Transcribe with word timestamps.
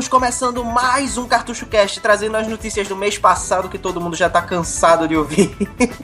Estamos 0.00 0.08
começando 0.08 0.64
mais 0.64 1.18
um 1.18 1.26
Cartucho 1.28 1.66
Cast, 1.66 2.00
trazendo 2.00 2.34
as 2.34 2.48
notícias 2.48 2.88
do 2.88 2.96
mês 2.96 3.18
passado 3.18 3.68
que 3.68 3.76
todo 3.76 4.00
mundo 4.00 4.16
já 4.16 4.30
tá 4.30 4.40
cansado 4.40 5.06
de 5.06 5.14
ouvir. 5.14 5.54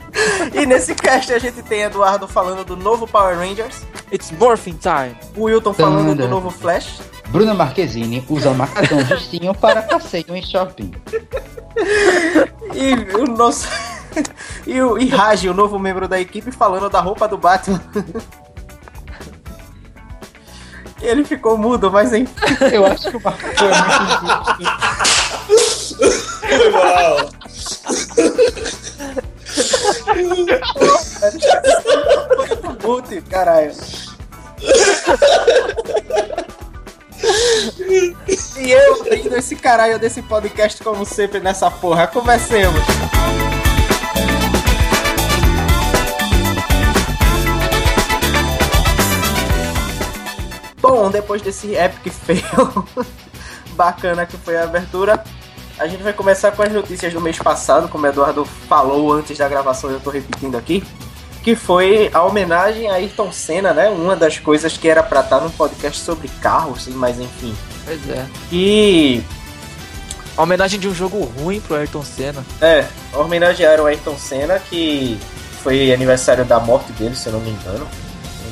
e 0.53 0.67
nesse 0.67 0.93
cast 0.93 1.33
a 1.33 1.39
gente 1.39 1.63
tem 1.63 1.81
Eduardo 1.81 2.27
falando 2.27 2.63
do 2.63 2.77
novo 2.77 3.07
Power 3.07 3.35
Rangers, 3.35 3.81
It's 4.13 4.29
morphing 4.29 4.77
time. 4.77 5.17
o 5.35 5.45
Wilton 5.45 5.73
falando 5.73 6.09
do 6.09 6.15
Tanda. 6.15 6.27
novo 6.27 6.51
Flash, 6.51 7.01
Bruna 7.29 7.55
Marquezine 7.55 8.23
usa 8.29 8.53
macacão 8.53 9.03
justinho 9.03 9.55
para 9.55 9.81
passeio 9.81 10.35
em 10.35 10.43
shopping. 10.43 10.91
e 12.75 13.15
o 13.17 13.25
nosso. 13.25 13.67
e 14.67 14.79
o 14.79 14.99
e 14.99 15.07
Raj, 15.07 15.45
o 15.45 15.55
novo 15.55 15.79
membro 15.79 16.07
da 16.07 16.21
equipe, 16.21 16.51
falando 16.51 16.87
da 16.87 17.01
roupa 17.01 17.27
do 17.27 17.35
Batman. 17.35 17.81
Ele 21.01 21.23
ficou 21.23 21.57
mudo, 21.57 21.91
mas 21.91 22.13
enfim. 22.13 22.33
Eu 22.71 22.85
acho 22.85 23.09
que 23.09 23.17
o 23.17 23.21
macacão 23.21 23.69
é 23.69 23.81
muito 23.81 24.67
justo. 25.49 25.97
Foi 26.47 26.69
mal. 26.71 27.29
Mute, 32.83 33.21
caralho. 33.29 33.73
E 38.57 38.71
eu 38.71 39.01
abrindo 39.01 39.35
esse 39.35 39.55
caralho 39.55 39.99
desse 39.99 40.21
podcast 40.21 40.83
como 40.83 41.05
sempre 41.05 41.39
nessa 41.39 41.69
porra. 41.69 42.07
Comecemos. 42.07 42.81
Bom, 51.03 51.11
depois 51.11 51.41
desse 51.41 51.73
epic 51.75 52.11
fail 52.25 52.85
bacana 53.75 54.25
que 54.25 54.37
foi 54.37 54.57
a 54.57 54.63
abertura, 54.63 55.23
a 55.79 55.87
gente 55.87 56.01
vai 56.01 56.13
começar 56.13 56.51
com 56.51 56.63
as 56.63 56.71
notícias 56.73 57.13
do 57.13 57.21
mês 57.21 57.37
passado, 57.37 57.87
como 57.87 58.05
o 58.05 58.09
Eduardo 58.09 58.43
falou 58.67 59.13
antes 59.13 59.37
da 59.37 59.47
gravação, 59.47 59.89
eu 59.91 59.99
tô 59.99 60.09
repetindo 60.09 60.55
aqui 60.57 60.83
que 61.43 61.55
foi 61.55 62.09
a 62.13 62.23
homenagem 62.23 62.89
a 62.89 62.95
Ayrton 62.95 63.31
Senna, 63.31 63.73
né? 63.73 63.87
Uma 63.87 64.17
das 64.17 64.37
coisas 64.37 64.75
que 64.75 64.89
era 64.89 65.01
pra 65.01 65.21
estar 65.21 65.39
num 65.39 65.49
podcast 65.49 66.01
sobre 66.01 66.27
carros, 66.41 66.87
mas 66.89 67.17
enfim. 67.21 67.55
Pois 67.85 68.09
é. 68.09 68.25
E 68.51 69.21
A 70.35 70.43
homenagem 70.43 70.77
de 70.77 70.89
um 70.89 70.93
jogo 70.93 71.23
ruim 71.39 71.61
pro 71.61 71.77
Ayrton 71.77 72.03
Senna. 72.03 72.43
é, 72.61 72.85
homenagearam 73.13 73.85
o 73.85 73.87
Ayrton 73.87 74.17
Senna, 74.17 74.59
que 74.59 75.17
foi 75.63 75.93
aniversário 75.93 76.43
da 76.43 76.59
morte 76.59 76.91
dele, 76.93 77.15
se 77.15 77.27
eu 77.27 77.33
não 77.33 77.39
me 77.39 77.51
engano. 77.51 77.87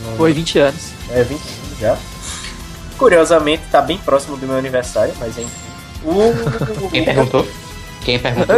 Não- 0.06 0.16
Foi 0.16 0.32
20 0.32 0.60
anos. 0.60 0.92
É 1.10 1.22
20 1.22 1.42
anos 1.42 1.80
já. 1.80 1.98
Curiosamente, 2.98 3.64
tá 3.72 3.82
bem 3.82 3.98
próximo 3.98 4.38
do 4.38 4.48
meu 4.48 4.58
aniversário, 4.58 5.14
mas 5.20 5.38
enfim. 5.38 5.50
O... 6.04 6.32
Quem 6.92 7.04
perguntou? 7.04 7.48
Quem 8.04 8.20
perguntou? 8.20 8.56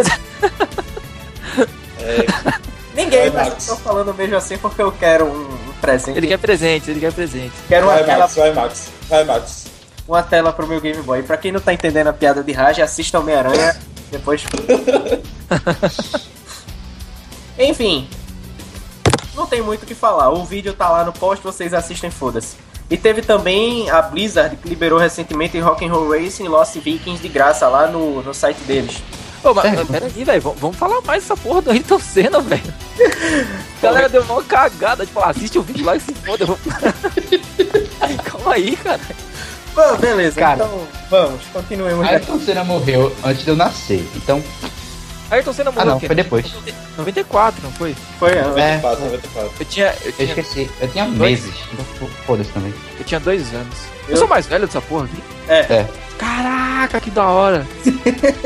Ninguém, 2.93 3.29
Vai, 3.29 3.43
mas 3.45 3.49
Max. 3.49 3.67
eu 3.67 3.75
tô 3.75 3.81
falando 3.81 4.13
mesmo 4.13 4.35
assim 4.35 4.57
porque 4.57 4.81
eu 4.81 4.91
quero 4.91 5.25
um, 5.25 5.43
um 5.69 5.73
presente. 5.79 6.17
Ele 6.17 6.27
quer 6.27 6.37
presente, 6.37 6.89
ele 6.91 6.99
quer 6.99 7.13
presente. 7.13 7.53
Quero 7.67 7.85
uma 7.85 7.93
Vai, 7.93 8.03
tela 8.03 8.19
Max, 8.19 8.35
vai, 8.35 8.53
Max. 8.53 8.89
Vai, 9.07 9.23
Max. 9.23 9.65
uma 10.07 10.23
tela 10.23 10.51
pro 10.51 10.67
meu 10.67 10.81
Game 10.81 11.01
Boy. 11.01 11.23
Pra 11.23 11.37
quem 11.37 11.51
não 11.51 11.59
tá 11.59 11.73
entendendo 11.73 12.07
a 12.07 12.13
piada 12.13 12.43
de 12.43 12.51
Raj, 12.51 12.79
assista 12.79 13.19
Homem-Aranha, 13.19 13.77
depois. 14.11 14.43
Enfim. 17.59 18.09
Não 19.35 19.45
tem 19.45 19.61
muito 19.61 19.83
o 19.83 19.85
que 19.85 19.93
falar. 19.95 20.29
O 20.29 20.43
vídeo 20.43 20.73
tá 20.73 20.89
lá 20.89 21.03
no 21.05 21.13
post, 21.13 21.43
vocês 21.43 21.73
assistem, 21.73 22.09
foda-se. 22.09 22.55
E 22.89 22.95
teve 22.97 23.21
também 23.21 23.89
a 23.89 24.01
Blizzard, 24.01 24.55
que 24.55 24.69
liberou 24.69 24.97
recentemente 24.97 25.59
Rock'n'Roll 25.59 26.09
Racing 26.09 26.45
e 26.45 26.47
Lost 26.47 26.75
Vikings 26.75 27.21
de 27.21 27.27
graça 27.27 27.67
lá 27.67 27.87
no, 27.87 28.21
no 28.21 28.33
site 28.33 28.59
deles. 28.61 29.03
Pô, 29.41 29.53
mas 29.53 29.65
Sério? 29.69 29.85
pera 29.85 30.05
aí, 30.05 30.23
velho. 30.23 30.41
Vamos, 30.57 30.77
falar 30.77 31.01
mais 31.01 31.23
dessa 31.23 31.35
porra 31.37 31.61
do 31.61 31.71
Ayrton 31.71 31.99
Senna, 31.99 32.39
velho. 32.39 32.73
A 33.77 33.81
galera 33.83 34.09
deu 34.09 34.23
uma 34.23 34.41
cagada. 34.43 35.05
Tipo, 35.05 35.19
assiste 35.19 35.59
o 35.59 35.61
vídeo 35.61 35.85
lá 35.85 35.95
e 35.95 35.99
se 35.99 36.13
foda. 36.13 36.43
eu 36.43 36.47
vou- 36.47 36.59
Calma 38.23 38.53
aí, 38.53 38.75
cara. 38.77 38.99
Bom, 39.75 39.95
beleza, 39.97 40.39
Cara. 40.39 40.55
então 40.65 40.87
vamos, 41.07 41.41
continuemos. 41.53 42.07
Ayrton 42.07 42.39
Senna 42.39 42.63
morreu 42.63 43.15
antes 43.23 43.43
de 43.43 43.49
eu 43.51 43.55
nascer. 43.55 44.03
Então. 44.15 44.43
Ayrton 45.29 45.53
Senna 45.53 45.69
Ah 45.69 45.73
morreu 45.73 45.89
não, 45.89 45.97
o 45.97 45.99
quê? 45.99 46.07
foi 46.07 46.15
depois. 46.15 46.45
94, 46.97 47.61
não 47.63 47.71
foi? 47.73 47.95
Foi, 48.19 48.31
É, 48.31 48.41
94, 48.43 49.03
94. 49.05 49.51
Eu 49.59 49.65
tinha, 49.65 49.85
eu 49.87 49.93
eu 50.07 50.11
tinha, 50.13 50.27
esqueci. 50.29 50.69
Eu 50.81 50.87
tinha 50.89 51.05
Dois? 51.05 51.17
meses. 51.41 51.53
Fo- 51.99 52.07
Foda-se 52.25 52.49
também. 52.51 52.73
eu 52.99 53.05
tinha 53.05 53.19
dois 53.19 53.53
anos. 53.53 53.77
Eu, 54.07 54.13
Eu- 54.13 54.17
sou 54.17 54.27
mais 54.27 54.45
velho 54.45 54.65
dessa 54.65 54.81
porra 54.81 55.05
aqui. 55.05 55.23
É. 55.49 55.59
É. 55.59 55.87
Caraca, 56.17 56.99
que 57.01 57.09
da 57.11 57.25
hora. 57.27 57.65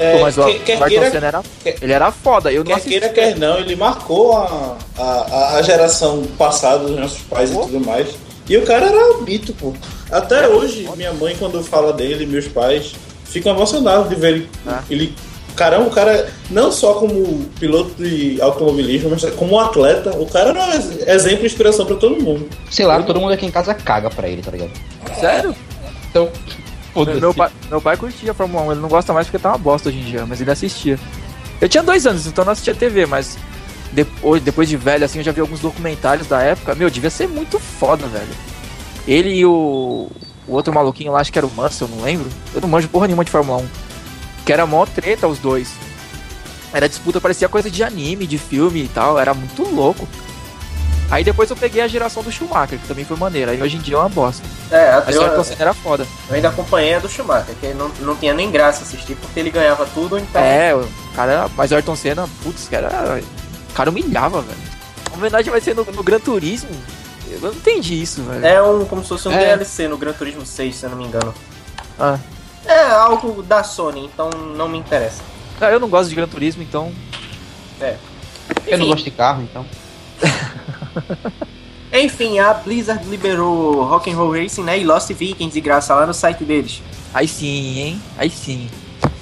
É, 0.00 0.12
Pô, 0.16 0.22
mas 0.22 0.38
o, 0.38 0.44
quer, 0.44 0.58
quer 0.60 0.78
o 0.80 0.84
Ayrton 0.84 1.10
Senna 1.10 1.26
era, 1.26 1.42
quer- 1.60 1.76
ele 1.82 1.92
era 1.92 2.12
foda. 2.12 2.52
Eu 2.52 2.58
não 2.58 2.66
quer 2.66 2.72
assisti. 2.74 2.90
queira, 2.90 3.08
quer 3.08 3.36
não, 3.36 3.58
ele 3.58 3.74
marcou 3.74 4.32
a, 4.36 4.76
a, 4.96 5.56
a 5.56 5.62
geração 5.62 6.22
passada 6.38 6.84
dos 6.84 6.96
nossos 6.96 7.18
pais 7.22 7.50
Pô. 7.50 7.62
e 7.62 7.66
tudo 7.66 7.84
mais. 7.84 8.06
E 8.48 8.56
o 8.56 8.64
cara 8.64 8.86
era 8.86 9.18
mito, 9.22 9.52
pô. 9.54 9.74
Até 10.08 10.46
hoje, 10.46 10.88
minha 10.96 11.12
mãe, 11.14 11.34
quando 11.36 11.60
fala 11.64 11.92
dele, 11.92 12.26
meus 12.26 12.46
pais, 12.46 12.94
ficam 13.24 13.52
emocionados 13.56 14.08
de 14.08 14.14
ver 14.14 14.34
ele. 14.34 14.50
Ah. 14.64 14.82
ele 14.88 15.12
caramba, 15.58 15.88
o 15.88 15.90
cara, 15.90 16.30
não 16.48 16.70
só 16.70 16.94
como 16.94 17.44
piloto 17.58 17.90
de 17.98 18.40
automobilismo, 18.40 19.10
mas 19.10 19.24
como 19.34 19.58
atleta, 19.58 20.16
o 20.16 20.24
cara 20.26 20.50
era 20.50 20.64
um 20.64 21.10
exemplo 21.12 21.42
e 21.42 21.46
inspiração 21.46 21.84
pra 21.84 21.96
todo 21.96 22.22
mundo. 22.22 22.48
Sei 22.70 22.86
lá, 22.86 23.02
todo 23.02 23.20
mundo 23.20 23.32
aqui 23.32 23.44
em 23.44 23.50
casa 23.50 23.74
caga 23.74 24.08
pra 24.08 24.28
ele, 24.28 24.40
tá 24.40 24.52
ligado? 24.52 24.70
Sério? 25.18 25.54
Então. 26.08 26.28
Foda-se. 26.94 27.20
Meu 27.20 27.34
pai, 27.34 27.50
meu 27.68 27.80
pai 27.80 27.96
curtia 27.96 28.30
a 28.30 28.34
Fórmula 28.34 28.62
1, 28.66 28.72
ele 28.72 28.80
não 28.80 28.88
gosta 28.88 29.12
mais 29.12 29.26
porque 29.26 29.38
tá 29.38 29.50
uma 29.50 29.58
bosta 29.58 29.88
hoje 29.88 29.98
em 29.98 30.04
dia, 30.04 30.24
mas 30.24 30.40
ele 30.40 30.50
assistia. 30.50 30.98
Eu 31.60 31.68
tinha 31.68 31.82
dois 31.82 32.06
anos, 32.06 32.26
então 32.26 32.44
não 32.44 32.52
assistia 32.52 32.74
TV, 32.74 33.04
mas 33.04 33.36
depois, 33.92 34.40
depois 34.40 34.68
de 34.68 34.76
velho, 34.76 35.04
assim, 35.04 35.18
eu 35.18 35.24
já 35.24 35.32
vi 35.32 35.40
alguns 35.40 35.60
documentários 35.60 36.28
da 36.28 36.40
época. 36.40 36.74
Meu, 36.76 36.88
devia 36.88 37.10
ser 37.10 37.26
muito 37.26 37.58
foda, 37.58 38.06
velho. 38.06 38.28
Ele 39.06 39.30
e 39.30 39.44
o, 39.44 40.08
o 40.46 40.52
outro 40.52 40.72
maluquinho 40.72 41.12
lá, 41.12 41.20
acho 41.20 41.32
que 41.32 41.38
era 41.38 41.46
o 41.46 41.50
Mansell, 41.50 41.88
não 41.88 42.04
lembro. 42.04 42.28
Eu 42.54 42.60
não 42.60 42.68
manjo 42.68 42.88
porra 42.88 43.06
nenhuma 43.06 43.24
de 43.24 43.30
Fórmula 43.30 43.58
1. 43.58 43.87
Que 44.48 44.52
era 44.54 44.64
mó 44.64 44.86
treta 44.86 45.28
os 45.28 45.38
dois. 45.38 45.68
Era 46.72 46.88
disputa, 46.88 47.20
parecia 47.20 47.50
coisa 47.50 47.70
de 47.70 47.84
anime, 47.84 48.26
de 48.26 48.38
filme 48.38 48.84
e 48.84 48.88
tal, 48.88 49.18
era 49.18 49.34
muito 49.34 49.62
louco. 49.62 50.08
Aí 51.10 51.22
depois 51.22 51.50
eu 51.50 51.56
peguei 51.56 51.82
a 51.82 51.86
geração 51.86 52.22
do 52.22 52.32
Schumacher, 52.32 52.78
que 52.78 52.88
também 52.88 53.04
foi 53.04 53.14
maneira. 53.18 53.52
Aí 53.52 53.60
hoje 53.60 53.76
em 53.76 53.80
dia 53.80 53.96
é 53.96 53.98
uma 53.98 54.08
bosta. 54.08 54.42
É, 54.70 54.90
Ayrton 55.06 55.44
Senna 55.44 55.60
era 55.60 55.74
foda. 55.74 56.06
eu 56.30 56.34
ainda 56.34 56.48
acompanhei 56.48 56.94
a 56.94 56.98
do 56.98 57.10
Schumacher, 57.10 57.54
que 57.60 57.74
não, 57.74 57.90
não 58.00 58.16
tinha 58.16 58.32
nem 58.32 58.50
graça 58.50 58.84
assistir, 58.84 59.16
porque 59.16 59.38
ele 59.38 59.50
ganhava 59.50 59.84
tudo, 59.84 60.18
então. 60.18 60.40
É, 60.40 60.74
o 60.74 60.88
cara. 61.14 61.46
Mas 61.54 61.70
o 61.70 61.74
Ayrton 61.74 61.94
Senna, 61.96 62.26
putz, 62.42 62.68
cara. 62.70 63.20
O 63.68 63.74
cara 63.74 63.90
humilhava, 63.90 64.40
velho. 64.40 64.58
A 65.12 65.14
homenagem 65.14 65.50
vai 65.50 65.60
ser 65.60 65.74
no, 65.74 65.84
no 65.84 66.02
Gran 66.02 66.20
Turismo. 66.20 66.70
Eu 67.30 67.38
não 67.40 67.50
entendi 67.50 68.00
isso, 68.00 68.22
velho. 68.22 68.46
É 68.46 68.62
um, 68.62 68.86
como 68.86 69.02
se 69.02 69.10
fosse 69.10 69.28
um 69.28 69.32
É. 69.32 69.44
DLC 69.44 69.88
no 69.88 69.98
Gran 69.98 70.14
Turismo 70.14 70.46
6, 70.46 70.74
se 70.74 70.84
eu 70.84 70.88
não 70.90 70.96
me 70.96 71.04
engano. 71.04 71.34
Ah. 72.00 72.18
É 72.68 72.90
algo 72.90 73.42
da 73.42 73.64
Sony, 73.64 74.04
então 74.04 74.28
não 74.30 74.68
me 74.68 74.78
interessa. 74.78 75.22
Ah, 75.60 75.70
Eu 75.70 75.80
não 75.80 75.88
gosto 75.88 76.10
de 76.10 76.14
Gran 76.14 76.28
Turismo, 76.28 76.62
então. 76.62 76.92
Eu 77.80 78.76
não 78.78 78.84
Enfim. 78.84 78.88
gosto 78.90 79.04
de 79.04 79.10
carro, 79.10 79.42
então. 79.42 79.64
Enfim, 81.92 82.38
a 82.38 82.52
Blizzard 82.52 83.02
liberou 83.08 83.82
Rock'n'Roll 83.84 84.32
Racing, 84.42 84.62
né, 84.62 84.78
e 84.78 84.84
Lost 84.84 85.08
Vikings 85.12 85.52
de 85.54 85.60
graça 85.60 85.94
lá 85.94 86.06
no 86.06 86.12
site 86.12 86.44
deles. 86.44 86.82
Aí 87.14 87.26
sim, 87.26 87.78
hein? 87.78 88.02
Aí 88.18 88.28
sim. 88.30 88.68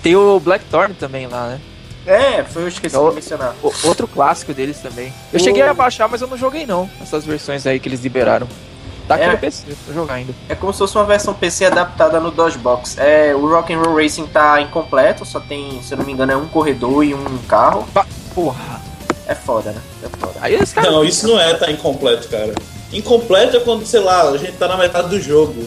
Tem 0.03 0.17
o 0.17 0.41
Blackthorn 0.41 0.95
também 0.95 1.27
lá, 1.29 1.47
né? 1.49 1.61
É, 2.07 2.43
foi 2.45 2.63
eu 2.65 2.69
esqueci 2.69 2.95
Eu- 2.97 3.09
de 3.09 3.15
mencionar. 3.17 3.55
O- 3.63 3.73
outro 3.85 4.07
clássico 4.09 4.53
deles 4.53 4.79
também. 4.79 5.13
Eu 5.33 5.39
O- 5.41 5.43
cheguei 5.43 5.63
a 5.63 5.73
baixar, 5.75 6.09
mas 6.09 6.21
eu 6.21 6.27
não 6.29 6.37
joguei 6.37 6.67
não. 6.67 6.91
Essas 7.01 7.25
versões 7.25 7.67
aí 7.67 7.79
que 7.79 7.89
eles 7.89 8.01
liberaram. 8.03 8.49
Tá 9.07 9.15
aqui 9.15 9.25
É. 9.25 9.31
no 9.33 9.39
PC 9.39 9.65
pra 9.85 9.95
jogar 9.95 10.15
ainda. 10.15 10.35
É 10.49 10.55
como 10.55 10.73
se 10.73 10.79
fosse 10.81 10.97
uma 10.97 11.05
versão 11.05 11.33
PC 11.33 11.67
adaptada 11.67 12.19
no 12.19 12.31
DOSBox. 12.31 12.99
É, 12.99 13.35
o 13.35 13.49
Rock'n'Roll 13.49 13.97
Racing 13.97 14.27
tá 14.27 14.61
incompleto, 14.61 15.25
só 15.25 15.39
tem, 15.41 15.81
se 15.83 15.93
eu 15.95 15.99
não 15.99 16.05
me 16.05 16.13
engano, 16.13 16.33
é 16.33 16.37
um 16.37 16.49
corredor 16.49 17.05
e 17.05 17.15
um 17.15 17.39
carro. 17.49 17.87
Porra. 18.35 18.81
É 19.29 19.35
foda, 19.35 19.73
né? 19.73 19.81
É 20.05 20.09
foda. 20.19 20.35
Aí 20.41 20.55
esse 20.55 20.75
cara. 20.75 20.91
Não, 20.91 21.05
isso 21.05 21.27
não 21.27 21.41
é 21.41 21.55
tá 21.55 21.71
incompleto, 21.71 22.29
cara. 22.29 22.55
Incompleto 22.93 23.57
é 23.57 23.61
quando, 23.61 23.85
sei 23.85 24.01
lá, 24.01 24.23
a 24.29 24.37
gente 24.39 24.53
tá 24.53 24.69
na 24.69 24.77
metade 24.77 25.09
do 25.09 25.21
jogo. 25.21 25.67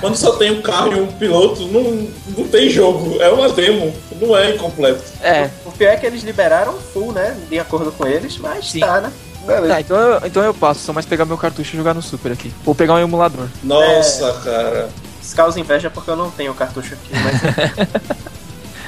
Quando 0.00 0.14
só 0.16 0.32
tem 0.36 0.52
um 0.52 0.62
carro 0.62 0.92
e 0.92 1.00
um 1.00 1.06
piloto, 1.08 1.62
não, 1.66 2.08
não 2.38 2.46
tem 2.48 2.70
jogo. 2.70 3.20
É 3.20 3.28
uma 3.28 3.48
demo. 3.48 3.92
Não 4.20 4.36
é 4.36 4.54
incompleto. 4.54 5.02
É. 5.20 5.50
O 5.66 5.72
pior 5.72 5.90
é 5.90 5.96
que 5.96 6.06
eles 6.06 6.22
liberaram 6.22 6.74
full, 6.74 7.10
né? 7.12 7.36
De 7.48 7.58
acordo 7.58 7.90
com 7.90 8.06
eles, 8.06 8.38
mas 8.38 8.70
Sim. 8.70 8.80
tá, 8.80 9.00
né? 9.00 9.12
Beleza. 9.46 9.68
Tá, 9.74 9.80
então 9.80 9.96
eu, 9.96 10.20
então 10.26 10.42
eu 10.42 10.54
passo. 10.54 10.80
Só 10.80 10.92
mais 10.92 11.06
pegar 11.06 11.24
meu 11.24 11.38
cartucho 11.38 11.74
e 11.74 11.76
jogar 11.76 11.94
no 11.94 12.02
Super 12.02 12.32
aqui. 12.32 12.52
Ou 12.66 12.74
pegar 12.74 12.94
um 12.94 12.98
emulador. 12.98 13.46
Nossa, 13.62 14.32
cara. 14.44 14.88
Isso 15.22 15.34
causa 15.36 15.58
inveja 15.60 15.90
porque 15.90 16.10
eu 16.10 16.16
não 16.16 16.30
tenho 16.30 16.52
o 16.52 16.54
cartucho 16.54 16.94
aqui, 16.94 17.10
mas. 17.12 18.00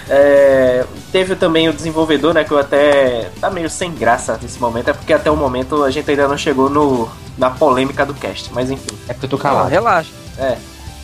É, 0.09 0.85
teve 1.11 1.37
também 1.37 1.69
o 1.69 1.73
desenvolvedor, 1.73 2.35
né? 2.35 2.45
Que 2.45 2.51
eu 2.51 2.59
até. 2.59 3.31
tá 3.41 3.49
meio 3.51 3.71
sem 3.71 3.91
graça 3.93 4.39
nesse 4.43 4.59
momento, 4.61 4.91
é 4.91 4.93
porque 4.93 5.13
até 5.13 5.31
o 5.31 5.37
momento 5.37 5.83
a 5.85 5.91
gente 5.91 6.11
ainda 6.11 6.29
não 6.29 6.37
chegou 6.37 6.69
no, 6.69 7.09
na 7.39 7.51
polêmica 7.51 8.05
do 8.05 8.13
cast, 8.13 8.53
mas 8.53 8.71
enfim. 8.71 8.95
É 9.09 9.13
porque 9.15 9.27
eu 9.27 9.31
tô 9.31 9.37
Ah, 9.37 9.41
calado. 9.41 9.69
relaxa. 9.71 10.11
É. 10.39 10.57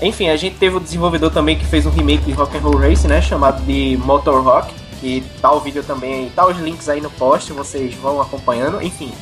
Enfim, 0.02 0.28
a 0.28 0.36
gente 0.36 0.56
teve 0.56 0.76
o 0.76 0.80
desenvolvedor 0.80 1.30
também 1.30 1.56
que 1.56 1.64
fez 1.64 1.86
um 1.86 1.90
remake 1.90 2.24
de 2.24 2.32
Rock'n'Roll 2.32 2.76
Racing, 2.76 3.08
né? 3.08 3.22
Chamado 3.22 3.62
de 3.64 3.96
Motor 4.04 4.42
Rock. 4.42 4.74
Que 5.00 5.24
tá 5.40 5.52
o 5.52 5.60
vídeo 5.60 5.84
também, 5.84 6.28
tá 6.30 6.44
os 6.44 6.58
links 6.58 6.88
aí 6.88 7.00
no 7.00 7.08
post, 7.08 7.52
vocês 7.52 7.94
vão 7.94 8.20
acompanhando. 8.20 8.82
Enfim, 8.82 9.12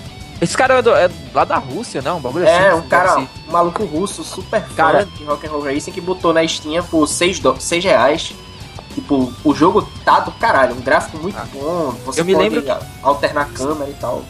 Esse 0.41 0.57
cara 0.57 0.75
é, 0.75 0.83
do- 0.83 0.95
é 0.95 1.11
lá 1.35 1.45
da 1.45 1.57
Rússia, 1.57 2.03
não? 2.03 2.19
Um 2.19 2.21
bagulho 2.21 2.47
é 2.47 2.69
assim. 2.69 2.79
um 2.79 2.83
cara, 2.89 3.15
deve 3.15 3.29
um 3.49 3.53
maluco 3.53 3.85
russo, 3.85 4.23
super 4.23 4.63
Cara- 4.77 5.05
de 5.05 5.25
Rock'n'Roll 5.25 5.63
Racing, 5.65 5.93
que 5.93 6.01
botou 6.01 6.33
na 6.35 6.47
Steam 6.47 6.83
por 6.85 7.07
6, 7.07 7.39
do... 7.41 7.57
6 7.59 7.83
reais. 7.85 8.35
Tipo, 8.95 9.33
o 9.45 9.55
jogo 9.55 9.87
tá 10.05 10.21
do 10.21 10.31
caralho, 10.33 10.75
um 10.75 10.81
gráfico 10.81 11.19
muito 11.19 11.37
Ah. 11.39 11.47
bom. 11.53 11.95
Você 12.07 12.21
Eu 12.21 12.25
me 12.25 12.35
pode 12.35 12.49
lembro 12.49 12.77
alternar 13.03 13.43
a 13.43 13.45
câmera 13.47 13.91
e 13.91 13.95
tal. 13.95 14.25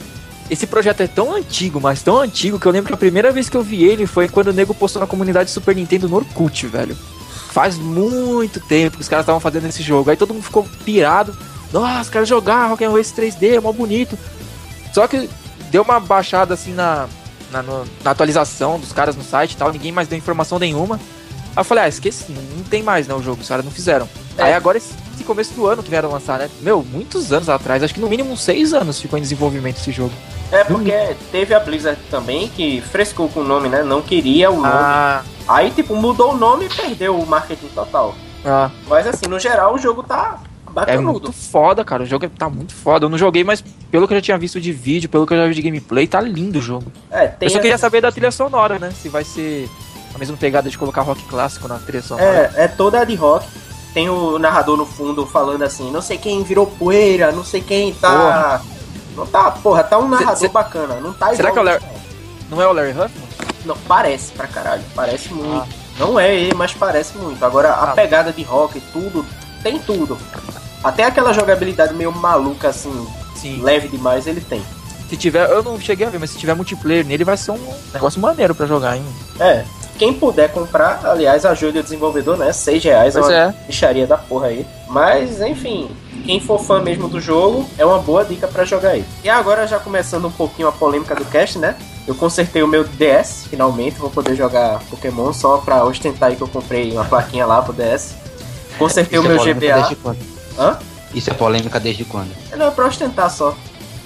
Esse 0.49 0.67
projeto 0.67 1.01
é 1.01 1.09
tão 1.09 1.33
antigo, 1.35 1.81
mas 1.81 2.03
tão 2.03 2.19
antigo, 2.21 2.59
que 2.59 2.67
eu 2.67 2.73
lembro 2.73 2.89
que 2.89 2.95
a 2.95 2.97
primeira 2.97 3.33
vez 3.33 3.49
que 3.49 3.57
eu 3.57 3.63
vi 3.63 3.85
ele 3.85 4.07
foi 4.07 4.29
quando 4.29 4.49
o 4.49 4.53
nego 4.53 4.73
postou 4.75 5.01
na 5.01 5.07
comunidade 5.07 5.51
Super 5.51 5.75
Nintendo 5.75 6.09
no 6.09 6.17
Orkut, 6.17 6.67
velho. 6.69 6.97
Faz 7.51 7.77
muito 7.79 8.61
tempo 8.61 8.97
que 8.97 9.03
os 9.03 9.09
caras 9.09 9.25
estavam 9.25 9.41
fazendo 9.41 9.67
esse 9.67 9.83
jogo. 9.83 10.11
Aí 10.11 10.17
todo 10.17 10.33
mundo 10.35 10.43
ficou 10.45 10.65
pirado. 10.85 11.37
Nossa, 11.73 12.11
quero 12.13 12.25
jogar 12.27 12.67
Rock'n'Roll 12.69 12.97
Race 12.97 13.13
3D, 13.13 13.57
é 13.57 13.61
mó 13.61 13.73
bonito. 13.73 14.17
Só 14.93 15.07
que 15.09 15.29
deu 15.77 15.83
uma 15.83 16.01
baixada 16.01 16.55
assim 16.55 16.73
na, 16.73 17.07
na, 17.53 17.63
na 17.63 18.11
atualização 18.11 18.81
dos 18.81 18.95
caras 18.95 19.15
no 19.15 19.23
site 19.23 19.53
e 19.53 19.57
tal, 19.59 19.71
ninguém 19.71 19.93
mais 19.93 20.09
deu 20.09 20.17
informação 20.17 20.59
nenhuma. 20.59 20.97
Aí 21.55 21.61
eu 21.61 21.65
falei, 21.65 21.85
ah, 21.85 21.89
esqueci, 21.89 22.33
não 22.33 22.65
tem 22.65 22.83
mais 22.83 23.07
né, 23.07 23.15
o 23.15 23.23
jogo, 23.23 23.43
os 23.43 23.49
caras 23.49 23.63
não 23.63 23.71
fizeram. 23.71 24.09
É. 24.39 24.45
Aí 24.45 24.55
agora 24.55 24.79
esse, 24.79 24.95
esse 25.15 25.23
começo 25.23 25.53
do 25.53 25.67
ano 25.67 25.83
que 25.83 25.91
vieram 25.91 26.11
lançar, 26.11 26.39
né? 26.39 26.49
Meu, 26.63 26.83
muitos 26.83 27.31
anos 27.31 27.51
atrás, 27.51 27.83
acho 27.83 27.93
que 27.93 28.01
no 28.01 28.09
mínimo 28.09 28.33
uns 28.33 28.41
seis 28.41 28.73
anos 28.73 28.99
ficou 28.99 29.19
em 29.19 29.23
desenvolvimento 29.23 29.77
esse 29.77 29.93
jogo. 29.93 30.13
É 30.51 30.65
porque 30.65 31.15
teve 31.31 31.53
a 31.53 31.61
Blizzard 31.61 32.01
também 32.11 32.49
que 32.49 32.81
frescou 32.81 33.29
com 33.29 33.41
o 33.41 33.45
nome, 33.45 33.69
né? 33.69 33.83
Não 33.83 34.01
queria 34.01 34.51
o 34.51 34.57
nome. 34.57 34.69
Ah, 34.73 35.23
Aí, 35.47 35.71
tipo, 35.71 35.95
mudou 35.95 36.33
o 36.33 36.37
nome 36.37 36.67
e 36.67 36.69
perdeu 36.71 37.19
o 37.19 37.27
marketing 37.27 37.69
total. 37.69 38.15
ah, 38.47 38.71
Mas 38.89 39.07
assim, 39.07 39.27
no 39.29 39.39
geral, 39.39 39.75
o 39.75 39.79
jogo 39.79 40.03
tá 40.03 40.39
é 40.87 40.99
muito 40.99 41.33
foda, 41.33 41.85
cara. 41.85 42.03
O 42.03 42.07
jogo 42.07 42.29
tá 42.29 42.49
muito 42.49 42.75
foda. 42.75 43.07
Eu 43.07 43.09
não 43.11 43.17
joguei, 43.19 43.43
mas 43.45 43.63
pelo 43.91 44.07
que 44.07 44.15
eu 44.15 44.19
já 44.19 44.23
tinha 44.23 44.39
visto 44.39 44.61
de 44.61 44.73
vídeo, 44.73 45.09
pelo 45.09 45.27
que 45.27 45.33
eu 45.35 45.39
já 45.39 45.47
vi 45.47 45.55
de 45.55 45.63
gameplay, 45.63 46.07
tá 46.07 46.21
lindo 46.21 46.59
o 46.59 46.63
jogo. 46.63 46.91
É, 47.11 47.27
tem 47.29 47.47
eu 47.47 47.51
só 47.51 47.59
queria 47.61 47.79
saber 47.79 48.01
da 48.01 48.13
trilha 48.13 48.31
sonora, 48.31 48.79
né? 48.79 48.91
Se 49.01 49.09
vai 49.09 49.25
ser 49.25 49.69
a 50.15 50.19
mesma 50.19 50.37
pegada 50.37 50.69
de 50.69 50.77
colocar 50.77 51.03
rock 51.03 51.23
clássico 51.25 51.67
na 51.69 51.79
trilha 51.79 52.03
sonora. 52.03 52.53
É, 52.57 52.65
é 52.65 52.69
toda 52.69 53.05
de 53.05 53.15
rock. 53.15 53.47
Tem 53.95 54.11
o 54.11 54.39
narrador 54.39 54.77
no 54.77 54.85
fundo 54.85 55.27
falando 55.27 55.63
assim, 55.63 55.91
não 55.91 56.03
sei 56.03 56.19
quem 56.19 56.43
virou 56.43 56.67
poeira, 56.67 57.33
não 57.33 57.43
sei 57.43 57.63
quem 57.63 57.95
tá. 57.95 58.61
Não 59.17 59.27
tá, 59.27 59.51
porra, 59.51 59.83
tá 59.83 59.99
um 59.99 60.07
narrador 60.09 60.37
cê- 60.37 60.49
bacana. 60.49 60.97
Não 60.97 61.15
tá 61.15 61.35
Será 61.35 61.51
que 61.51 61.59
é 61.59 61.63
o 61.63 61.65
original. 61.65 61.95
Não 62.51 62.61
é 62.61 62.67
o 62.69 62.73
Larry 62.73 62.91
Huffman? 62.91 63.27
Não, 63.65 63.77
parece 63.89 64.33
pra 64.33 64.47
caralho, 64.47 64.83
parece 64.95 65.33
muito. 65.33 65.63
Ah. 65.63 65.67
Não 65.99 66.21
é 66.21 66.35
ele, 66.37 66.55
mas 66.55 66.75
parece 66.75 67.17
muito. 67.17 67.43
Agora, 67.43 67.71
a 67.73 67.85
Ah. 67.85 67.95
pegada 67.95 68.31
de 68.31 68.43
rock, 68.43 68.79
tudo, 68.93 69.25
tem 69.63 69.79
tudo. 69.79 70.19
Até 70.87 71.03
aquela 71.03 71.33
jogabilidade 71.33 71.93
meio 71.95 72.13
maluca, 72.13 72.69
assim, 72.69 73.09
Sim. 73.35 73.61
leve 73.61 73.89
demais, 73.89 74.25
ele 74.29 74.41
tem. 74.41 74.63
Se 75.09 75.17
tiver, 75.17 75.51
eu 75.51 75.61
não 75.61 75.81
cheguei 75.81 76.07
a 76.07 76.11
ver, 76.11 76.21
mas 76.21 76.31
se 76.31 76.39
tiver 76.39 76.55
multiplayer 76.55 77.05
nele, 77.05 77.25
vai 77.25 77.37
ser 77.37 77.51
um 77.51 77.75
negócio 77.93 78.21
maneiro 78.21 78.55
pra 78.55 78.67
jogar, 78.67 78.97
hein? 78.97 79.05
É, 79.41 79.65
quem 79.99 80.13
puder 80.13 80.53
comprar, 80.53 81.01
aliás, 81.05 81.45
ajude 81.45 81.81
o 81.81 81.83
desenvolvedor, 81.83 82.37
né? 82.37 82.53
6 82.53 82.85
reais 82.85 83.17
é 83.17 83.21
Pois 83.21 83.33
uma 83.33 83.37
é. 83.37 83.55
bicharia 83.67 84.07
da 84.07 84.17
porra 84.17 84.47
aí. 84.47 84.65
Mas, 84.87 85.41
enfim, 85.41 85.91
quem 86.25 86.39
for 86.39 86.61
fã 86.61 86.81
mesmo 86.81 87.09
do 87.09 87.21
jogo, 87.21 87.69
é 87.77 87.85
uma 87.85 87.99
boa 87.99 88.25
dica 88.25 88.47
pra 88.47 88.65
jogar 88.65 88.91
aí. 88.91 89.05
E 89.25 89.29
agora, 89.29 89.67
já 89.67 89.81
começando 89.81 90.27
um 90.27 90.31
pouquinho 90.33 90.69
a 90.69 90.73
polêmica 90.73 91.17
do 91.17 91.25
cast, 91.25 91.59
né? 91.59 91.75
Eu 92.07 92.15
consertei 92.15 92.63
o 92.63 92.69
meu 92.69 92.85
DS, 92.85 93.49
finalmente, 93.51 93.99
vou 93.99 94.11
poder 94.11 94.37
jogar 94.37 94.79
Pokémon 94.89 95.33
só 95.33 95.57
pra 95.59 95.83
ostentar 95.85 96.29
aí 96.29 96.37
que 96.37 96.43
eu 96.43 96.49
comprei 96.49 96.93
uma 96.93 97.05
plaquinha 97.05 97.45
lá 97.45 97.61
pro 97.61 97.73
DS. 97.73 98.15
Consertei 98.79 99.19
o 99.19 99.23
Isso 99.23 99.49
é 99.49 99.55
meu 99.55 99.55
GBA. 99.55 99.97
Hã? 100.59 100.79
Isso 101.15 101.31
é 101.31 101.35
polêmica 101.35 101.79
desde 101.81 102.05
quando? 102.05 102.31
Não, 102.57 102.67
é 102.67 102.71
pra 102.71 102.87
ostentar 102.87 103.31
só. 103.31 103.57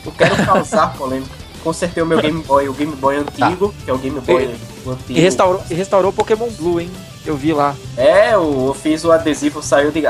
Eu 0.05 0.13
quero 0.13 0.37
causar 0.45 0.95
polêmica. 0.99 1.41
Consertei 1.63 2.03
o 2.03 2.07
meu 2.07 2.21
Game 2.21 2.43
Boy, 2.43 2.69
o 2.69 2.73
Game 2.73 2.95
Boy 2.97 3.17
antigo, 3.19 3.75
que 3.85 3.91
é 3.91 3.93
o 3.93 3.99
Game 3.99 4.19
Boy 4.21 4.55
o 4.85 4.91
antigo. 4.91 5.19
E 5.19 5.21
restaurou, 5.21 5.63
e 5.69 5.75
restaurou 5.75 6.13
Pokémon 6.13 6.49
Blue, 6.51 6.81
hein? 6.81 6.91
Eu 7.25 7.37
vi 7.37 7.53
lá. 7.53 7.75
É, 7.97 8.33
eu, 8.33 8.67
eu 8.69 8.75
fiz 8.75 9.05
o 9.05 9.13
adesivo, 9.13 9.63
saiu 9.63 9.91
de. 9.91 10.03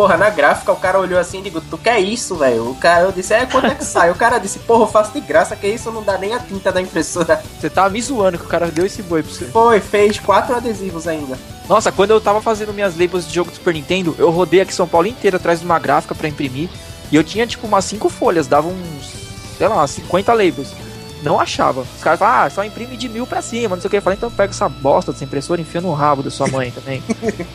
Porra, 0.00 0.16
na 0.16 0.30
gráfica 0.30 0.72
o 0.72 0.76
cara 0.76 0.98
olhou 0.98 1.20
assim 1.20 1.40
e 1.40 1.42
digo, 1.42 1.60
tu 1.60 1.76
quer 1.76 2.00
isso, 2.00 2.34
velho? 2.36 2.70
O 2.70 2.74
cara, 2.74 3.02
eu 3.02 3.12
disse, 3.12 3.34
é, 3.34 3.44
quanto 3.44 3.66
é 3.66 3.74
que 3.74 3.84
sai? 3.84 4.10
O 4.10 4.14
cara 4.14 4.38
disse, 4.38 4.58
porra, 4.60 4.84
eu 4.84 4.86
faço 4.86 5.12
de 5.12 5.20
graça, 5.20 5.54
que 5.54 5.66
isso 5.66 5.90
não 5.90 6.02
dá 6.02 6.16
nem 6.16 6.32
a 6.32 6.38
tinta 6.38 6.72
da 6.72 6.80
impressora. 6.80 7.42
Você 7.60 7.68
tava 7.68 7.90
me 7.90 8.00
zoando 8.00 8.38
que 8.38 8.46
o 8.46 8.48
cara 8.48 8.68
deu 8.68 8.86
esse 8.86 9.02
boi 9.02 9.22
pra 9.22 9.30
você. 9.30 9.44
Foi, 9.44 9.78
fez 9.78 10.18
quatro 10.18 10.56
adesivos 10.56 11.06
ainda. 11.06 11.38
Nossa, 11.68 11.92
quando 11.92 12.12
eu 12.12 12.20
tava 12.20 12.40
fazendo 12.40 12.72
minhas 12.72 12.96
labels 12.98 13.28
de 13.28 13.34
jogo 13.34 13.50
do 13.50 13.56
Super 13.56 13.74
Nintendo, 13.74 14.16
eu 14.18 14.30
rodei 14.30 14.62
aqui 14.62 14.72
São 14.72 14.88
Paulo 14.88 15.06
inteiro 15.06 15.36
atrás 15.36 15.58
de 15.58 15.66
uma 15.66 15.78
gráfica 15.78 16.14
pra 16.14 16.28
imprimir. 16.28 16.70
E 17.12 17.16
eu 17.16 17.22
tinha 17.22 17.46
tipo 17.46 17.66
umas 17.66 17.84
5 17.84 18.08
folhas, 18.08 18.46
dava 18.46 18.68
uns, 18.68 19.12
sei 19.58 19.68
lá, 19.68 19.76
umas 19.76 19.90
50 19.90 20.32
labels. 20.32 20.72
Não 21.22 21.38
achava. 21.38 21.80
Os 21.80 22.02
caras 22.02 22.18
falavam, 22.18 22.46
ah, 22.46 22.50
só 22.50 22.64
imprime 22.64 22.96
de 22.96 23.08
mil 23.08 23.26
pra 23.26 23.42
cima, 23.42 23.76
não 23.76 23.80
sei 23.80 23.88
o 23.88 23.90
que. 23.90 23.96
Eu 23.98 24.02
falei, 24.02 24.16
então 24.16 24.30
pega 24.30 24.50
essa 24.50 24.68
bosta 24.68 25.12
dessa 25.12 25.24
impressora 25.24 25.60
e 25.60 25.62
enfia 25.62 25.80
no 25.80 25.92
rabo 25.92 26.22
da 26.22 26.30
sua 26.30 26.48
mãe 26.48 26.70
também. 26.70 27.02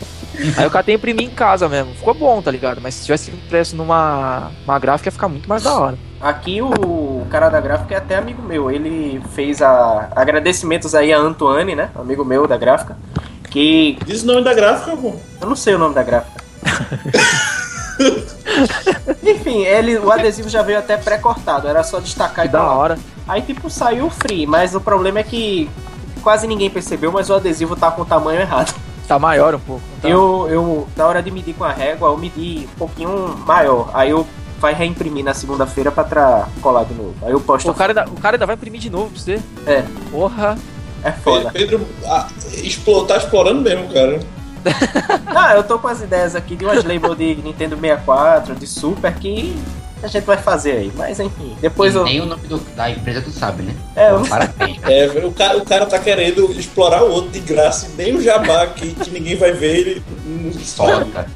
Aí 0.56 0.64
eu 0.64 0.70
catei 0.70 0.94
e 0.94 0.96
imprimi 0.96 1.24
em 1.24 1.30
casa 1.30 1.68
mesmo. 1.68 1.94
Ficou 1.94 2.14
bom, 2.14 2.40
tá 2.42 2.50
ligado? 2.50 2.80
Mas 2.80 2.94
se 2.94 3.06
tivesse 3.06 3.30
impresso 3.30 3.74
numa 3.74 4.50
uma 4.64 4.78
gráfica 4.78 5.08
ia 5.08 5.12
ficar 5.12 5.28
muito 5.28 5.48
mais 5.48 5.62
da 5.62 5.78
hora. 5.78 5.98
Aqui 6.20 6.60
o 6.62 7.26
cara 7.30 7.48
da 7.48 7.60
gráfica 7.60 7.94
é 7.94 7.98
até 7.98 8.16
amigo 8.16 8.42
meu. 8.42 8.70
Ele 8.70 9.20
fez 9.34 9.62
a 9.62 10.08
agradecimentos 10.14 10.94
aí 10.94 11.12
a 11.12 11.18
Antoine, 11.18 11.74
né? 11.74 11.90
Amigo 11.94 12.24
meu 12.24 12.46
da 12.46 12.56
gráfica. 12.56 12.96
Que 13.50 13.98
Diz 14.04 14.22
o 14.22 14.26
nome 14.26 14.44
da 14.44 14.52
gráfica, 14.52 14.96
pô. 14.96 15.14
eu 15.40 15.48
não 15.48 15.56
sei 15.56 15.74
o 15.74 15.78
nome 15.78 15.94
da 15.94 16.02
gráfica. 16.02 16.44
Enfim, 19.22 19.64
ele, 19.64 19.98
o 19.98 20.10
adesivo 20.10 20.48
já 20.48 20.62
veio 20.62 20.78
até 20.78 20.96
pré-cortado, 20.96 21.68
era 21.68 21.82
só 21.82 21.98
destacar 21.98 22.44
Que 22.44 22.48
e 22.48 22.52
da 22.52 22.62
hora. 22.62 22.98
Aí, 23.28 23.42
tipo, 23.42 23.68
saiu 23.68 24.08
free, 24.08 24.46
mas 24.46 24.74
o 24.74 24.80
problema 24.80 25.18
é 25.18 25.22
que 25.22 25.68
quase 26.22 26.46
ninguém 26.46 26.70
percebeu, 26.70 27.10
mas 27.12 27.28
o 27.30 27.34
adesivo 27.34 27.76
tá 27.76 27.90
com 27.90 28.02
o 28.02 28.04
tamanho 28.04 28.40
errado. 28.40 28.74
Tá 29.06 29.18
maior 29.18 29.54
um 29.54 29.60
pouco. 29.60 29.82
tá? 30.02 30.08
Eu, 30.08 30.48
eu, 30.48 30.88
na 30.96 31.06
hora 31.06 31.22
de 31.22 31.30
medir 31.30 31.54
com 31.54 31.64
a 31.64 31.72
régua, 31.72 32.08
eu 32.08 32.16
medi 32.16 32.68
um 32.74 32.78
pouquinho 32.78 33.36
maior. 33.46 33.90
Aí 33.94 34.10
eu 34.10 34.26
vai 34.58 34.72
reimprimir 34.72 35.24
na 35.24 35.34
segunda-feira 35.34 35.92
pra 35.92 36.04
tra... 36.04 36.48
colar 36.60 36.84
de 36.84 36.94
novo. 36.94 37.14
Aí 37.22 37.32
eu 37.32 37.40
posto. 37.40 37.70
O 37.70 37.74
cara, 37.74 37.92
ainda, 37.92 38.10
o 38.10 38.20
cara 38.20 38.36
ainda 38.36 38.46
vai 38.46 38.56
imprimir 38.56 38.80
de 38.80 38.90
novo 38.90 39.10
pra 39.10 39.20
você. 39.20 39.40
É, 39.66 39.84
Porra. 40.10 40.58
é 41.04 41.12
foda. 41.12 41.50
Pedro 41.52 41.86
ah, 42.06 42.26
explo- 42.62 43.04
tá 43.04 43.16
explorando 43.16 43.60
mesmo, 43.60 43.92
cara. 43.92 44.20
Ah, 45.26 45.54
eu 45.54 45.62
tô 45.62 45.78
com 45.78 45.86
as 45.86 46.00
ideias 46.00 46.34
aqui 46.34 46.56
de 46.56 46.64
umas 46.64 46.82
labels 46.82 47.16
de 47.16 47.36
Nintendo 47.36 47.76
64, 47.76 48.54
de 48.54 48.66
Super, 48.66 49.14
que 49.14 49.54
a 50.06 50.10
gente 50.10 50.24
vai 50.24 50.36
fazer 50.36 50.72
aí. 50.72 50.92
Mas 50.96 51.20
enfim, 51.20 51.56
depois 51.60 51.94
E 51.94 51.98
eu. 51.98 52.04
Nem 52.04 52.20
o 52.20 52.26
nome 52.26 52.46
do- 52.46 52.58
da 52.74 52.90
empresa 52.90 53.20
tu 53.20 53.30
sabe, 53.30 53.62
né? 53.62 53.74
É, 53.94 54.10
eu 54.10 54.20
Parabéns. 54.26 54.78
É, 54.84 55.06
o 55.24 55.32
cara, 55.32 55.58
o 55.58 55.64
cara 55.64 55.86
tá 55.86 55.98
querendo 55.98 56.50
explorar 56.52 57.02
o 57.04 57.10
outro 57.10 57.30
de 57.30 57.40
graça 57.40 57.88
e 57.88 57.96
nem 58.02 58.14
o 58.16 58.22
jabá 58.22 58.62
aqui, 58.62 58.94
que 58.94 59.10
ninguém 59.10 59.36
vai 59.36 59.52
ver, 59.52 59.76
ele 59.78 60.02
não 60.24 61.06
cara. 61.12 61.28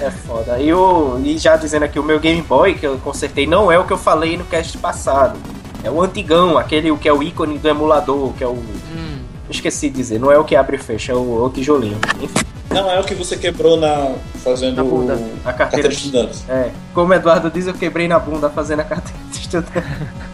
É 0.00 0.10
foda. 0.10 0.58
E, 0.58 0.72
o, 0.72 1.20
e 1.24 1.38
já 1.38 1.56
dizendo 1.56 1.84
aqui, 1.84 1.98
o 1.98 2.02
meu 2.02 2.18
Game 2.18 2.42
Boy 2.42 2.74
que 2.74 2.86
eu 2.86 2.98
consertei 2.98 3.46
não 3.46 3.70
é 3.70 3.78
o 3.78 3.84
que 3.84 3.92
eu 3.92 3.98
falei 3.98 4.36
no 4.36 4.44
cast 4.44 4.76
passado. 4.78 5.38
É 5.82 5.90
o 5.90 6.02
antigão, 6.02 6.58
aquele 6.58 6.90
o 6.90 6.96
que 6.98 7.08
é 7.08 7.12
o 7.12 7.22
ícone 7.22 7.58
do 7.58 7.68
emulador, 7.68 8.32
que 8.32 8.42
é 8.42 8.46
o. 8.46 8.52
Hum. 8.52 9.18
Esqueci 9.48 9.90
de 9.90 9.96
dizer, 9.96 10.18
não 10.18 10.32
é 10.32 10.38
o 10.38 10.44
que 10.44 10.56
abre 10.56 10.76
e 10.76 10.78
fecha, 10.80 11.12
é 11.12 11.14
o, 11.14 11.18
é 11.44 11.46
o 11.46 11.50
tijolinho. 11.50 11.98
Enfim, 12.20 12.44
Não 12.74 12.90
é 12.90 13.00
o 13.00 13.04
que 13.04 13.14
você 13.14 13.36
quebrou 13.36 13.76
na. 13.76 14.12
fazendo 14.42 14.76
Na 14.76 14.84
bunda. 14.84 15.14
a 15.44 15.52
carteira 15.52 15.54
carteira 15.54 15.88
de 15.88 15.94
estudante. 15.94 16.44
É, 16.48 16.70
como 16.92 17.12
o 17.12 17.14
Eduardo 17.14 17.50
diz, 17.50 17.66
eu 17.66 17.74
quebrei 17.74 18.08
na 18.08 18.18
bunda 18.18 18.50
fazendo 18.50 18.80
a 18.80 18.84
carteira 18.84 19.18
de 19.30 19.38
estudante. 19.38 19.72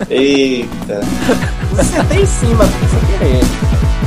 Eita. 0.08 1.00
Você 1.74 2.04
tem 2.04 2.22
em 2.22 2.26
cima, 2.26 2.64
sem 2.64 3.18
querer. 3.18 3.99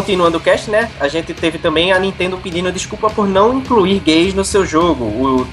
Continuando 0.00 0.38
o 0.38 0.40
cast, 0.40 0.70
né? 0.70 0.90
A 0.98 1.08
gente 1.08 1.34
teve 1.34 1.58
também 1.58 1.92
a 1.92 1.98
Nintendo 1.98 2.38
pedindo 2.38 2.72
desculpa 2.72 3.10
por 3.10 3.28
não 3.28 3.58
incluir 3.58 3.98
gays 4.00 4.32
no 4.32 4.42
seu 4.46 4.64
jogo. 4.64 5.04
O 5.04 5.46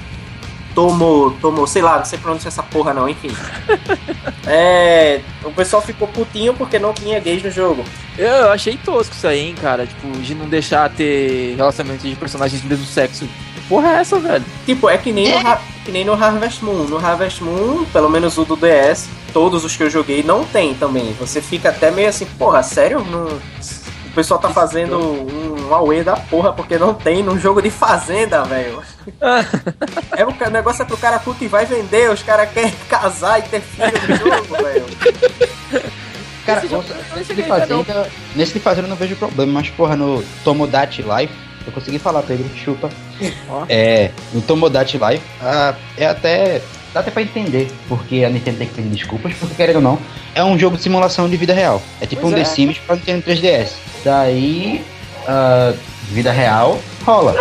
Tomo, 0.74 1.36
Tomo, 1.38 1.66
sei 1.66 1.82
lá, 1.82 1.98
não 1.98 2.04
sei 2.06 2.18
pronunciar 2.18 2.48
essa 2.50 2.62
porra 2.62 2.94
não, 2.94 3.06
enfim. 3.06 3.30
É, 4.50 5.20
o 5.44 5.50
pessoal 5.50 5.82
ficou 5.82 6.08
putinho 6.08 6.54
porque 6.54 6.78
não 6.78 6.94
tinha 6.94 7.20
gays 7.20 7.42
no 7.42 7.50
jogo. 7.50 7.84
Eu 8.16 8.50
achei 8.50 8.78
tosco 8.78 9.14
isso 9.14 9.26
aí, 9.26 9.48
hein, 9.48 9.54
cara. 9.60 9.86
Tipo, 9.86 10.10
de 10.22 10.34
não 10.34 10.48
deixar 10.48 10.88
ter 10.88 11.54
relacionamento 11.54 12.08
de 12.08 12.16
personagens 12.16 12.62
do 12.62 12.66
mesmo 12.66 12.86
sexo. 12.86 13.26
Que 13.54 13.60
Porra, 13.68 13.90
é 13.90 14.00
essa, 14.00 14.18
velho? 14.18 14.42
Tipo, 14.64 14.88
é 14.88 14.96
que 14.96 15.12
nem 15.12 15.28
no, 15.34 15.42
Ra- 15.42 15.60
que 15.84 15.92
nem 15.92 16.02
no 16.02 16.14
Harvest 16.14 16.62
Moon. 16.64 16.84
No 16.84 16.96
Harvest 16.96 17.42
Moon, 17.42 17.84
pelo 17.92 18.08
menos 18.08 18.38
o 18.38 18.44
do 18.46 18.56
DS, 18.56 19.06
todos 19.34 19.66
os 19.66 19.76
que 19.76 19.82
eu 19.82 19.90
joguei 19.90 20.22
não 20.22 20.46
tem 20.46 20.72
também. 20.72 21.12
Você 21.20 21.42
fica 21.42 21.68
até 21.68 21.90
meio 21.90 22.08
assim, 22.08 22.24
porra, 22.38 22.62
sério? 22.62 23.04
Não... 23.04 23.38
O 24.18 24.20
pessoal 24.20 24.40
tá 24.40 24.50
fazendo 24.50 24.98
um 24.98 25.68
Huawei 25.68 26.02
da 26.02 26.16
porra 26.16 26.52
porque 26.52 26.76
não 26.76 26.92
tem 26.92 27.22
num 27.22 27.38
jogo 27.38 27.62
de 27.62 27.70
fazenda, 27.70 28.42
velho. 28.42 28.82
é 30.16 30.24
o 30.24 30.30
o 30.30 30.50
negócio 30.50 30.82
é 30.82 30.84
pro 30.84 30.96
cara 30.96 31.20
cultivar 31.20 31.62
e 31.62 31.66
vender, 31.66 32.10
os 32.10 32.20
caras 32.20 32.50
querem 32.50 32.74
casar 32.88 33.38
e 33.38 33.42
ter 33.42 33.60
filho 33.60 33.92
no 34.08 34.16
jogo, 34.16 34.56
velho. 34.60 34.84
Cara, 36.44 36.66
jogo 36.66 36.84
nesse 37.14 37.26
cheguei 37.28 37.44
de 37.44 37.48
não. 37.48 37.58
fazenda, 37.84 38.10
nesse 38.34 38.52
de 38.54 38.58
fazenda 38.58 38.86
eu 38.86 38.90
não 38.90 38.96
vejo 38.96 39.14
problema, 39.14 39.52
mas 39.52 39.70
porra, 39.70 39.94
no 39.94 40.20
Tomodachi 40.42 41.02
Life, 41.02 41.32
eu 41.64 41.70
consegui 41.72 42.00
falar, 42.00 42.22
Pedro, 42.22 42.44
chupa. 42.56 42.90
Ó. 43.48 43.66
É, 43.68 44.10
no 44.32 44.40
Tomodachi 44.40 44.98
Life, 44.98 45.24
ah, 45.40 45.76
é 45.96 46.06
até. 46.06 46.60
Dá 46.92 47.00
até 47.00 47.12
pra 47.12 47.22
entender 47.22 47.70
porque 47.88 48.24
a 48.24 48.30
Nintendo 48.30 48.58
tem 48.58 48.66
que 48.66 48.74
pedir 48.74 48.88
desculpas, 48.88 49.32
porque 49.34 49.54
querendo 49.54 49.76
ou 49.76 49.82
não, 49.82 49.98
é 50.34 50.42
um 50.42 50.58
jogo 50.58 50.76
de 50.76 50.82
simulação 50.82 51.28
de 51.28 51.36
vida 51.36 51.54
real. 51.54 51.80
É 52.00 52.06
tipo 52.06 52.22
Pois 52.22 52.34
um 52.34 52.36
é. 52.36 52.40
The 52.40 52.44
Sims 52.46 52.78
pra 52.78 52.96
Nintendo 52.96 53.22
3DS. 53.22 53.87
Daí, 54.04 54.84
ah, 55.26 55.74
vida 56.10 56.32
real 56.32 56.80
rola. 57.04 57.34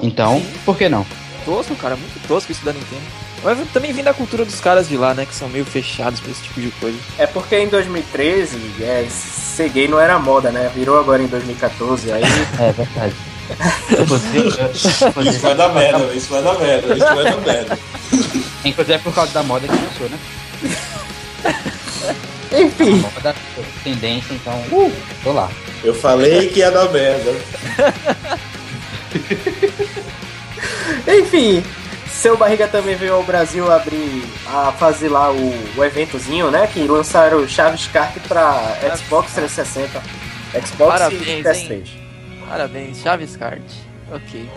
Então, 0.00 0.42
por 0.64 0.76
que 0.76 0.88
não? 0.88 1.06
Tosco, 1.44 1.74
cara, 1.76 1.96
muito 1.96 2.26
tosco 2.28 2.52
isso 2.52 2.64
da 2.64 2.72
Nintendo. 2.72 3.02
Mas 3.42 3.58
também 3.72 3.92
vem 3.92 4.02
da 4.04 4.12
cultura 4.12 4.44
dos 4.44 4.60
caras 4.60 4.88
de 4.88 4.96
lá, 4.96 5.14
né? 5.14 5.24
Que 5.24 5.34
são 5.34 5.48
meio 5.48 5.64
fechados 5.64 6.20
pra 6.20 6.30
esse 6.30 6.42
tipo 6.42 6.60
de 6.60 6.70
coisa. 6.72 6.98
É 7.18 7.26
porque 7.26 7.56
em 7.56 7.68
2013, 7.68 8.58
é, 8.82 9.06
ser 9.08 9.68
gay 9.70 9.88
não 9.88 9.98
era 10.00 10.18
moda, 10.18 10.50
né? 10.50 10.70
Virou 10.74 10.98
agora 10.98 11.22
em 11.22 11.26
2014, 11.26 12.12
aí 12.12 12.22
É 12.58 12.72
verdade. 12.72 13.14
Isso 15.30 15.40
vai 15.40 15.54
dar 15.54 15.72
merda, 15.72 16.12
isso 16.14 16.28
vai 16.28 16.42
dar 16.42 16.58
merda, 16.58 16.94
isso 16.94 17.14
vai 17.14 17.24
dar 17.24 17.36
merda. 17.38 17.78
inclusive 18.62 18.92
é 18.92 18.98
por 18.98 19.14
causa 19.14 19.32
da 19.32 19.42
moda 19.42 19.66
que 19.66 19.72
lançou, 19.72 20.08
né? 20.10 20.18
A 22.52 22.60
Enfim, 22.60 22.96
moda 22.96 23.34
tendência, 23.82 24.34
então, 24.34 24.52
uh, 24.70 24.92
tô 25.24 25.32
lá. 25.32 25.50
Eu 25.84 25.94
falei 25.94 26.48
que 26.48 26.58
ia 26.60 26.70
dar 26.70 26.90
merda. 26.90 27.32
enfim. 31.20 31.62
Seu 32.10 32.36
Barriga 32.36 32.66
também 32.66 32.96
veio 32.96 33.14
ao 33.14 33.22
Brasil 33.22 33.70
abrir, 33.70 34.24
a 34.48 34.72
fazer 34.72 35.08
lá 35.08 35.30
o, 35.30 35.54
o 35.76 35.84
eventozinho, 35.84 36.50
né? 36.50 36.66
Que 36.66 36.80
lançaram 36.80 37.38
o 37.38 37.48
Chaves 37.48 37.86
Kart 37.86 38.12
pra 38.26 38.76
Xbox 38.96 39.34
360, 39.34 40.02
Xbox 40.66 40.92
Parabéns, 40.98 41.26
e 41.26 41.30
hein? 41.30 41.42
PS3. 41.44 41.88
Parabéns, 42.48 42.98
Chaves 43.02 43.36
Card. 43.36 43.62
Ok. 44.10 44.48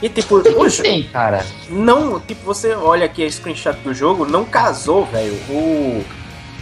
E 0.00 0.08
tipo, 0.08 0.36
O 0.36 0.42
que 0.42 0.50
o 0.50 0.70
tem, 0.82 1.02
cara? 1.04 1.44
não, 1.68 2.20
tipo, 2.20 2.44
você 2.44 2.72
olha 2.74 3.06
aqui 3.06 3.24
a 3.24 3.30
screenshot 3.30 3.76
do 3.80 3.92
jogo, 3.92 4.24
não 4.24 4.44
casou, 4.44 5.04
velho, 5.06 5.34
o, 5.50 6.04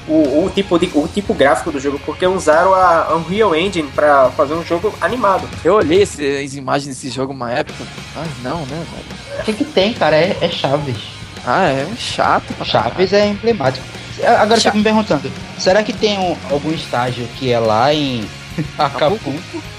o, 0.09 0.45
o, 0.45 0.51
tipo 0.55 0.79
de, 0.79 0.91
o 0.95 1.09
tipo 1.09 1.35
gráfico 1.35 1.71
do 1.73 1.81
jogo, 1.81 2.01
porque 2.05 2.27
usaram 2.27 2.75
a 2.75 3.15
Unreal 3.17 3.55
Engine 3.55 3.89
pra 3.95 4.31
fazer 4.31 4.55
um 4.55 4.65
jogo 4.65 4.95
animado. 5.01 5.49
Eu 5.65 5.75
olhei 5.75 6.03
esse- 6.03 6.45
as 6.45 6.55
imagens 6.55 6.95
desse 6.97 7.11
jogo 7.15 7.33
uma 7.33 7.51
época. 7.53 7.85
Ah, 8.17 8.25
não, 8.43 8.61
né, 8.67 8.85
velho? 8.91 9.41
O 9.41 9.45
que, 9.45 9.53
que 9.53 9.65
tem, 9.65 9.93
cara? 9.95 10.17
É, 10.17 10.37
é 10.41 10.49
Chaves. 10.49 10.97
Ah, 11.45 11.65
é 11.69 11.87
chato. 11.97 12.53
pra 12.55 12.65
Chaves 12.65 13.13
é 13.13 13.29
emblemático. 13.29 13.85
Agora 14.25 14.55
eu 14.57 14.61
Cha- 14.61 14.71
fico 14.71 14.79
me 14.79 14.83
perguntando, 14.85 15.31
será 15.59 15.83
que 15.83 15.93
tem 15.93 16.19
um- 16.19 16.37
algum 16.51 16.73
estágio 16.73 17.27
que 17.37 17.53
é 17.53 17.59
lá 17.59 17.93
em 17.93 18.27
Acapulco? 18.79 19.35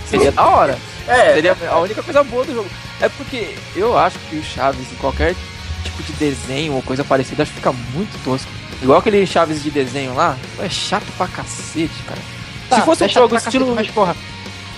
Seria 0.06 0.32
da 0.32 0.46
hora. 0.48 0.78
É, 1.08 1.34
Seria 1.34 1.56
a 1.70 1.80
única 1.80 2.04
coisa 2.04 2.24
boa 2.24 2.44
do 2.46 2.54
jogo. 2.54 2.70
É 3.02 3.10
porque 3.10 3.56
eu 3.76 3.98
acho 3.98 4.18
que 4.30 4.36
o 4.38 4.44
Chaves, 4.44 4.92
em 4.92 4.96
qualquer 4.96 5.36
tipo 5.84 6.04
de 6.04 6.12
desenho 6.14 6.74
ou 6.74 6.82
coisa 6.82 7.04
parecida, 7.04 7.44
acho 7.44 7.52
que 7.52 7.58
fica 7.58 7.74
muito 7.94 8.24
tosco. 8.24 8.52
Igual 8.82 9.00
aquele 9.00 9.26
Chaves 9.26 9.64
de 9.64 9.72
desenho 9.72 10.14
lá, 10.16 10.36
é 10.60 10.70
chato 10.70 11.06
pra 11.18 11.28
cacete, 11.28 11.92
cara. 12.08 12.20
Se 12.70 12.82
fosse 12.86 13.04
um 13.04 13.06
é 13.06 13.10
jogo 13.10 13.30
cacete, 13.34 13.58
estilo. 13.58 13.74
Mas, 13.76 13.88
porra, 13.90 14.16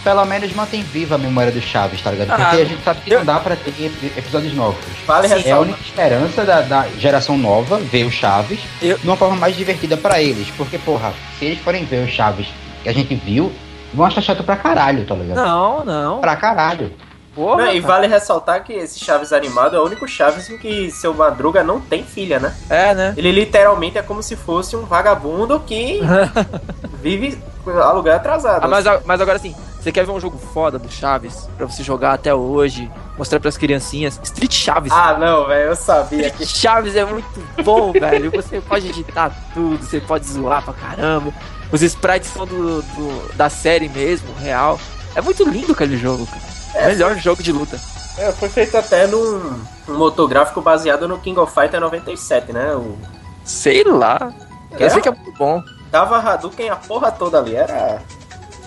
pelo 0.04 0.24
menos 0.26 0.54
mantém 0.54 0.82
viva 0.84 1.16
a 1.16 1.18
memória 1.18 1.52
do 1.52 1.60
Chaves, 1.62 2.02
tá 2.02 2.12
ligado? 2.12 2.32
Ah, 2.32 2.36
Porque 2.46 2.62
a 2.62 2.66
gente 2.66 2.84
sabe 2.84 3.02
que 3.02 3.12
eu- 3.14 3.20
não 3.20 3.26
dá 3.26 3.40
pra 3.40 3.56
ter 3.58 3.72
ep- 3.78 4.18
episódios 4.18 4.54
novos. 4.54 4.80
vale 5.06 5.28
Sim, 5.28 5.44
É 5.46 5.52
a 5.52 5.60
única 5.60 5.80
esperança 5.82 6.46
da, 6.46 6.62
da 6.62 6.88
geração 6.98 7.38
nova 7.38 7.78
ver 7.78 8.06
o 8.06 8.12
Chaves 8.12 8.60
Eu- 8.82 8.98
de 8.98 9.06
uma 9.06 9.18
forma 9.18 9.36
mais 9.36 9.56
divertida 9.58 9.98
pra 9.98 10.22
eles. 10.22 10.48
Porque, 10.56 10.78
porra, 10.78 11.14
se 11.38 11.46
eles 11.46 11.60
forem 11.60 11.84
ver 11.84 12.08
o 12.08 12.10
Chaves 12.10 12.48
que 12.84 12.88
a 12.90 12.94
gente 12.94 13.14
viu, 13.16 13.52
vão 13.94 14.06
achar 14.06 14.22
chato 14.22 14.44
pra 14.44 14.56
caralho, 14.56 15.04
tá 15.06 15.16
ligado? 15.16 15.38
Não, 15.38 15.84
não. 15.84 16.20
Pra 16.20 16.36
caralho. 16.38 16.94
Porra, 17.36 17.66
Não, 17.66 17.72
e 17.74 17.80
vale 17.80 18.08
ressaltar 18.08 18.64
que 18.64 18.74
esse 18.74 19.00
Chaves 19.00 19.32
animado 19.32 19.76
é 19.76 19.80
o 19.80 19.86
único 19.86 20.08
Chaves 20.08 20.50
em 20.50 20.58
que 20.58 20.90
seu 20.92 21.14
Madruga 21.14 21.64
não 21.64 21.80
tem 21.80 22.04
filha, 22.04 22.40
né? 22.40 22.56
É, 22.70 22.94
né? 22.94 23.14
Ele 23.16 23.32
literalmente 23.32 23.98
é 23.98 24.02
como 24.02 24.22
se 24.24 24.36
fosse 24.36 24.76
um 24.76 24.84
vagabundo 24.86 25.60
que 25.62 26.02
vive 27.02 27.38
aluguel 27.66 28.16
atrasado. 28.16 28.64
Ah, 28.64 28.68
mas, 28.68 28.86
a- 28.88 29.02
mas 29.06 29.22
agora 29.22 29.38
sim, 29.40 29.56
você 29.80 29.92
quer 29.92 30.06
ver 30.06 30.12
um 30.12 30.20
jogo 30.20 30.38
foda 30.38 30.78
do 30.80 30.90
Chaves 30.92 31.48
pra 31.56 31.66
você 31.66 31.84
jogar 31.84 32.14
até 32.14 32.34
hoje, 32.34 32.90
mostrar 33.18 33.40
pras 33.40 33.58
criancinhas? 33.58 34.20
Street 34.24 34.54
Chaves. 34.54 34.92
Ah, 34.92 35.18
não, 35.18 35.46
velho, 35.48 35.70
eu 35.70 35.76
sabia 35.76 36.30
que. 36.32 36.44
Street 36.44 36.50
Chaves 36.62 36.96
é 36.96 37.06
muito 37.06 37.28
bom, 37.64 37.92
velho. 37.98 38.32
Você 38.32 38.60
pode 38.62 38.88
editar 38.90 39.32
tudo, 39.54 39.78
você 39.84 40.00
pode 40.02 40.26
zoar 40.26 40.64
pra 40.64 40.74
caramba. 40.74 41.32
Os 41.72 41.82
sprites 41.84 42.30
são 42.32 42.46
do, 42.48 42.82
do- 42.82 43.34
da 43.36 43.50
série 43.50 43.88
mesmo, 43.88 44.28
real. 44.40 44.80
É 45.16 45.22
muito 45.22 45.48
lindo 45.48 45.72
aquele 45.74 45.98
jogo, 45.98 46.26
cara. 46.26 46.59
É, 46.74 46.88
Melhor 46.88 47.16
jogo 47.18 47.42
de 47.44 47.52
luta. 47.52 47.80
É, 48.18 48.32
foi 48.34 48.50
feito 48.50 48.78
até 48.78 49.08
num 49.08 49.56
um 49.88 49.94
motográfico 49.98 50.62
baseado 50.62 51.08
no 51.08 51.18
King 51.20 51.40
of 51.40 51.54
Fighter 51.54 51.80
97, 51.80 52.52
né? 52.52 52.74
O, 52.76 52.98
Sei 53.46 53.84
lá. 53.84 54.32
Eu 54.78 54.86
É? 54.86 54.90
sei 54.90 55.02
que 55.02 55.08
é 55.10 55.12
muito 55.12 55.32
bom. 55.38 55.62
tava 55.92 56.18
Hadouken 56.20 56.70
a 56.70 56.76
porra 56.76 57.12
toda 57.12 57.40
ali, 57.40 57.56
era. 57.56 58.02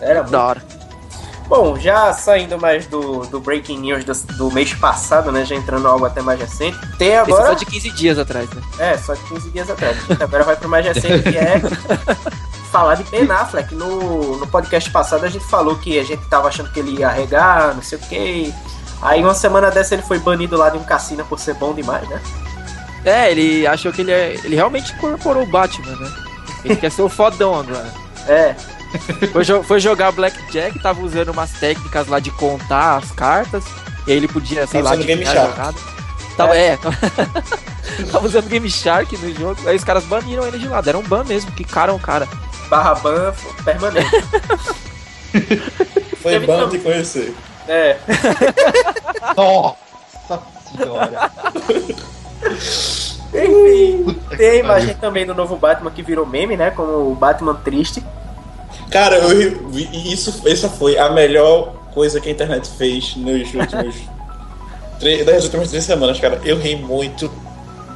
Era 0.01 0.21
muito. 0.21 0.33
Da 0.33 0.43
hora. 0.45 0.63
Bom, 1.47 1.77
já 1.79 2.13
saindo 2.15 2.59
mais 2.59 2.87
do, 2.87 3.27
do 3.27 3.39
Breaking 3.39 3.79
News 3.79 4.05
do, 4.05 4.15
do 4.37 4.51
mês 4.51 4.73
passado, 4.75 5.31
né? 5.31 5.45
Já 5.45 5.55
entrando 5.55 5.87
algo 5.87 6.07
até 6.07 6.23
mais 6.23 6.41
recente. 6.41 6.79
Tem 6.97 7.09
Esse 7.09 7.17
é 7.17 7.19
agora. 7.21 7.47
só 7.49 7.53
de 7.53 7.67
15 7.67 7.91
dias 7.91 8.19
atrás, 8.19 8.49
né? 8.51 8.63
É, 8.79 8.97
só 8.97 9.13
de 9.15 9.21
15 9.25 9.51
dias 9.51 9.69
atrás. 9.71 9.97
Agora 10.19 10.45
vai 10.45 10.57
pro 10.57 10.69
mais 10.69 10.87
recente, 10.87 11.31
que 11.31 11.37
é 11.37 11.61
falar 12.73 12.95
de 12.97 13.05
Ben 13.05 13.31
Affleck. 13.31 13.75
No, 13.75 14.37
no 14.39 14.47
podcast 14.47 14.91
passado 14.91 15.25
a 15.25 15.29
gente 15.29 15.45
falou 15.45 15.77
que 15.77 15.99
a 15.99 16.05
gente 16.05 16.25
tava 16.29 16.49
achando 16.49 16.71
que 16.73 16.81
ele 16.81 16.99
ia 16.99 17.09
arregar, 17.09 17.75
não 17.75 17.83
sei 17.83 17.99
o 17.99 18.01
que. 18.01 18.55
Aí 19.01 19.23
uma 19.23 19.35
semana 19.35 19.71
dessa 19.71 19.95
ele 19.95 20.03
foi 20.03 20.19
banido 20.19 20.57
lá 20.57 20.71
de 20.71 20.79
um 20.79 20.85
cassino 20.85 21.25
por 21.25 21.39
ser 21.39 21.55
bom 21.55 21.75
demais, 21.75 22.09
né? 22.09 22.21
É, 23.05 23.31
ele 23.31 23.67
achou 23.67 23.93
que 23.93 24.01
ele, 24.01 24.13
é, 24.13 24.35
ele 24.45 24.55
realmente 24.55 24.93
incorporou 24.93 25.43
o 25.43 25.47
Batman, 25.47 25.97
né? 25.97 26.13
Ele 26.65 26.77
quer 26.77 26.91
ser 26.91 27.03
o 27.03 27.09
fodão 27.09 27.59
agora. 27.59 27.93
É, 28.29 28.55
Foi, 29.33 29.45
jo- 29.45 29.63
foi 29.65 29.81
jogar 29.81 30.13
Blackjack, 30.13 30.79
tava 30.79 31.01
usando 31.03 31.31
umas 31.31 31.51
técnicas 31.53 32.07
lá 32.07 32.21
de 32.21 32.31
contar 32.31 32.99
as 32.99 33.11
cartas. 33.11 33.65
E 34.07 34.13
aí 34.13 34.17
ele 34.17 34.29
podia, 34.29 34.67
sei 34.67 34.81
Tava 34.83 34.95
lá, 34.95 35.01
usando 35.01 35.07
Game 35.07 35.25
Shark. 35.27 35.51
jogada. 35.51 35.79
Tava, 36.37 36.57
é. 36.57 36.79
tava 38.13 38.27
usando 38.27 38.49
Game 38.49 38.71
Shark 38.71 39.17
no 39.17 39.35
jogo. 39.35 39.69
Aí 39.69 39.77
os 39.77 39.85
caras 39.85 40.05
baniram 40.05 40.47
ele 40.47 40.59
de 40.59 40.69
lá. 40.69 40.81
Deram 40.81 41.01
um 41.01 41.03
ban 41.03 41.25
mesmo, 41.25 41.51
quicaram 41.53 41.97
o 41.97 42.01
cara. 42.01 42.29
Barra 42.73 42.95
ban 42.95 43.35
permanente. 43.63 44.25
Foi 46.23 46.33
Teve 46.33 46.47
bom 46.47 46.59
também. 46.59 46.79
de 46.79 46.79
conhecer. 46.79 47.35
É. 47.69 47.99
Nossa 49.37 50.43
senhora. 50.75 51.31
Enfim, 53.35 54.21
tem 54.39 54.49
a 54.49 54.55
imagem 54.55 54.95
também 54.95 55.27
do 55.27 55.35
novo 55.35 55.55
Batman 55.57 55.91
que 55.91 56.03
virou 56.03 56.25
meme, 56.25 56.57
né? 56.57 56.71
Como 56.71 57.13
o 57.13 57.15
Batman 57.15 57.55
triste. 57.57 58.03
Cara, 58.91 59.17
eu 59.17 59.71
isso, 59.71 60.43
essa 60.49 60.71
foi 60.71 60.97
a 60.97 61.11
melhor 61.11 61.75
coisa 61.93 62.21
que 62.23 62.31
a 62.31 62.33
internet 62.33 62.71
fez 62.71 63.15
nos 63.17 63.53
últimos. 63.53 63.97
três, 64.99 65.27
das 65.27 65.45
últimas 65.45 65.69
três 65.69 65.85
semanas, 65.85 66.19
cara. 66.19 66.41
Eu 66.43 66.59
ri 66.59 66.77
muito 66.77 67.31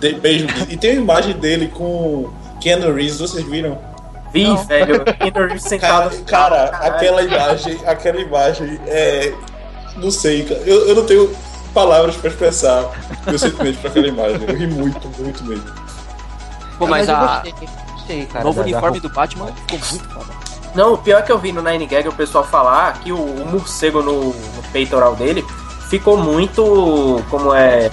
de 0.00 0.12
beijo. 0.12 0.46
E 0.68 0.76
tem 0.76 0.92
uma 0.92 1.02
imagem 1.02 1.32
dele 1.34 1.68
com 1.68 2.30
Keanu 2.60 2.92
Reeves, 2.92 3.20
vocês 3.20 3.44
viram? 3.46 3.95
Vi, 4.32 4.44
Não. 4.44 4.56
velho. 4.64 5.04
Keanu 5.04 5.46
Reeves 5.48 5.62
Cara, 5.64 6.10
sentado. 6.10 6.24
cara 6.24 6.68
Caralho. 6.68 6.94
aquela 6.94 7.22
imagem, 7.22 7.80
aquela 7.86 8.20
imagem 8.20 8.80
é. 8.86 9.32
Não 9.96 10.10
sei, 10.10 10.44
cara. 10.44 10.60
Eu, 10.66 10.88
eu 10.88 10.94
não 10.94 11.04
tenho 11.06 11.34
palavras 11.72 12.16
pra 12.16 12.30
expressar 12.30 12.84
meu 13.26 13.38
sentimento 13.38 13.78
pra 13.80 13.90
aquela 13.90 14.06
imagem. 14.08 14.40
Eu 14.46 14.56
ri 14.56 14.66
muito, 14.66 15.08
muito 15.22 15.44
mesmo. 15.44 15.64
Pô, 16.78 16.86
mas, 16.86 17.08
eu 17.08 17.16
a 17.16 17.40
gostei, 17.42 17.68
gostei, 17.94 18.26
cara. 18.26 18.44
o 18.44 18.48
novo 18.48 18.60
uniforme 18.60 19.00
do 19.00 19.08
Batman 19.08 19.46
ficou 19.46 19.78
muito 19.90 20.08
foda. 20.10 20.46
Não, 20.74 20.92
o 20.92 20.98
pior 20.98 21.20
é 21.20 21.22
que 21.22 21.32
eu 21.32 21.38
vi 21.38 21.52
no 21.52 21.62
Nine 21.62 21.86
Gag 21.86 22.06
o 22.06 22.12
pessoal 22.12 22.44
falar 22.44 23.00
que 23.00 23.10
o, 23.10 23.16
o 23.18 23.46
morcego 23.50 24.02
no, 24.02 24.24
no 24.34 24.62
peitoral 24.72 25.14
dele 25.16 25.42
ficou 25.88 26.18
muito. 26.18 27.22
Como 27.30 27.54
é. 27.54 27.90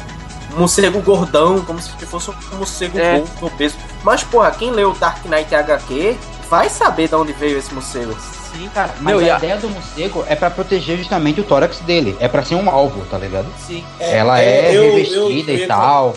Morcego 0.58 1.02
gordão, 1.02 1.62
como 1.62 1.82
se 1.82 1.90
fosse 2.06 2.30
um 2.30 2.58
morcego 2.58 3.00
É. 3.00 3.20
gordo, 3.20 3.46
obeso. 3.48 3.76
Mas, 4.04 4.24
porra, 4.24 4.52
quem 4.52 4.72
leu 4.72 4.94
Dark 4.94 5.26
Knight 5.26 5.54
HQ 5.56 6.18
vai 6.50 6.70
saber 6.70 7.08
de 7.08 7.16
onde 7.16 7.32
veio 7.34 7.58
esse 7.58 7.74
morcego. 7.74 8.14
Sim, 8.54 8.70
Cara, 8.74 8.94
mas 9.00 9.16
Meu, 9.16 9.22
e 9.26 9.30
a 9.30 9.36
a- 9.36 9.38
ideia 9.40 9.58
do 9.58 9.68
morcego 9.70 10.24
é 10.28 10.36
pra 10.36 10.50
proteger 10.52 10.98
justamente 10.98 11.40
o 11.42 11.44
tórax 11.44 11.80
dele. 11.80 12.16
É 12.20 12.28
pra 12.28 12.44
ser 12.44 12.56
um 12.56 12.70
alvo, 12.70 13.04
tá 13.10 13.18
ligado? 13.18 13.48
Sim. 13.66 13.84
Ela 14.00 14.40
é, 14.42 14.70
eu- 14.76 14.84
eu- 14.84 14.92
revestida 14.96 15.52
eu 15.52 15.58
e 15.58 15.60
ia 15.62 15.68
tal. 15.68 16.14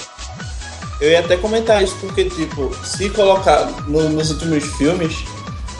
Eu 1.01 1.11
ia 1.11 1.21
até 1.21 1.37
comentar 1.37 1.83
isso 1.83 1.97
porque, 2.01 2.25
tipo, 2.25 2.75
se 2.85 3.09
colocar 3.11 3.67
no- 3.87 4.09
nos 4.11 4.31
últimos 4.31 4.65
filmes, 4.77 5.25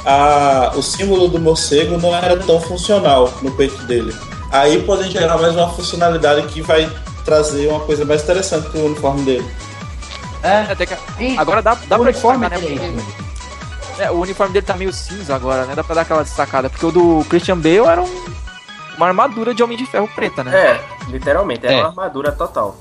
a, 0.05 0.73
o 0.75 0.83
símbolo 0.83 1.29
do 1.29 1.39
morcego 1.39 1.99
não 1.99 2.15
era 2.15 2.37
tão 2.39 2.61
funcional 2.61 3.33
no 3.43 3.51
peito 3.51 3.83
dele. 3.85 4.15
Aí 4.53 4.83
podem 4.83 5.11
gerar 5.11 5.37
mais 5.39 5.55
uma 5.55 5.69
funcionalidade 5.71 6.47
que 6.47 6.63
vai 6.63 6.89
trazer 7.25 7.67
uma 7.69 7.81
coisa 7.81 8.05
mais 8.05 8.23
interessante 8.23 8.69
pro 8.71 8.85
uniforme 8.87 9.23
dele. 9.25 9.47
É. 10.43 10.73
Até 10.73 10.87
que- 10.87 11.37
Agora 11.39 11.63
dá, 11.63 11.75
dá 11.75 11.97
o 11.97 12.01
pra 12.01 12.11
uniforme 12.11 12.49
destacar, 12.49 12.69
né? 12.69 12.75
é 12.75 12.91
Porque- 12.91 14.03
É, 14.03 14.11
o 14.11 14.21
uniforme 14.21 14.53
dele 14.53 14.67
tá 14.67 14.75
meio 14.75 14.93
cinza 14.93 15.35
agora, 15.35 15.65
né? 15.65 15.75
Dá 15.75 15.83
pra 15.83 15.95
dar 15.95 16.01
aquela 16.03 16.23
destacada. 16.23 16.69
Porque 16.69 16.85
o 16.85 16.93
do 16.93 17.25
Christian 17.31 17.57
Bale 17.59 17.79
era 17.87 18.03
um- 18.03 18.25
uma 18.97 19.07
armadura 19.07 19.55
de 19.55 19.63
Homem 19.63 19.77
de 19.79 19.87
Ferro 19.87 20.09
preta, 20.15 20.45
né? 20.45 20.55
É, 20.55 20.81
literalmente, 21.09 21.67
é, 21.67 21.73
É. 21.75 21.79
uma 21.81 21.89
armadura 21.89 22.31
total. 22.33 22.77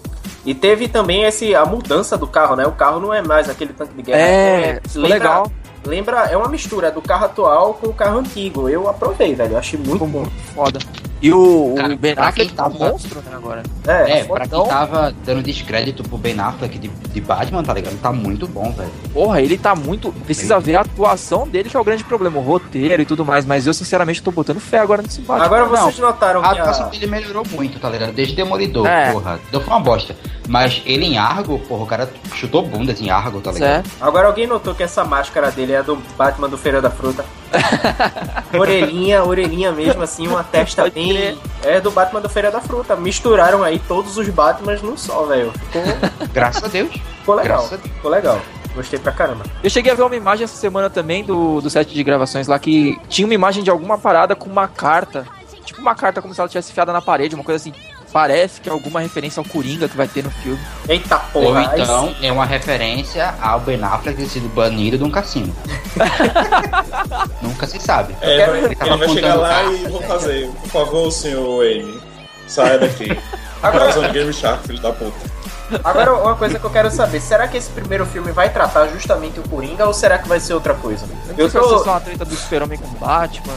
E 0.46 0.54
teve 0.54 0.88
também 0.88 1.24
esse, 1.24 1.56
a 1.56 1.66
mudança 1.66 2.18
do 2.18 2.28
carro, 2.28 2.56
né? 2.56 2.68
O 2.68 2.72
carro 2.74 3.00
não 3.00 3.14
é 3.14 3.22
mais 3.22 3.50
aquele 3.50 3.74
tanque 3.74 3.94
de 3.96 4.02
guerra. 4.04 4.20
É, 4.20 4.82
ficou 4.86 5.02
lembra, 5.04 5.18
legal. 5.18 5.52
Lembra, 5.86 6.18
é 6.26 6.36
uma 6.38 6.48
mistura 6.50 6.92
do 6.92 7.02
carro 7.02 7.26
atual 7.26 7.74
com 7.76 7.88
o 7.88 7.94
carro 7.94 8.20
antigo. 8.20 8.68
Eu 8.70 8.88
aprovei, 8.90 9.34
velho. 9.36 9.54
Eu 9.54 9.58
achei 9.58 9.78
muito 9.80 9.94
Ficou 9.94 10.08
bom. 10.08 10.20
muito 10.22 10.54
foda. 10.54 10.80
E 11.26 11.34
o, 11.34 11.74
o 11.74 11.76
Cara, 11.76 11.96
Ben 11.96 12.14
Affleck 12.18 12.54
tá 12.54 12.68
um 12.68 12.72
tava- 12.72 12.92
monstro, 12.92 13.20
né, 13.22 13.32
agora. 13.34 13.64
É, 13.88 14.20
É, 14.20 14.24
pra 14.26 14.48
quem 14.48 14.66
tava 14.68 15.14
dando 15.26 15.42
descrédito 15.42 16.04
pro 16.04 16.18
Ben 16.18 16.40
Affleck 16.40 16.78
de, 16.78 16.88
de 16.88 17.22
Batman, 17.22 17.64
tá 17.64 17.74
ligado? 17.74 18.00
Tá 18.00 18.12
muito 18.12 18.48
bom, 18.48 18.72
velho. 18.72 18.92
Porra, 19.12 19.42
ele 19.42 19.58
tá 19.58 19.74
muito. 19.74 20.12
Precisa 20.26 20.60
ver 20.60 20.76
a 20.76 20.82
atuação 20.82 21.48
dele, 21.48 21.70
que 21.70 21.76
é 21.76 21.80
o 21.80 21.84
grande 21.84 22.04
problema, 22.04 22.38
o 22.38 22.42
roteiro 22.42 23.02
e 23.02 23.06
tudo 23.06 23.26
mais. 23.26 23.44
Mas 23.46 23.66
eu, 23.66 23.74
sinceramente, 23.74 24.22
tô 24.22 24.32
botando 24.32 24.60
fé 24.60 24.78
agora 24.78 25.02
nesse 25.02 25.22
Batman. 25.22 25.46
Agora 25.46 25.66
Não, 25.66 25.86
vocês 25.86 25.98
notaram 25.98 26.42
A 26.46 26.54
que 26.54 26.60
atuação 26.60 26.86
a... 26.86 26.90
dele 26.90 27.08
melhorou 27.08 27.44
muito, 27.52 27.80
tá 27.80 27.90
ligado? 27.90 28.12
Desde 28.14 28.36
Demolidor, 28.36 28.86
É. 28.86 29.12
porra. 29.12 29.40
Deu 29.52 29.60
foi 29.62 29.74
uma 29.74 29.80
bosta. 29.80 30.16
Mas 30.48 30.84
ele 30.86 31.06
em 31.06 31.18
Argo, 31.18 31.58
porra, 31.58 31.84
o 31.84 31.88
cara 31.88 32.10
chutou 32.36 32.62
bundas 32.62 33.02
em 33.02 33.10
Argo, 33.10 33.42
tá 33.42 33.52
ligado? 33.52 33.84
Certo? 33.88 33.90
Agora 34.00 34.28
alguém 34.28 34.46
notou 34.46 34.76
que 34.76 34.84
essa 34.84 35.04
máscara 35.04 35.50
dele 35.50 35.74
é 35.74 35.82
do 35.82 35.96
Batman 36.16 36.48
do 36.48 36.56
Feira 36.58 36.80
da 36.80 36.92
Fruta. 36.92 37.26
orelhinha, 38.58 39.24
orelhinha 39.24 39.72
mesmo, 39.72 40.04
assim, 40.04 40.28
uma 40.28 40.44
testa 40.44 40.90
bem. 40.90 41.15
É 41.64 41.82
do 41.82 41.92
Batman 41.92 42.22
do 42.22 42.30
Feira 42.30 42.52
da 42.52 42.62
Fruta. 42.62 42.96
Misturaram 42.96 43.64
aí 43.64 43.80
todos 43.88 44.18
os 44.18 44.28
Batmans 44.30 44.82
num 44.82 44.98
só, 44.98 45.24
velho. 45.26 45.52
Ficou, 45.52 45.82
Graças 46.34 46.64
a 46.64 46.68
Deus. 46.68 46.92
ficou 47.20 47.36
legal. 47.36 47.68
Ficou 47.68 48.12
legal. 48.12 48.40
Gostei 48.76 49.00
pra 49.00 49.12
caramba. 49.12 49.46
Eu 49.64 49.70
cheguei 49.70 49.92
a 49.92 49.96
ver 49.96 50.04
uma 50.04 50.16
imagem 50.16 50.44
essa 50.44 50.58
semana 50.58 50.90
também 50.90 51.24
do, 51.24 51.62
do 51.62 51.70
set 51.70 51.94
de 51.94 52.04
gravações 52.04 52.48
lá 52.48 52.60
que 52.60 53.00
tinha 53.08 53.26
uma 53.26 53.34
imagem 53.34 53.64
de 53.64 53.70
alguma 53.70 53.98
parada 53.98 54.36
com 54.36 54.50
uma 54.50 54.68
carta. 54.68 55.26
Tipo 55.64 55.82
uma 55.82 55.96
carta 55.96 56.22
como 56.22 56.34
se 56.34 56.40
ela 56.40 56.50
tivesse 56.50 56.72
enfiada 56.72 56.92
na 56.94 57.02
parede, 57.02 57.36
uma 57.36 57.44
coisa 57.44 57.56
assim. 57.58 57.74
Parece 58.16 58.62
que 58.62 58.70
é 58.70 58.72
alguma 58.72 59.02
referência 59.02 59.42
ao 59.42 59.44
Coringa 59.46 59.90
que 59.90 59.98
vai 59.98 60.08
ter 60.08 60.24
no 60.24 60.32
filme. 60.32 60.58
Eita 60.88 61.22
Ou 61.34 61.44
porra. 61.48 61.70
aí 61.74 61.82
então 61.82 62.16
é 62.22 62.32
uma 62.32 62.46
referência 62.46 63.36
ao 63.42 63.60
Ben 63.60 63.84
Affleck 63.84 64.18
ter 64.18 64.30
sido 64.30 64.48
banido 64.56 64.98
de 64.98 65.04
um 65.04 65.12
cassino. 65.12 65.54
Nunca 67.42 67.68
se 67.68 67.78
sabe. 67.78 68.16
É, 68.22 68.38
quero- 68.38 68.52
vai- 68.54 68.64
ele 68.64 68.78
ele 68.80 68.98
vai 68.98 69.10
chegar 69.10 69.36
lá 69.36 69.50
carta, 69.50 69.72
e 69.74 69.88
vou 69.90 70.00
né? 70.00 70.08
fazer. 70.08 70.48
Por 70.50 70.70
favor, 70.70 71.12
senhor 71.12 71.58
Wayne, 71.58 72.00
saia 72.48 72.80
daqui. 72.80 73.20
Agora- 73.62 73.90
Agora 73.90 74.08
Game 74.14 74.32
Shark, 74.32 74.66
filho 74.66 74.80
da 74.82 74.94
puta. 74.94 75.36
Agora, 75.84 76.14
uma 76.14 76.36
coisa 76.36 76.58
que 76.58 76.66
eu 76.66 76.70
quero 76.70 76.90
saber: 76.92 77.20
será 77.20 77.50
que 77.50 77.58
esse 77.58 77.70
primeiro 77.72 78.06
filme 78.06 78.32
vai 78.32 78.50
tratar 78.50 78.88
justamente 78.88 79.42
o 79.42 79.50
Coringa 79.50 79.86
ou 79.86 79.94
será 79.94 80.20
que 80.20 80.28
vai 80.30 80.40
ser 80.40 80.54
outra 80.54 80.74
coisa? 80.76 81.06
Eu 81.38 81.46
Eu 81.46 81.50
sei 81.50 81.60
se 81.60 81.68
vai 81.68 81.70
tô. 81.70 81.78
ser 81.80 81.84
só 81.84 81.92
uma 81.92 82.00
treta 82.00 82.24
do 82.24 82.36
Super-Homem 82.36 82.78
com 82.78 82.88
Batman. 83.06 83.54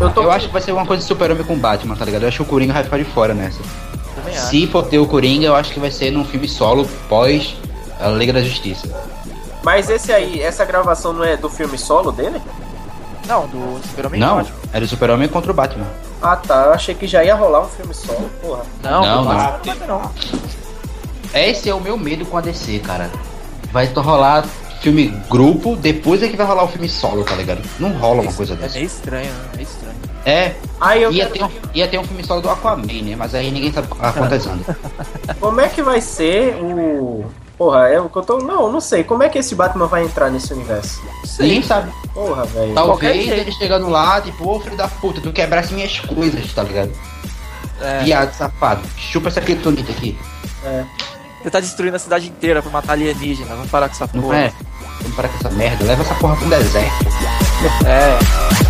Eu 0.00 0.10
tô 0.10 0.22
Eu 0.22 0.30
acho 0.30 0.46
que 0.48 0.52
vai 0.52 0.62
ser 0.62 0.72
uma 0.72 0.84
coisa 0.86 1.02
de 1.02 1.08
super-homem 1.08 1.44
com 1.44 1.58
Batman, 1.58 1.94
tá 1.96 2.04
ligado? 2.04 2.22
Eu 2.22 2.28
acho 2.28 2.38
que 2.38 2.42
o 2.42 2.46
Coringa 2.46 2.72
vai 2.72 2.84
ficar 2.84 2.98
de 2.98 3.04
fora 3.04 3.32
nessa. 3.34 3.60
Também 4.14 4.36
acho. 4.36 4.46
Se 4.48 4.66
for 4.66 4.84
ter 4.84 4.98
o 4.98 5.06
Coringa, 5.06 5.46
eu 5.46 5.54
acho 5.56 5.72
que 5.72 5.80
vai 5.80 5.90
ser 5.90 6.10
num 6.10 6.24
filme 6.24 6.48
solo 6.48 6.86
pós 7.08 7.56
a 8.00 8.08
Liga 8.08 8.32
da 8.32 8.42
Justiça. 8.42 8.88
Mas 9.62 9.88
esse 9.88 10.12
aí, 10.12 10.42
essa 10.42 10.64
gravação 10.64 11.12
não 11.12 11.24
é 11.24 11.36
do 11.36 11.48
filme 11.48 11.78
solo 11.78 12.12
dele? 12.12 12.40
Não, 13.26 13.46
do 13.46 13.80
Super-Homem 13.88 14.20
Não, 14.20 14.36
Batman. 14.36 14.54
era 14.72 14.84
o 14.84 14.88
super-homem 14.88 15.28
contra 15.28 15.50
o 15.50 15.54
Batman. 15.54 15.86
Ah 16.20 16.36
tá, 16.36 16.64
eu 16.66 16.72
achei 16.74 16.94
que 16.94 17.06
já 17.06 17.24
ia 17.24 17.34
rolar 17.34 17.62
um 17.62 17.68
filme 17.68 17.94
solo, 17.94 18.28
porra. 18.42 18.62
Não, 18.82 19.00
Não, 19.02 19.24
não. 19.24 19.34
Batman 19.34 19.86
não. 19.86 20.10
Esse 21.32 21.70
é 21.70 21.74
o 21.74 21.80
meu 21.80 21.96
medo 21.96 22.26
com 22.26 22.36
a 22.36 22.40
DC, 22.40 22.80
cara. 22.80 23.10
Vai 23.72 23.86
to- 23.88 24.00
rolar 24.02 24.44
filme 24.80 25.08
grupo, 25.30 25.74
depois 25.76 26.22
é 26.22 26.28
que 26.28 26.36
vai 26.36 26.46
rolar 26.46 26.64
o 26.64 26.68
filme 26.68 26.88
solo, 26.88 27.24
tá 27.24 27.34
ligado? 27.34 27.62
Não 27.80 27.92
rola 27.94 28.20
uma 28.20 28.32
coisa 28.32 28.52
É 28.52 28.56
dessa. 28.56 28.74
meio 28.74 28.86
estranho, 28.86 29.32
né? 29.32 29.44
Meio 29.56 29.66
estranho. 29.66 29.83
É, 30.26 30.54
Aí 30.80 31.02
eu 31.02 31.12
ia 31.12 31.26
quero... 31.28 31.34
ter, 31.34 31.44
um, 31.44 31.50
ia 31.74 31.88
ter 31.88 31.98
um 31.98 32.04
filme 32.04 32.24
solo 32.24 32.40
do 32.40 32.48
Aquaman, 32.50 32.82
né? 33.02 33.14
Mas 33.16 33.34
aí 33.34 33.50
ninguém 33.50 33.72
sabe 33.72 33.88
o 33.90 33.94
que 33.94 34.00
tá 34.00 34.08
acontecendo. 34.08 34.64
Como 35.38 35.60
é 35.60 35.68
que 35.68 35.82
vai 35.82 36.00
ser 36.00 36.56
o. 36.62 37.24
Porra, 37.58 37.88
é 37.88 38.00
o 38.00 38.08
que 38.08 38.16
eu 38.16 38.22
tô. 38.22 38.38
Não, 38.38 38.72
não 38.72 38.80
sei. 38.80 39.04
Como 39.04 39.22
é 39.22 39.28
que 39.28 39.38
esse 39.38 39.54
Batman 39.54 39.86
vai 39.86 40.02
entrar 40.04 40.30
nesse 40.30 40.52
universo? 40.52 41.00
Ninguém 41.38 41.62
sabe. 41.62 41.92
Porra, 42.12 42.44
velho. 42.46 42.74
Talvez 42.74 43.28
ele 43.28 43.52
chegando 43.52 43.88
lá, 43.88 44.20
tipo, 44.20 44.48
ô 44.48 44.58
filho 44.60 44.76
da 44.76 44.88
puta, 44.88 45.20
tu 45.20 45.30
quebrasse 45.32 45.72
minhas 45.74 46.00
coisas, 46.00 46.52
tá 46.52 46.62
ligado? 46.62 46.90
É, 47.80 48.02
Viado, 48.02 48.32
safado. 48.34 48.82
Chupa 48.96 49.28
essa 49.28 49.40
criptonita 49.40 49.92
aqui. 49.92 50.18
você 51.42 51.50
tá 51.50 51.60
destruindo 51.60 51.96
a 51.96 51.98
cidade 51.98 52.28
inteira 52.28 52.62
pra 52.62 52.70
matar 52.72 52.94
alienígena. 52.94 53.54
Vamos 53.54 53.70
parar 53.70 53.88
com 53.88 53.94
essa 53.94 54.08
Não 54.12 54.22
porra. 54.22 54.36
é? 54.38 54.52
Vamos 55.02 55.16
parar 55.16 55.28
com 55.28 55.36
essa 55.36 55.50
merda. 55.50 55.84
Leva 55.84 56.02
essa 56.02 56.14
porra 56.14 56.36
pro 56.36 56.48
deserto. 56.48 57.04
É. 57.86 58.63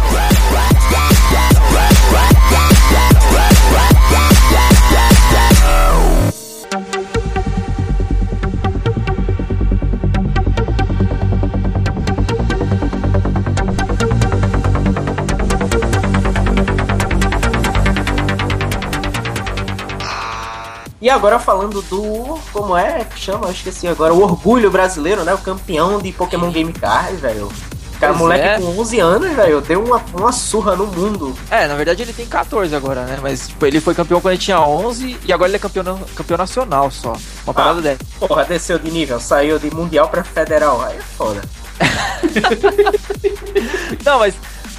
E 21.05 21.11
agora 21.11 21.39
falando 21.39 21.83
do. 21.83 22.41
Como 22.51 22.75
é 22.75 23.05
que 23.05 23.21
chama? 23.21 23.49
Eu 23.49 23.53
esqueci 23.53 23.87
agora. 23.87 24.15
O 24.15 24.23
orgulho 24.23 24.71
brasileiro, 24.71 25.23
né? 25.23 25.35
O 25.35 25.39
campeão 25.39 26.01
de 26.01 26.11
Pokémon 26.13 26.51
Game 26.51 26.73
Card, 26.73 27.17
velho. 27.17 27.53
Cara, 28.01 28.15
Pois 28.15 28.23
moleque 28.23 28.49
é. 28.49 28.59
com 28.59 28.81
11 28.81 29.01
anos, 29.01 29.37
velho, 29.37 29.61
deu 29.61 29.85
uma, 29.85 30.03
uma 30.15 30.33
surra 30.33 30.75
no 30.75 30.87
mundo. 30.87 31.37
É, 31.51 31.69
na 31.69 31.75
verdade 31.75 32.01
ele 32.01 32.15
tem 32.15 32.25
14 32.25 32.75
agora, 32.75 33.05
né? 33.05 33.19
Mas 33.21 33.49
tipo, 33.49 33.67
ele 33.67 33.83
foi 33.83 33.95
campeão 33.95 34.19
quando 34.19 34.33
ele 34.33 34.41
tinha 34.41 34.59
11 34.59 35.19
e 35.27 35.31
agora 35.31 35.51
ele 35.51 35.57
é 35.57 35.59
campeão, 35.59 36.01
campeão 36.17 36.39
nacional 36.39 36.91
só. 36.91 37.13
Uma 37.45 37.53
parada 37.53 37.83
dessa. 37.83 37.99
Porra, 38.19 38.47
desceu 38.47 38.79
de 38.79 38.91
nível, 38.91 39.21
saiu 39.21 39.59
de 39.59 39.71
mundial 39.75 40.09
pra 40.09 40.25
federal. 40.25 40.81
Aí 40.81 40.97
é 40.97 41.03
foda. 41.03 41.43
Não, 44.03 44.21
mas, 44.21 44.35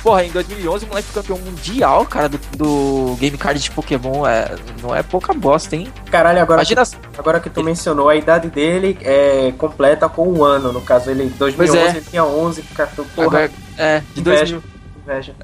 porra, 0.05 0.23
em 0.23 0.29
2011 0.29 0.85
o 0.85 0.87
moleque 0.87 1.07
foi 1.07 1.23
campeão 1.23 1.39
mundial, 1.39 2.05
cara, 2.05 2.29
do, 2.29 2.37
do 2.55 3.15
Game 3.15 3.35
Card 3.39 3.59
de 3.59 3.71
Pokémon. 3.71 4.23
É, 4.27 4.55
não 4.79 4.95
é 4.95 5.01
pouca 5.01 5.33
bosta, 5.33 5.75
hein? 5.75 5.91
Caralho, 6.11 6.39
agora, 6.39 6.59
Imagina. 6.61 6.83
agora 7.17 7.39
que 7.39 7.49
tu 7.49 7.63
mencionou, 7.63 8.07
a 8.07 8.15
idade 8.15 8.47
dele 8.49 8.95
é 9.01 9.51
completa 9.57 10.07
com 10.07 10.31
um 10.31 10.43
ano. 10.43 10.71
No 10.71 10.79
caso, 10.79 11.09
ele 11.09 11.23
em 11.23 11.29
2011 11.29 11.55
Pois 11.57 11.73
é. 11.73 11.97
ele 11.97 12.05
tinha 12.07 12.23
11, 12.23 12.61
cara, 12.61 12.91
porra, 13.15 13.27
Agora, 13.27 13.51
é, 13.79 14.03
de 14.13 14.21
inveja. 14.21 14.61
2000. 14.61 14.63
inveja. 15.03 15.35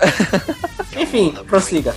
Enfim, 0.96 1.36
prossiga. 1.48 1.96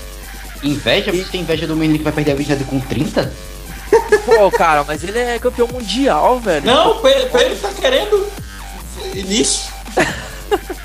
Inveja? 0.62 1.12
Você 1.12 1.24
tem 1.24 1.42
inveja 1.42 1.66
do 1.66 1.76
menino 1.76 1.98
que 1.98 2.04
vai 2.04 2.14
perder 2.14 2.32
a 2.32 2.34
vida 2.34 2.56
com 2.64 2.80
30? 2.80 3.30
Pô, 4.24 4.50
cara, 4.50 4.84
mas 4.84 5.04
ele 5.04 5.18
é 5.18 5.38
campeão 5.38 5.68
mundial, 5.68 6.40
velho. 6.40 6.64
Não, 6.64 7.02
Pedro, 7.02 7.28
Pedro 7.28 7.56
tá 7.58 7.68
querendo 7.78 8.26
nisso. 9.14 9.70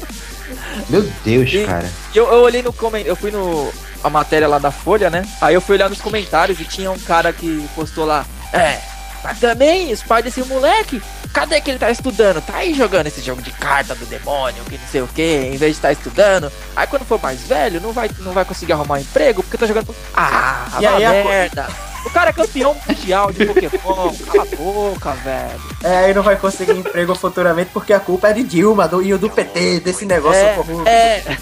Meu 0.90 1.02
Deus, 1.24 1.50
E- 1.54 1.66
cara. 1.66 1.90
E 2.14 2.18
eu, 2.18 2.26
eu 2.32 2.42
olhei 2.42 2.62
no 2.62 2.72
comentário, 2.74 3.12
eu 3.12 3.16
fui 3.16 3.32
no 3.32 3.72
a 4.04 4.10
matéria 4.10 4.48
lá 4.48 4.60
da 4.60 4.72
Folha, 4.72 5.10
né? 5.10 5.24
Aí 5.42 5.54
eu 5.54 5.62
fui 5.62 5.76
olhar 5.76 5.90
nos 5.90 6.00
comentários 6.02 6.60
e 6.60 6.66
tinha 6.66 6.90
um 6.92 7.00
cara 7.00 7.34
que 7.34 7.68
postou 7.76 8.06
lá, 8.06 8.26
é, 8.54 8.80
mas 9.24 9.38
também 9.40 9.92
os 9.92 10.02
pais 10.02 10.24
desse 10.24 10.42
moleque, 10.44 11.02
cadê 11.34 11.60
que 11.60 11.70
ele 11.70 11.80
tá 11.80 11.92
estudando? 11.92 12.42
Tá 12.42 12.56
aí 12.58 12.74
jogando 12.74 13.08
esse 13.08 13.20
jogo 13.22 13.42
de 13.42 13.52
carta 13.52 13.94
do 13.96 14.06
demônio, 14.06 14.64
que 14.64 14.78
não 14.78 14.88
sei 14.88 15.02
o 15.02 15.08
que, 15.08 15.22
em 15.22 15.58
vez 15.58 15.74
de 15.74 15.78
estar 15.80 15.92
estudando. 15.92 16.50
Aí 16.76 16.88
quando 16.88 17.04
for 17.06 17.22
mais 17.22 17.42
velho, 17.42 17.82
não 17.82 17.92
vai, 17.92 18.10
não 18.20 18.32
vai 18.32 18.46
conseguir 18.46 18.72
arrumar 18.72 18.96
um 18.96 19.02
emprego 19.02 19.44
porque 19.44 19.58
tá 19.58 19.68
jogando. 19.68 19.94
Ah, 20.14 20.78
E 20.80 20.86
aí 20.88 21.04
uma 21.04 21.10
a 21.10 21.24
merda. 21.26 21.68
O 22.06 22.10
cara 22.12 22.30
é 22.30 22.34
campeão 22.34 22.76
mundial 22.88 23.32
de 23.32 23.46
Pokémon, 23.46 24.14
cala 24.26 24.44
a 24.44 24.56
boca, 24.56 25.12
velho. 25.14 25.62
É, 25.84 25.98
aí 26.06 26.14
não 26.14 26.24
vai 26.24 26.36
conseguir 26.38 26.72
emprego 26.78 27.14
futuramente 27.16 27.72
porque 27.74 27.94
a 27.94 28.00
culpa 28.00 28.30
é 28.30 28.34
de 28.34 28.44
Dilma 28.44 28.88
do, 28.88 29.02
e 29.02 29.14
o 29.14 29.18
do 29.18 29.30
PT, 29.30 29.82
desse 29.82 30.06
negócio 30.06 30.40
É, 30.42 30.54
corrupto. 30.56 30.88
é. 30.88 31.38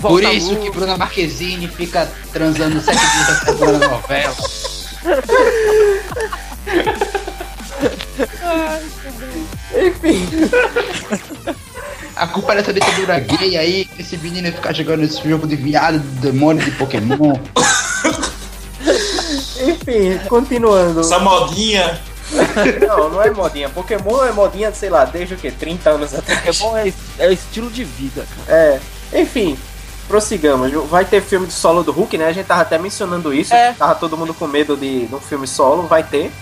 Por 0.00 0.22
isso 0.22 0.56
que 0.56 0.70
Bruna 0.70 0.96
Marquezine 0.96 1.66
fica 1.68 2.08
transando 2.32 2.80
sete 2.80 2.98
dias 3.00 3.26
da 3.26 3.34
semana 3.34 3.78
na 3.78 3.88
novela. 3.88 4.34
Enfim, 9.74 10.28
A 12.16 12.26
culpa 12.26 12.52
é 12.52 12.56
dessa 12.56 12.72
ditadura 12.72 13.18
gay 13.18 13.56
aí, 13.56 13.88
esse 13.98 14.16
menino 14.18 14.52
ficar 14.52 14.72
jogando 14.72 15.02
esse 15.02 15.26
jogo 15.28 15.46
de 15.46 15.56
viado, 15.56 15.98
de 15.98 16.06
demônio, 16.20 16.62
de 16.64 16.70
Pokémon. 16.72 17.34
enfim, 19.70 20.18
continuando. 20.28 21.00
Essa 21.00 21.18
modinha. 21.18 22.00
Não, 22.88 23.10
não 23.10 23.22
é 23.22 23.30
modinha. 23.30 23.68
Pokémon 23.68 24.24
é 24.24 24.32
modinha, 24.32 24.72
sei 24.72 24.88
lá, 24.88 25.04
desde 25.04 25.34
o 25.34 25.36
que? 25.36 25.50
30 25.50 25.90
anos 25.90 26.14
atrás. 26.14 26.58
Pokémon 26.58 26.78
é, 26.78 26.92
é 27.18 27.30
estilo 27.30 27.68
de 27.68 27.84
vida, 27.84 28.24
cara. 28.46 28.58
É, 28.58 28.80
enfim, 29.20 29.58
prossigamos. 30.08 30.72
Vai 30.88 31.04
ter 31.04 31.20
filme 31.20 31.46
de 31.46 31.52
solo 31.52 31.82
do 31.82 31.92
Hulk, 31.92 32.16
né? 32.16 32.26
A 32.26 32.32
gente 32.32 32.46
tava 32.46 32.62
até 32.62 32.78
mencionando 32.78 33.34
isso. 33.34 33.52
É. 33.52 33.72
Tava 33.74 33.94
todo 33.96 34.16
mundo 34.16 34.32
com 34.32 34.46
medo 34.46 34.76
de, 34.76 35.06
de 35.06 35.14
um 35.14 35.20
filme 35.20 35.46
solo, 35.46 35.82
vai 35.82 36.02
ter. 36.02 36.32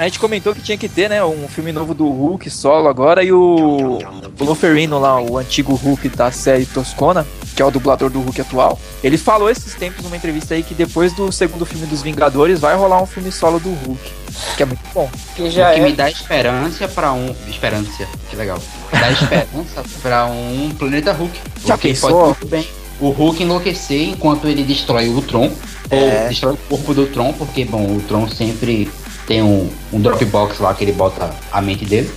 A 0.00 0.04
gente 0.04 0.18
comentou 0.18 0.54
que 0.54 0.62
tinha 0.62 0.78
que 0.78 0.88
ter, 0.88 1.10
né, 1.10 1.22
um 1.22 1.46
filme 1.46 1.72
novo 1.72 1.92
do 1.92 2.08
Hulk 2.08 2.48
solo 2.48 2.88
agora 2.88 3.22
e 3.22 3.30
o, 3.30 3.98
o 4.40 4.44
Loferino 4.44 4.98
lá, 4.98 5.20
o 5.20 5.36
antigo 5.36 5.74
Hulk 5.74 6.08
da 6.08 6.32
série 6.32 6.64
Toscona, 6.64 7.26
que 7.54 7.60
é 7.60 7.64
o 7.66 7.70
dublador 7.70 8.08
do 8.08 8.18
Hulk 8.18 8.40
atual. 8.40 8.80
Ele 9.04 9.18
falou 9.18 9.50
esses 9.50 9.74
tempos 9.74 10.02
numa 10.02 10.16
entrevista 10.16 10.54
aí 10.54 10.62
que 10.62 10.72
depois 10.72 11.12
do 11.12 11.30
segundo 11.30 11.66
filme 11.66 11.84
dos 11.84 12.00
Vingadores 12.00 12.58
vai 12.58 12.74
rolar 12.74 13.02
um 13.02 13.04
filme 13.04 13.30
solo 13.30 13.60
do 13.60 13.68
Hulk, 13.68 14.12
que 14.56 14.62
é 14.62 14.64
muito 14.64 14.80
bom. 14.94 15.10
Que 15.36 15.50
já 15.50 15.70
o 15.70 15.74
que 15.74 15.80
é. 15.80 15.84
me 15.84 15.92
dá 15.92 16.10
esperança 16.10 16.88
pra 16.88 17.12
um. 17.12 17.36
Esperança, 17.46 18.08
que 18.30 18.36
legal. 18.36 18.58
Dá 18.90 19.12
esperança 19.12 19.84
pra 20.00 20.24
um 20.24 20.70
planeta 20.78 21.12
Hulk. 21.12 21.38
Já 21.66 21.76
pensou? 21.76 22.10
pode 22.10 22.24
muito 22.24 22.46
bem 22.46 22.66
o 23.00 23.10
Hulk 23.10 23.42
enlouquecer 23.42 24.08
enquanto 24.08 24.46
ele 24.46 24.62
destrói 24.62 25.08
o 25.08 25.20
Tron. 25.22 25.50
É. 25.90 26.22
Ou 26.22 26.28
destrói 26.28 26.54
o 26.54 26.56
corpo 26.56 26.94
do 26.94 27.06
Tron, 27.06 27.32
porque, 27.32 27.64
bom, 27.64 27.96
o 27.96 28.00
Tron 28.06 28.28
sempre 28.28 28.88
tem 29.30 29.44
um, 29.44 29.70
um 29.92 30.00
Dropbox 30.00 30.58
lá 30.58 30.74
que 30.74 30.82
ele 30.82 30.90
bota 30.90 31.30
a 31.52 31.62
mente 31.62 31.84
dele. 31.84 32.10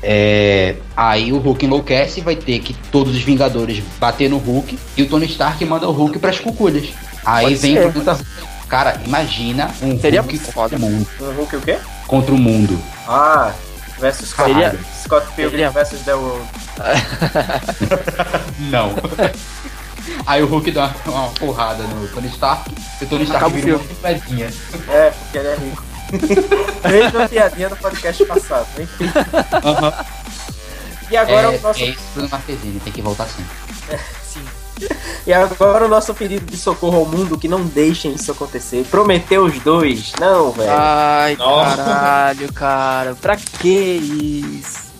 É, 0.00 0.76
aí 0.96 1.32
o 1.32 1.38
Hulk 1.38 1.66
enlouquece 1.66 2.20
e 2.20 2.22
vai 2.22 2.36
ter 2.36 2.60
que 2.60 2.74
todos 2.92 3.12
os 3.16 3.22
Vingadores 3.22 3.82
bater 3.98 4.30
no 4.30 4.38
Hulk 4.38 4.78
e 4.96 5.02
o 5.02 5.08
Tony 5.08 5.26
Stark 5.26 5.64
manda 5.64 5.88
o 5.88 5.90
Hulk 5.90 6.20
pras 6.20 6.38
cucudas. 6.38 6.90
Aí 7.26 7.46
Pode 7.46 7.56
vem 7.56 7.74
ser. 7.74 7.86
o 7.86 7.90
Hulk. 7.90 8.24
Cara, 8.68 9.00
imagina 9.04 9.68
um 9.82 9.98
Seria 9.98 10.20
Hulk 10.20 10.36
muito 10.36 10.52
contra 10.52 10.62
foda. 10.62 10.76
o 10.76 10.78
mundo. 10.78 11.08
Um 11.20 11.32
Hulk 11.32 11.56
o 11.56 11.60
quê? 11.60 11.78
Contra 12.06 12.32
o 12.32 12.38
mundo. 12.38 12.78
Ah, 13.08 13.52
versus 13.98 14.28
Scott, 14.28 14.52
Seria- 14.52 14.78
Scott 15.02 15.26
Pilgrim 15.34 15.50
seria- 15.50 15.70
versus 15.72 16.00
The 16.02 16.14
World. 16.14 16.46
Não. 18.70 18.92
Aí 20.24 20.40
o 20.40 20.46
Hulk 20.46 20.70
dá 20.70 20.94
uma, 21.04 21.30
porrada 21.30 21.82
no 21.82 22.06
Tony 22.06 22.28
Stark 22.28 22.70
e 23.00 23.04
o 23.04 23.08
Tony 23.08 23.24
Stark 23.24 23.44
Acaba 23.44 23.60
vira 23.60 23.76
uma. 23.76 24.08
É, 24.08 25.10
porque 25.10 25.38
ele 25.38 25.48
é 25.48 25.56
rico. 25.56 25.91
Mesma 26.90 27.28
piadinha 27.28 27.68
do 27.68 27.76
podcast 27.76 28.24
passado, 28.24 28.66
enfim. 28.78 29.04
E 31.10 31.16
agora 31.16 31.52
é, 31.52 31.58
o 31.58 31.60
nosso 31.60 31.82
é 31.82 31.86
isso, 31.86 32.00
Bruno 32.14 32.28
Marquezine, 32.30 32.80
tem 32.80 32.92
que 32.92 33.02
voltar 33.02 33.26
sempre. 33.26 33.98
Sim. 34.24 34.42
E 35.26 35.32
agora 35.32 35.84
o 35.84 35.88
nosso 35.88 36.14
pedido 36.14 36.46
de 36.46 36.56
socorro 36.56 36.98
ao 36.98 37.04
mundo, 37.06 37.38
que 37.38 37.46
não 37.46 37.64
deixem 37.64 38.12
isso 38.14 38.32
acontecer. 38.32 38.84
Prometeu 38.90 39.44
os 39.44 39.58
dois. 39.60 40.12
Não, 40.18 40.50
velho. 40.52 40.70
Ai, 40.72 41.36
Nossa. 41.36 41.76
caralho, 41.76 42.52
cara. 42.52 43.14
Pra 43.14 43.36
que 43.36 43.68
isso? 43.68 44.90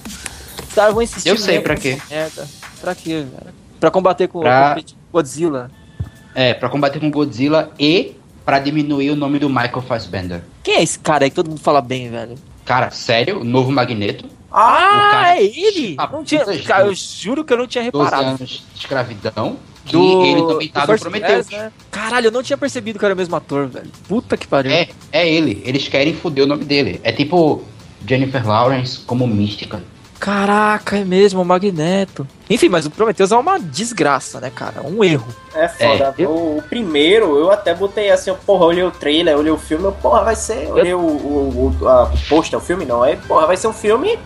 Os 0.68 0.75
caras 0.75 0.94
vão 0.94 1.03
insistir 1.03 1.29
Eu 1.29 1.37
sei 1.37 1.61
pra 1.61 1.75
quê. 1.75 1.98
Merda. 2.11 2.46
Pra 2.81 2.94
quê, 2.94 3.27
velho? 3.29 3.55
Pra 3.81 3.90
combater 3.90 4.29
com 4.29 4.40
Pra- 4.40 4.77
Godzilla. 5.11 5.70
É, 6.35 6.55
pra 6.55 6.68
combater 6.68 7.01
com 7.01 7.11
Godzilla 7.11 7.70
e 7.79 8.16
pra 8.45 8.59
diminuir 8.59 9.11
o 9.11 9.17
nome 9.17 9.39
do 9.39 9.49
Michael 9.49 9.83
Fassbender. 9.83 10.43
Quem 10.63 10.77
é 10.77 10.83
esse 10.83 10.99
cara 10.99 11.25
aí 11.25 11.31
que 11.31 11.37
todo 11.37 11.49
mundo 11.49 11.61
fala 11.61 11.81
bem, 11.81 12.11
velho? 12.11 12.35
Cara, 12.65 12.91
sério, 12.91 13.41
o 13.41 13.45
novo 13.45 13.71
Magneto, 13.73 14.27
Ah, 14.51 15.35
é 15.37 15.43
ele? 15.45 15.95
Ah, 15.99 16.09
Não 16.13 16.23
tinha, 16.23 16.45
cara, 16.63 16.87
eu 16.87 16.95
juro. 16.95 17.45
que 17.45 17.53
eu 17.53 17.57
não 17.59 17.67
tinha 17.67 17.91
12 17.91 18.05
reparado. 18.05 18.29
anos 18.37 18.65
de 18.75 18.81
escravidão, 18.81 19.57
que 19.85 19.93
Do, 19.93 20.25
ele 20.25 20.43
também 20.47 20.69
tá 20.69 20.87
do 20.87 20.99
Prometheus. 20.99 21.49
Né? 21.49 21.73
Caralho, 21.91 22.27
eu 22.27 22.31
não 22.31 22.43
tinha 22.43 22.57
percebido 22.59 22.99
que 22.99 23.05
era 23.05 23.15
o 23.15 23.17
mesmo 23.17 23.35
ator, 23.35 23.67
velho. 23.67 23.91
Puta 24.07 24.37
que 24.37 24.47
pariu. 24.47 24.71
É, 24.71 24.89
é 25.11 25.29
ele. 25.29 25.63
Eles 25.65 25.89
querem 25.89 26.15
foder 26.15 26.45
o 26.45 26.47
nome 26.47 26.65
dele. 26.65 27.01
É 27.03 27.11
tipo 27.11 27.63
Jennifer 28.07 28.47
Lawrence 28.47 28.99
como 29.01 29.27
mística. 29.27 29.83
Caraca, 30.23 30.99
é 30.99 31.05
mesmo, 31.05 31.43
o 31.43 31.45
Magneto. 31.45 32.25
Enfim, 32.49 32.69
mas 32.69 32.87
o 32.87 32.91
Prometheus 32.93 33.33
é 33.33 33.37
uma 33.37 33.59
desgraça, 33.59 34.39
né, 34.39 34.53
cara? 34.55 34.81
Um 34.81 35.03
erro. 35.03 35.27
é 35.53 35.67
foda. 35.67 36.15
É, 36.17 36.23
eu- 36.25 36.31
O, 36.31 36.59
o 36.59 36.63
primeiro, 36.63 37.37
eu 37.37 37.51
até 37.51 37.75
botei 37.75 38.09
assim, 38.09 38.31
eu, 38.31 38.37
porra, 38.37 38.67
olhei 38.67 38.85
o 38.85 38.93
trailer, 38.93 39.37
olhei 39.37 39.51
o 39.51 39.59
filme, 39.59 39.85
eu, 39.85 39.91
porra, 39.91 40.23
vai 40.23 40.37
ser. 40.37 40.71
Olhei 40.71 40.95
o, 40.95 41.01
o, 41.01 41.77
o 41.81 41.89
a 41.89 42.09
posta, 42.29 42.57
o 42.57 42.61
filme 42.61 42.85
não. 42.85 43.03
Aí, 43.03 43.17
porra, 43.17 43.49
vai 43.49 43.57
ser 43.57 43.67
um 43.67 43.73
filme 43.73 44.17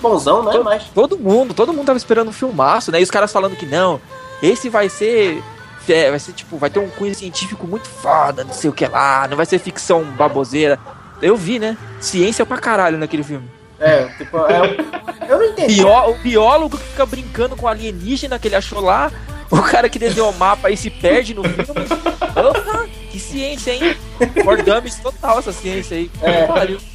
bonzão, 0.00 0.44
né? 0.44 0.56
Mas. 0.62 0.84
Todo 0.94 1.18
mundo, 1.18 1.52
todo 1.52 1.72
mundo 1.72 1.84
tava 1.86 1.98
esperando 1.98 2.28
um 2.28 2.32
filmaço, 2.32 2.92
né? 2.92 3.00
E 3.00 3.02
os 3.02 3.10
caras 3.10 3.32
falando 3.32 3.56
que 3.56 3.66
não, 3.66 4.00
esse 4.40 4.68
vai 4.68 4.88
ser. 4.88 5.42
é, 5.88 6.10
vai 6.10 6.20
ser 6.20 6.30
tipo, 6.32 6.58
vai 6.58 6.70
ter 6.70 6.78
um 6.78 6.88
cunho 6.90 7.12
científico 7.12 7.66
muito 7.66 7.88
foda, 7.88 8.44
não 8.44 8.52
sei 8.52 8.70
o 8.70 8.72
que 8.72 8.86
lá, 8.86 9.26
não 9.28 9.36
vai 9.36 9.46
ser 9.46 9.58
ficção 9.58 10.04
baboseira. 10.16 10.78
Eu 11.20 11.36
vi, 11.36 11.58
né? 11.58 11.76
Ciência 11.98 12.46
pra 12.46 12.56
caralho 12.56 12.96
naquele 12.96 13.24
filme. 13.24 13.50
É, 13.80 14.04
tipo, 14.18 14.36
é, 14.38 14.76
eu 15.28 15.38
não 15.38 15.44
entendi. 15.46 15.76
Bió- 15.76 16.10
o 16.10 16.14
biólogo 16.18 16.76
que 16.76 16.84
fica 16.84 17.06
brincando 17.06 17.56
com 17.56 17.64
o 17.66 17.68
alienígena 17.68 18.38
que 18.38 18.46
ele 18.48 18.56
achou 18.56 18.80
lá, 18.80 19.10
o 19.50 19.60
cara 19.62 19.88
que 19.88 19.98
desenhou 19.98 20.30
o 20.30 20.34
mapa 20.38 20.70
e 20.70 20.76
se 20.76 20.90
perde 20.90 21.34
no 21.34 21.42
filme. 21.42 21.64
Opa, 22.36 22.86
que 23.10 23.18
ciência, 23.18 23.72
hein? 23.72 23.96
For 24.44 24.62
dummies 24.62 24.96
total 25.00 25.38
essa 25.38 25.50
ciência 25.52 25.96
aí. 25.96 26.10
É. 26.22 26.46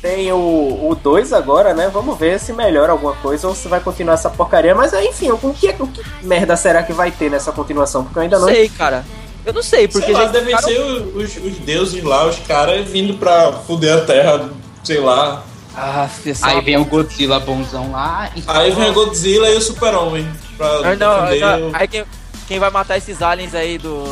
Tem 0.01 0.31
o 0.31 0.95
2 1.01 1.33
agora, 1.33 1.73
né? 1.73 1.89
Vamos 1.91 2.17
ver 2.17 2.39
se 2.39 2.53
melhora 2.53 2.91
alguma 2.91 3.13
coisa 3.15 3.47
ou 3.47 3.55
se 3.55 3.67
vai 3.67 3.79
continuar 3.79 4.13
essa 4.13 4.29
porcaria. 4.29 4.73
Mas 4.75 4.93
enfim, 4.93 5.31
o 5.31 5.37
que, 5.53 5.69
o 5.79 5.87
que 5.87 6.01
merda 6.21 6.55
será 6.55 6.83
que 6.83 6.93
vai 6.93 7.11
ter 7.11 7.29
nessa 7.29 7.51
continuação? 7.51 8.03
Porque 8.03 8.19
eu 8.19 8.23
ainda 8.23 8.37
Não 8.39 8.45
não. 8.47 8.53
sei, 8.53 8.69
cara. 8.69 9.03
Eu 9.45 9.53
não 9.53 9.61
sei, 9.61 9.87
porque 9.87 10.05
sei 10.05 10.13
lá, 10.15 10.25
devem 10.25 10.55
explicaram- 10.55 10.67
ser 10.67 11.17
os, 11.17 11.37
os 11.37 11.57
deuses 11.59 12.03
lá, 12.03 12.25
os 12.25 12.39
caras 12.39 12.87
vindo 12.87 13.15
pra 13.15 13.51
fuder 13.51 13.93
a 13.97 14.01
terra, 14.01 14.49
sei 14.83 14.99
lá. 14.99 15.43
Ah, 15.77 16.07
Aí 16.43 16.61
vem 16.61 16.77
o 16.77 16.85
Godzilla 16.85 17.39
bonzão 17.39 17.91
lá 17.91 18.29
e 18.35 18.43
Aí 18.47 18.71
vem 18.71 18.89
o 18.89 18.93
Godzilla 18.93 19.49
e 19.49 19.55
o 19.57 19.61
Super-Homem. 19.61 20.25
Pra 20.57 20.95
não, 20.95 20.95
não, 20.95 21.69
o- 21.69 21.75
Aí 21.75 21.87
quem, 21.87 22.05
quem 22.47 22.59
vai 22.59 22.69
matar 22.69 22.97
esses 22.97 23.21
aliens 23.21 23.53
aí 23.53 23.77
do. 23.77 24.03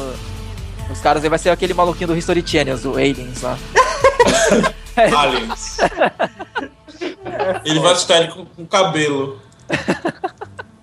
Os 0.92 1.00
caras 1.00 1.24
aí 1.24 1.30
vai 1.30 1.40
ser 1.40 1.50
aquele 1.50 1.74
maluquinho 1.74 2.08
do 2.10 2.18
History 2.18 2.44
Channel, 2.46 2.78
do 2.78 2.96
Aliens 2.96 3.42
lá. 3.42 3.58
Aliens. 5.18 5.78
Ele 7.66 7.80
vai 7.80 7.94
assustar 7.94 8.22
ele 8.24 8.32
com, 8.32 8.46
com 8.46 8.66
cabelo. 8.66 9.40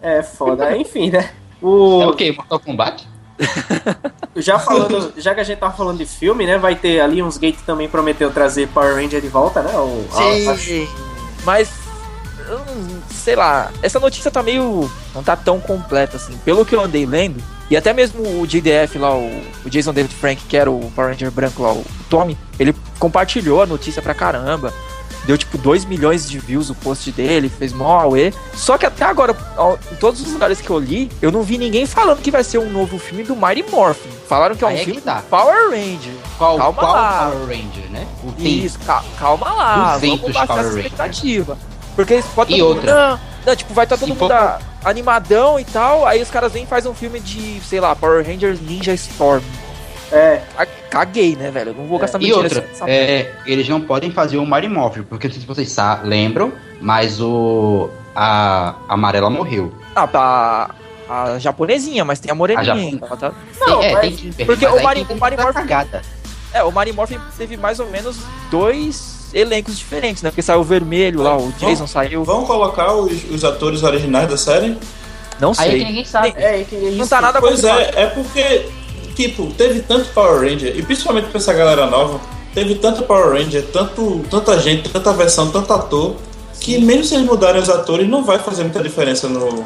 É 0.00 0.22
foda. 0.22 0.76
Enfim, 0.76 1.10
né? 1.10 1.30
É 1.62 1.64
O, 1.64 2.08
o 2.08 2.14
que? 2.16 2.32
Mortal 2.32 2.58
Kombat? 2.60 3.06
Já 4.36 4.58
falando, 4.58 5.12
já 5.16 5.34
que 5.34 5.40
a 5.40 5.44
gente 5.44 5.58
tava 5.58 5.76
falando 5.76 5.98
de 5.98 6.06
filme, 6.06 6.46
né? 6.46 6.58
Vai 6.58 6.74
ter 6.74 7.00
ali 7.00 7.22
uns 7.22 7.36
Gate 7.38 7.58
também 7.66 7.88
prometeu 7.88 8.30
trazer 8.30 8.68
Power 8.68 8.94
Ranger 8.94 9.20
de 9.20 9.28
volta, 9.28 9.62
né? 9.62 9.72
O, 9.76 10.06
a- 10.12 10.50
a- 10.50 10.54
Mas. 11.44 11.70
eu 12.48 12.58
não- 12.58 13.00
Sei 13.10 13.36
lá, 13.36 13.70
essa 13.82 14.00
notícia 14.00 14.30
tá 14.30 14.42
meio. 14.42 14.90
não 15.14 15.22
tá 15.22 15.36
tão 15.36 15.60
completa 15.60 16.16
assim. 16.16 16.36
Pelo 16.44 16.64
que 16.64 16.74
eu 16.74 16.80
andei 16.80 17.04
lendo, 17.04 17.42
e 17.70 17.76
até 17.76 17.92
mesmo 17.92 18.40
o 18.40 18.46
JDF 18.46 18.98
lá, 18.98 19.14
o, 19.14 19.42
o 19.64 19.68
Jason 19.70 19.92
David 19.92 20.14
Frank, 20.14 20.42
que 20.48 20.56
era 20.56 20.70
o 20.70 20.90
Power 20.96 21.10
Ranger 21.12 21.30
branco 21.30 21.62
lá, 21.62 21.72
o 21.72 21.84
Tommy, 22.08 22.36
ele 22.58 22.74
compartilhou 22.98 23.62
a 23.62 23.66
notícia 23.66 24.00
pra 24.00 24.14
caramba. 24.14 24.72
Deu 25.24 25.36
tipo 25.36 25.58
2 25.58 25.84
milhões 25.84 26.28
de 26.28 26.38
views 26.38 26.70
o 26.70 26.74
post 26.74 27.12
dele, 27.12 27.48
fez 27.48 27.72
mó 27.72 28.00
auê. 28.00 28.32
Só 28.54 28.76
que 28.78 28.86
até 28.86 29.04
agora, 29.04 29.36
em 29.92 29.94
todos 29.96 30.20
os 30.20 30.32
lugares 30.32 30.60
que 30.60 30.70
eu 30.70 30.78
li, 30.78 31.10
eu 31.20 31.30
não 31.30 31.42
vi 31.42 31.58
ninguém 31.58 31.84
falando 31.86 32.20
que 32.22 32.30
vai 32.30 32.42
ser 32.42 32.58
um 32.58 32.70
novo 32.70 32.98
filme 32.98 33.22
do 33.22 33.36
Mighty 33.36 33.64
Morphin. 33.70 34.08
Falaram 34.28 34.56
que 34.56 34.64
é 34.64 34.66
um 34.66 34.70
é 34.70 34.76
filme 34.78 35.00
tá. 35.00 35.22
Power 35.28 35.70
Ranger. 35.70 36.12
Qual, 36.38 36.56
Calma 36.56 36.78
qual 36.82 36.92
lá. 36.94 37.30
Power 37.32 37.46
Ranger, 37.48 37.90
né? 37.90 38.06
O 38.24 38.42
Isso, 38.42 38.78
ca- 38.86 39.04
calma 39.18 39.52
lá, 39.52 39.94
200 39.98 40.20
vamos 40.20 40.34
baixar 40.34 40.54
Rangers. 40.56 40.76
expectativa. 40.76 41.58
Porque 41.94 42.14
eles 42.14 42.26
podem 42.26 42.56
E 42.56 42.62
outra? 42.62 42.94
Não, 43.10 43.20
não, 43.46 43.56
tipo, 43.56 43.74
vai 43.74 43.84
estar 43.84 43.96
Se 43.98 44.06
todo 44.06 44.16
mundo 44.18 44.32
a- 44.32 44.58
animadão 44.84 45.60
e 45.60 45.64
tal, 45.64 46.06
aí 46.06 46.22
os 46.22 46.30
caras 46.30 46.52
vêm 46.52 46.62
e 46.64 46.66
fazem 46.66 46.90
um 46.90 46.94
filme 46.94 47.20
de, 47.20 47.60
sei 47.68 47.78
lá, 47.80 47.94
Power 47.94 48.24
Rangers 48.26 48.60
Ninja 48.60 48.94
Storm. 48.94 49.42
É, 50.12 50.40
Ah, 50.56 50.66
Caguei, 50.88 51.36
né, 51.36 51.50
velho? 51.50 51.70
Eu 51.70 51.74
Não 51.74 51.86
vou 51.86 51.98
gastar 51.98 52.20
E 52.20 52.26
meu 52.26 52.38
outra, 52.38 52.64
é, 52.86 53.30
eles 53.46 53.68
não 53.68 53.80
podem 53.80 54.10
fazer 54.10 54.38
o 54.38 54.46
Mighty 54.46 54.68
Morphin, 54.68 55.02
porque 55.02 55.28
não 55.28 55.32
sei 55.32 55.40
se 55.40 55.46
vocês 55.46 55.76
lembram, 56.02 56.52
mas 56.80 57.20
o 57.20 57.88
a 58.14 58.74
a 58.88 58.94
amarela 58.94 59.30
morreu. 59.30 59.72
Ah, 59.94 60.06
tá. 60.06 60.70
A 61.08 61.38
japonesinha, 61.38 62.04
mas 62.04 62.20
tem 62.20 62.30
a 62.30 62.34
moreninha. 62.34 62.98
A 63.02 63.06
ela 63.06 63.16
tá- 63.16 63.32
Não, 63.60 63.82
é, 63.82 63.92
mas- 63.92 64.00
tem 64.02 64.12
que 64.32 64.44
porque 64.44 64.64
mas 64.66 64.74
o 64.84 64.88
aí 64.88 65.04
tem 65.04 65.16
o. 65.16 66.02
É, 66.52 66.62
o 66.64 66.70
Morphin 66.92 67.18
teve 67.38 67.56
mais 67.56 67.78
ou 67.80 67.88
menos 67.88 68.16
dois 68.50 69.28
elencos 69.32 69.78
diferentes, 69.78 70.22
né? 70.22 70.30
Porque 70.30 70.42
saiu 70.42 70.60
o 70.60 70.64
vermelho 70.64 71.22
lá, 71.22 71.36
o 71.36 71.52
Jason 71.52 71.86
saiu. 71.86 72.24
Vamos 72.24 72.46
colocar 72.46 72.92
os, 72.94 73.24
os 73.30 73.44
atores 73.44 73.82
originais 73.82 74.28
da 74.28 74.36
série? 74.36 74.76
Não 75.40 75.52
Aí 75.56 75.68
é 75.68 75.70
que 75.72 75.76
sei. 75.78 75.84
ninguém 75.84 76.04
sabe. 76.04 76.34
é, 76.36 76.64
que 76.64 76.76
isso. 76.76 76.98
Não 76.98 77.06
tá 77.08 77.20
nada 77.20 77.40
Pois 77.40 77.64
é, 77.64 77.90
é 77.94 78.06
porque, 78.06 78.68
tipo, 79.28 79.46
teve 79.52 79.80
tanto 79.80 80.08
Power 80.10 80.40
Ranger, 80.40 80.76
e 80.76 80.82
principalmente 80.82 81.28
pra 81.28 81.38
essa 81.38 81.52
galera 81.52 81.86
nova, 81.86 82.20
teve 82.54 82.76
tanto 82.76 83.02
Power 83.02 83.32
Ranger, 83.32 83.66
tanto, 83.72 84.24
tanta 84.30 84.58
gente, 84.58 84.88
tanta 84.88 85.12
versão, 85.12 85.50
tanto 85.50 85.72
ator, 85.72 86.16
que 86.58 86.78
mesmo 86.78 87.04
se 87.04 87.14
eles 87.14 87.26
mudarem 87.26 87.60
os 87.60 87.68
atores, 87.68 88.08
não 88.08 88.24
vai 88.24 88.38
fazer 88.38 88.62
muita 88.62 88.82
diferença 88.82 89.28
no. 89.28 89.64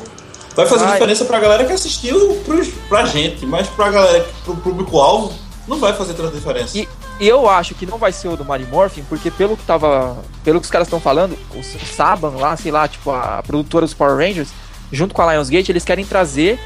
Vai 0.54 0.66
fazer 0.66 0.84
Vai. 0.84 0.92
diferença 0.92 1.24
pra 1.24 1.40
galera 1.40 1.64
que 1.64 1.72
assistiu 1.72 2.40
pros, 2.44 2.68
pra 2.88 3.06
gente, 3.06 3.44
mas 3.44 3.66
pra 3.66 3.90
galera, 3.90 4.24
pro 4.44 4.54
público-alvo, 4.56 5.32
Não 5.66 5.78
vai 5.78 5.94
fazer 5.94 6.12
tanta 6.12 6.30
diferença. 6.30 6.76
E, 6.76 6.86
eu 7.18 7.48
acho 7.48 7.74
que 7.74 7.86
não 7.86 7.96
vai 7.96 8.12
ser 8.12 8.28
o 8.28 8.36
do 8.36 8.44
Mighty 8.44 8.66
Morphin, 8.70 9.02
porque 9.08 9.30
pelo 9.30 9.56
que 9.56 9.64
tava. 9.64 10.16
Pelo 10.44 10.60
que 10.60 10.64
os 10.66 10.70
caras 10.70 10.86
estão 10.86 11.00
falando, 11.00 11.36
o 11.54 11.62
Saban 11.96 12.36
lá, 12.36 12.54
sei 12.56 12.70
lá, 12.70 12.86
tipo, 12.86 13.10
a 13.10 13.42
produtora 13.44 13.86
dos 13.86 13.94
Power 13.94 14.16
Rangers, 14.16 14.50
junto 14.92 15.14
com 15.14 15.22
a 15.22 15.32
Lionsgate, 15.32 15.72
eles 15.72 15.84
querem 15.84 16.04
trazer 16.04 16.60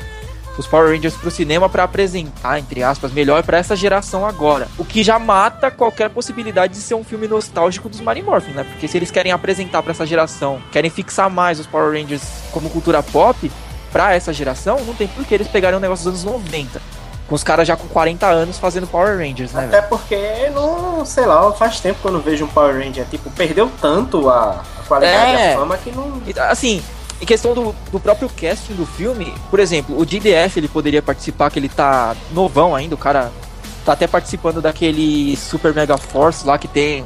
os 0.59 0.67
Power 0.67 0.93
Rangers 0.95 1.15
pro 1.15 1.31
cinema 1.31 1.69
para 1.69 1.85
apresentar, 1.85 2.59
entre 2.59 2.83
aspas, 2.83 3.13
melhor 3.13 3.43
para 3.45 3.57
essa 3.59 3.77
geração 3.77 4.27
agora. 4.27 4.67
O 4.77 4.85
que 4.85 5.03
já 5.05 5.19
mata 5.19 5.71
qualquer 5.71 6.11
possibilidade 6.11 6.75
de 6.75 6.81
ser 6.81 6.95
um 6.95 7.05
filme 7.05 7.29
nostálgico 7.29 7.89
dos 7.89 8.01
Mighty 8.01 8.23
Morphin, 8.23 8.51
né? 8.53 8.65
Porque 8.65 8.89
se 8.89 8.97
eles 8.97 9.11
querem 9.11 9.31
apresentar 9.33 9.83
para 9.83 9.93
essa 9.93 10.05
geração, 10.05 10.61
querem 10.73 10.91
fixar 10.91 11.31
mais 11.31 11.61
os 11.61 11.67
Power 11.67 11.93
Rangers 11.93 12.23
como 12.51 12.69
cultura 12.69 13.03
pop 13.03 13.51
para 13.93 14.13
essa 14.15 14.33
geração, 14.33 14.79
não 14.85 14.95
tem 14.95 15.07
por 15.09 15.25
que 15.25 15.33
eles 15.35 15.49
pegarem 15.49 15.79
um 15.79 15.81
negócio 15.81 16.11
dos 16.11 16.23
anos 16.25 16.41
90. 16.41 16.81
Com 17.29 17.35
os 17.35 17.45
caras 17.45 17.69
já 17.69 17.77
com 17.77 17.87
40 17.87 18.27
anos 18.27 18.59
fazendo 18.59 18.87
Power 18.87 19.19
Rangers, 19.19 19.53
né? 19.53 19.67
Até 19.67 19.83
porque, 19.83 20.51
não, 20.55 21.05
sei 21.05 21.27
lá, 21.27 21.53
faz 21.53 21.79
tempo 21.79 22.01
que 22.01 22.07
eu 22.09 22.13
não 22.13 22.21
vejo 22.21 22.45
um 22.47 22.49
Power 22.49 22.75
Ranger. 22.75 23.05
Tipo, 23.11 23.31
perdeu 23.31 23.71
tanto 23.81 24.29
a, 24.31 24.63
a 24.79 24.83
qualidade 24.89 25.33
É. 25.41 25.53
a 25.55 25.59
fama 25.59 25.77
que 25.77 25.91
não. 25.93 26.21
Assim, 26.49 26.83
em 27.21 27.27
questão 27.27 27.55
do, 27.55 27.75
do 27.91 27.99
próprio 27.99 28.29
casting 28.29 28.75
do 28.75 28.87
filme, 28.87 29.35
por 29.51 29.59
exemplo, 29.59 29.99
o 29.99 30.05
DDF 30.05 30.59
ele 30.59 30.69
poderia 30.69 31.03
participar, 31.03 31.51
que 31.51 31.59
ele 31.59 31.69
tá 31.69 32.17
novão 32.33 32.75
ainda, 32.75 32.95
o 32.95 32.99
cara 32.99 33.33
tá 33.85 33.93
até 33.93 34.07
participando 34.07 34.61
daquele 34.61 35.37
Super 35.37 35.75
Mega 35.75 35.97
Force 35.97 36.47
lá 36.47 36.59
que 36.59 36.69
tem 36.69 37.05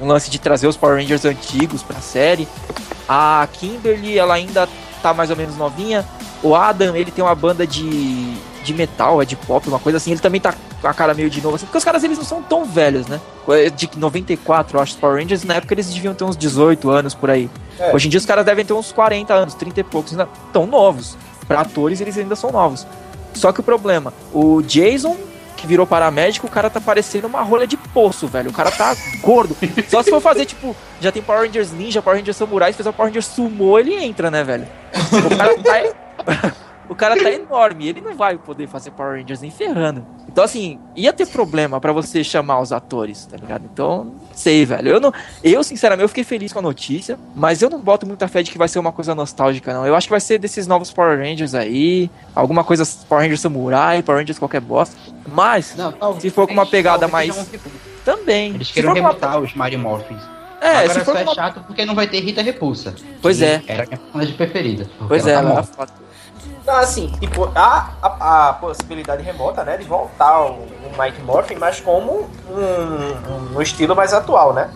um 0.00 0.06
lance 0.06 0.30
de 0.30 0.38
trazer 0.38 0.66
os 0.66 0.76
Power 0.76 0.96
Rangers 0.96 1.24
antigos 1.24 1.82
pra 1.82 2.00
série. 2.00 2.48
A 3.08 3.46
Kimberly, 3.52 4.18
ela 4.18 4.34
ainda 4.34 4.68
tá 5.02 5.14
mais 5.14 5.30
ou 5.30 5.36
menos 5.36 5.56
novinha. 5.56 6.04
O 6.42 6.54
Adam, 6.54 6.94
ele 6.96 7.10
tem 7.10 7.24
uma 7.24 7.34
banda 7.34 7.66
de, 7.66 8.36
de 8.66 8.74
metal, 8.74 9.22
é 9.22 9.24
de 9.24 9.36
pop, 9.36 9.66
uma 9.68 9.78
coisa 9.78 9.96
assim. 9.96 10.10
Ele 10.10 10.20
também 10.20 10.40
tá 10.40 10.54
com 10.80 10.88
a 10.88 10.92
cara 10.92 11.14
meio 11.14 11.30
de 11.30 11.40
novo, 11.40 11.56
assim, 11.56 11.64
porque 11.66 11.78
os 11.78 11.84
caras 11.84 12.02
eles 12.04 12.18
não 12.18 12.24
são 12.24 12.42
tão 12.42 12.64
velhos, 12.64 13.06
né? 13.06 13.20
É 13.48 13.70
De 13.70 13.88
94, 13.96 14.76
eu 14.76 14.82
acho, 14.82 14.94
os 14.94 14.98
Power 14.98 15.22
Rangers, 15.22 15.44
na 15.44 15.54
época 15.54 15.72
eles 15.72 15.86
deviam 15.86 16.14
ter 16.14 16.24
uns 16.24 16.36
18 16.36 16.90
anos 16.90 17.14
por 17.14 17.30
aí. 17.30 17.48
É. 17.78 17.94
Hoje 17.94 18.08
em 18.08 18.10
dia 18.10 18.18
os 18.18 18.26
caras 18.26 18.44
devem 18.44 18.64
ter 18.64 18.72
uns 18.72 18.92
40 18.92 19.32
anos, 19.32 19.54
30 19.54 19.80
e 19.80 19.84
poucos, 19.84 20.12
ainda 20.12 20.28
tão 20.52 20.66
novos. 20.66 21.16
Pra 21.46 21.60
atores 21.60 22.00
eles 22.00 22.18
ainda 22.18 22.34
são 22.34 22.50
novos. 22.50 22.86
Só 23.34 23.52
que 23.52 23.60
o 23.60 23.62
problema, 23.62 24.12
o 24.32 24.60
Jason, 24.62 25.16
que 25.56 25.66
virou 25.66 25.86
paramédico, 25.86 26.46
o 26.46 26.50
cara 26.50 26.68
tá 26.68 26.80
parecendo 26.80 27.26
uma 27.26 27.42
rolha 27.42 27.66
de 27.66 27.76
poço, 27.76 28.26
velho. 28.26 28.50
O 28.50 28.52
cara 28.52 28.70
tá 28.70 28.96
gordo. 29.22 29.56
Só 29.88 30.02
se 30.02 30.10
for 30.10 30.20
fazer, 30.20 30.44
tipo, 30.46 30.74
já 31.00 31.12
tem 31.12 31.22
Power 31.22 31.46
Rangers 31.46 31.70
Ninja, 31.72 32.02
Power 32.02 32.18
Rangers 32.18 32.36
Samurai, 32.36 32.72
se 32.72 32.78
fizer 32.78 32.90
o 32.90 32.92
Power 32.92 33.10
Rangers 33.10 33.26
Sumo, 33.26 33.78
ele 33.78 33.94
entra, 33.94 34.30
né, 34.30 34.42
velho? 34.42 34.66
O 35.12 35.36
cara 35.36 35.56
tá. 35.58 36.52
O 36.88 36.94
cara 36.94 37.16
tá 37.16 37.30
enorme, 37.30 37.88
ele 37.88 38.00
não 38.00 38.14
vai 38.14 38.38
poder 38.38 38.68
fazer 38.68 38.90
Power 38.92 39.18
Rangers 39.20 39.40
nem 39.40 39.50
ferrando. 39.50 40.06
Então, 40.28 40.44
assim, 40.44 40.78
ia 40.94 41.12
ter 41.12 41.26
problema 41.26 41.80
pra 41.80 41.92
você 41.92 42.22
chamar 42.22 42.60
os 42.60 42.70
atores, 42.72 43.26
tá 43.26 43.36
ligado? 43.36 43.64
Então, 43.72 44.04
não 44.04 44.14
sei, 44.34 44.64
velho. 44.64 44.88
Eu, 44.88 45.00
não, 45.00 45.12
eu, 45.42 45.64
sinceramente, 45.64 46.02
eu 46.02 46.08
fiquei 46.08 46.24
feliz 46.24 46.52
com 46.52 46.58
a 46.58 46.62
notícia, 46.62 47.18
mas 47.34 47.62
eu 47.62 47.70
não 47.70 47.80
boto 47.80 48.06
muita 48.06 48.28
fé 48.28 48.42
de 48.42 48.50
que 48.50 48.58
vai 48.58 48.68
ser 48.68 48.78
uma 48.78 48.92
coisa 48.92 49.14
nostálgica, 49.14 49.72
não. 49.72 49.86
Eu 49.86 49.96
acho 49.96 50.06
que 50.06 50.12
vai 50.12 50.20
ser 50.20 50.38
desses 50.38 50.66
novos 50.66 50.92
Power 50.92 51.18
Rangers 51.18 51.54
aí, 51.54 52.10
alguma 52.34 52.62
coisa 52.62 52.84
Power 53.08 53.22
Rangers 53.22 53.40
Samurai, 53.40 54.02
Power 54.02 54.20
Rangers 54.20 54.38
qualquer 54.38 54.60
bosta. 54.60 54.94
Mas, 55.26 55.74
Não, 55.76 55.90
talvez- 55.92 56.22
se 56.22 56.30
for 56.30 56.46
com 56.46 56.52
uma 56.52 56.66
pegada 56.66 57.08
mais. 57.08 57.34
reboot. 57.34 57.60
Também. 58.04 58.54
Eles 58.54 58.70
for 58.70 58.84
com 58.84 59.00
uma- 59.00 59.38
os 59.38 59.54
Mighty 59.54 59.76
Morphins. 59.76 60.22
É, 60.60 60.68
Agora 60.78 60.88
se 60.88 61.04
for 61.04 61.12
só 61.14 61.18
é 61.18 61.22
uma... 61.22 61.34
chato 61.34 61.60
porque 61.66 61.84
não 61.84 61.94
vai 61.94 62.06
ter 62.06 62.20
Rita 62.20 62.40
Repulsa. 62.42 62.94
Pois 63.20 63.42
é. 63.42 63.62
Era 63.66 63.82
a 63.82 63.86
minha 63.86 63.98
personagem 63.98 64.34
preferida. 64.34 64.88
Pois 65.06 65.26
é, 65.26 65.32
ela 65.32 65.62
tá 65.62 65.72
ela 65.78 65.88
Não, 66.66 66.74
assim, 66.76 67.12
tipo, 67.20 67.48
há 67.54 67.90
a, 68.02 68.48
a 68.48 68.52
possibilidade 68.54 69.22
remota, 69.22 69.62
né, 69.62 69.76
de 69.76 69.84
voltar 69.84 70.42
o, 70.42 70.54
o 70.54 70.92
Mike 71.00 71.22
Morphin, 71.22 71.54
mas 71.56 71.78
como 71.80 72.28
um, 72.50 73.52
um, 73.52 73.56
um 73.56 73.62
estilo 73.62 73.94
mais 73.94 74.12
atual, 74.12 74.52
né? 74.52 74.70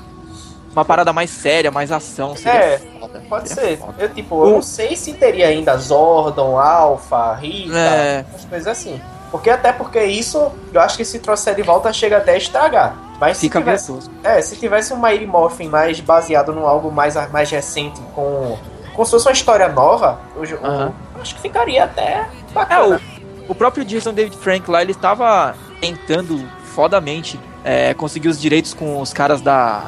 Uma 0.73 0.85
parada 0.85 1.13
mais 1.13 1.31
séria, 1.31 1.69
mais 1.73 1.91
ação. 1.91 2.35
É, 2.45 2.79
foda. 3.01 3.21
Pode 3.29 3.49
ser. 3.49 3.77
foda. 3.79 3.95
Eu, 3.99 4.09
tipo, 4.15 4.45
eu 4.47 4.51
não 4.53 4.63
sei 4.63 4.95
se 4.95 5.15
teria 5.15 5.49
ainda 5.49 5.77
Zordon, 5.77 6.57
Alpha, 6.57 7.35
Rita, 7.35 7.77
É. 7.77 8.25
as 8.37 8.45
coisas 8.45 8.69
assim. 8.69 9.01
Porque 9.33 9.51
até 9.51 9.73
porque 9.73 10.01
isso, 10.05 10.51
eu 10.73 10.81
acho 10.81 10.97
que 10.97 11.05
se 11.05 11.19
trouxer 11.19 11.57
de 11.57 11.63
volta 11.63 11.93
chega 11.93 12.19
até 12.19 12.33
a 12.33 12.37
estragar. 12.37 12.95
Mas 13.21 13.37
se 13.37 13.43
Fica 13.47 13.59
tivesse, 13.59 13.91
gostoso. 13.93 14.11
é, 14.25 14.41
se 14.41 14.57
tivesse 14.57 14.93
um 14.93 14.97
Mighty 15.01 15.27
Morphin 15.27 15.69
mais 15.69 15.99
baseado 16.01 16.53
num 16.53 16.65
algo 16.67 16.91
mais, 16.91 17.15
mais 17.33 17.51
recente, 17.51 18.01
com, 18.15 18.57
com 19.01 19.05
se 19.07 19.11
fosse 19.13 19.27
uma 19.27 19.33
história 19.33 19.69
nova, 19.69 20.21
Aham. 20.63 20.93
o- 21.17 21.21
acho 21.21 21.35
que 21.35 21.41
ficaria 21.41 21.85
até 21.85 22.03
É, 22.03 22.27
bacana. 22.53 23.01
o, 23.49 23.53
o 23.53 23.55
próprio 23.55 23.85
Jason 23.85 24.13
David 24.13 24.37
Frank 24.37 24.71
lá, 24.71 24.83
ele 24.83 24.93
estava 24.93 25.55
tentando 25.81 26.47
fodamente 26.75 27.39
é, 27.65 27.95
conseguir 27.95 28.29
os 28.29 28.41
direitos 28.41 28.75
com 28.75 29.01
os 29.01 29.13
caras 29.13 29.41
da 29.41 29.83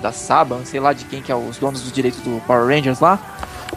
da 0.00 0.12
Saban, 0.12 0.64
sei 0.64 0.78
lá 0.78 0.92
de 0.92 1.04
quem 1.06 1.20
que 1.20 1.32
é 1.32 1.34
os 1.34 1.56
donos 1.58 1.82
dos 1.82 1.90
direitos 1.90 2.20
do 2.20 2.40
Power 2.46 2.66
Rangers 2.68 3.00
lá, 3.00 3.18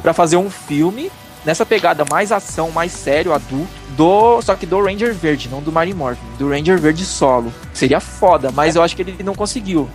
pra 0.04 0.14
fazer 0.14 0.38
um 0.38 0.52
filme 0.52 1.12
nessa 1.44 1.66
pegada 1.66 2.06
mais 2.12 2.32
ação, 2.32 2.70
mais 2.70 2.92
sério, 2.92 3.34
adulto, 3.34 3.68
do 3.98 4.40
só 4.44 4.54
que 4.56 4.68
do 4.68 4.80
Ranger 4.84 5.16
Verde, 5.16 5.50
não 5.50 5.62
do 5.62 5.72
Mighty 5.72 5.96
Morphin, 5.96 6.22
do 6.38 6.48
Ranger 6.48 6.80
Verde 6.80 7.04
solo. 7.06 7.52
Seria 7.74 8.00
foda, 8.00 8.52
mas 8.54 8.76
eu 8.76 8.84
acho 8.84 8.96
que 8.96 9.02
ele 9.02 9.24
não 9.24 9.34
conseguiu. 9.34 9.90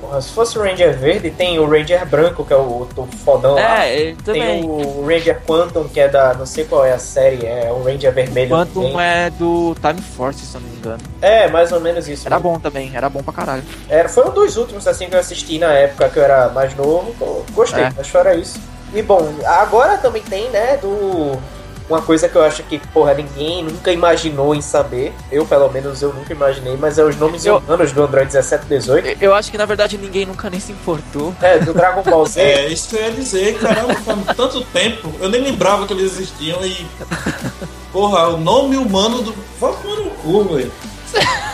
Porra, 0.00 0.20
se 0.22 0.30
fosse 0.32 0.58
o 0.58 0.62
Ranger 0.62 0.96
verde, 0.96 1.30
tem 1.30 1.58
o 1.58 1.68
Ranger 1.68 2.06
branco, 2.06 2.44
que 2.44 2.52
é 2.52 2.56
o, 2.56 2.88
o 2.96 3.06
fodão 3.24 3.54
lá. 3.54 3.84
É, 3.84 3.94
ele 4.00 4.16
Tem 4.24 4.34
também. 4.40 4.64
o 4.64 5.04
Ranger 5.06 5.40
Quantum, 5.46 5.86
que 5.88 6.00
é 6.00 6.08
da. 6.08 6.32
Não 6.34 6.46
sei 6.46 6.64
qual 6.64 6.84
é 6.86 6.92
a 6.92 6.98
série, 6.98 7.44
é 7.44 7.70
o 7.70 7.82
Ranger 7.82 8.12
vermelho. 8.12 8.50
Quantum 8.50 8.98
é 8.98 9.28
do 9.30 9.74
Time 9.80 10.00
Force, 10.00 10.44
se 10.46 10.54
eu 10.56 10.60
não 10.60 10.68
me 10.68 10.76
engano. 10.76 10.98
É, 11.20 11.48
mais 11.48 11.70
ou 11.70 11.80
menos 11.80 12.08
isso. 12.08 12.26
Era 12.26 12.38
bom 12.38 12.58
também, 12.58 12.90
era 12.94 13.08
bom 13.10 13.22
pra 13.22 13.32
caralho. 13.32 13.62
Era, 13.88 14.08
foi 14.08 14.26
um 14.26 14.32
dos 14.32 14.56
últimos 14.56 14.86
assim 14.86 15.08
que 15.08 15.14
eu 15.14 15.20
assisti 15.20 15.58
na 15.58 15.72
época 15.72 16.08
que 16.08 16.18
eu 16.18 16.22
era 16.24 16.48
mais 16.48 16.74
novo. 16.74 17.14
gostei, 17.52 17.82
É. 17.84 17.92
mas 17.94 18.08
fora 18.08 18.34
isso. 18.34 18.58
E 18.94 19.02
bom, 19.02 19.28
agora 19.44 19.98
também 19.98 20.22
tem, 20.22 20.48
né, 20.50 20.76
do. 20.78 21.38
Uma 21.90 22.00
coisa 22.00 22.28
que 22.28 22.36
eu 22.36 22.42
acho 22.44 22.62
que, 22.62 22.78
porra, 22.78 23.14
ninguém 23.14 23.64
nunca 23.64 23.90
imaginou 23.92 24.54
em 24.54 24.60
saber. 24.60 25.12
Eu, 25.30 25.44
pelo 25.44 25.68
menos, 25.72 26.00
eu 26.00 26.12
nunca 26.14 26.32
imaginei, 26.32 26.76
mas 26.76 26.98
é 26.98 27.04
os 27.04 27.16
nomes 27.16 27.44
Eu- 27.44 27.56
humanos 27.56 27.90
do 27.90 28.02
Android 28.04 28.32
1718. 28.32 29.08
Eu- 29.08 29.16
Eu 29.30 29.34
acho 29.34 29.50
que 29.50 29.58
na 29.58 29.64
verdade 29.66 29.98
ninguém 29.98 30.24
nunca 30.24 30.48
nem 30.48 30.60
se 30.60 30.70
importou. 30.70 31.34
É, 31.42 31.58
do 31.58 31.74
Dragon 31.74 32.02
Ball 32.02 32.24
Z. 32.26 32.40
É, 32.40 32.68
isso 32.68 32.90
que 32.90 32.96
eu 32.96 33.02
ia 33.02 33.10
dizer, 33.10 33.58
caramba, 33.58 33.94
faz 33.94 34.36
tanto 34.36 34.60
tempo, 34.66 35.12
eu 35.20 35.28
nem 35.28 35.42
lembrava 35.42 35.84
que 35.86 35.92
eles 35.92 36.12
existiam 36.12 36.64
e. 36.64 36.86
Porra, 37.92 38.28
o 38.28 38.36
nome 38.38 38.76
humano 38.76 39.20
do. 39.22 39.32
Tomar 39.58 39.96
no 39.96 40.10
cu, 40.10 40.44
velho. 40.44 40.72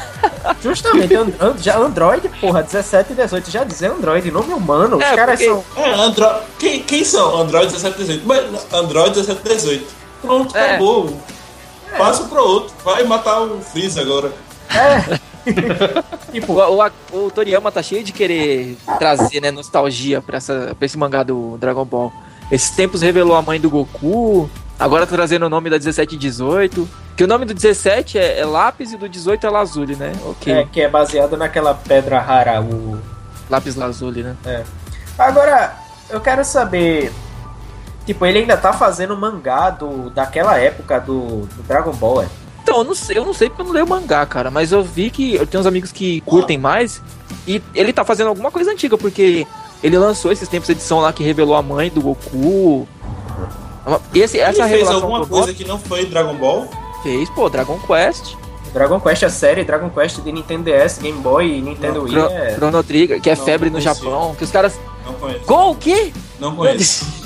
Justamente, 0.62 1.14
an- 1.14 1.32
an- 1.40 1.54
já 1.58 1.78
Android, 1.78 2.28
porra, 2.40 2.62
17 2.62 3.12
e 3.12 3.16
18, 3.16 3.50
já 3.50 3.64
dizer 3.64 3.90
Android, 3.90 4.30
nome 4.30 4.52
humano, 4.52 4.96
os 4.98 5.02
É, 5.04 5.14
caras 5.16 5.40
porque- 5.40 5.62
são. 5.74 5.82
É, 5.82 5.92
Android. 5.94 6.40
Quem, 6.58 6.82
quem 6.82 7.04
são? 7.04 7.40
Android 7.40 7.66
1718. 7.72 8.22
Mas 8.26 8.72
Android 8.72 9.16
1718. 9.16 9.86
Pronto, 10.22 10.56
É. 10.56 10.70
acabou. 10.70 11.16
Passa 11.96 12.24
pro 12.24 12.42
outro. 12.42 12.74
Vai 12.84 13.04
matar 13.04 13.40
o 13.42 13.60
Freeza 13.60 14.00
agora. 14.02 14.32
Tipo, 16.32 16.52
o, 16.60 16.82
o, 17.12 17.26
o 17.26 17.30
Toriyama 17.30 17.70
tá 17.70 17.82
cheio 17.82 18.02
de 18.02 18.12
querer 18.12 18.76
trazer, 18.98 19.40
né, 19.40 19.50
nostalgia 19.50 20.20
pra, 20.20 20.36
essa, 20.38 20.74
pra 20.78 20.86
esse 20.86 20.98
mangá 20.98 21.22
do 21.22 21.56
Dragon 21.58 21.84
Ball. 21.84 22.12
Esses 22.50 22.70
tempos 22.70 23.02
revelou 23.02 23.36
a 23.36 23.42
mãe 23.42 23.60
do 23.60 23.70
Goku, 23.70 24.48
agora 24.78 25.06
tá 25.06 25.14
trazendo 25.16 25.46
o 25.46 25.48
nome 25.48 25.70
da 25.70 25.78
17 25.78 26.14
e 26.14 26.18
18. 26.18 26.88
Que 27.16 27.24
o 27.24 27.26
nome 27.26 27.44
do 27.46 27.54
17 27.54 28.18
é, 28.18 28.40
é 28.40 28.44
Lápis 28.44 28.92
e 28.92 28.96
do 28.96 29.08
18 29.08 29.46
é 29.46 29.50
Lazuli, 29.50 29.96
né? 29.96 30.12
Ok. 30.26 30.52
É, 30.52 30.64
que 30.64 30.82
é 30.82 30.88
baseado 30.88 31.36
naquela 31.36 31.72
pedra 31.74 32.20
rara, 32.20 32.60
o. 32.60 32.98
Lápis 33.48 33.74
Lazuli, 33.74 34.22
né? 34.22 34.36
Agora, 35.18 35.76
eu 36.10 36.20
quero 36.20 36.44
saber. 36.44 37.12
Tipo, 38.06 38.24
ele 38.24 38.38
ainda 38.38 38.56
tá 38.56 38.72
fazendo 38.72 39.16
mangá 39.16 39.70
do, 39.70 40.08
daquela 40.10 40.56
época 40.56 41.00
do, 41.00 41.40
do 41.40 41.62
Dragon 41.66 41.92
Ball, 41.92 42.22
é? 42.22 42.28
Então, 42.62 42.78
eu 42.78 42.84
não 42.84 42.94
sei, 42.94 43.18
eu 43.18 43.24
não 43.24 43.34
sei 43.34 43.48
porque 43.48 43.62
eu 43.62 43.66
não 43.66 43.72
leio 43.72 43.86
mangá, 43.86 44.24
cara, 44.24 44.50
mas 44.50 44.72
eu 44.72 44.82
vi 44.82 45.10
que 45.10 45.34
eu 45.34 45.46
tenho 45.46 45.60
uns 45.60 45.66
amigos 45.66 45.92
que 45.92 46.20
curtem 46.22 46.58
mais 46.58 47.02
e 47.46 47.62
ele 47.74 47.92
tá 47.92 48.04
fazendo 48.04 48.28
alguma 48.28 48.50
coisa 48.50 48.72
antiga, 48.72 48.96
porque 48.96 49.46
ele 49.82 49.98
lançou 49.98 50.32
esses 50.32 50.48
tempos 50.48 50.68
edição 50.68 51.00
lá 51.00 51.12
que 51.12 51.22
revelou 51.22 51.56
a 51.56 51.62
mãe 51.62 51.90
do 51.90 52.00
Goku. 52.00 52.88
Esse, 54.14 54.40
essa 54.40 54.62
Ele 54.62 54.78
fez 54.78 54.88
alguma 54.88 55.24
coisa 55.26 55.46
nome 55.46 55.54
que 55.54 55.64
não 55.64 55.78
foi 55.78 56.06
Dragon 56.06 56.34
Ball? 56.34 56.68
fez, 57.02 57.30
pô, 57.30 57.48
Dragon 57.48 57.78
Quest, 57.86 58.34
Dragon 58.76 59.00
Quest 59.00 59.22
é 59.22 59.28
série, 59.28 59.64
Dragon 59.64 59.88
Quest 59.88 60.20
de 60.20 60.30
Nintendo 60.30 60.70
DS, 60.70 60.98
Game 60.98 61.18
Boy 61.20 61.58
e 61.58 61.62
Nintendo 61.62 62.02
Wii. 62.02 62.18
É... 62.18 62.54
Chrono 62.56 62.82
Trigger, 62.82 63.20
que 63.22 63.30
é 63.30 63.34
Não, 63.34 63.44
febre 63.44 63.70
não 63.70 63.78
no. 63.78 63.80
Japão, 63.80 64.34
que 64.34 64.44
os 64.44 64.50
caras. 64.50 64.78
Não 65.04 65.14
conheço. 65.14 65.46
Gol, 65.46 65.70
o 65.70 65.74
quê? 65.76 66.12
Não 66.38 66.54
conheço. 66.54 67.06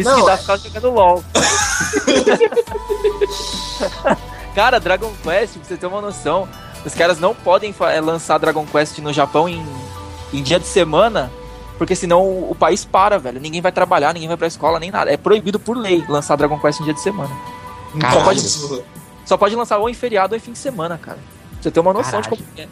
Isso 0.00 0.08
Não, 0.10 0.20
que 0.20 0.26
dá 0.26 0.32
é- 0.32 0.36
ficar 0.36 0.56
jogando 0.56 0.90
LOL. 0.90 1.24
Cara, 4.54 4.80
Dragon 4.80 5.12
Quest, 5.22 5.54
pra 5.54 5.64
você 5.64 5.76
ter 5.76 5.86
uma 5.86 6.00
noção, 6.00 6.48
os 6.84 6.94
caras 6.94 7.18
não 7.20 7.34
podem 7.34 7.74
eh, 7.92 8.00
lançar 8.00 8.38
Dragon 8.38 8.66
Quest 8.66 8.98
no 8.98 9.12
Japão 9.12 9.48
em, 9.48 9.64
em 10.32 10.42
dia 10.42 10.58
de 10.58 10.66
semana, 10.66 11.30
porque 11.78 11.94
senão 11.94 12.22
o, 12.22 12.50
o 12.50 12.54
país 12.54 12.84
para, 12.84 13.18
velho. 13.18 13.40
Ninguém 13.40 13.60
vai 13.60 13.72
trabalhar, 13.72 14.12
ninguém 14.12 14.28
vai 14.28 14.36
pra 14.36 14.46
escola, 14.46 14.80
nem 14.80 14.90
nada. 14.90 15.10
É 15.12 15.16
proibido 15.16 15.58
por 15.60 15.76
lei 15.76 16.04
lançar 16.08 16.36
Dragon 16.36 16.58
Quest 16.58 16.80
em 16.80 16.84
dia 16.84 16.94
de 16.94 17.00
semana. 17.00 17.30
Só 18.12 18.22
pode, 18.22 18.40
só 19.26 19.36
pode 19.36 19.56
lançar 19.56 19.78
ou 19.78 19.88
em 19.88 19.94
feriado 19.94 20.34
ou 20.34 20.36
em 20.36 20.40
fim 20.40 20.52
de 20.52 20.58
semana, 20.58 20.98
cara. 20.98 21.18
você 21.60 21.70
ter 21.70 21.80
uma 21.80 21.92
noção 21.92 22.20
Caralho. 22.20 22.36
de 22.36 22.42
como 22.44 22.48
é. 22.58 22.68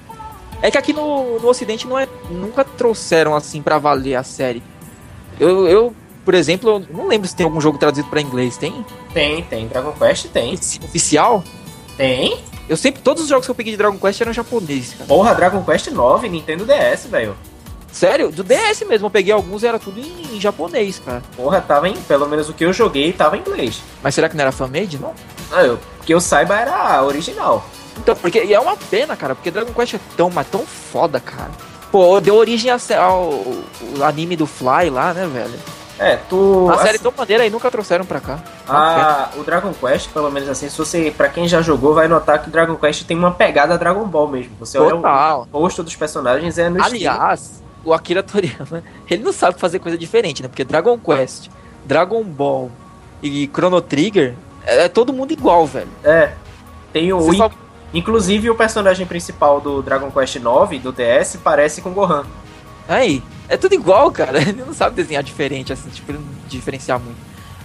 É 0.61 0.71
que 0.73 0.79
aqui 0.79 0.93
no, 0.93 1.39
no 1.39 1.49
Ocidente 1.49 1.87
não 1.87 1.97
é, 1.99 2.09
nunca 2.31 2.65
trouxeram 2.65 3.35
assim 3.37 3.63
pra 3.63 3.79
valer 3.79 4.17
a 4.17 4.25
série. 4.25 4.61
Eu, 5.39 5.69
eu, 5.69 5.95
por 6.29 6.35
exemplo, 6.35 6.69
eu 6.69 6.87
não 6.95 7.09
lembro 7.09 7.27
se 7.27 7.35
tem 7.35 7.45
algum 7.45 7.59
jogo 7.59 7.79
traduzido 7.79 8.07
pra 8.11 8.21
inglês. 8.21 8.59
Tem? 8.59 8.85
Tem, 9.15 9.43
tem. 9.45 9.67
Dragon 9.67 9.93
Quest 9.93 10.27
tem. 10.27 10.53
Oficial? 10.53 11.43
Tem. 11.97 12.39
Eu 12.69 12.77
sempre. 12.77 13.01
Todos 13.01 13.23
os 13.23 13.31
jogos 13.31 13.47
que 13.47 13.51
eu 13.51 13.55
peguei 13.55 13.73
de 13.73 13.79
Dragon 13.79 13.97
Quest 13.97 14.21
eram 14.21 14.31
japonês, 14.35 14.93
cara. 14.93 15.07
Porra, 15.07 15.35
Dragon 15.35 15.63
Quest 15.65 15.87
9, 15.87 16.29
Nintendo 16.29 16.67
DS, 16.67 17.07
velho. 17.07 17.35
Sério? 17.91 18.31
Do 18.31 18.45
DS 18.45 18.83
mesmo, 18.87 19.07
eu 19.07 19.11
peguei 19.11 19.33
alguns 19.33 19.63
e 19.63 19.67
era 19.69 19.79
tudo 19.79 19.99
em, 19.99 20.37
em 20.37 20.39
japonês, 20.39 20.99
cara. 21.03 21.23
Porra, 21.35 21.63
tava 21.63 21.89
em. 21.89 21.95
Pelo 21.97 22.29
menos 22.29 22.51
o 22.51 22.53
que 22.53 22.67
eu 22.67 22.75
joguei 22.75 23.11
tava 23.11 23.39
em 23.39 23.41
inglês. 23.41 23.81
Mas 24.03 24.15
será 24.15 24.29
que 24.29 24.37
não 24.37 24.43
era 24.43 24.53
fan-made? 24.53 24.99
Não. 24.99 25.15
Ah, 25.51 25.63
eu, 25.63 25.79
que 26.05 26.13
eu 26.13 26.21
saiba 26.21 26.59
era 26.59 27.03
original. 27.03 27.65
Então, 27.97 28.15
porque 28.15 28.45
e 28.45 28.53
é 28.53 28.61
uma 28.61 28.77
pena, 28.77 29.17
cara, 29.17 29.35
porque 29.35 29.51
Dragon 29.51 29.73
Quest 29.73 29.95
é 29.95 30.01
tão, 30.15 30.29
mas 30.29 30.47
tão 30.47 30.67
foda, 30.67 31.19
cara. 31.21 31.51
Pô, 31.91 32.21
deu 32.21 32.35
origem 32.37 32.71
a- 32.71 32.77
ao, 33.01 33.33
ao 33.99 34.05
anime 34.07 34.37
do 34.37 34.47
Fly 34.47 34.91
lá, 34.91 35.15
né, 35.15 35.27
velho? 35.27 35.78
É, 35.99 36.17
tu. 36.29 36.69
A 36.71 36.77
série 36.79 36.91
assim, 36.97 37.03
tão 37.03 37.13
maneira 37.17 37.43
aí 37.43 37.51
nunca 37.51 37.71
trouxeram 37.71 38.05
pra 38.05 38.21
cá. 38.21 38.39
a- 38.69 39.31
o 39.37 39.43
Dragon 39.43 39.73
Quest, 39.73 40.11
pelo 40.11 40.31
menos 40.31 40.49
assim, 40.49 40.69
se 40.69 40.79
você. 40.79 41.13
Pra 41.17 41.29
quem 41.29 41.49
já 41.49 41.61
jogou, 41.61 41.95
vai 41.95 42.07
notar 42.07 42.41
que 42.43 42.51
Dragon 42.51 42.77
Quest 42.77 43.05
tem 43.05 43.17
uma 43.17 43.33
pegada 43.33 43.77
Dragon 43.77 44.05
Ball 44.07 44.29
mesmo. 44.29 44.53
Você 44.61 44.79
olha 44.79 44.97
Total. 44.97 45.49
o 45.53 45.59
rosto 45.59 45.83
dos 45.83 45.97
personagens 45.97 46.57
é 46.59 46.69
no 46.69 46.79
estilo. 46.79 46.97
Aliás, 47.11 47.63
o 47.85 47.93
Akira 47.93 48.23
Toriyama, 48.23 48.83
ele 49.11 49.23
não 49.25 49.33
sabe 49.33 49.59
fazer 49.59 49.79
coisa 49.81 49.99
diferente, 49.99 50.43
né? 50.43 50.49
Porque 50.49 50.65
Dragon 50.65 50.97
Quest, 50.99 51.49
Dragon 51.85 52.23
Ball 52.23 52.71
e 53.23 53.49
Chrono 53.53 53.81
Trigger 53.81 54.35
é, 54.65 54.85
é 54.85 54.89
todo 54.89 55.13
mundo 55.13 55.33
igual, 55.33 55.67
velho. 55.67 55.89
É. 56.05 56.31
Tem 56.93 57.13
o. 57.13 57.33
Só- 57.35 57.51
Inclusive 57.93 58.51
o 58.51 58.55
personagem 58.55 59.07
principal 59.07 59.61
do 59.63 59.81
Dragon 59.83 60.11
Quest 60.11 60.37
9 60.37 60.79
do 60.79 60.93
DS 60.93 61.39
parece 61.43 61.81
com 61.81 61.91
Gohan. 61.91 62.25
Aí, 62.87 63.23
é 63.49 63.57
tudo 63.57 63.75
igual, 63.75 64.11
cara. 64.13 64.41
Ele 64.43 64.63
não 64.65 64.75
sabe 64.75 64.97
desenhar 64.97 65.23
diferente, 65.23 65.73
assim, 65.73 65.89
tipo, 65.91 66.11
ele 66.11 66.19
não 66.19 66.27
diferenciar 66.49 66.99
muito. 67.01 67.17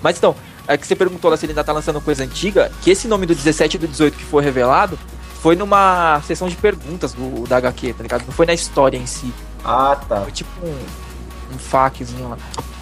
Mas 0.01 0.17
então, 0.17 0.35
é 0.67 0.77
que 0.77 0.85
você 0.85 0.95
perguntou 0.95 1.29
lá 1.31 1.37
se 1.37 1.45
ele 1.45 1.51
ainda 1.53 1.63
tá 1.63 1.71
lançando 1.71 1.99
coisa 2.01 2.23
antiga, 2.23 2.71
que 2.81 2.89
esse 2.91 3.07
nome 3.07 3.25
do 3.25 3.33
17 3.35 3.75
e 3.75 3.79
do 3.79 3.87
18 3.87 4.17
que 4.17 4.23
foi 4.25 4.43
revelado 4.43 4.97
foi 5.41 5.55
numa 5.55 6.21
sessão 6.25 6.47
de 6.47 6.55
perguntas 6.55 7.13
do, 7.13 7.45
da 7.47 7.57
HQ, 7.57 7.93
tá 7.93 8.03
ligado? 8.03 8.23
Não 8.25 8.33
foi 8.33 8.45
na 8.45 8.53
história 8.53 8.97
em 8.97 9.05
si. 9.05 9.33
Ah, 9.63 9.97
tá. 10.07 10.21
Foi 10.21 10.31
tipo 10.31 10.49
um, 10.65 11.55
um 11.55 11.57
faquezinho 11.57 12.29
lá. 12.29 12.37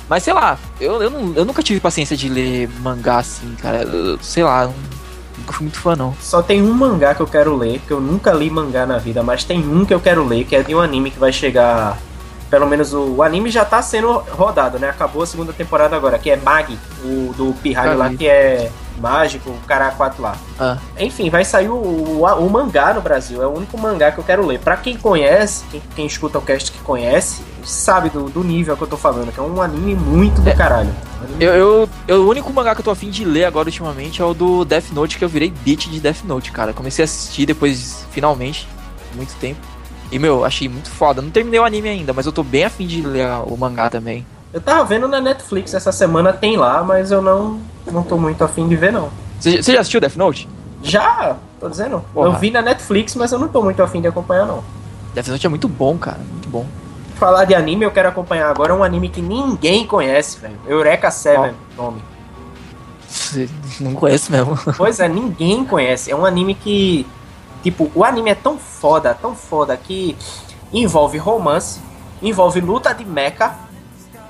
Mas 0.09 0.23
sei 0.23 0.33
lá, 0.33 0.57
eu, 0.79 1.01
eu, 1.01 1.09
não- 1.09 1.33
eu 1.35 1.45
nunca 1.45 1.61
tive 1.63 1.79
paciência 1.79 2.17
de 2.17 2.27
ler 2.27 2.67
mangá 2.81 3.17
assim, 3.19 3.55
cara. 3.61 3.83
Eu- 3.83 4.17
sei 4.21 4.43
lá, 4.43 4.65
não- 4.65 4.73
nunca 5.37 5.53
fui 5.53 5.63
muito 5.65 5.79
fã, 5.79 5.95
não. 5.95 6.15
Só 6.19 6.41
tem 6.41 6.61
um 6.61 6.73
mangá 6.73 7.13
que 7.15 7.21
eu 7.21 7.27
quero 7.27 7.55
ler, 7.55 7.79
que 7.87 7.91
eu 7.91 8.01
nunca 8.01 8.31
li 8.33 8.49
mangá 8.49 8.85
na 8.85 8.97
vida, 8.97 9.21
mas 9.23 9.43
tem 9.43 9.59
um 9.59 9.85
que 9.85 9.93
eu 9.93 9.99
quero 9.99 10.23
ler, 10.25 10.43
que 10.45 10.55
é 10.55 10.63
de 10.63 10.73
um 10.75 10.79
anime 10.81 11.09
que 11.11 11.19
vai 11.19 11.31
chegar. 11.31 11.97
Pelo 12.51 12.67
menos 12.67 12.93
o, 12.93 13.23
anime 13.23 13.49
já 13.49 13.63
tá 13.65 13.81
sendo 13.81 14.11
rodado, 14.29 14.77
né? 14.77 14.89
Acabou 14.89 15.23
a 15.23 15.25
segunda 15.25 15.53
temporada 15.53 15.95
agora, 15.95 16.19
que 16.19 16.29
é 16.29 16.35
Mag, 16.35 16.77
o 17.03 17.33
do 17.35 17.53
Pirralho 17.63 17.97
lá, 17.97 18.09
que 18.17 18.27
é 18.27 18.69
mágico, 18.99 19.49
o 19.49 19.57
cara 19.65 19.89
4 19.91 20.21
lá. 20.21 20.35
Ah. 20.59 20.77
Enfim, 20.99 21.29
vai 21.29 21.45
sair 21.45 21.69
o, 21.69 21.73
o, 21.75 22.23
o 22.25 22.49
mangá 22.49 22.93
no 22.93 22.99
Brasil. 23.01 23.41
É 23.41 23.47
o 23.47 23.51
único 23.51 23.77
mangá 23.77 24.11
que 24.11 24.17
eu 24.19 24.23
quero 24.23 24.45
ler. 24.45 24.59
Pra 24.59 24.75
quem 24.75 24.97
conhece, 24.97 25.63
quem, 25.71 25.81
quem 25.95 26.05
escuta 26.05 26.37
o 26.37 26.41
cast 26.41 26.71
que 26.73 26.79
conhece, 26.79 27.41
sabe 27.63 28.09
do, 28.09 28.25
do 28.29 28.43
nível 28.43 28.75
que 28.75 28.83
eu 28.83 28.87
tô 28.87 28.97
falando, 28.97 29.31
que 29.31 29.39
é 29.39 29.43
um 29.43 29.61
anime 29.61 29.95
muito 29.95 30.41
do 30.41 30.53
caralho. 30.53 30.89
Um 31.21 31.23
anime- 31.23 31.43
Eu, 31.45 31.53
eu, 31.53 31.89
eu- 32.05 32.21
o 32.23 32.29
único 32.29 32.51
mangá 32.51 32.75
que 32.75 32.81
eu 32.81 32.85
tô 32.85 32.91
afim 32.91 33.09
de 33.09 33.23
ler 33.23 33.45
agora 33.45 33.69
ultimamente 33.69 34.21
é 34.21 34.25
o 34.25 34.33
do 34.33 34.65
Death 34.65 34.91
Note, 34.91 35.17
que 35.17 35.23
eu 35.23 35.29
virei 35.29 35.49
beat 35.63 35.87
de 35.89 36.01
Death 36.01 36.23
Note, 36.25 36.51
cara. 36.51 36.73
Comecei 36.73 37.01
a 37.01 37.05
assistir 37.05 37.45
depois, 37.45 38.05
finalmente, 38.11 38.67
muito 39.15 39.33
tempo. 39.35 39.59
E, 40.11 40.19
meu, 40.19 40.43
achei 40.43 40.67
muito 40.67 40.89
foda. 40.89 41.21
Não 41.21 41.31
terminei 41.31 41.59
o 41.59 41.63
anime 41.63 41.89
ainda, 41.89 42.11
mas 42.13 42.25
eu 42.25 42.31
tô 42.31 42.43
bem 42.43 42.65
afim 42.65 42.85
de 42.85 43.01
ler 43.01 43.27
o 43.45 43.55
mangá 43.55 43.89
também. 43.89 44.25
Eu 44.53 44.59
tava 44.59 44.83
vendo 44.83 45.07
na 45.07 45.21
Netflix 45.21 45.73
essa 45.73 45.91
semana, 45.91 46.33
tem 46.33 46.57
lá, 46.57 46.83
mas 46.83 47.09
eu 47.11 47.21
não, 47.21 47.61
não 47.89 48.03
tô 48.03 48.17
muito 48.17 48.43
afim 48.43 48.67
de 48.67 48.75
ver, 48.75 48.91
não. 48.91 49.09
Você, 49.39 49.61
já 49.61 49.79
assistiu 49.79 50.01
Death 50.01 50.17
Note? 50.17 50.47
Já, 50.83 51.37
tô 51.59 51.69
dizendo. 51.69 52.03
Porra. 52.13 52.27
Eu 52.27 52.33
vi 52.33 52.51
na 52.51 52.61
Netflix, 52.61 53.15
mas 53.15 53.31
eu 53.31 53.39
não 53.39 53.47
tô 53.47 53.61
muito 53.63 53.81
afim 53.81 54.01
de 54.01 54.07
acompanhar, 54.07 54.45
não. 54.45 54.63
Death 55.13 55.27
Note 55.29 55.45
é 55.45 55.49
muito 55.49 55.67
bom, 55.69 55.97
cara. 55.97 56.19
Muito 56.19 56.49
bom. 56.49 56.65
Falar 57.15 57.45
de 57.45 57.55
anime, 57.55 57.85
eu 57.85 57.91
quero 57.91 58.09
acompanhar 58.09 58.49
agora 58.49 58.75
um 58.75 58.83
anime 58.83 59.07
que 59.07 59.21
ninguém 59.21 59.87
conhece, 59.87 60.39
velho. 60.39 60.59
Eureka 60.67 61.09
Seven, 61.09 61.53
nome. 61.77 62.01
Você 63.07 63.49
não 63.79 63.93
conheço 63.93 64.31
mesmo. 64.31 64.57
Pois 64.75 64.99
é, 64.99 65.07
ninguém 65.07 65.63
conhece. 65.63 66.11
É 66.11 66.15
um 66.15 66.25
anime 66.25 66.55
que. 66.55 67.05
Tipo, 67.63 67.91
o 67.93 68.03
anime 68.03 68.31
é 68.31 68.35
tão 68.35 68.57
foda, 68.57 69.13
tão 69.13 69.35
foda 69.35 69.75
que 69.77 70.17
envolve 70.73 71.17
romance, 71.17 71.79
envolve 72.21 72.59
luta 72.61 72.93
de 72.93 73.05
mecha. 73.05 73.53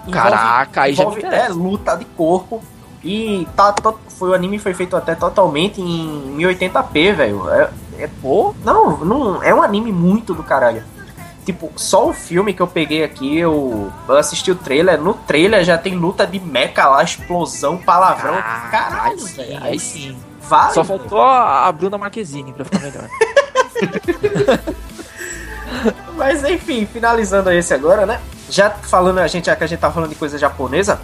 envolve- 0.07 0.11
Caraca, 0.31 0.81
aí 0.81 0.93
já 0.93 1.03
envolve, 1.03 1.23
é, 1.25 1.47
luta 1.49 1.95
de 1.95 2.05
corpo. 2.05 2.61
E 3.03 3.47
tá, 3.55 3.71
to- 3.73 3.99
foi, 4.09 4.29
o 4.29 4.33
anime 4.33 4.59
foi 4.59 4.73
feito 4.73 4.95
até 4.95 5.15
totalmente 5.15 5.81
em 5.81 6.35
1080p, 6.37 7.13
velho. 7.13 7.49
É, 7.49 7.69
é 7.99 8.07
Pô, 8.21 8.53
Não, 8.63 8.97
não, 8.97 9.41
é 9.43 9.53
um 9.53 9.61
anime 9.61 9.91
muito 9.91 10.33
do 10.33 10.43
caralho. 10.43 10.83
Tipo, 11.45 11.71
só 11.75 12.07
o 12.07 12.13
filme 12.13 12.53
que 12.53 12.61
eu 12.61 12.67
peguei 12.67 13.03
aqui, 13.03 13.37
eu, 13.39 13.91
eu 14.07 14.17
assisti 14.17 14.51
o 14.51 14.55
trailer. 14.55 15.01
No 15.01 15.15
trailer 15.15 15.63
já 15.63 15.75
tem 15.77 15.95
luta 15.95 16.25
de 16.27 16.39
mecha 16.39 16.87
lá, 16.87 17.03
explosão, 17.03 17.77
palavrão. 17.77 18.35
Caralho, 18.69 19.25
velho. 19.25 19.63
Aí 19.63 19.79
sim. 19.79 20.15
Vale, 20.51 20.73
Só 20.73 20.83
faltou 20.83 21.21
a 21.21 21.67
a 21.67 21.71
Bruna 21.71 21.97
Marquezine 21.97 22.51
pra 22.51 22.65
ficar 22.65 22.79
melhor. 22.79 23.07
Mas 26.17 26.43
enfim, 26.43 26.85
finalizando 26.85 27.49
esse 27.51 27.73
agora, 27.73 28.05
né? 28.05 28.19
Já 28.49 28.69
falando, 28.69 29.19
a 29.19 29.27
gente, 29.27 29.45
já 29.45 29.55
que 29.55 29.63
a 29.63 29.67
gente 29.67 29.79
tá 29.79 29.89
falando 29.89 30.09
de 30.09 30.15
coisa 30.15 30.37
japonesa, 30.37 30.99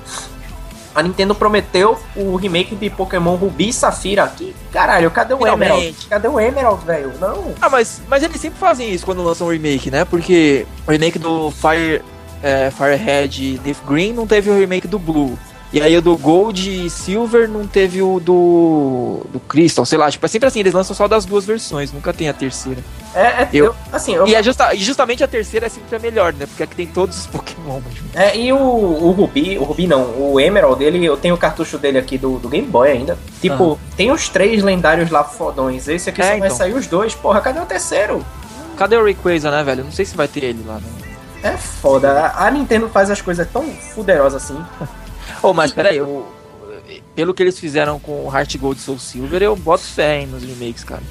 a 0.94 1.02
Nintendo 1.02 1.34
prometeu 1.34 1.98
o 2.14 2.36
remake 2.36 2.76
de 2.76 2.90
Pokémon 2.90 3.36
Rubi 3.36 3.70
e 3.70 3.74
Safira. 3.74 4.28
Que 4.28 4.54
caralho, 4.70 5.10
cadê 5.12 5.34
o 5.34 5.38
Finalmente. 5.38 5.72
Emerald? 5.72 6.08
Cadê 6.10 6.28
o 6.28 6.40
Emerald, 6.40 6.86
velho? 6.86 7.14
Não. 7.18 7.54
Ah, 7.62 7.70
mas, 7.70 8.02
mas 8.10 8.24
eles 8.24 8.42
sempre 8.42 8.60
fazem 8.60 8.92
isso 8.92 9.06
quando 9.06 9.24
lançam 9.24 9.48
um 9.48 9.52
remake, 9.52 9.90
né? 9.90 10.04
Porque 10.04 10.68
o 10.86 10.92
remake 10.92 11.18
do 11.18 11.52
Fire, 11.52 12.04
é, 12.44 12.70
Firehead 12.70 13.62
Leaf 13.64 13.80
Green 13.88 14.12
não 14.12 14.28
teve 14.28 14.50
o 14.50 14.60
remake 14.60 14.90
do 14.90 15.00
Blue. 15.00 15.40
E 15.74 15.82
aí 15.82 15.98
o 15.98 16.02
do 16.02 16.16
Gold 16.16 16.86
e 16.86 16.90
Silver 16.90 17.50
não 17.50 17.68
teve 17.68 18.02
o 18.02 18.22
do. 18.22 19.26
do 19.30 19.40
Crystal, 19.42 19.86
sei 19.86 19.98
lá. 19.98 20.10
Tipo, 20.10 20.26
é 20.26 20.30
sempre 20.30 20.48
assim, 20.48 20.62
eles 20.62 20.74
lançam 20.74 20.96
só 20.96 21.10
das 21.10 21.26
duas 21.26 21.44
versões, 21.46 21.92
nunca 21.92 22.14
tem 22.14 22.30
a 22.30 22.34
terceira. 22.34 22.82
É, 23.14 23.20
é 23.44 23.50
Eu- 23.52 23.66
eu, 23.66 23.76
assim, 23.92 24.16
eu, 24.16 24.26
E 24.28 24.34
é 24.34 24.42
justa, 24.42 24.74
justamente 24.78 25.24
a 25.26 25.28
terceira 25.28 25.66
é 25.66 25.70
sempre 25.70 25.94
a 25.94 26.00
melhor, 26.00 26.32
né? 26.32 26.46
Porque 26.46 26.64
aqui 26.64 26.74
tem 26.76 26.88
todos 26.88 27.18
os 27.18 27.28
Pokémon. 27.28 27.82
É, 28.14 28.38
e 28.38 28.54
o, 28.54 28.58
o 28.58 29.12
Rubi, 29.12 29.58
o 29.58 29.64
Rubi 29.66 29.88
não, 29.88 30.04
o 30.18 30.40
Emerald 30.40 30.80
dele, 30.80 31.04
eu 31.04 31.18
tenho 31.18 31.36
o 31.36 31.38
cartucho 31.38 31.78
dele 31.78 31.98
aqui 31.98 32.18
do, 32.18 32.40
do 32.40 32.48
Game 32.48 32.68
Boy 32.68 32.90
ainda. 32.90 33.18
Tipo, 33.42 33.78
tem 33.98 34.10
os 34.10 34.30
três 34.30 34.64
lendários 34.64 35.10
lá 35.12 35.24
fodões. 35.26 35.88
Esse 35.90 36.10
aqui 36.10 36.22
É, 36.22 36.24
só 36.24 36.30
vai 36.30 36.38
então. 36.48 36.58
sair 36.58 36.74
os 36.76 36.88
dois. 36.88 37.14
Porra, 37.14 37.42
cadê 37.42 37.60
o 37.60 37.66
terceiro? 37.66 38.26
Cadê 38.78 38.96
o 38.96 39.04
Rayquaza, 39.04 39.52
né, 39.52 39.64
velho? 39.66 39.84
Não 39.84 39.92
sei 39.92 40.06
se 40.06 40.16
vai 40.16 40.28
ter 40.30 40.44
ele 40.46 40.64
lá, 40.66 40.76
né? 40.76 40.82
É 41.44 41.58
foda. 41.58 42.32
A 42.38 42.50
Nintendo 42.50 42.88
faz 42.88 43.10
as 43.12 43.22
coisas 43.22 43.46
tão 43.52 43.64
fuderosas 43.94 44.44
assim. 44.44 44.58
Ô, 45.42 45.54
mas 45.54 45.72
peraí, 45.72 45.98
eu, 45.98 46.26
pelo 47.16 47.34
que 47.34 47.44
eles 47.44 47.60
fizeram 47.60 48.00
com 48.00 48.26
o 48.28 48.32
Heart 48.34 48.58
Gold 48.58 48.80
e 48.80 48.84
Soul 48.84 49.00
Silver, 49.00 49.42
eu 49.42 49.56
boto 49.56 49.84
fé 49.84 50.22
hein, 50.22 50.28
nos 50.28 50.44
remakes, 50.44 50.84
cara. 50.84 51.04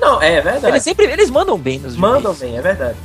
Não, 0.00 0.20
é 0.20 0.40
verdade. 0.40 0.66
Eles 0.66 0.82
sempre 0.82 1.06
eles 1.06 1.30
mandam 1.30 1.56
bem 1.58 1.78
nos 1.78 1.96
Mandam 1.96 2.32
remakes. 2.32 2.40
bem, 2.40 2.56
é 2.58 2.62
verdade. 2.62 2.96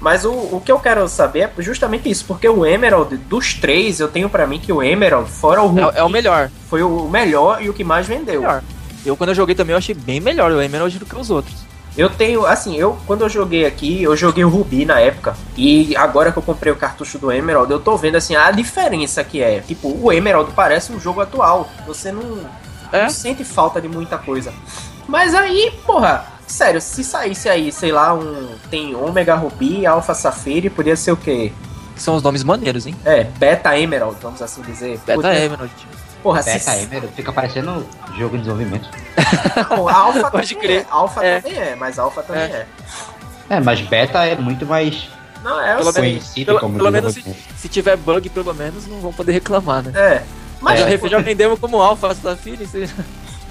Mas 0.00 0.24
o, 0.26 0.32
o 0.32 0.60
que 0.62 0.70
eu 0.70 0.78
quero 0.78 1.08
saber 1.08 1.40
é 1.56 1.62
justamente 1.62 2.10
isso, 2.10 2.24
porque 2.26 2.46
o 2.46 2.66
Emerald, 2.66 3.16
dos 3.16 3.54
três, 3.54 4.00
eu 4.00 4.08
tenho 4.08 4.28
pra 4.28 4.46
mim 4.46 4.58
que 4.58 4.70
o 4.72 4.82
Emerald, 4.82 5.30
fora 5.30 5.62
o 5.62 5.68
Rubi, 5.68 5.80
É, 5.80 6.00
é 6.00 6.02
o 6.02 6.08
melhor. 6.10 6.50
foi 6.68 6.82
o 6.82 7.08
melhor 7.08 7.62
e 7.62 7.70
o 7.70 7.72
que 7.72 7.82
mais 7.82 8.06
vendeu. 8.06 8.40
melhor. 8.42 8.62
Eu, 9.06 9.16
quando 9.16 9.30
eu 9.30 9.34
joguei 9.34 9.54
também, 9.54 9.72
eu 9.72 9.78
achei 9.78 9.94
bem 9.94 10.20
melhor 10.20 10.50
o 10.50 10.60
Emerald 10.60 10.98
do 10.98 11.06
que 11.06 11.16
os 11.16 11.30
outros. 11.30 11.54
Eu 11.96 12.10
tenho, 12.10 12.44
assim, 12.44 12.76
eu 12.76 12.98
quando 13.06 13.22
eu 13.22 13.28
joguei 13.28 13.64
aqui, 13.64 14.02
eu 14.02 14.16
joguei 14.16 14.44
o 14.44 14.48
Rubi 14.48 14.84
na 14.84 14.98
época. 15.00 15.36
E 15.56 15.96
agora 15.96 16.32
que 16.32 16.38
eu 16.38 16.42
comprei 16.42 16.72
o 16.72 16.76
cartucho 16.76 17.18
do 17.18 17.30
Emerald, 17.30 17.70
eu 17.70 17.78
tô 17.80 17.96
vendo 17.96 18.16
assim 18.16 18.34
a 18.34 18.50
diferença 18.50 19.22
que 19.22 19.40
é. 19.40 19.60
Tipo, 19.60 19.88
o 19.88 20.12
Emerald 20.12 20.50
parece 20.56 20.92
um 20.92 20.98
jogo 21.00 21.20
atual. 21.20 21.68
Você 21.86 22.10
não, 22.10 22.38
É? 22.92 23.02
não 23.04 23.10
sente 23.10 23.44
falta 23.44 23.80
de 23.80 23.88
muita 23.88 24.18
coisa. 24.18 24.52
Mas 25.06 25.34
aí, 25.34 25.72
porra, 25.86 26.26
sério, 26.46 26.80
se 26.80 27.04
saísse 27.04 27.48
aí, 27.48 27.70
sei 27.70 27.92
lá, 27.92 28.12
um. 28.12 28.56
Tem 28.70 28.94
Omega 28.96 29.34
Rubi, 29.36 29.86
Alpha 29.86 30.14
Safiri, 30.14 30.68
podia 30.70 30.96
ser 30.96 31.12
o 31.12 31.16
quê? 31.16 31.52
Que 31.94 32.02
são 32.02 32.16
os 32.16 32.22
nomes 32.24 32.42
maneiros, 32.42 32.86
hein? 32.86 32.96
É, 33.04 33.22
Beta 33.22 33.78
Emerald, 33.78 34.16
vamos 34.20 34.42
assim 34.42 34.62
dizer. 34.62 34.98
Beta 35.06 35.14
Podia- 35.22 35.44
Emerald. 35.44 35.70
Porra, 36.24 36.42
Beta 36.42 36.58
se. 36.58 36.82
Emerald 36.82 37.14
fica 37.14 37.32
parecendo 37.32 37.86
jogo 38.18 38.36
de 38.36 38.38
desenvolvimento. 38.44 38.88
Não, 39.70 39.88
Alpha 39.88 40.30
Pode 40.30 40.54
também 40.54 40.68
crer. 40.68 40.80
é. 40.82 40.86
Alpha 40.90 41.24
É. 41.24 41.40
também 41.40 41.58
é, 41.58 41.74
mas 41.76 41.98
Alpha 41.98 42.22
também 42.22 42.42
é. 42.42 42.66
É, 43.50 43.60
mas 43.60 43.80
beta 43.82 44.24
é 44.24 44.34
muito 44.36 44.64
mais 44.66 45.08
Não, 45.42 45.60
é, 45.60 45.76
Pelo 45.76 45.92
conhecido 45.92 46.46
Pelo, 46.46 46.60
como 46.60 46.76
pelo 46.76 46.90
menos 46.90 47.12
se, 47.14 47.22
se 47.56 47.68
tiver 47.68 47.96
bug, 47.96 48.28
pelo 48.30 48.54
menos 48.54 48.86
não 48.86 49.00
vão 49.00 49.12
poder 49.12 49.32
reclamar, 49.32 49.82
né? 49.82 49.92
É. 49.94 50.22
Mas 50.60 50.80
já, 50.80 50.88
tipo, 50.88 51.08
já 51.08 51.18
vendemos 51.18 51.58
como 51.58 51.80
Alpha 51.82 52.14
Safira. 52.14 52.66
se- 52.66 52.88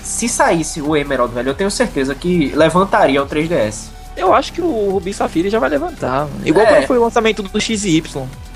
se 0.01 0.27
saísse 0.27 0.81
o 0.81 0.97
Emerald, 0.97 1.33
velho, 1.33 1.49
eu 1.49 1.53
tenho 1.53 1.69
certeza 1.71 2.13
que 2.15 2.51
levantaria 2.55 3.21
o 3.21 3.25
3DS. 3.27 3.89
Eu 4.17 4.33
acho 4.33 4.51
que 4.51 4.61
o 4.61 4.89
Rubi 4.91 5.13
Safira 5.13 5.49
já 5.49 5.59
vai 5.59 5.69
levantar. 5.69 6.21
mano. 6.25 6.41
Igual 6.45 6.65
É. 6.65 6.69
quando 6.73 6.87
foi 6.87 6.97
o 6.97 7.01
lançamento 7.03 7.41
do 7.43 7.61
XY. 7.61 8.03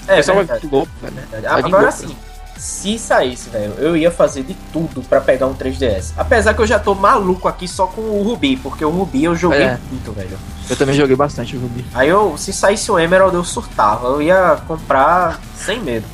É, 0.08 0.16
pessoal 0.18 0.44
vai 0.44 0.60
louco, 0.72 0.92
velho. 1.02 1.48
Agora 1.48 1.92
sim, 1.92 2.16
se 2.58 2.98
saísse, 2.98 3.50
velho, 3.50 3.74
eu 3.78 3.96
ia 3.96 4.10
fazer 4.12 4.44
de 4.44 4.54
tudo 4.74 5.02
pra 5.02 5.22
pegar 5.22 5.48
um 5.48 5.54
3DS. 5.54 6.14
Apesar 6.18 6.54
que 6.54 6.62
eu 6.62 6.68
já 6.68 6.80
tô 6.80 6.94
maluco 6.96 7.48
aqui 7.48 7.68
só 7.68 7.88
com 7.88 8.02
o 8.02 8.24
Ruby, 8.24 8.58
porque 8.58 8.84
o 8.84 8.90
Ruby 8.90 9.24
eu 9.24 9.36
joguei 9.36 9.62
É. 9.64 9.78
muito, 9.92 10.12
velho. 10.12 10.38
Eu 10.70 10.76
também 10.76 10.96
joguei 10.96 11.16
bastante 11.16 11.56
o 11.56 11.60
Rubi. 11.60 11.86
Aí 11.94 12.10
eu, 12.10 12.36
se 12.38 12.52
saísse 12.52 12.92
o 12.92 13.00
Emerald, 13.00 13.36
eu 13.36 13.44
surtava. 13.44 14.08
Eu 14.08 14.22
ia 14.22 14.58
comprar 14.68 15.40
sem 15.56 15.80
medo. 15.82 16.06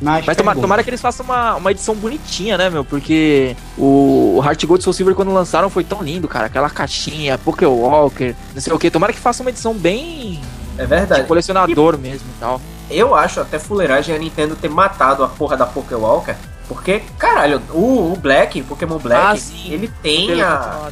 Mas, 0.00 0.24
Mas 0.24 0.36
toma- 0.36 0.52
pergunta. 0.52 0.60
tomara 0.64 0.84
que 0.84 0.90
eles 0.90 1.00
façam 1.00 1.24
uma, 1.26 1.56
uma 1.56 1.70
edição 1.72 1.92
bonitinha, 1.94 2.56
né, 2.56 2.70
meu? 2.70 2.84
Porque 2.84 3.56
o, 3.76 4.36
o 4.38 4.42
Heart 4.44 4.64
Gold 4.64 4.80
e 4.80 4.84
Soul 4.84 4.94
Silver, 4.94 5.14
quando 5.16 5.32
lançaram, 5.32 5.68
foi 5.68 5.82
tão 5.82 6.00
lindo, 6.00 6.28
cara. 6.28 6.46
Aquela 6.46 6.70
caixinha, 6.70 7.36
Poké 7.36 7.66
Walker, 7.66 8.32
não 8.54 8.60
sei 8.62 8.72
o 8.72 8.78
que. 8.78 8.90
Tomara 8.92 9.12
que 9.12 9.18
faça 9.18 9.42
uma 9.42 9.50
edição 9.50 9.74
bem 9.74 10.40
É 10.78 10.82
de 10.82 10.86
verdade. 10.86 11.24
colecionador 11.26 11.98
mesmo 11.98 12.28
e 12.36 12.38
tal. 12.40 12.60
Eu 12.90 13.14
acho 13.14 13.40
até 13.40 13.58
fuleiragem 13.58 14.14
a 14.14 14.18
Nintendo 14.18 14.56
ter 14.56 14.68
matado 14.70 15.22
a 15.22 15.28
porra 15.28 15.56
da 15.56 15.66
Pokéwalker. 15.66 16.36
Porque, 16.68 17.00
caralho, 17.18 17.62
o, 17.70 18.12
o 18.12 18.16
Black, 18.16 18.62
Pokémon 18.62 18.98
Black, 18.98 19.20
Ah, 19.42 19.70
ele 19.72 19.88
tem 20.02 20.42
a. 20.42 20.90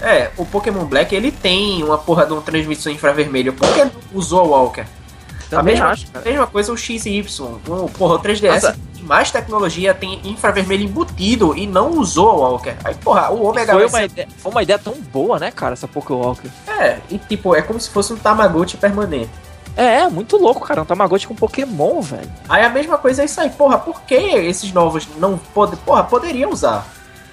É, 0.00 0.30
o 0.36 0.44
Pokémon 0.44 0.84
Black 0.84 1.14
ele 1.14 1.32
tem 1.32 1.82
uma 1.82 1.98
porra 1.98 2.26
de 2.26 2.32
uma 2.32 2.42
transmissão 2.42 2.92
infravermelho. 2.92 3.52
Por 3.52 3.66
que 3.72 3.86
usou 4.12 4.40
a 4.40 4.42
Walker? 4.44 4.82
a 4.82 5.48
Também 5.48 5.74
mesma, 5.74 5.90
acho, 5.90 6.06
cara. 6.10 6.24
mesma 6.28 6.46
coisa 6.46 6.72
o 6.72 6.76
XY. 6.76 7.24
O, 7.66 7.88
porra, 7.88 8.14
o 8.16 8.18
3DS 8.20 8.52
Nossa. 8.54 8.72
tem 8.94 9.02
mais 9.04 9.30
tecnologia, 9.30 9.94
tem 9.94 10.20
infravermelho 10.24 10.84
embutido 10.84 11.56
e 11.56 11.66
não 11.66 11.90
usou 11.98 12.30
a 12.30 12.34
Walker. 12.34 12.74
Aí, 12.84 12.94
porra, 12.96 13.30
o 13.30 13.46
Omega 13.46 13.72
Foi 13.72 13.86
uma, 13.86 14.02
ideia, 14.04 14.28
foi 14.38 14.52
uma 14.52 14.62
ideia 14.62 14.78
tão 14.78 14.94
boa, 14.94 15.38
né, 15.38 15.50
cara, 15.50 15.72
essa 15.72 15.86
Poké 15.88 16.12
Walker. 16.12 16.48
ser- 16.66 16.72
É, 16.72 16.98
e 17.10 17.16
tipo, 17.18 17.54
é 17.54 17.62
como 17.62 17.80
se 17.80 17.88
fosse 17.90 18.12
um 18.12 18.16
Tamagotchi 18.16 18.76
permanente. 18.76 19.30
É, 19.76 19.98
é, 20.00 20.08
muito 20.08 20.36
louco, 20.38 20.66
cara. 20.66 20.82
Um 20.82 20.86
Tamagotchi 20.86 21.26
com 21.26 21.34
Pokémon, 21.34 22.00
velho. 22.00 22.30
Aí 22.48 22.64
a 22.64 22.70
mesma 22.70 22.96
coisa 22.96 23.22
é 23.22 23.24
isso 23.26 23.40
aí, 23.40 23.50
porra, 23.50 23.78
por 23.78 24.00
que 24.02 24.14
esses 24.14 24.72
novos 24.72 25.06
não 25.18 25.36
podem. 25.36 25.78
Porra, 25.84 26.02
poderiam 26.04 26.50
usar. 26.50 26.86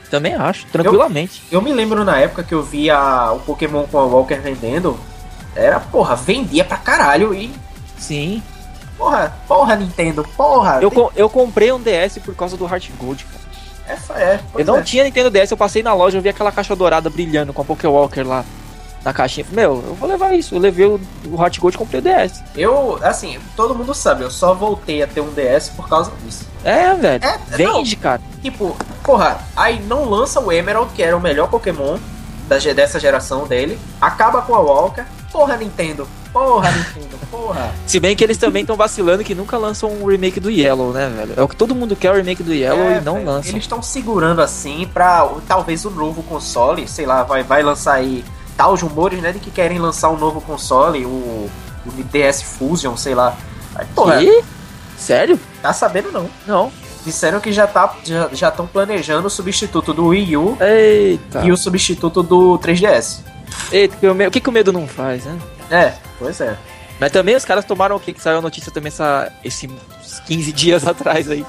Também 0.10 0.36
acho, 0.36 0.66
tranquilamente. 0.68 1.42
Eu 1.52 1.62
me 1.62 1.72
lembro 1.74 2.04
na 2.04 2.18
época 2.20 2.44
que 2.44 2.54
eu 2.54 2.62
via 2.62 3.32
o 3.32 3.40
Pokémon 3.40 3.84
com 3.90 3.98
a 3.98 4.06
Walker 4.06 4.36
vendendo. 4.36 5.00
Era, 5.56 5.80
porra, 5.80 6.16
vendia 6.16 6.64
pra 6.66 6.78
caralho 6.78 7.34
e. 7.34 7.52
Sim. 7.98 8.44
Porra, 8.98 9.34
porra, 9.48 9.76
Nintendo, 9.76 10.24
porra. 10.38 10.80
Eu, 10.82 10.90
tem- 10.92 11.00
com- 11.00 11.12
eu 11.16 11.30
comprei 11.30 11.72
um 11.72 11.80
DS 11.80 12.20
por 12.24 12.36
causa 12.36 12.56
do 12.58 12.66
Heart 12.68 12.90
Gold, 13.00 13.26
cara. 13.26 13.98
Fa- 13.98 14.20
é, 14.20 14.40
Eu 14.56 14.66
não 14.66 14.78
é. 14.78 14.82
tinha 14.82 15.04
Nintendo 15.04 15.30
DS, 15.30 15.52
eu 15.52 15.58
passei 15.58 15.82
na 15.84 15.94
loja, 15.94 16.18
eu 16.18 16.22
vi 16.22 16.30
aquela 16.30 16.52
caixa 16.52 16.76
dourada 16.76 17.10
brilhando 17.10 17.52
com 17.54 17.62
a 17.62 17.66
Poké 17.66 17.88
Walker 17.88 18.24
lá 18.24 18.44
na 19.04 19.14
caixinha. 19.14 19.46
Meu, 19.52 19.84
eu 19.88 19.96
vou 19.96 20.08
levar 20.08 20.34
isso. 20.34 20.56
Eu 20.56 20.60
levei 20.60 20.86
o, 20.86 21.00
o 21.28 21.42
Heart 21.42 21.60
Gold 21.60 21.76
e 21.76 21.78
comprei 21.78 22.00
o 22.00 22.04
DS. 22.04 22.42
Eu, 22.56 23.00
assim, 23.04 23.38
todo 23.56 23.76
mundo 23.76 23.94
sabe, 23.94 24.24
eu 24.24 24.32
só 24.32 24.54
voltei 24.54 25.04
a 25.04 25.08
ter 25.08 25.22
um 25.22 25.32
DS 25.34 25.70
por 25.76 25.88
causa 25.88 26.12
disso. 26.24 26.46
É, 26.64 26.94
velho. 26.94 27.24
É, 27.24 27.38
Vende, 27.50 27.96
cara. 27.96 28.22
Tipo, 28.42 28.76
porra, 29.04 29.40
aí 29.56 29.82
não 29.82 30.10
lança 30.10 30.40
o 30.40 30.52
Emerald, 30.52 30.92
que 30.94 31.04
era 31.04 31.16
o 31.16 31.22
melhor 31.22 31.50
Pokémon 31.50 31.98
da, 32.48 32.58
dessa 32.58 33.00
geração 33.00 33.46
dele. 33.46 33.78
Acaba 34.00 34.42
com 34.42 34.56
a 34.56 34.60
Walker. 34.60 35.04
Porra, 35.32 35.58
Nintendo. 35.58 36.08
Porra, 36.32 36.72
Nintendo. 36.72 37.18
Porra. 37.30 37.72
Se 37.88 38.00
bem 38.00 38.16
que 38.16 38.24
eles 38.24 38.38
também 38.38 38.62
estão 38.62 38.76
vacilando 38.76 39.24
que 39.24 39.34
nunca 39.34 39.58
lançam 39.58 39.90
um 39.90 40.06
remake 40.06 40.40
do 40.40 40.50
Yellow, 40.50 40.92
né, 40.92 41.10
velho? 41.10 41.34
É 41.36 41.42
o 41.42 41.48
que 41.48 41.56
todo 41.56 41.74
mundo 41.74 41.96
quer, 41.96 42.12
o 42.12 42.16
remake 42.16 42.44
do 42.44 42.54
Yellow, 42.54 42.84
É, 42.84 42.98
e 42.98 43.02
não 43.02 43.16
velho, 43.16 43.26
lançam. 43.26 43.52
Eles 43.52 43.64
estão 43.64 43.82
segurando 43.82 44.42
assim 44.42 44.88
pra 44.94 45.28
talvez 45.48 45.84
o 45.86 45.90
novo 45.90 46.22
console, 46.24 46.88
sei 46.88 47.06
lá, 47.06 47.24
vai, 47.24 47.44
vai 47.44 47.64
lançar 47.64 47.94
aí. 47.94 48.24
Tá 48.58 48.68
os 48.70 48.82
rumores, 48.82 49.22
né, 49.22 49.32
de 49.32 49.40
que 49.40 49.50
querem 49.52 49.80
lançar 49.80 50.10
um 50.10 50.18
novo 50.18 50.40
console, 50.42 51.06
o, 51.06 51.10
o 51.10 51.92
DS 52.12 52.42
Fusion, 52.44 52.96
sei 52.96 53.16
lá. 53.16 53.36
Aí, 53.76 53.86
porra, 53.96 54.20
Que? 54.20 54.44
Sério? 54.98 55.40
tá 55.62 55.74
sabendo 55.74 56.12
não. 56.12 56.30
Não. 56.46 56.72
Disseram 57.04 57.42
que 57.42 57.52
já 57.52 57.68
tá 57.68 57.94
já 58.32 58.48
estão 58.48 58.66
planejando 58.66 59.28
o 59.28 59.30
substituto 59.30 59.94
do 59.94 60.08
Wii 60.08 60.38
U 60.38 60.58
Eita. 60.62 61.44
e 61.44 61.52
o 61.52 61.58
substituto 61.58 62.24
do 62.24 62.58
3DS. 62.60 63.20
Eita, 63.72 63.98
o 64.28 64.32
que, 64.32 64.40
que 64.40 64.50
o 64.50 64.52
medo 64.52 64.72
não 64.72 64.88
faz, 64.88 65.26
né? 65.26 65.38
É, 65.70 65.94
pois 66.18 66.40
é. 66.40 66.56
Mas 67.00 67.12
também 67.12 67.36
os 67.36 67.44
caras 67.44 67.66
tomaram 67.66 67.96
o 67.98 68.00
que? 68.00 68.14
Que 68.14 68.22
saiu 68.22 68.38
a 68.38 68.42
notícia 68.42 68.72
também 68.72 68.88
essa, 68.88 69.30
esses 69.44 69.70
15 70.26 70.52
dias 70.54 70.88
atrás 70.88 71.30
aí. 71.30 71.46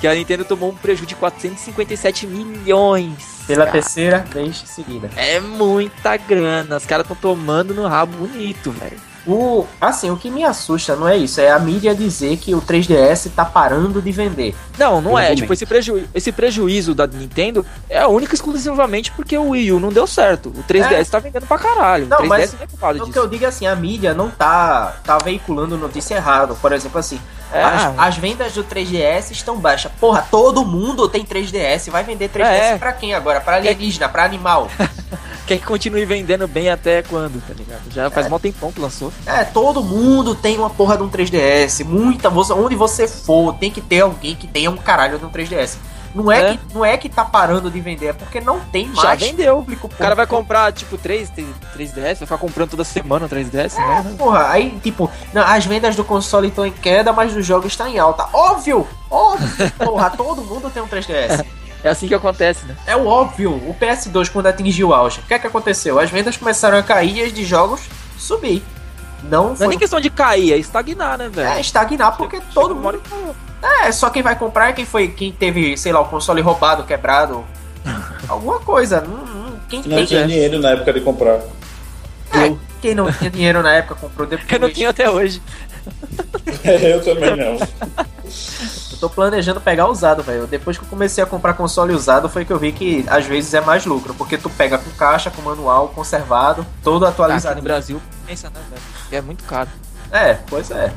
Que 0.00 0.06
a 0.06 0.14
Nintendo 0.14 0.44
tomou 0.44 0.70
um 0.70 0.74
prejuízo 0.74 1.06
de 1.06 1.14
457 1.14 2.26
milhões. 2.26 3.35
Pela 3.46 3.64
cara. 3.66 3.72
terceira 3.72 4.18
vez 4.18 4.56
seguida. 4.66 5.10
É 5.16 5.38
muita 5.40 6.16
grana. 6.16 6.76
Os 6.76 6.86
caras 6.86 7.04
estão 7.04 7.16
tomando 7.16 7.72
no 7.74 7.86
rabo 7.86 8.26
bonito, 8.26 8.70
velho. 8.72 8.98
O, 9.26 9.66
assim, 9.80 10.08
o 10.10 10.16
que 10.16 10.30
me 10.30 10.44
assusta 10.44 10.94
não 10.94 11.08
é 11.08 11.16
isso, 11.16 11.40
é 11.40 11.50
a 11.50 11.58
mídia 11.58 11.94
dizer 11.94 12.36
que 12.36 12.54
o 12.54 12.62
3DS 12.62 13.30
tá 13.34 13.44
parando 13.44 14.00
de 14.00 14.12
vender. 14.12 14.54
Não, 14.78 15.00
não 15.00 15.18
é. 15.18 15.34
Tipo, 15.34 15.52
esse, 15.52 15.66
preju 15.66 16.04
esse 16.14 16.30
prejuízo 16.30 16.94
da 16.94 17.06
Nintendo 17.08 17.66
é 17.90 18.06
único 18.06 18.32
e 18.32 18.36
exclusivamente 18.36 19.10
porque 19.12 19.36
o 19.36 19.48
Wii 19.50 19.72
U 19.72 19.80
não 19.80 19.88
deu 19.88 20.06
certo. 20.06 20.50
O 20.50 20.62
3DS 20.62 20.92
É. 20.92 21.04
tá 21.04 21.18
vendendo 21.18 21.46
pra 21.46 21.58
caralho. 21.58 22.06
Não, 22.06 22.18
o 22.18 22.20
3DS 22.22 22.28
mas 22.28 22.52
não 22.54 22.62
é 22.62 22.66
culpado 22.68 22.98
O 22.98 23.00
que 23.02 23.06
disso. 23.08 23.18
eu 23.18 23.26
digo 23.28 23.44
é 23.44 23.48
assim, 23.48 23.66
a 23.66 23.74
mídia 23.74 24.14
não 24.14 24.30
tá, 24.30 24.96
tá 25.02 25.18
veiculando 25.18 25.76
notícia 25.76 26.14
errada. 26.14 26.54
Por 26.54 26.72
exemplo, 26.72 26.98
assim, 27.00 27.20
É, 27.52 27.62
as, 27.62 27.98
as 27.98 28.16
vendas 28.16 28.52
do 28.52 28.62
3DS 28.62 29.30
estão 29.32 29.56
baixas. 29.56 29.90
Porra, 29.98 30.24
todo 30.30 30.64
mundo 30.64 31.08
tem 31.08 31.24
3DS. 31.24 31.90
Vai 31.90 32.04
vender 32.04 32.28
3DS 32.28 32.44
É. 32.74 32.78
pra 32.78 32.92
quem 32.92 33.12
agora? 33.14 33.40
Pra 33.40 33.56
alienígena, 33.56 34.08
pra 34.08 34.24
animal. 34.24 34.68
Quer 35.46 35.58
que 35.58 35.64
continue 35.64 36.04
vendendo 36.04 36.48
bem 36.48 36.68
até 36.68 37.02
quando, 37.02 37.40
tá 37.46 37.54
ligado? 37.54 37.82
Já 37.92 38.10
faz 38.10 38.28
mó 38.28 38.36
tempão 38.36 38.72
que 38.72 38.80
lançou. 38.80 39.12
É, 39.24 39.44
todo 39.44 39.82
mundo 39.82 40.34
tem 40.34 40.58
uma 40.58 40.70
porra 40.70 40.96
de 40.96 41.02
um 41.02 41.08
3DS. 41.08 41.84
Muita, 41.84 42.28
você, 42.28 42.52
onde 42.52 42.74
você 42.74 43.08
for, 43.08 43.54
tem 43.54 43.70
que 43.70 43.80
ter 43.80 44.00
alguém 44.00 44.34
que 44.36 44.46
tenha 44.46 44.70
um 44.70 44.76
caralho 44.76 45.18
de 45.18 45.24
um 45.24 45.30
3DS. 45.30 45.76
Não 46.16 46.32
é, 46.32 46.52
É. 46.52 46.56
Que, 46.56 46.74
não 46.74 46.84
é 46.84 46.96
que 46.96 47.08
tá 47.10 47.24
parando 47.24 47.70
de 47.70 47.78
vender, 47.78 48.06
é 48.06 48.12
porque 48.14 48.40
não 48.40 48.58
tem 48.60 48.86
mais 48.86 49.00
Já 49.00 49.14
vendeu. 49.14 49.56
público. 49.56 49.86
O 49.86 49.90
cara 49.90 50.14
vai 50.14 50.26
comprar, 50.26 50.72
tipo, 50.72 50.96
3, 50.96 51.30
3DS, 51.76 51.94
vai 52.02 52.14
ficar 52.14 52.38
comprando 52.38 52.70
toda 52.70 52.84
semana 52.84 53.26
o 53.26 53.28
3DS, 53.28 53.74
não, 53.74 53.86
né? 53.86 54.14
Porra, 54.16 54.48
aí, 54.48 54.78
tipo, 54.82 55.10
não, 55.34 55.42
as 55.42 55.66
vendas 55.66 55.94
do 55.94 56.02
console 56.04 56.48
estão 56.48 56.64
em 56.64 56.72
queda, 56.72 57.12
mas 57.12 57.36
os 57.36 57.44
jogos 57.44 57.72
estão 57.72 57.86
em 57.86 57.98
alta. 57.98 58.26
Óbvio! 58.32 58.86
Óbvio! 59.10 59.70
Porra, 59.76 60.08
todo 60.10 60.42
mundo 60.42 60.70
tem 60.70 60.82
um 60.82 60.88
3DS. 60.88 61.44
É 61.84 61.90
assim 61.90 62.08
que 62.08 62.14
acontece, 62.14 62.64
né? 62.64 62.74
É 62.86 62.96
o 62.96 63.06
óbvio. 63.06 63.52
O 63.52 63.76
PS2, 63.78 64.30
quando 64.30 64.46
atingiu 64.46 64.88
o 64.88 64.94
auge, 64.94 65.20
o 65.20 65.22
que 65.22 65.34
é 65.34 65.38
que 65.38 65.46
aconteceu? 65.46 66.00
As 66.00 66.10
vendas 66.10 66.36
começaram 66.36 66.78
a 66.78 66.82
cair 66.82 67.16
e 67.18 67.22
as 67.22 67.32
de 67.32 67.44
jogos 67.44 67.82
subir. 68.18 68.64
Não 69.24 69.54
Não 69.54 69.64
é 69.64 69.68
nem 69.68 69.78
questão 69.78 70.00
de 70.00 70.10
cair, 70.10 70.52
é 70.52 70.56
estagnar, 70.58 71.18
né, 71.18 71.28
velho? 71.28 71.48
É, 71.48 71.60
estagnar 71.60 72.16
porque 72.16 72.40
todo 72.54 72.68
Chega 72.68 72.80
uma 72.80 72.88
hora 72.88 73.00
mundo. 73.10 73.36
É, 73.82 73.90
só 73.90 74.10
quem 74.10 74.22
vai 74.22 74.36
comprar 74.36 74.68
é 74.68 74.72
quem 74.72 74.84
foi. 74.84 75.08
Quem 75.08 75.32
teve, 75.32 75.76
sei 75.76 75.92
lá, 75.92 76.00
o 76.00 76.04
console 76.04 76.40
roubado, 76.40 76.84
quebrado. 76.84 77.44
Alguma 78.28 78.60
coisa. 78.60 79.00
Não, 79.00 79.16
não- 79.16 79.56
quem 79.68 79.80
Não 79.82 79.96
tem. 79.96 80.06
tinha 80.06 80.26
dinheiro 80.26 80.60
na 80.60 80.70
época 80.70 80.92
de 80.92 81.00
comprar. 81.00 81.40
É, 82.32 82.54
quem 82.80 82.94
não 82.94 83.10
tinha 83.10 83.30
dinheiro 83.30 83.62
na 83.62 83.72
época 83.74 83.94
comprou 83.96 84.26
depois. 84.28 84.46
Eu 84.52 84.58
não 84.60 84.70
tenho 84.70 84.90
até 84.90 85.10
hoje. 85.10 85.42
Eu 86.64 87.02
também 87.04 87.36
não. 87.36 87.56
Eu 88.96 89.00
tô 89.00 89.10
planejando 89.10 89.60
pegar 89.60 89.88
usado, 89.88 90.22
velho. 90.22 90.46
Depois 90.46 90.78
que 90.78 90.84
eu 90.84 90.88
comecei 90.88 91.22
a 91.22 91.26
comprar 91.26 91.52
console 91.52 91.92
usado, 91.92 92.28
foi 92.30 92.44
que 92.46 92.52
eu 92.52 92.58
vi 92.58 92.72
que 92.72 93.04
às 93.08 93.26
vezes 93.26 93.52
é 93.52 93.60
mais 93.60 93.84
lucro. 93.84 94.14
Porque 94.14 94.38
tu 94.38 94.48
pega 94.48 94.78
com 94.78 94.90
caixa, 94.92 95.30
com 95.30 95.42
manual, 95.42 95.88
conservado, 95.88 96.66
todo 96.82 97.04
Aqui 97.04 97.12
atualizado. 97.14 97.56
no 97.56 97.62
Brasil, 97.62 98.00
pensa, 98.26 98.48
né, 98.48 98.60
velho? 98.70 98.82
É 99.12 99.20
muito 99.20 99.44
caro. 99.44 99.68
É, 100.10 100.38
pois 100.48 100.70
é. 100.70 100.90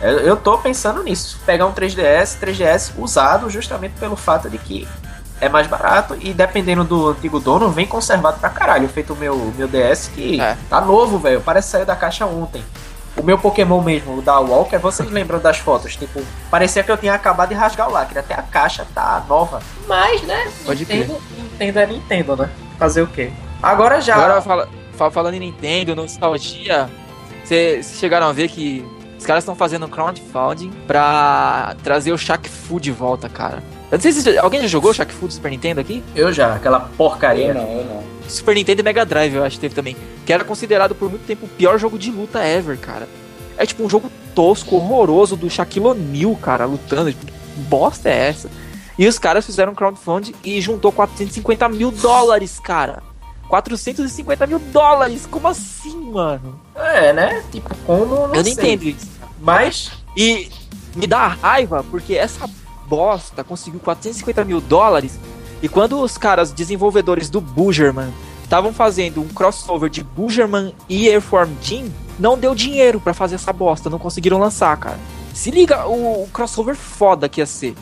Eu, 0.00 0.18
eu 0.20 0.36
tô 0.36 0.56
pensando 0.58 1.02
nisso. 1.02 1.38
Pegar 1.44 1.66
um 1.66 1.72
3DS, 1.72 2.38
3DS 2.40 2.92
usado, 2.98 3.50
justamente 3.50 3.92
pelo 4.00 4.16
fato 4.16 4.48
de 4.48 4.56
que 4.56 4.88
é 5.40 5.48
mais 5.48 5.66
barato 5.66 6.16
e 6.20 6.32
dependendo 6.32 6.84
do 6.84 7.08
antigo 7.10 7.38
dono, 7.38 7.68
vem 7.68 7.86
conservado 7.86 8.38
pra 8.40 8.48
caralho. 8.48 8.88
Feito 8.88 9.12
o 9.12 9.16
meu, 9.16 9.52
meu 9.56 9.68
DS 9.68 10.08
que 10.14 10.40
É. 10.40 10.56
tá 10.70 10.80
novo, 10.80 11.18
velho. 11.18 11.40
Parece 11.42 11.66
que 11.66 11.72
saiu 11.72 11.84
da 11.86 11.94
caixa 11.96 12.24
ontem. 12.24 12.64
O 13.16 13.22
meu 13.22 13.36
Pokémon 13.38 13.80
mesmo, 13.82 14.18
o 14.18 14.22
da 14.22 14.38
Walker, 14.38 14.78
vocês 14.78 15.10
lembram 15.10 15.38
das 15.38 15.58
fotos? 15.58 15.94
Tipo, 15.96 16.22
parecia 16.50 16.82
que 16.82 16.90
eu 16.90 16.96
tinha 16.96 17.12
acabado 17.14 17.50
de 17.50 17.54
rasgar 17.54 17.88
o 17.88 17.92
lacre. 17.92 18.18
Até 18.18 18.34
a 18.34 18.42
caixa 18.42 18.86
tá 18.94 19.22
nova. 19.28 19.60
Mas, 19.86 20.22
né? 20.22 20.50
Pode 20.64 20.84
crer. 20.86 21.00
Nintendo, 21.00 21.20
Nintendo 21.38 21.78
é 21.78 21.86
Nintendo, 21.86 22.36
né? 22.36 22.50
Fazer 22.78 23.02
o 23.02 23.06
quê? 23.06 23.30
Agora 23.62 24.00
já. 24.00 24.16
Agora, 24.16 24.40
fala, 24.40 24.68
fa- 24.96 25.10
falando 25.10 25.34
em 25.34 25.40
Nintendo, 25.40 25.94
nostalgia, 25.94 26.88
vocês 27.44 27.96
chegaram 27.98 28.26
a 28.28 28.32
ver 28.32 28.48
que 28.48 28.84
os 29.18 29.26
caras 29.26 29.42
estão 29.44 29.54
fazendo 29.54 29.86
um 29.86 29.88
crowdfunding 29.88 30.70
pra 30.86 31.76
trazer 31.84 32.12
o 32.12 32.18
Shaq 32.18 32.48
Fu 32.48 32.80
de 32.80 32.90
volta, 32.90 33.28
cara. 33.28 33.62
Eu 33.90 33.98
não 33.98 34.00
sei 34.00 34.10
se 34.12 34.38
alguém 34.38 34.62
já 34.62 34.68
jogou 34.68 34.90
o 34.90 34.94
Shaq 34.94 35.12
Fu 35.12 35.26
do 35.26 35.32
Super 35.34 35.50
Nintendo 35.50 35.80
aqui? 35.80 36.02
Eu 36.16 36.32
já, 36.32 36.54
aquela 36.54 36.80
porcaria. 36.96 37.48
Eu 37.48 37.54
não, 37.54 37.62
eu 37.72 37.84
não. 37.84 38.11
Super 38.28 38.54
Nintendo 38.54 38.80
e 38.80 38.84
Mega 38.84 39.04
Drive, 39.04 39.34
eu 39.34 39.44
acho 39.44 39.56
que 39.56 39.60
teve 39.60 39.74
também. 39.74 39.96
Que 40.24 40.32
era 40.32 40.44
considerado 40.44 40.94
por 40.94 41.10
muito 41.10 41.26
tempo 41.26 41.46
o 41.46 41.48
pior 41.48 41.78
jogo 41.78 41.98
de 41.98 42.10
luta 42.10 42.44
ever, 42.44 42.78
cara. 42.78 43.08
É 43.56 43.66
tipo 43.66 43.84
um 43.84 43.90
jogo 43.90 44.10
tosco, 44.34 44.76
horroroso 44.76 45.36
do 45.36 45.50
Shaquille 45.50 45.86
O'Neal, 45.86 46.34
cara, 46.36 46.64
lutando. 46.64 47.12
Tipo, 47.12 47.26
que 47.26 47.32
bosta 47.68 48.08
é 48.08 48.28
essa? 48.28 48.50
E 48.98 49.06
os 49.06 49.18
caras 49.18 49.44
fizeram 49.44 49.72
um 49.72 49.74
crowdfunding 49.74 50.34
e 50.44 50.60
juntou 50.60 50.92
450 50.92 51.68
mil 51.68 51.90
dólares, 51.90 52.58
cara. 52.60 53.02
450 53.48 54.46
mil 54.46 54.58
dólares. 54.58 55.26
Como 55.30 55.46
assim, 55.48 55.96
mano? 56.10 56.58
É, 56.74 57.12
né? 57.12 57.42
Tipo, 57.50 57.74
como? 57.86 58.06
Não 58.06 58.22
Eu 58.26 58.28
não 58.36 58.44
sei. 58.44 58.52
entendo 58.52 58.84
isso. 58.84 59.06
Mas, 59.40 59.92
E 60.16 60.48
me 60.94 61.06
dá 61.06 61.26
raiva 61.26 61.84
porque 61.90 62.14
essa 62.14 62.48
bosta 62.86 63.42
conseguiu 63.42 63.80
450 63.80 64.44
mil 64.44 64.60
dólares. 64.60 65.18
E 65.62 65.68
quando 65.68 66.00
os 66.00 66.18
caras 66.18 66.50
desenvolvedores 66.50 67.30
do 67.30 67.40
Bujerman 67.40 68.12
estavam 68.42 68.72
fazendo 68.72 69.22
um 69.22 69.28
crossover 69.28 69.88
de 69.88 70.02
Bujerman 70.02 70.74
e 70.88 71.08
Airform 71.08 71.52
Team, 71.66 71.86
não 72.18 72.36
deu 72.36 72.54
dinheiro 72.54 73.00
pra 73.00 73.14
fazer 73.14 73.36
essa 73.36 73.52
bosta, 73.52 73.88
não 73.88 73.98
conseguiram 73.98 74.38
lançar, 74.38 74.76
cara. 74.76 74.98
Se 75.32 75.50
liga 75.50 75.86
o, 75.86 76.24
o 76.24 76.28
crossover 76.32 76.74
foda 76.74 77.28
que 77.28 77.40
ia 77.40 77.46
ser. 77.46 77.74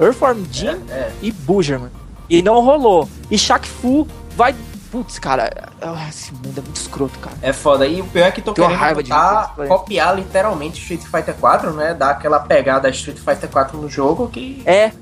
Airform 0.00 0.44
Team 0.44 0.78
é, 0.88 1.10
e 1.20 1.30
Bujerman. 1.30 1.90
E 2.30 2.40
não 2.40 2.60
rolou. 2.60 3.08
E 3.30 3.36
Shaq 3.36 3.66
Fu 3.68 4.06
vai. 4.36 4.54
Putz, 4.90 5.18
cara, 5.18 5.72
ah, 5.82 6.06
esse 6.08 6.32
mundo 6.32 6.56
é 6.56 6.60
muito 6.60 6.76
escroto, 6.76 7.18
cara. 7.18 7.36
é 7.42 7.52
foda. 7.52 7.84
E 7.84 8.00
o 8.00 8.06
pior 8.06 8.26
é 8.26 8.30
que 8.30 8.40
tô 8.40 8.52
Tenho 8.52 8.68
querendo 8.68 8.80
raiva 8.80 9.02
de 9.02 9.10
botar, 9.10 9.54
isso. 9.58 9.66
copiar 9.66 10.14
literalmente 10.14 10.80
Street 10.80 11.02
Fighter 11.02 11.34
4, 11.34 11.72
né? 11.72 11.94
Dar 11.94 12.10
aquela 12.10 12.38
pegada 12.38 12.88
Street 12.90 13.18
Fighter 13.18 13.50
4 13.50 13.76
no 13.76 13.88
jogo 13.88 14.28
que 14.28 14.62
É, 14.64 14.92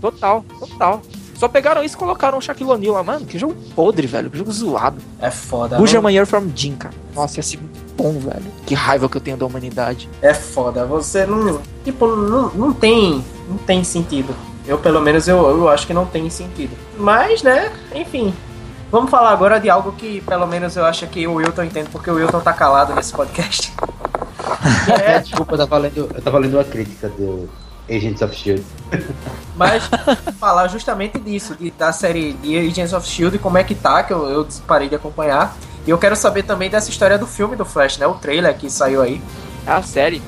total, 0.00 0.44
total. 0.60 1.02
Só 1.34 1.48
pegaram 1.48 1.82
isso 1.82 1.96
e 1.96 1.98
colocaram 1.98 2.38
o 2.38 2.40
Shaquille 2.40 2.70
O'Neal 2.70 2.94
lá. 2.94 3.02
Mano, 3.02 3.26
que 3.26 3.38
jogo 3.38 3.54
podre, 3.74 4.06
velho. 4.06 4.30
Que 4.30 4.38
jogo 4.38 4.52
zoado. 4.52 5.00
é 5.20 5.30
foda. 5.30 5.76
Buja 5.76 6.00
Year 6.10 6.26
from 6.26 6.48
Jin, 6.54 6.76
cara. 6.76 6.94
Nossa, 7.14 7.38
ia 7.38 7.42
ser 7.42 7.58
muito 7.58 7.80
bom, 7.96 8.12
velho. 8.18 8.44
Que 8.66 8.74
raiva 8.74 9.08
que 9.08 9.16
eu 9.16 9.20
tenho 9.20 9.36
da 9.36 9.46
humanidade. 9.46 10.08
É 10.22 10.32
foda. 10.32 10.84
Você 10.86 11.26
não. 11.26 11.60
Tipo, 11.84 12.06
não, 12.06 12.50
não 12.50 12.72
tem. 12.72 13.24
Não 13.48 13.58
tem 13.58 13.82
sentido. 13.84 14.34
Eu, 14.66 14.78
pelo 14.78 15.00
menos, 15.00 15.28
eu, 15.28 15.36
eu 15.48 15.68
acho 15.68 15.86
que 15.86 15.92
não 15.92 16.06
tem 16.06 16.28
sentido. 16.30 16.74
Mas, 16.98 17.42
né, 17.42 17.70
enfim. 17.94 18.32
Vamos 18.90 19.10
falar 19.10 19.30
agora 19.30 19.58
de 19.58 19.68
algo 19.68 19.92
que, 19.92 20.20
pelo 20.20 20.46
menos, 20.46 20.76
eu 20.76 20.84
acho 20.84 21.06
que 21.08 21.26
o 21.26 21.34
Wilton 21.34 21.64
entende, 21.64 21.88
porque 21.90 22.08
o 22.10 22.14
Wilton 22.14 22.40
tá 22.40 22.52
calado 22.52 22.94
nesse 22.94 23.12
podcast. 23.12 23.72
Que 24.86 24.92
É, 24.92 25.16
é, 25.16 25.18
desculpa, 25.18 25.54
eu 25.54 25.58
tava 25.58 25.78
lendo, 25.78 26.10
eu 26.14 26.22
tava 26.22 26.38
lendo 26.38 26.54
uma 26.54 26.64
crítica 26.64 27.08
do 27.08 27.48
Agents 27.88 28.22
of 28.22 28.34
Shield. 28.34 28.64
mas 29.56 29.82
falar 30.38 30.68
justamente 30.68 31.18
disso, 31.18 31.54
de- 31.54 31.70
da 31.72 31.92
série 31.92 32.32
de 32.34 32.56
Agents 32.56 32.92
of 32.92 33.06
Shield, 33.08 33.38
como 33.38 33.58
é 33.58 33.64
que 33.64 33.74
tá, 33.74 34.02
que 34.02 34.12
eu, 34.12 34.28
eu 34.28 34.48
parei 34.66 34.88
de 34.88 34.94
acompanhar. 34.94 35.56
E 35.86 35.90
eu 35.90 35.98
quero 35.98 36.16
saber 36.16 36.44
também 36.44 36.70
dessa 36.70 36.88
história 36.88 37.18
do 37.18 37.26
filme 37.26 37.56
do 37.56 37.64
Flash, 37.64 37.98
né? 37.98 38.06
O 38.06 38.14
trailer 38.14 38.56
que 38.56 38.70
saiu 38.70 39.02
aí. 39.02 39.20
É 39.66 39.70
a 39.72 39.82
série. 39.82 40.22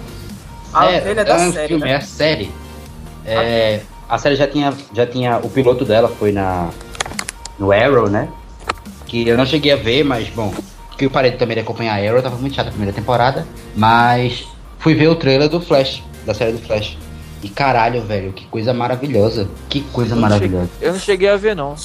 Ah, 0.72 0.90
é, 0.90 0.98
o 0.98 1.02
trailer 1.02 1.24
da 1.24 1.32
é 1.34 1.48
um 1.48 1.52
série, 1.52 1.68
filme, 1.68 1.84
né? 1.84 1.90
é 1.92 1.96
a 1.96 2.00
série. 2.02 2.52
É, 3.24 3.80
a 4.08 4.18
série 4.18 4.36
já 4.36 4.46
tinha, 4.46 4.74
já 4.92 5.06
tinha. 5.06 5.38
O 5.38 5.48
piloto 5.48 5.84
dela 5.84 6.08
foi 6.08 6.30
na. 6.32 6.68
No 7.58 7.72
Arrow, 7.72 8.10
né? 8.10 8.28
Que 9.06 9.26
eu 9.26 9.36
não 9.38 9.46
cheguei 9.46 9.72
a 9.72 9.76
ver, 9.76 10.04
mas 10.04 10.28
bom. 10.28 10.52
Que 10.98 11.06
eu 11.06 11.10
parei 11.10 11.32
também 11.32 11.54
de 11.54 11.62
acompanhar 11.62 11.94
a 11.94 12.06
Arrow, 12.06 12.22
tava 12.22 12.36
muito 12.36 12.54
chato 12.54 12.66
a 12.68 12.70
primeira 12.70 12.92
temporada. 12.92 13.46
Mas 13.74 14.46
fui 14.78 14.94
ver 14.94 15.08
o 15.08 15.16
trailer 15.16 15.48
do 15.48 15.60
Flash, 15.60 16.02
da 16.26 16.34
série 16.34 16.52
do 16.52 16.58
Flash. 16.58 16.98
E 17.46 17.48
caralho, 17.48 18.02
velho, 18.02 18.32
que 18.32 18.44
coisa 18.46 18.74
maravilhosa. 18.74 19.48
Que 19.68 19.80
coisa 19.92 20.16
Eu 20.16 20.20
maravilhosa. 20.20 20.68
Eu 20.80 20.92
não 20.94 20.98
cheguei 20.98 21.28
a 21.28 21.36
ver, 21.36 21.54
não. 21.54 21.76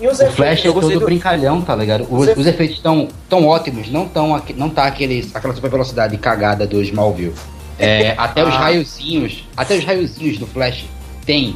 E 0.00 0.08
os 0.08 0.18
O 0.18 0.30
Flash 0.32 0.64
é 0.64 0.72
todo 0.72 0.88
do- 0.90 1.04
brincalhão, 1.04 1.60
tá 1.62 1.76
ligado? 1.76 2.02
Os, 2.02 2.26
Você- 2.26 2.32
os 2.40 2.46
efeitos 2.48 2.76
estão 2.78 3.06
tão 3.28 3.46
ótimos, 3.46 3.88
não 3.92 4.08
tão 4.08 4.34
aqui- 4.34 4.52
não 4.54 4.68
tá 4.68 4.84
aqueles, 4.84 5.34
aquela 5.36 5.54
super 5.54 5.70
velocidade 5.70 6.16
cagada 6.16 6.66
do 6.66 6.82
Smallville. 6.82 7.32
É, 7.78 8.14
até 8.18 8.42
os 8.44 8.52
Ah. 8.54 8.58
raiozinhos, 8.58 9.44
até 9.56 9.76
os 9.76 9.84
raiozinhos 9.84 10.38
do 10.38 10.46
Flash 10.48 10.84
tem, 11.24 11.52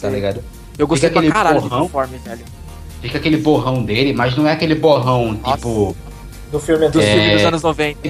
tá 0.00 0.08
Sim. 0.08 0.14
ligado? 0.14 0.42
Eu 0.78 0.86
gostei 0.86 1.08
Fica 1.08 1.20
pra 1.20 1.30
caralho 1.32 1.56
do 1.60 1.68
borrão. 1.68 1.80
uniforme, 1.82 2.18
velho. 2.24 2.44
Fica 3.02 3.18
aquele 3.18 3.36
borrão 3.38 3.82
dele, 3.82 4.12
mas 4.12 4.36
não 4.36 4.46
é 4.46 4.52
aquele 4.52 4.76
borrão 4.76 5.32
Nossa. 5.42 5.56
tipo, 5.56 5.96
do 6.52 6.60
filme 6.60 6.88
Dos 6.90 7.02
É. 7.04 7.12
filmes 7.12 7.32
dos 7.32 7.44
anos 7.44 7.62
90. 7.62 8.08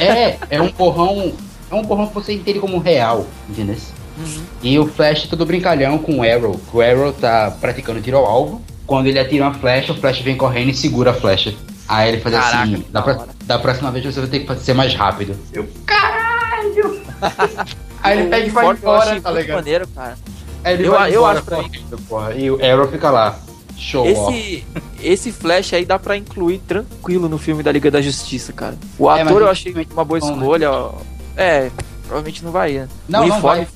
é, 0.00 0.36
é 0.50 0.60
um 0.62 0.70
borrão, 0.72 1.32
é 1.70 1.74
um 1.74 1.82
borrão 1.82 2.06
que 2.08 2.14
você 2.14 2.32
entende 2.32 2.58
como 2.58 2.78
real, 2.78 3.26
entendeu? 3.48 3.76
Uhum. 4.18 4.42
E 4.62 4.78
o 4.78 4.86
Flash 4.86 5.26
todo 5.28 5.46
brincalhão 5.46 5.96
com 5.98 6.18
o 6.18 6.22
Arrow. 6.22 6.60
O 6.72 6.80
Arrow 6.80 7.12
tá 7.12 7.50
praticando 7.60 8.00
tiro 8.00 8.16
ao 8.18 8.26
alvo. 8.26 8.62
Quando 8.86 9.06
ele 9.06 9.18
atira 9.18 9.44
uma 9.44 9.54
flecha, 9.54 9.92
o 9.92 9.96
Flash 9.96 10.20
vem 10.20 10.36
correndo 10.36 10.70
e 10.70 10.74
segura 10.74 11.12
a 11.12 11.14
flecha. 11.14 11.54
Aí 11.88 12.08
ele 12.10 12.20
faz 12.20 12.34
Caraca, 12.34 12.62
assim, 12.64 12.84
da, 12.90 13.04
hora. 13.04 13.26
da 13.44 13.58
próxima 13.58 13.90
vez 13.90 14.04
você 14.04 14.20
vai 14.20 14.28
ter 14.28 14.40
que 14.40 14.54
ser 14.60 14.74
mais 14.74 14.94
rápido. 14.94 15.36
Eu, 15.52 15.66
caralho! 15.86 17.00
Aí 18.02 18.18
ele 18.18 18.28
pega 18.30 18.46
e 18.46 18.50
vai 18.50 18.66
embora, 18.70 19.20
tá 19.20 19.30
ligado? 19.30 19.56
maneiro, 19.56 19.86
cara. 19.88 20.16
Aí 20.64 20.74
ele 20.74 20.86
Eu- 20.86 20.92
vai 20.92 21.14
eu 21.14 21.24
acho 21.26 21.42
pra- 21.42 21.56
correndo, 21.58 21.98
porra. 22.08 22.32
E 22.34 22.50
o 22.50 22.64
Arrow 22.64 22.88
fica 22.88 23.10
lá. 23.10 23.38
Show 23.76 24.06
off. 24.26 24.36
Esse, 24.36 24.64
esse 25.02 25.32
Flash 25.32 25.72
aí 25.72 25.84
dá 25.86 25.98
pra 25.98 26.16
incluir 26.16 26.58
tranquilo 26.58 27.28
no 27.28 27.38
filme 27.38 27.62
da 27.62 27.72
Liga 27.72 27.90
da 27.90 28.00
Justiça, 28.02 28.52
cara. 28.52 28.76
O 28.98 29.10
É, 29.10 29.22
ator 29.22 29.40
eu 29.42 29.48
achei 29.48 29.74
uma 29.92 30.04
boa 30.04 30.20
né? 30.20 30.26
escolha. 30.26 30.70
ó. 30.70 30.92
É, 31.40 31.70
provavelmente 32.02 32.44
não 32.44 32.52
vai. 32.52 32.72
né? 32.72 32.88
Não, 33.08 33.24
o 33.24 33.28
não 33.28 33.40
vai. 33.40 33.66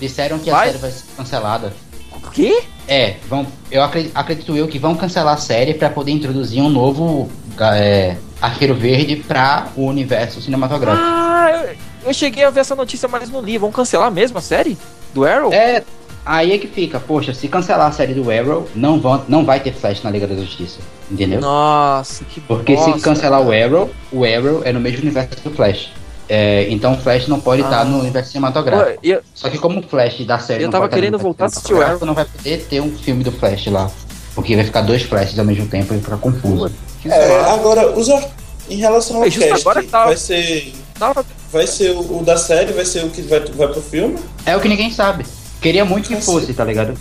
Disseram 0.00 0.38
que 0.40 0.50
Vai? 0.50 0.68
a 0.68 0.72
série 0.72 0.78
vai 0.78 0.90
ser 0.90 1.04
cancelada. 1.16 1.72
O 2.12 2.30
quê? 2.30 2.64
É, 2.88 3.16
vão, 3.28 3.46
eu 3.70 3.82
acredito, 3.82 4.12
acredito 4.14 4.56
eu 4.56 4.66
que 4.66 4.78
vão 4.78 4.96
cancelar 4.96 5.34
a 5.34 5.36
série 5.36 5.74
pra 5.74 5.88
poder 5.88 6.10
introduzir 6.10 6.60
um 6.60 6.68
novo 6.68 7.30
é, 7.60 8.16
Arqueiro 8.40 8.74
Verde 8.74 9.16
pra 9.16 9.68
o 9.76 9.86
universo 9.86 10.42
cinematográfico. 10.42 11.06
Ah, 11.06 11.50
eu, 11.52 11.76
eu 12.08 12.14
cheguei 12.14 12.44
a 12.44 12.50
ver 12.50 12.60
essa 12.60 12.74
notícia, 12.74 13.08
mas 13.08 13.30
não 13.30 13.40
li. 13.40 13.56
Vão 13.56 13.70
cancelar 13.70 14.10
mesmo 14.10 14.38
a 14.38 14.42
série? 14.42 14.76
Do 15.14 15.24
Arrow? 15.24 15.52
É, 15.52 15.84
aí 16.26 16.52
é 16.52 16.58
que 16.58 16.66
fica, 16.66 16.98
poxa, 16.98 17.32
se 17.32 17.46
cancelar 17.46 17.86
a 17.86 17.92
série 17.92 18.14
do 18.14 18.30
Arrow, 18.30 18.68
não, 18.74 18.98
vão, 18.98 19.24
não 19.28 19.44
vai 19.44 19.60
ter 19.60 19.72
Flash 19.72 20.02
na 20.02 20.10
Liga 20.10 20.26
da 20.26 20.34
Justiça, 20.34 20.80
entendeu? 21.10 21.40
Nossa, 21.40 22.24
que 22.24 22.40
Porque 22.40 22.74
bosta, 22.74 22.98
se 22.98 23.04
cancelar 23.04 23.40
o 23.40 23.50
cara. 23.50 23.64
Arrow, 23.66 23.90
o 24.10 24.24
Arrow 24.24 24.62
é 24.64 24.72
no 24.72 24.80
mesmo 24.80 25.02
universo 25.02 25.36
do 25.44 25.50
Flash. 25.50 25.92
É, 26.34 26.66
então 26.70 26.94
o 26.94 26.96
Flash 26.96 27.28
não 27.28 27.38
pode 27.38 27.60
estar 27.60 27.80
Ah. 27.80 27.84
no 27.84 27.98
universo 27.98 28.28
Pô, 28.30 28.32
cinematográfico. 28.32 28.98
eu- 29.02 29.20
Só 29.34 29.50
que 29.50 29.58
como 29.58 29.80
o 29.80 29.82
Flash 29.82 30.24
da 30.24 30.38
série 30.38 30.62
Eu 30.62 30.68
não 30.68 30.72
tava 30.72 30.88
querendo 30.88 31.18
voltar 31.18 31.44
a 31.44 31.46
assistir 31.48 31.74
o 31.74 31.82
Arrow. 31.82 32.06
não 32.06 32.14
vai 32.14 32.24
poder 32.24 32.64
ter 32.70 32.80
um 32.80 32.90
filme 32.96 33.22
do 33.22 33.30
Flash 33.30 33.66
lá. 33.66 33.90
Porque 34.34 34.56
vai 34.56 34.64
ficar 34.64 34.80
dois 34.80 35.02
Flashes 35.02 35.38
ao 35.38 35.44
mesmo 35.44 35.66
tempo 35.66 35.92
e 35.92 35.98
fica 36.00 36.16
confuso. 36.16 36.72
É, 37.04 37.40
agora, 37.50 37.90
os 37.92 38.08
ar- 38.08 38.30
em 38.70 38.76
relação 38.76 39.18
ao 39.18 39.24
É, 39.26 39.30
cast, 39.30 39.60
agora 39.60 39.82
que 39.82 39.88
tava- 39.88 40.06
vai 40.06 40.16
ser. 40.16 40.72
Tava- 40.98 41.24
Vai 41.52 41.66
ser 41.66 41.90
o, 41.90 42.20
o 42.20 42.24
da 42.24 42.38
série, 42.38 42.72
vai 42.72 42.86
ser 42.86 43.04
o 43.04 43.10
que 43.10 43.20
vai, 43.20 43.40
vai 43.40 43.68
pro 43.68 43.82
filme? 43.82 44.18
É 44.46 44.56
o 44.56 44.60
que 44.60 44.68
ninguém 44.68 44.90
sabe. 44.90 45.26
Queria 45.60 45.84
muito 45.84 46.08
que 46.08 46.16
fosse, 46.16 46.54
tá 46.54 46.64
ligado? 46.64 46.94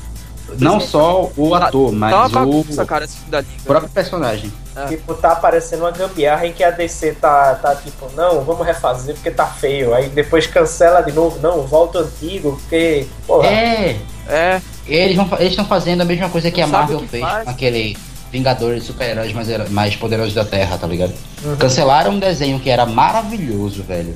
Não 0.59 0.79
só 0.79 1.31
o 1.35 1.55
ator, 1.55 1.91
mas 1.91 2.11
Tá 2.11 2.43
o 2.43 2.85
cara, 2.85 3.07
da 3.27 3.39
Liga. 3.41 3.51
próprio 3.65 3.89
personagem. 3.91 4.51
Tipo, 4.87 5.13
tá 5.15 5.33
aparecendo 5.33 5.81
uma 5.81 5.91
gambiarra 5.91 6.47
em 6.47 6.53
que 6.53 6.63
a 6.63 6.71
DC 6.71 7.13
tá, 7.19 7.55
tá 7.55 7.75
tipo, 7.75 8.09
não, 8.15 8.41
vamos 8.41 8.65
refazer 8.65 9.15
porque 9.15 9.31
tá 9.31 9.45
feio. 9.45 9.93
Aí 9.93 10.07
depois 10.09 10.47
cancela 10.47 11.01
de 11.01 11.11
novo, 11.11 11.39
não, 11.41 11.63
volta 11.63 11.99
antigo, 11.99 12.57
porque. 12.59 13.05
Porra, 13.27 13.47
É, 13.47 13.99
É, 14.29 14.61
eles 14.87 15.17
estão 15.41 15.65
fazendo 15.65 16.01
a 16.01 16.05
mesma 16.05 16.29
coisa 16.29 16.49
que 16.49 16.61
a 16.61 16.65
Não 16.67 16.71
Marvel 16.71 16.99
que 16.99 17.07
fez 17.07 17.23
faz. 17.23 17.43
com 17.43 17.49
aquele 17.49 17.97
Vingadores 18.31 18.85
super-heróis 18.85 19.33
mais, 19.33 19.69
mais 19.69 19.95
poderosos 19.97 20.33
da 20.33 20.45
Terra, 20.45 20.77
tá 20.77 20.87
ligado? 20.87 21.13
Cancelaram 21.59 22.11
um 22.11 22.19
desenho 22.19 22.59
que 22.61 22.69
era 22.69 22.85
maravilhoso, 22.85 23.83
velho. 23.83 24.13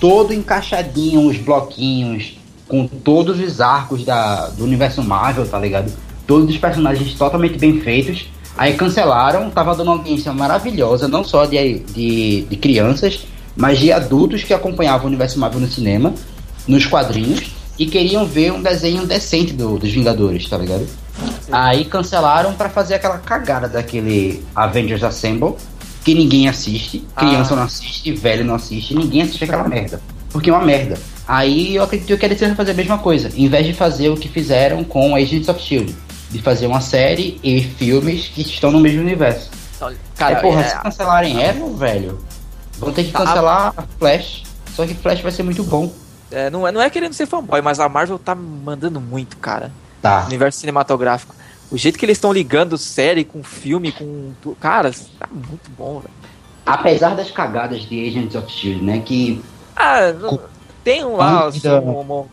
Todo 0.00 0.32
encaixadinho, 0.32 1.28
os 1.28 1.36
bloquinhos, 1.36 2.39
com 2.70 2.86
todos 2.86 3.38
os 3.40 3.60
arcos 3.60 4.04
da, 4.04 4.46
do 4.48 4.64
universo 4.64 5.02
Marvel, 5.02 5.46
tá 5.46 5.58
ligado? 5.58 5.92
Todos 6.26 6.48
os 6.48 6.56
personagens 6.56 7.12
totalmente 7.14 7.58
bem 7.58 7.80
feitos. 7.80 8.26
Aí 8.56 8.74
cancelaram, 8.74 9.50
tava 9.50 9.74
dando 9.74 9.88
uma 9.88 9.96
audiência 9.96 10.32
maravilhosa, 10.32 11.08
não 11.08 11.24
só 11.24 11.44
de, 11.46 11.80
de, 11.80 12.42
de 12.42 12.56
crianças, 12.56 13.26
mas 13.56 13.78
de 13.78 13.90
adultos 13.92 14.42
que 14.44 14.54
acompanhavam 14.54 15.04
o 15.04 15.08
universo 15.08 15.38
Marvel 15.38 15.60
no 15.60 15.66
cinema, 15.68 16.14
nos 16.68 16.86
quadrinhos, 16.86 17.50
e 17.78 17.86
queriam 17.86 18.26
ver 18.26 18.52
um 18.52 18.60
desenho 18.62 19.06
decente 19.06 19.52
do- 19.54 19.78
dos 19.78 19.90
Vingadores, 19.90 20.46
tá 20.48 20.58
ligado? 20.58 20.86
Aí 21.50 21.84
cancelaram 21.84 22.52
pra 22.54 22.68
fazer 22.68 22.94
aquela 22.94 23.18
cagada 23.18 23.68
daquele 23.68 24.42
Avengers 24.54 25.02
Assemble, 25.02 25.54
que 26.04 26.14
ninguém 26.14 26.48
assiste, 26.48 27.04
criança 27.16 27.54
Ah. 27.54 27.56
não 27.56 27.62
assiste, 27.64 28.12
velho 28.12 28.44
não 28.44 28.54
assiste, 28.54 28.94
ninguém 28.94 29.22
assiste 29.22 29.44
aquela 29.44 29.66
merda. 29.66 30.00
Porque 30.30 30.48
é 30.50 30.52
uma 30.52 30.64
merda. 30.64 30.98
Aí 31.32 31.76
eu 31.76 31.84
acredito 31.84 32.18
que 32.18 32.24
eles 32.26 32.40
iam 32.40 32.56
fazer 32.56 32.72
a 32.72 32.74
mesma 32.74 32.98
coisa, 32.98 33.30
em 33.36 33.48
vez 33.48 33.64
de 33.64 33.72
fazer 33.72 34.08
o 34.08 34.16
que 34.16 34.28
fizeram 34.28 34.82
com 34.82 35.14
Agents 35.14 35.48
of 35.48 35.62
Shield, 35.62 35.94
de 36.28 36.42
fazer 36.42 36.66
uma 36.66 36.80
série 36.80 37.38
e 37.40 37.62
filmes 37.62 38.26
que 38.26 38.40
estão 38.42 38.72
no 38.72 38.80
mesmo 38.80 39.00
universo. 39.00 39.48
Cara, 39.78 39.94
cara, 40.16 40.40
porra, 40.40 40.60
é, 40.62 40.64
se 40.64 40.80
cancelarem 40.80 41.44
Arrow, 41.44 41.76
velho, 41.76 42.18
vão 42.80 42.92
ter 42.92 43.04
que 43.04 43.12
Tá. 43.12 43.20
cancelar 43.24 43.74
Flash. 43.96 44.42
Só 44.74 44.84
que 44.84 44.92
Flash 44.94 45.20
vai 45.20 45.30
ser 45.30 45.44
muito 45.44 45.62
bom. 45.62 45.92
é, 46.32 46.50
não, 46.50 46.66
é, 46.66 46.72
não 46.72 46.82
é 46.82 46.90
querendo 46.90 47.12
ser 47.12 47.26
fanboy, 47.26 47.62
mas 47.62 47.78
a 47.78 47.88
Marvel 47.88 48.18
tá 48.18 48.34
mandando 48.34 49.00
muito, 49.00 49.36
cara. 49.36 49.70
Tá. 50.02 50.24
Universo 50.26 50.58
cinematográfico. 50.58 51.32
O 51.70 51.78
jeito 51.78 51.96
que 51.96 52.04
eles 52.04 52.16
estão 52.16 52.32
ligando 52.32 52.76
série 52.76 53.22
com 53.22 53.40
filme, 53.44 53.92
com. 53.92 54.32
Cara, 54.58 54.90
tá 55.16 55.28
muito 55.32 55.70
bom, 55.78 56.00
velho. 56.00 56.14
Apesar 56.66 57.14
das 57.14 57.30
cagadas 57.30 57.82
de 57.82 58.08
Agents 58.08 58.34
of 58.34 58.50
Shield, 58.50 58.82
né? 58.84 58.98
Que 59.04 59.40
Ah, 59.76 60.12
não- 60.12 60.40
tem 60.84 61.04
um 61.04 61.16
lá. 61.16 61.50
Da- 61.62 61.80
um- 61.80 62.00
um- 62.20 62.26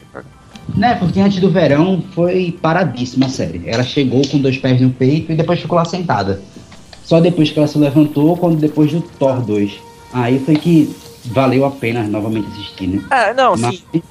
Né, 0.75 0.95
porque 0.95 1.19
antes 1.19 1.39
do 1.39 1.49
verão 1.49 2.03
foi 2.13 2.57
paradíssima 2.61 3.25
a 3.27 3.29
série. 3.29 3.63
Ela 3.65 3.83
chegou 3.83 4.21
com 4.27 4.37
dois 4.39 4.57
pés 4.57 4.81
no 4.81 4.89
peito 4.89 5.31
e 5.31 5.35
depois 5.35 5.59
ficou 5.61 5.77
lá 5.77 5.85
sentada. 5.85 6.41
só 7.03 7.21
depois 7.21 7.49
que 7.49 7.57
ela 7.57 7.69
se 7.69 7.77
levantou, 7.77 8.35
quando 8.35 8.57
depois 8.59 8.91
do 8.91 8.99
Thor 8.99 9.39
2. 9.41 9.79
Aí 10.11 10.39
foi 10.39 10.55
que 10.55 10.93
valeu 11.23 11.63
a 11.63 11.71
pena 11.71 12.03
novamente 12.03 12.47
assistir, 12.49 12.87
né? 12.87 13.01
É, 13.09 13.33
não, 13.33 13.55
Mas- 13.55 13.81
sim. 13.93 14.03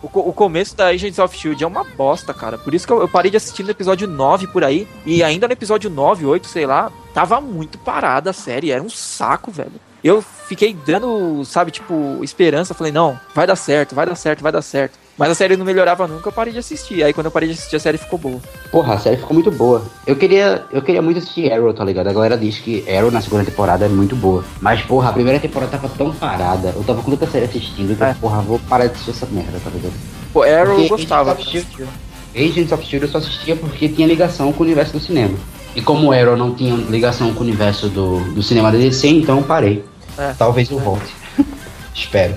O, 0.00 0.06
o 0.28 0.32
começo 0.32 0.76
da 0.76 0.86
Agents 0.86 1.18
of 1.18 1.36
Shield 1.36 1.64
é 1.64 1.66
uma 1.66 1.82
bosta, 1.82 2.32
cara. 2.32 2.56
Por 2.56 2.72
isso 2.72 2.86
que 2.86 2.92
eu, 2.92 3.00
eu 3.00 3.08
parei 3.08 3.32
de 3.32 3.36
assistir 3.36 3.64
no 3.64 3.70
episódio 3.70 4.06
9 4.06 4.46
por 4.46 4.62
aí. 4.62 4.86
E 5.04 5.24
ainda 5.24 5.48
no 5.48 5.52
episódio 5.52 5.90
9, 5.90 6.24
8, 6.24 6.46
sei 6.46 6.66
lá, 6.66 6.92
tava 7.12 7.40
muito 7.40 7.76
parada 7.78 8.30
a 8.30 8.32
série. 8.32 8.70
Era 8.70 8.80
um 8.80 8.88
saco, 8.88 9.50
velho. 9.50 9.72
Eu 10.08 10.22
fiquei 10.22 10.74
dando, 10.86 11.44
sabe, 11.44 11.70
tipo, 11.70 12.18
esperança. 12.22 12.72
Falei, 12.72 12.90
não, 12.90 13.18
vai 13.34 13.46
dar 13.46 13.56
certo, 13.56 13.94
vai 13.94 14.06
dar 14.06 14.14
certo, 14.14 14.42
vai 14.42 14.50
dar 14.50 14.62
certo. 14.62 14.98
Mas 15.18 15.30
a 15.30 15.34
série 15.34 15.56
não 15.56 15.66
melhorava 15.66 16.06
nunca, 16.06 16.28
eu 16.28 16.32
parei 16.32 16.52
de 16.52 16.60
assistir. 16.60 17.02
Aí 17.02 17.12
quando 17.12 17.26
eu 17.26 17.30
parei 17.30 17.48
de 17.48 17.54
assistir, 17.56 17.76
a 17.76 17.80
série 17.80 17.98
ficou 17.98 18.18
boa. 18.18 18.40
Porra, 18.70 18.94
a 18.94 18.98
série 18.98 19.16
ficou 19.16 19.34
muito 19.34 19.50
boa. 19.50 19.82
Eu 20.06 20.16
queria, 20.16 20.64
eu 20.72 20.80
queria 20.80 21.02
muito 21.02 21.18
assistir 21.18 21.52
Arrow, 21.52 21.74
tá 21.74 21.84
ligado? 21.84 22.06
A 22.06 22.12
galera 22.12 22.38
diz 22.38 22.58
que 22.58 22.88
Arrow 22.88 23.10
na 23.10 23.20
segunda 23.20 23.44
temporada 23.44 23.84
é 23.84 23.88
muito 23.88 24.14
boa. 24.16 24.44
Mas, 24.60 24.80
porra, 24.82 25.10
a 25.10 25.12
primeira 25.12 25.38
temporada 25.40 25.72
tava 25.72 25.88
tão 25.90 26.10
parada. 26.14 26.72
Eu 26.74 26.84
tava 26.84 27.02
com 27.02 27.10
tanta 27.10 27.26
série 27.30 27.44
assistindo 27.46 27.94
que, 27.96 28.02
É. 28.04 28.14
porra, 28.14 28.40
vou 28.40 28.58
parar 28.60 28.86
de 28.86 28.92
assistir 28.92 29.10
essa 29.10 29.26
merda, 29.26 29.58
tá 29.62 29.68
ligado? 29.70 29.92
Pô, 30.32 30.42
Arrow 30.44 30.54
eu 30.70 30.74
Porque 30.76 30.88
gostava. 30.88 31.32
Agents 31.32 31.48
of 31.48 31.66
Shield- 31.76 31.88
Agents 32.34 32.72
of 32.72 32.84
Shield 32.86 33.06
eu 33.06 33.12
só 33.12 33.18
assistia 33.18 33.56
porque 33.56 33.88
tinha 33.88 34.06
ligação 34.06 34.52
com 34.52 34.62
o 34.62 34.66
universo 34.66 34.92
do 34.92 35.00
cinema. 35.00 35.36
E 35.74 35.82
como 35.82 36.12
Arrow 36.12 36.36
não 36.36 36.54
tinha 36.54 36.74
ligação 36.74 37.32
com 37.34 37.40
o 37.40 37.42
universo 37.42 37.88
do, 37.88 38.20
do 38.34 38.42
cinema 38.42 38.70
da 38.72 38.78
DC, 38.78 39.08
então 39.08 39.38
eu 39.38 39.42
parei. 39.44 39.84
É. 40.18 40.34
Talvez 40.36 40.70
eu 40.70 40.78
volte. 40.78 41.14
Espero. 41.94 42.34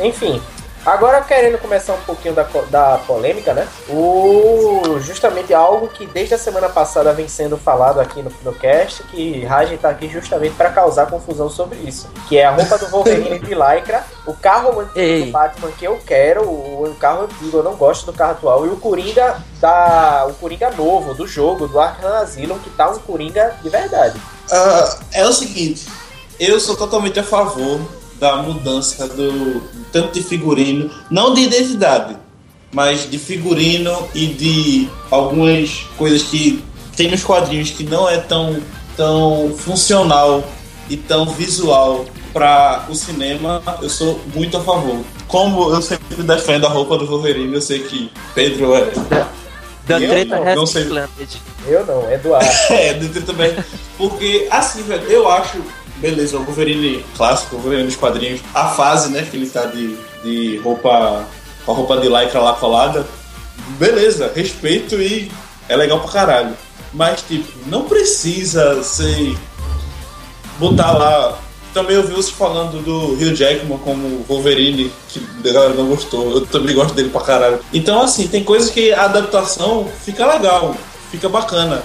Enfim, 0.00 0.40
agora 0.84 1.20
querendo 1.22 1.58
começar 1.58 1.94
um 1.94 2.00
pouquinho 2.02 2.34
da, 2.34 2.46
da 2.70 2.98
polêmica, 2.98 3.52
né? 3.52 3.66
O, 3.88 4.98
justamente 5.00 5.52
algo 5.52 5.88
que 5.88 6.06
desde 6.06 6.34
a 6.34 6.38
semana 6.38 6.68
passada 6.68 7.12
vem 7.12 7.26
sendo 7.26 7.56
falado 7.56 7.98
aqui 7.98 8.22
no, 8.22 8.30
no 8.44 8.52
cast, 8.52 9.02
que 9.04 9.44
Raj 9.44 9.76
tá 9.78 9.90
aqui 9.90 10.08
justamente 10.08 10.54
para 10.54 10.70
causar 10.70 11.06
confusão 11.06 11.50
sobre 11.50 11.78
isso. 11.78 12.08
Que 12.28 12.38
é 12.38 12.44
a 12.44 12.50
roupa 12.50 12.78
do 12.78 12.86
Wolverine 12.88 13.38
de 13.38 13.54
Lycra, 13.54 14.04
o 14.26 14.34
carro 14.34 14.80
antigo 14.80 14.98
Ei. 14.98 15.24
do 15.24 15.32
Batman 15.32 15.72
que 15.72 15.84
eu 15.86 15.98
quero, 16.06 16.42
o, 16.42 16.84
o 16.84 16.94
carro 16.94 17.24
antigo, 17.24 17.56
eu 17.56 17.64
não 17.64 17.74
gosto 17.74 18.06
do 18.06 18.12
carro 18.12 18.32
atual, 18.32 18.66
e 18.66 18.68
o 18.68 18.76
Coringa 18.76 19.42
da. 19.60 20.26
o 20.28 20.34
Coringa 20.34 20.70
novo 20.70 21.14
do 21.14 21.26
jogo, 21.26 21.66
do 21.66 21.80
Arkham 21.80 22.14
Asylum, 22.14 22.58
que 22.58 22.70
tá 22.70 22.88
um 22.90 22.98
Coringa 22.98 23.56
de 23.62 23.68
verdade. 23.68 24.20
Ah, 24.50 24.98
é 25.12 25.26
o 25.26 25.32
seguinte, 25.32 25.84
eu 26.38 26.60
sou 26.60 26.76
totalmente 26.76 27.18
a 27.18 27.24
favor 27.24 27.80
da 28.18 28.36
mudança 28.36 29.06
do 29.08 29.62
tanto 29.92 30.14
de 30.14 30.22
figurino, 30.22 30.90
não 31.10 31.34
de 31.34 31.42
identidade, 31.42 32.16
mas 32.72 33.10
de 33.10 33.18
figurino 33.18 34.08
e 34.14 34.26
de 34.26 34.88
algumas 35.10 35.86
coisas 35.96 36.22
que 36.22 36.62
tem 36.96 37.10
nos 37.10 37.22
quadrinhos 37.22 37.70
que 37.70 37.84
não 37.84 38.08
é 38.08 38.18
tão 38.18 38.62
tão 38.96 39.54
funcional 39.56 40.42
e 40.88 40.96
tão 40.96 41.26
visual 41.26 42.06
para 42.32 42.86
o 42.88 42.94
cinema, 42.94 43.62
eu 43.82 43.88
sou 43.88 44.20
muito 44.34 44.56
a 44.56 44.60
favor. 44.60 45.00
Como 45.28 45.70
eu 45.70 45.82
sempre 45.82 46.22
defendo 46.22 46.66
a 46.66 46.68
roupa 46.68 46.96
do 46.96 47.06
Wolverine, 47.06 47.54
eu 47.54 47.60
sei 47.60 47.80
que 47.80 48.10
Pedro 48.34 48.74
é, 48.74 48.92
Da 49.86 50.00
Eu 50.00 50.08
treta 50.08 50.36
não, 50.40 50.54
não 50.56 50.66
sei. 50.66 50.84
planted. 50.86 51.40
Eu 51.66 51.86
não, 51.86 52.10
Eduardo. 52.10 52.48
É, 52.70 52.94
dentro 52.94 53.22
também. 53.26 53.56
Porque, 53.96 54.48
assim, 54.50 54.82
velho, 54.82 55.04
eu 55.04 55.28
acho. 55.30 55.62
Beleza, 55.96 56.36
o 56.36 56.44
Wolverine 56.44 57.02
clássico, 57.16 57.56
o 57.56 57.58
Wolverine 57.58 57.86
dos 57.86 57.96
quadrinhos, 57.96 58.40
a 58.52 58.68
fase, 58.68 59.08
né, 59.10 59.26
que 59.30 59.34
ele 59.36 59.48
tá 59.48 59.64
de, 59.64 59.96
de 60.22 60.58
roupa. 60.58 61.24
com 61.64 61.72
a 61.72 61.74
roupa 61.74 61.96
de 61.98 62.08
lycra 62.08 62.40
lá 62.40 62.52
colada. 62.54 63.06
Beleza, 63.78 64.30
respeito 64.34 64.96
e 65.00 65.30
é 65.68 65.76
legal 65.76 66.00
pra 66.00 66.10
caralho. 66.12 66.54
Mas, 66.92 67.22
tipo, 67.22 67.50
não 67.66 67.84
precisa 67.84 68.82
ser. 68.82 69.36
botar 70.58 70.92
lá. 70.92 71.38
Também 71.76 71.98
ouvi 71.98 72.14
você 72.14 72.32
falando 72.32 72.82
do 72.82 73.12
Hugh 73.12 73.34
Jackman 73.34 73.76
como 73.76 74.24
Wolverine, 74.26 74.90
que 75.10 75.20
a 75.46 75.52
galera 75.52 75.74
não 75.74 75.86
gostou. 75.88 76.30
Eu 76.30 76.46
também 76.46 76.74
gosto 76.74 76.94
dele 76.94 77.10
pra 77.10 77.20
caralho. 77.20 77.60
Então, 77.70 78.00
assim, 78.00 78.26
tem 78.28 78.42
coisas 78.42 78.70
que 78.70 78.94
a 78.94 79.04
adaptação 79.04 79.86
fica 80.02 80.26
legal, 80.26 80.74
fica 81.10 81.28
bacana. 81.28 81.82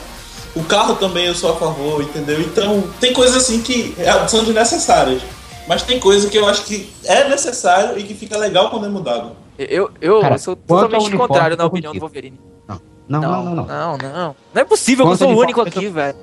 O 0.56 0.64
carro 0.64 0.96
também 0.96 1.26
eu 1.26 1.36
sou 1.36 1.52
a 1.52 1.56
favor, 1.58 2.02
entendeu? 2.02 2.40
Então, 2.40 2.82
tem 3.02 3.12
coisas 3.12 3.36
assim 3.36 3.62
que 3.62 3.94
são 4.30 4.46
desnecessárias. 4.46 5.22
Mas 5.68 5.84
tem 5.84 6.00
coisa 6.00 6.30
que 6.30 6.38
eu 6.38 6.48
acho 6.48 6.64
que 6.64 6.90
é 7.04 7.28
necessário 7.28 8.00
e 8.00 8.04
que 8.04 8.14
fica 8.14 8.38
legal 8.38 8.70
quando 8.70 8.86
é 8.86 8.90
mudado. 8.90 9.34
Eu, 9.60 9.92
eu 10.00 10.22
Cara, 10.22 10.38
sou 10.38 10.56
totalmente 10.56 11.18
contrário 11.18 11.58
na 11.58 11.66
opinião 11.66 11.92
do. 11.92 12.00
Wolverine. 12.00 12.40
Não, 12.66 12.80
não, 13.10 13.44
não, 13.44 13.56
não. 13.56 13.66
Não, 13.66 13.98
não. 13.98 14.36
Não 14.54 14.62
é 14.62 14.64
possível 14.64 15.06
que 15.06 15.12
eu 15.12 15.18
sou 15.18 15.34
o 15.34 15.38
único 15.38 15.60
aqui, 15.60 15.90
velho. 15.90 16.16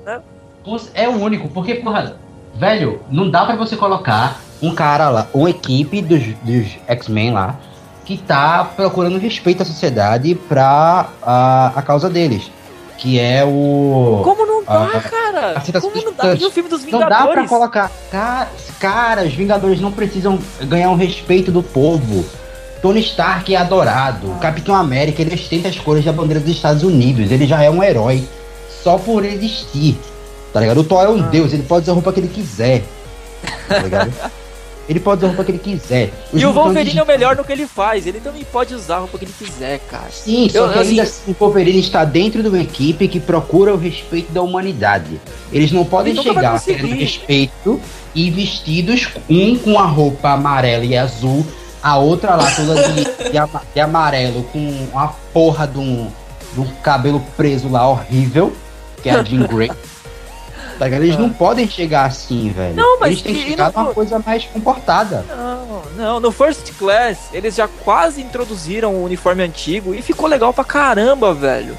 É 0.95 1.07
o 1.07 1.11
único, 1.11 1.47
porque, 1.49 1.75
porra, 1.75 2.17
velho, 2.59 3.01
não 3.09 3.29
dá 3.29 3.45
pra 3.45 3.55
você 3.55 3.75
colocar 3.75 4.39
um 4.61 4.73
cara 4.75 5.09
lá, 5.09 5.27
uma 5.33 5.49
equipe 5.49 6.01
dos, 6.01 6.21
dos 6.43 6.67
X-Men 6.87 7.31
lá, 7.31 7.55
que 8.05 8.17
tá 8.17 8.63
procurando 8.75 9.17
respeito 9.17 9.63
à 9.63 9.65
sociedade 9.65 10.35
pra 10.35 11.07
a, 11.21 11.71
a 11.75 11.81
causa 11.81 12.09
deles. 12.09 12.51
Que 12.97 13.17
é 13.17 13.45
o. 13.45 14.19
Como 14.25 14.45
não 14.45 14.61
dá, 14.65 14.89
Ah, 14.93 14.99
cara? 14.99 15.57
aceitação 15.57 15.89
Como 15.89 16.03
não 16.03 16.11
dá? 16.13 16.35
E 16.35 16.45
o 16.45 16.51
filme 16.51 16.69
dos 16.69 16.83
Não 16.83 16.99
dá 16.99 17.05
pra 17.07 17.17
Vingadores? 17.19 17.49
colocar. 17.49 17.89
Cara, 18.11 18.49
cara, 18.77 19.23
os 19.23 19.33
Vingadores 19.33 19.79
não 19.79 19.89
precisam 19.89 20.37
ganhar 20.63 20.89
o 20.89 20.95
respeito 20.97 21.49
do 21.49 21.63
povo. 21.63 22.25
Tony 22.81 22.99
Stark 22.99 23.55
é 23.55 23.57
adorado. 23.57 24.27
Capitão 24.41 24.75
América, 24.75 25.21
ele 25.21 25.33
ostenta 25.33 25.69
as 25.69 25.79
cores 25.79 26.03
da 26.03 26.11
bandeira 26.11 26.41
dos 26.41 26.51
Estados 26.51 26.83
Unidos. 26.83 27.31
Ele 27.31 27.47
já 27.47 27.63
é 27.63 27.69
um 27.69 27.81
herói. 27.81 28.27
Só 28.83 28.97
por 28.97 29.23
existir. 29.23 29.97
Tá 30.53 30.59
ligado? 30.59 30.79
O 30.79 30.83
Thor 30.83 31.03
é 31.03 31.09
um 31.09 31.21
deus, 31.29 31.53
ele 31.53 31.63
pode 31.63 31.83
usar 31.83 31.91
a 31.91 31.95
roupa 31.95 32.11
que 32.13 32.19
ele 32.19 32.27
quiser. 32.29 32.83
Tá 33.67 33.79
ligado? 33.79 34.11
ele 34.87 34.99
pode 34.99 35.19
usar 35.19 35.27
a 35.27 35.29
roupa 35.29 35.43
que 35.43 35.51
ele 35.51 35.59
quiser. 35.59 36.09
Os 36.33 36.41
E 36.41 36.45
o 36.47 36.51
Wolverine 36.51 36.97
é 36.97 37.03
o 37.03 37.05
melhor 37.05 37.35
no 37.35 37.43
que 37.43 37.51
ele 37.51 37.67
faz. 37.67 38.07
Ele 38.07 38.19
também 38.19 38.43
pode 38.43 38.73
usar 38.73 38.95
a 38.95 38.99
roupa 39.01 39.19
que 39.19 39.25
ele 39.25 39.33
quiser, 39.37 39.79
cara. 39.81 40.09
Sim, 40.09 40.49
só 40.49 40.57
Eu- 40.65 40.73
que 40.73 40.79
assim- 40.79 40.89
ainda 40.89 41.03
assim, 41.03 41.21
o 41.31 41.35
Wolverine 41.39 41.79
está 41.79 42.03
dentro 42.03 42.41
de 42.41 42.49
uma 42.49 42.59
equipe 42.59 43.07
que 43.07 43.19
procura 43.19 43.71
o 43.71 43.77
respeito 43.77 44.31
da 44.31 44.41
humanidade. 44.41 45.21
Eles 45.53 45.71
não 45.71 45.85
podem 45.85 46.13
Ele 46.13 46.23
chegar 46.23 46.59
querendo 46.59 46.95
respeito 46.95 47.79
e 48.15 48.31
vestidos, 48.31 49.09
um 49.29 49.55
com 49.59 49.77
a 49.77 49.85
roupa 49.85 50.29
amarela 50.31 50.83
e 50.83 50.97
azul, 50.97 51.45
a 51.83 51.95
outra 51.99 52.33
lá 52.35 52.49
toda 52.55 52.73
de, 52.91 53.29
de, 53.31 53.37
ama- 53.37 53.61
de 53.71 53.79
amarelo, 53.79 54.41
com 54.51 54.57
uma 54.91 55.09
porra 55.31 55.67
de 55.67 55.77
um, 55.77 56.09
de 56.55 56.61
um 56.61 56.65
cabelo 56.81 57.23
preso 57.37 57.69
lá 57.69 57.87
horrível, 57.87 58.51
que 59.03 59.09
é 59.09 59.13
a 59.13 59.23
Jean 59.23 59.45
Grey. 59.45 59.69
Tá 60.79 60.85
ligado? 60.85 61.03
Eles 61.03 61.17
não 61.19 61.29
podem 61.29 61.67
chegar 61.69 62.05
assim, 62.05 62.49
velho. 62.51 62.71
Ah. 62.71 62.81
Não, 62.81 62.99
mas 62.99 63.11
Eles 63.11 63.21
têm 63.21 63.33
que 63.35 63.49
chegar 63.49 63.71
não- 63.75 63.83
numa 63.83 63.93
coisa 63.93 64.17
mais 64.25 64.45
comportada. 64.45 65.25
Não, 65.27 65.81
não. 65.95 66.19
No 66.21 66.31
First 66.31 66.71
Class, 66.79 67.17
eles 67.33 67.53
já 67.55 67.67
quase 67.83 68.21
introduziram 68.21 68.95
o 68.95 69.03
uniforme 69.03 69.43
antigo 69.43 69.93
e 69.93 70.01
ficou 70.01 70.27
legal 70.27 70.53
pra 70.53 70.63
caramba, 70.63 71.33
velho. 71.33 71.77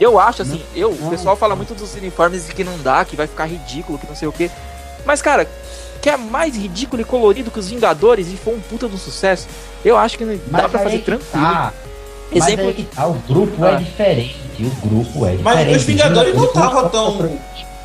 Eu 0.00 0.18
acho 0.18 0.42
assim, 0.42 0.62
eu, 0.74 0.90
o 0.90 0.96
não. 1.00 1.10
pessoal 1.10 1.36
fala 1.36 1.54
muito 1.54 1.74
dos 1.74 1.94
uniformes 1.94 2.44
que 2.48 2.64
não 2.64 2.76
dá, 2.78 3.04
que 3.04 3.16
vai 3.16 3.26
ficar 3.26 3.44
ridículo, 3.46 3.98
que 3.98 4.06
não 4.06 4.16
sei 4.16 4.28
o 4.28 4.32
quê. 4.32 4.50
Mas, 5.04 5.22
cara, 5.22 5.48
que 6.02 6.10
é 6.10 6.16
mais 6.16 6.54
ridículo 6.56 7.00
e 7.00 7.04
colorido 7.04 7.50
que 7.50 7.58
os 7.58 7.68
Vingadores 7.68 8.28
e 8.28 8.36
foi 8.36 8.54
um 8.54 8.60
puta 8.60 8.88
do 8.88 8.98
sucesso, 8.98 9.46
eu 9.84 9.96
acho 9.96 10.18
que 10.18 10.24
dá 10.48 10.68
pra 10.68 10.80
aí 10.80 10.84
fazer 10.84 10.98
tranquilo. 10.98 11.30
tá. 11.32 11.72
Mas 12.32 12.44
Exemplo 12.44 12.66
aí 12.66 12.74
que 12.74 12.82
tá, 12.82 13.06
o 13.06 13.14
grupo 13.14 13.64
Ah. 13.64 13.70
é 13.70 13.76
diferente. 13.76 14.36
O 14.58 14.86
grupo 14.88 15.24
é 15.26 15.32
Mas 15.40 15.58
diferente. 15.58 15.76
os 15.76 15.82
Vingadores 15.84 16.34
não 16.34 16.44
estavam 16.44 16.88
tão 16.88 17.38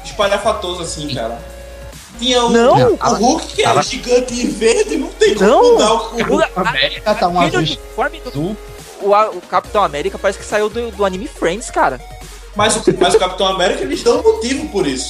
espalhafatoso 0.03 0.81
assim, 0.83 1.13
cara. 1.13 1.39
Tinha 2.19 2.43
o, 2.45 2.49
Não, 2.49 2.93
o 2.93 2.95
Hulk 3.15 3.47
que 3.47 3.61
era 3.63 3.71
tava- 3.75 3.83
gigante 3.83 4.33
e 4.33 4.45
verde, 4.47 4.97
não 4.97 5.07
tem 5.07 5.33
como 5.33 5.49
Não. 5.49 5.71
mudar 5.73 5.93
o 5.93 5.95
O- 5.95 6.23
Hulk. 6.23 6.43
a- 6.55 6.69
América 6.69 7.15
tá 7.15 7.27
um 7.27 7.39
azul 7.41 7.59
uniforme 7.59 8.21
do 8.31 8.57
o, 9.01 9.09
o 9.37 9.41
Capitão 9.49 9.83
América 9.83 10.19
parece 10.19 10.37
que 10.37 10.45
saiu 10.45 10.69
do, 10.69 10.91
do 10.91 11.03
anime 11.05 11.27
Friends, 11.27 11.71
cara. 11.71 11.99
Mas, 12.55 12.75
o- 12.75 12.83
mas 12.99 13.15
o 13.15 13.19
Capitão 13.19 13.47
América 13.47 13.81
eles 13.81 14.03
dão 14.03 14.21
motivo 14.21 14.67
por 14.69 14.85
isso. 14.85 15.09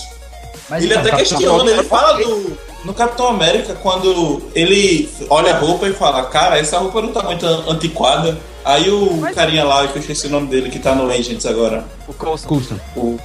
Mas 0.70 0.84
ele 0.86 0.94
então, 0.94 1.06
até 1.06 1.18
questiona, 1.18 1.62
América- 1.64 1.80
ele 1.82 1.90
fala 1.90 2.14
do. 2.24 2.58
No 2.86 2.94
Capitão 2.96 3.28
América, 3.28 3.76
quando 3.76 4.42
ele 4.56 5.08
olha 5.30 5.54
a 5.54 5.60
roupa 5.60 5.88
e 5.88 5.94
fala, 5.94 6.24
cara, 6.26 6.58
essa 6.58 6.80
roupa 6.80 7.00
não 7.02 7.12
tá 7.12 7.22
muito 7.24 7.46
an- 7.46 7.66
antiquada. 7.68 8.40
Aí 8.66 8.90
o 8.90 9.18
Mas- 9.18 9.36
carinha 9.36 9.64
lá, 9.64 9.86
que 9.88 9.98
eu 9.98 10.00
esqueci 10.02 10.26
o 10.28 10.30
nome 10.32 10.48
dele, 10.48 10.70
que 10.72 10.80
tá 10.80 10.96
no 10.96 11.06
Legends 11.06 11.46
agora. 11.46 11.84
O 12.08 12.14
Coulson. 12.14 12.48
Coulson. 12.48 12.80
o- 12.96 13.20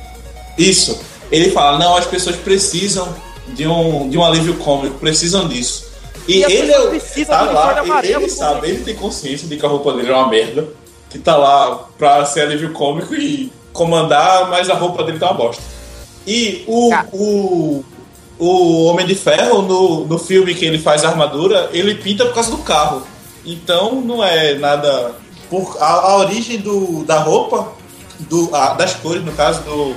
Isso. 0.59 0.99
Ele 1.31 1.51
fala, 1.51 1.79
não, 1.79 1.97
as 1.97 2.07
pessoas 2.07 2.37
precisam 2.37 3.09
de 3.49 3.67
um, 3.67 4.09
de 4.09 4.17
um 4.19 4.25
alívio 4.25 4.55
cômico, 4.57 4.99
precisam 4.99 5.47
disso. 5.49 5.87
E, 6.29 6.39
E 6.39 6.45
ele 6.45 6.73
é, 6.73 6.77
tá 7.25 7.43
lá, 7.53 7.73
ele, 7.83 7.89
ele 8.25 8.31
sabe, 8.31 8.69
ele 8.69 8.85
tem 8.85 8.95
consciência 8.97 9.47
de 9.47 9.57
que 9.57 9.65
a 9.65 9.69
roupa 9.69 9.93
dele 9.93 10.11
é 10.11 10.15
uma 10.15 10.29
merda, 10.29 10.69
que 11.11 11.19
tá 11.19 11.37
lá 11.37 11.87
pra 11.97 12.25
ser 12.25 12.43
alívio 12.43 12.73
cômico 12.73 13.15
e 13.15 13.53
comandar, 13.73 14.49
mas 14.51 14.69
a 14.71 14.75
roupa 14.75 15.05
dele 15.05 15.19
tá 15.19 15.27
uma 15.27 15.35
bosta. 15.35 15.63
E 16.27 16.65
o, 16.67 16.91
Cara. 16.91 17.09
o, 17.13 17.85
o 18.39 18.85
Homem 18.87 19.07
de 19.07 19.15
Ferro, 19.15 19.63
no, 19.63 20.05
no 20.07 20.19
filme 20.19 20.55
que 20.55 20.65
ele 20.65 20.79
faz 20.79 21.05
a 21.05 21.09
armadura, 21.11 21.71
ele 21.73 21.95
pinta 21.95 22.25
por 22.25 22.35
causa 22.35 22.51
do 22.51 22.59
carro. 22.59 23.03
Então 23.45 24.01
não 24.01 24.23
é 24.25 24.55
nada. 24.55 25.15
Por, 25.49 25.77
a, 25.81 25.87
a 25.93 26.17
origem 26.19 26.59
do, 26.59 27.05
da 27.05 27.21
roupa, 27.21 27.73
do, 28.21 28.51
a- 28.53 28.75
das 28.75 28.95
cores, 28.95 29.25
no 29.25 29.31
caso, 29.33 29.61
do, 29.63 29.95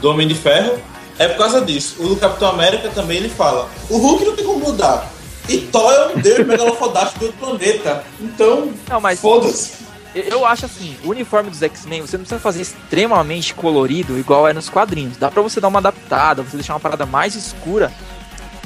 do 0.00 0.10
Homem 0.10 0.26
de 0.28 0.34
Ferro, 0.34 0.78
é 1.18 1.28
por 1.28 1.38
causa 1.38 1.60
disso. 1.60 1.96
O 2.02 2.08
do 2.08 2.16
Capitão 2.16 2.48
América 2.50 2.88
também 2.90 3.16
ele 3.18 3.28
fala: 3.28 3.68
o 3.90 3.96
Hulk 3.98 4.24
não 4.24 4.36
tem 4.36 4.44
como 4.44 4.60
mudar. 4.60 5.10
E 5.48 5.58
Thor 5.58 5.90
é 5.92 6.08
um 6.14 6.20
deus 6.20 6.38
megalofodástico 6.46 7.26
do 7.26 7.32
planeta. 7.32 8.04
Então, 8.20 8.70
Não, 8.88 9.00
mas 9.00 9.18
foda-se. 9.20 9.72
eu- 10.14 10.44
acho 10.44 10.66
assim, 10.66 10.94
o 11.04 11.08
uniforme 11.10 11.48
dos 11.50 11.62
X-Men, 11.62 12.02
você 12.02 12.16
não 12.18 12.24
precisa 12.24 12.40
fazer 12.40 12.60
extremamente 12.60 13.54
colorido, 13.54 14.18
igual 14.18 14.46
é 14.46 14.52
nos 14.52 14.68
quadrinhos. 14.68 15.16
Dá 15.16 15.30
pra 15.30 15.40
você 15.42 15.60
dar 15.60 15.68
uma 15.68 15.78
adaptada, 15.78 16.42
você 16.42 16.56
deixar 16.56 16.74
uma 16.74 16.80
parada 16.80 17.06
mais 17.06 17.34
escura. 17.34 17.90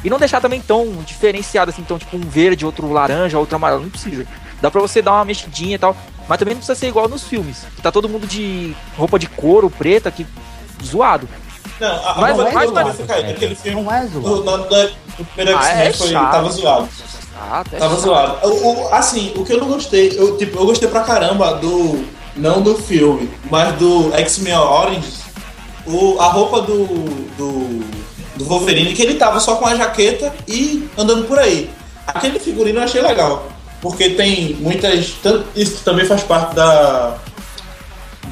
E 0.05 0.11
não 0.11 0.19
deixar 0.19 0.41
também 0.41 0.61
tão 0.61 0.89
diferenciado 1.07 1.71
assim, 1.71 1.83
então 1.83 1.97
tipo 1.97 2.17
um 2.17 2.21
verde, 2.21 2.67
outro 2.67 2.91
laranja, 2.93 3.39
outro 3.39 3.55
amarelo. 3.55 3.83
Não 3.83 3.91
precisa. 3.91 4.27
Dá 4.61 4.69
pra 4.69 4.81
você 4.81 5.01
dar 5.01 5.13
uma 5.13 5.25
mexidinha 5.25 5.77
e 5.77 5.79
tal. 5.79 5.97
Mas 6.29 6.39
também 6.39 6.55
não 6.55 6.59
precisa 6.59 6.75
ser 6.79 6.89
igual 6.89 7.09
nos 7.09 7.23
filmes. 7.25 7.59
Que 7.77 7.83
tá 7.83 7.93
todo 7.93 8.09
mundo 8.09 8.27
de 8.27 8.75
roupa 8.97 9.19
de 9.19 9.29
couro 9.29 9.71
preta, 9.71 10.11
que 10.11 10.27
zoado. 10.85 11.29
Não, 11.81 11.89
a, 11.89 12.15
Mas- 12.21 12.39
a 12.39 12.51
mas- 12.53 12.67
do 12.69 12.73
mas- 12.75 12.97
Ferro, 12.97 13.31
aquele 13.31 13.55
filme. 13.55 13.83
Não 13.83 13.93
é 13.93 14.07
zoado. 14.07 14.43
Do, 14.43 14.45
na- 14.45 14.57
da- 14.69 14.91
do 15.19 15.25
primeiro 15.35 15.59
Ah, 15.59 15.65
X-Men 15.69 15.87
é 15.89 15.93
foi, 15.93 16.09
chato. 16.09 16.31
tava 16.33 16.51
zoado. 16.51 16.89
Ah, 17.41 17.61
até 17.61 17.77
Tava 17.79 17.95
chato. 17.97 18.05
zoado. 18.05 18.49
O, 18.49 18.83
o- 18.85 18.95
assim, 18.95 19.33
o 19.37 19.45
que 19.45 19.53
eu 19.53 19.59
não 19.59 19.69
gostei, 19.69 20.13
eu, 20.17 20.37
tipo, 20.37 20.59
eu 20.59 20.67
gostei 20.67 20.89
pra 20.89 21.01
caramba 21.03 21.55
do. 21.55 22.05
Não 22.35 22.63
do 22.63 22.75
filme, 22.77 23.31
mas 23.51 23.75
do 23.77 24.11
X-Men 24.15 24.55
Origins. 24.57 25.21
O, 25.87 26.19
a 26.21 26.27
roupa 26.29 26.63
do, 26.63 26.87
do. 27.37 27.85
do 28.37 28.45
Wolverine, 28.45 28.95
que 28.95 29.03
ele 29.03 29.15
tava 29.17 29.39
só 29.41 29.57
com 29.57 29.67
a 29.67 29.75
jaqueta 29.75 30.33
e 30.49 30.89
andando 30.97 31.25
por 31.27 31.39
aí. 31.39 31.69
Aquele 32.07 32.39
figurino 32.39 32.79
eu 32.79 32.85
achei 32.85 33.03
legal. 33.03 33.49
Porque 33.83 34.11
tem 34.11 34.55
muitas. 34.61 35.15
Isso 35.57 35.83
também 35.85 36.05
faz 36.07 36.23
parte 36.23 36.55
da. 36.55 37.17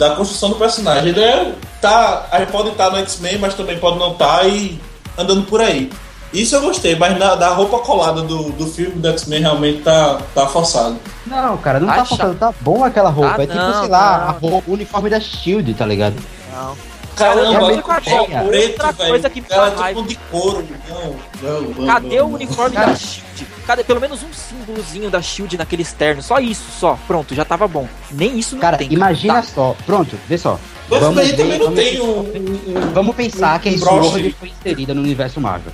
Da 0.01 0.16
construção 0.16 0.48
do 0.48 0.57
personagem. 0.57 1.11
Ele 1.11 1.20
é, 1.20 1.53
tá, 1.80 2.26
pode 2.51 2.70
estar 2.70 2.90
no 2.90 2.96
X-Men, 2.96 3.38
mas 3.38 3.55
também 3.55 3.78
pode 3.78 3.98
não 3.98 4.12
estar 4.12 4.48
e 4.48 4.80
andando 5.16 5.42
por 5.42 5.61
aí. 5.61 5.90
Isso 6.32 6.55
eu 6.55 6.62
gostei, 6.62 6.96
mas 6.96 7.18
na, 7.18 7.34
da 7.34 7.48
roupa 7.51 7.80
colada 7.80 8.22
do, 8.22 8.51
do 8.53 8.66
filme 8.66 8.96
do 8.96 9.09
X-Men 9.09 9.40
realmente 9.40 9.82
tá, 9.82 10.18
tá 10.34 10.46
forçado. 10.46 10.96
Não, 11.26 11.57
cara, 11.59 11.78
não 11.78 11.88
tá 11.88 12.05
faltando, 12.05 12.34
tá 12.36 12.55
bom 12.61 12.82
aquela 12.82 13.11
roupa. 13.11 13.34
Ah, 13.38 13.42
é 13.42 13.46
tipo, 13.46 13.59
não, 13.59 13.80
sei 13.80 13.90
lá, 13.90 14.18
não. 14.18 14.28
a 14.28 14.30
roupa, 14.30 14.70
o 14.70 14.74
uniforme 14.74 15.11
da 15.11 15.20
Shield, 15.20 15.74
tá 15.74 15.84
ligado? 15.84 16.16
Não. 16.53 16.76
Caramba, 17.24 17.64
outra 17.64 18.00
coisa- 18.00 18.44
preto, 18.48 18.70
outra 18.72 18.92
velho. 18.92 19.08
coisa 19.10 19.30
que 19.30 19.40
me 19.40 19.46
dá 19.48 19.68
raiva. 19.70 20.02
de 20.02 20.14
couro. 20.30 20.66
Não, 20.88 21.16
não, 21.42 21.60
não. 21.62 21.86
Cadê 21.86 22.18
não, 22.18 22.26
o 22.30 22.34
uniforme 22.34 22.76
da 22.76 22.94
Shield? 22.94 23.46
Cadê 23.66 23.84
pelo 23.84 24.00
menos 24.00 24.22
um 24.22 24.32
símbolozinho 24.32 25.10
da 25.10 25.22
Shield 25.22 25.56
naquele 25.56 25.82
externo? 25.82 26.22
Só 26.22 26.38
isso, 26.38 26.64
só. 26.78 26.98
Pronto, 27.06 27.34
já 27.34 27.44
tava 27.44 27.66
bom. 27.68 27.88
Nem 28.10 28.38
isso 28.38 28.54
não 28.56 28.60
Cara, 28.62 28.76
tem. 28.76 28.92
imagina 28.92 29.34
Tá. 29.34 29.42
só. 29.42 29.76
Pronto, 29.86 30.16
vê 30.28 30.36
só. 30.36 30.58
Mas 30.88 31.00
Vamos 31.00 31.24
ver, 31.24 31.36
também 31.36 31.58
não 31.58 31.66
vamos- 31.66 31.80
tem 31.80 32.00
um. 32.00 32.04
um- 32.04 32.78
um- 32.86 32.92
Vamos 32.92 33.14
pensar 33.16 33.60
que 33.60 33.68
a 33.68 33.72
Um. 33.72 33.78
Sword 33.78 34.34
foi 34.38 34.48
inserida 34.48 34.92
no 34.92 35.00
universo 35.02 35.40
Marvel. 35.40 35.72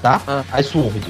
Tá? 0.00 0.20
Ah. 0.26 0.44
A 0.52 0.62
Sword. 0.62 1.02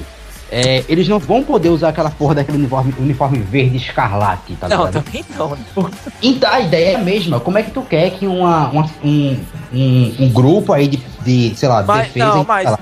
É, 0.53 0.83
eles 0.89 1.07
não 1.07 1.17
vão 1.17 1.41
poder 1.43 1.69
usar 1.69 1.89
aquela 1.89 2.09
porra 2.11 2.35
daquele 2.35 2.57
uniforme, 2.57 2.93
uniforme 2.99 3.39
verde 3.39 3.77
escarlate, 3.77 4.53
tá 4.57 4.67
Não, 4.67 4.85
ligado? 4.85 5.03
também 5.05 5.25
não. 5.37 5.51
né? 5.51 5.91
Então 6.21 6.51
a 6.51 6.59
ideia 6.59 6.89
é 6.89 6.95
a 6.95 6.99
mesma. 6.99 7.39
Como 7.39 7.57
é 7.57 7.63
que 7.63 7.71
tu 7.71 7.81
quer 7.83 8.09
que 8.11 8.27
uma, 8.27 8.67
uma- 8.69 8.89
um, 9.01 9.39
um, 9.73 10.15
um 10.19 10.29
grupo 10.29 10.73
aí 10.73 10.87
de, 10.89 10.97
de 11.23 11.55
sei 11.55 11.69
lá, 11.69 11.83
Mas- 11.83 12.07
defesa 12.07 12.25
não, 12.35 12.43
mas- 12.43 12.77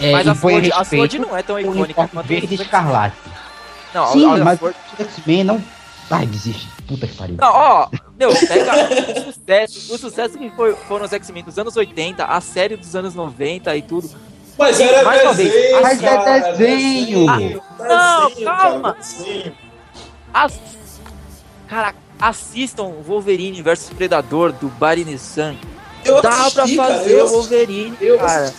é, 0.00 0.12
Mas 0.12 0.26
a 0.26 0.34
Sword, 0.34 0.72
a 0.72 0.82
Sword 0.84 1.18
não 1.18 1.36
é 1.36 1.42
tão 1.42 1.60
icônica 1.60 2.08
quanto 2.08 2.26
verde 2.26 2.54
escarlate. 2.54 3.16
Não, 3.92 4.06
Sim, 4.12 4.24
a, 4.30 4.34
a 4.34 4.44
mas 4.44 4.62
o 4.62 4.72
X-Men 4.98 5.44
não. 5.44 5.62
Ai, 6.10 6.24
desiste. 6.26 6.66
Puta 6.88 7.06
que 7.06 7.14
pariu. 7.14 7.36
Não, 7.38 7.52
ó, 7.52 7.88
meu, 8.18 8.30
pega 8.34 8.72
o 9.20 9.32
sucesso, 9.32 9.94
o 9.94 9.98
sucesso 9.98 10.38
que 10.38 10.48
foi, 10.50 10.74
foram 10.88 11.04
os 11.04 11.12
X-Men 11.12 11.44
dos 11.44 11.58
anos 11.58 11.76
80, 11.76 12.24
a 12.24 12.40
série 12.40 12.76
dos 12.76 12.96
anos 12.96 13.14
90 13.14 13.76
e 13.76 13.82
tudo. 13.82 14.10
Mas 14.60 14.78
era 14.80 15.02
Mais 15.02 15.22
uma 15.22 15.32
vez. 15.32 15.52
desenho. 15.52 15.82
Mas 15.82 16.02
é 16.02 16.06
cara, 16.16 16.40
desenho. 16.52 17.26
desenho, 17.26 17.62
Não, 17.78 18.28
desenho, 18.28 18.46
calma. 18.46 18.92
cara, 18.92 18.98
desenho. 19.04 19.52
As... 20.34 20.60
Cara, 21.68 21.94
assistam 22.20 22.82
o 22.84 23.02
Wolverine 23.02 23.62
versus 23.62 23.90
Predador 23.90 24.52
do 24.52 24.68
Barry 24.68 25.04
Nissan. 25.04 25.56
Eu 26.04 26.20
Dá 26.22 26.30
pra 26.30 26.62
assisti, 26.62 26.76
cara, 26.76 26.94
fazer 26.94 27.22
o 27.22 27.28
Wolverine, 27.28 27.96
eu 28.00 28.18
cara. 28.18 28.52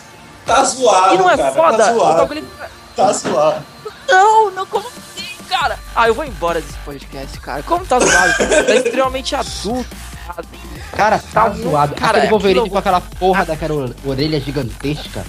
Tá 0.45 0.64
zoado, 0.64 1.14
E 1.14 1.18
não 1.18 1.30
é 1.30 1.38
cara, 1.38 1.52
foda? 1.52 1.78
Tá 1.78 1.93
zoado. 1.93 2.18
bagulho- 2.20 2.47
Tá 2.95 3.14
zoado. 3.14 3.66
Não, 4.10 4.52
não, 4.52 4.66
como 4.66 4.88
assim, 4.88 5.43
cara? 5.49 5.78
Ah, 5.95 6.08
eu 6.08 6.14
vou 6.14 6.26
embora 6.26 6.60
desse 6.62 6.78
podcast, 6.80 7.39
cara. 7.39 7.62
Como 7.64 7.86
tá 7.86 7.99
zoado? 7.99 8.34
tá 8.38 8.76
extremamente 8.76 9.36
adulto. 9.36 9.86
Cara, 10.95 11.20
tá, 11.34 11.43
Tá 11.45 11.49
zoado. 11.52 11.95
cara, 11.95 12.18
Aquele 12.18 12.30
Wolverine 12.32 12.60
aquilo- 12.62 12.72
com 12.74 12.78
aquela 12.80 13.02
porra 13.02 13.45
daquela 13.45 13.74
or- 13.76 13.95
orelha 14.06 14.39
gigantesca. 14.39 15.24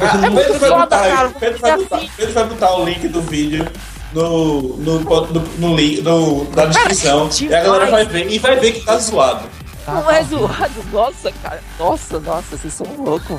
Ah, 0.00 0.26
É 0.26 0.30
muito 0.30 0.44
Pedro, 0.46 0.58
vai 0.58 0.70
foda, 0.70 0.80
botar, 0.82 1.08
cara, 1.08 1.28
Pedro, 1.30 1.58
vai 1.60 1.76
botar, 1.76 1.96
assim. 1.96 2.10
Pedro 2.16 2.34
vai 2.34 2.44
botar 2.44 2.74
o 2.76 2.84
link 2.84 3.08
do 3.08 3.20
vídeo 3.22 3.66
no, 4.12 4.76
no, 4.78 5.00
no, 5.00 5.26
no 5.58 5.76
link 5.76 6.02
no, 6.02 6.50
na 6.50 6.66
descrição. 6.66 7.28
que 7.28 7.46
e 7.46 7.54
a 7.54 7.62
galera 7.62 7.90
vai 7.90 8.04
ver. 8.06 8.30
E 8.30 8.38
vai 8.38 8.56
ver 8.56 8.72
que 8.72 8.80
tá 8.84 8.98
zoado. 8.98 9.46
Tá, 9.84 9.92
Não 9.94 10.02
tá. 10.02 10.16
é 10.16 10.24
zoado, 10.24 10.84
nossa, 10.92 11.32
cara. 11.42 11.62
Nossa, 11.78 12.18
nossa, 12.20 12.56
vocês 12.56 12.72
são 12.72 12.86
loucos. 12.98 13.38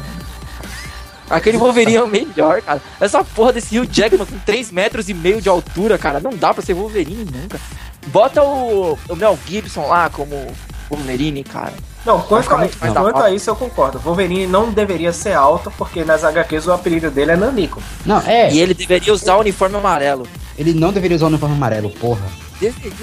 Aquele 1.30 1.58
Wolverine 1.58 1.98
é 1.98 2.04
o 2.04 2.08
melhor, 2.08 2.62
cara. 2.62 2.82
Essa 3.02 3.22
porra 3.24 3.52
desse 3.52 3.78
Hugh 3.78 3.86
Jackman 3.92 4.26
com 4.26 4.40
3 4.40 4.72
metros 4.72 5.10
e 5.10 5.14
meio 5.14 5.42
de 5.42 5.50
altura, 5.50 5.98
cara. 5.98 6.22
Não 6.22 6.32
dá 6.32 6.54
pra 6.54 6.64
ser 6.64 6.74
Wolverine 6.74 7.26
nunca. 7.30 7.60
Bota 8.08 8.42
o, 8.42 8.98
o 9.10 9.16
Mel 9.16 9.38
Gibson 9.46 9.86
lá 9.88 10.10
como 10.10 10.48
Wolverine, 10.90 11.44
cara. 11.44 11.74
Não, 12.08 12.22
quanto, 12.22 12.50
a, 12.56 12.70
quanto 12.70 13.18
hora. 13.18 13.26
a 13.26 13.32
isso 13.32 13.50
eu 13.50 13.56
concordo. 13.56 14.00
Wolverine 14.00 14.48
não 14.48 14.72
deveria 14.72 15.12
ser 15.12 15.34
alto, 15.34 15.70
porque 15.78 16.06
nas 16.06 16.24
HQs 16.24 16.66
o 16.66 16.72
apelido 16.72 17.12
dele 17.12 17.32
é 17.32 17.36
Nanico. 17.36 17.84
Não, 18.06 18.20
é. 18.22 18.50
E 18.50 18.62
ele 18.62 18.74
deveria 18.74 19.14
usar 19.14 19.36
o 19.36 19.42
uniforme 19.42 19.76
amarelo. 19.76 20.26
Ele 20.58 20.74
não 20.74 20.94
deveria 20.94 21.18
usar 21.18 21.26
o 21.26 21.28
uniforme 21.28 21.56
amarelo, 21.56 21.90
porra. 21.90 22.26
Deveria. 22.62 22.94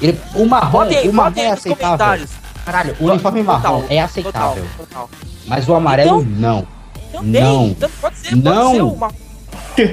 Ele, 0.00 0.20
o 0.36 0.46
marrom, 0.46 0.82
aí, 0.82 1.08
o 1.08 1.12
marrom 1.12 1.32
é 1.40 1.50
aceitável. 1.50 2.28
Caralho, 2.64 2.96
o 3.00 3.06
uniforme 3.06 3.42
marrom 3.42 3.80
Total, 3.80 3.84
é 3.90 4.00
aceitável. 4.00 4.64
Total, 4.78 4.86
total. 4.86 5.10
Mas 5.46 5.68
o 5.68 5.74
amarelo 5.74 6.22
Então- 6.22 6.38
não. 6.38 6.66
Também. 7.10 7.42
Não. 7.42 7.66
Então 7.66 7.90
pode 8.00 8.18
ser, 8.18 8.36
Não. 8.36 8.52
pode 8.52 8.76
ser 8.76 8.82
o 8.82 8.96
marrom. 8.96 9.14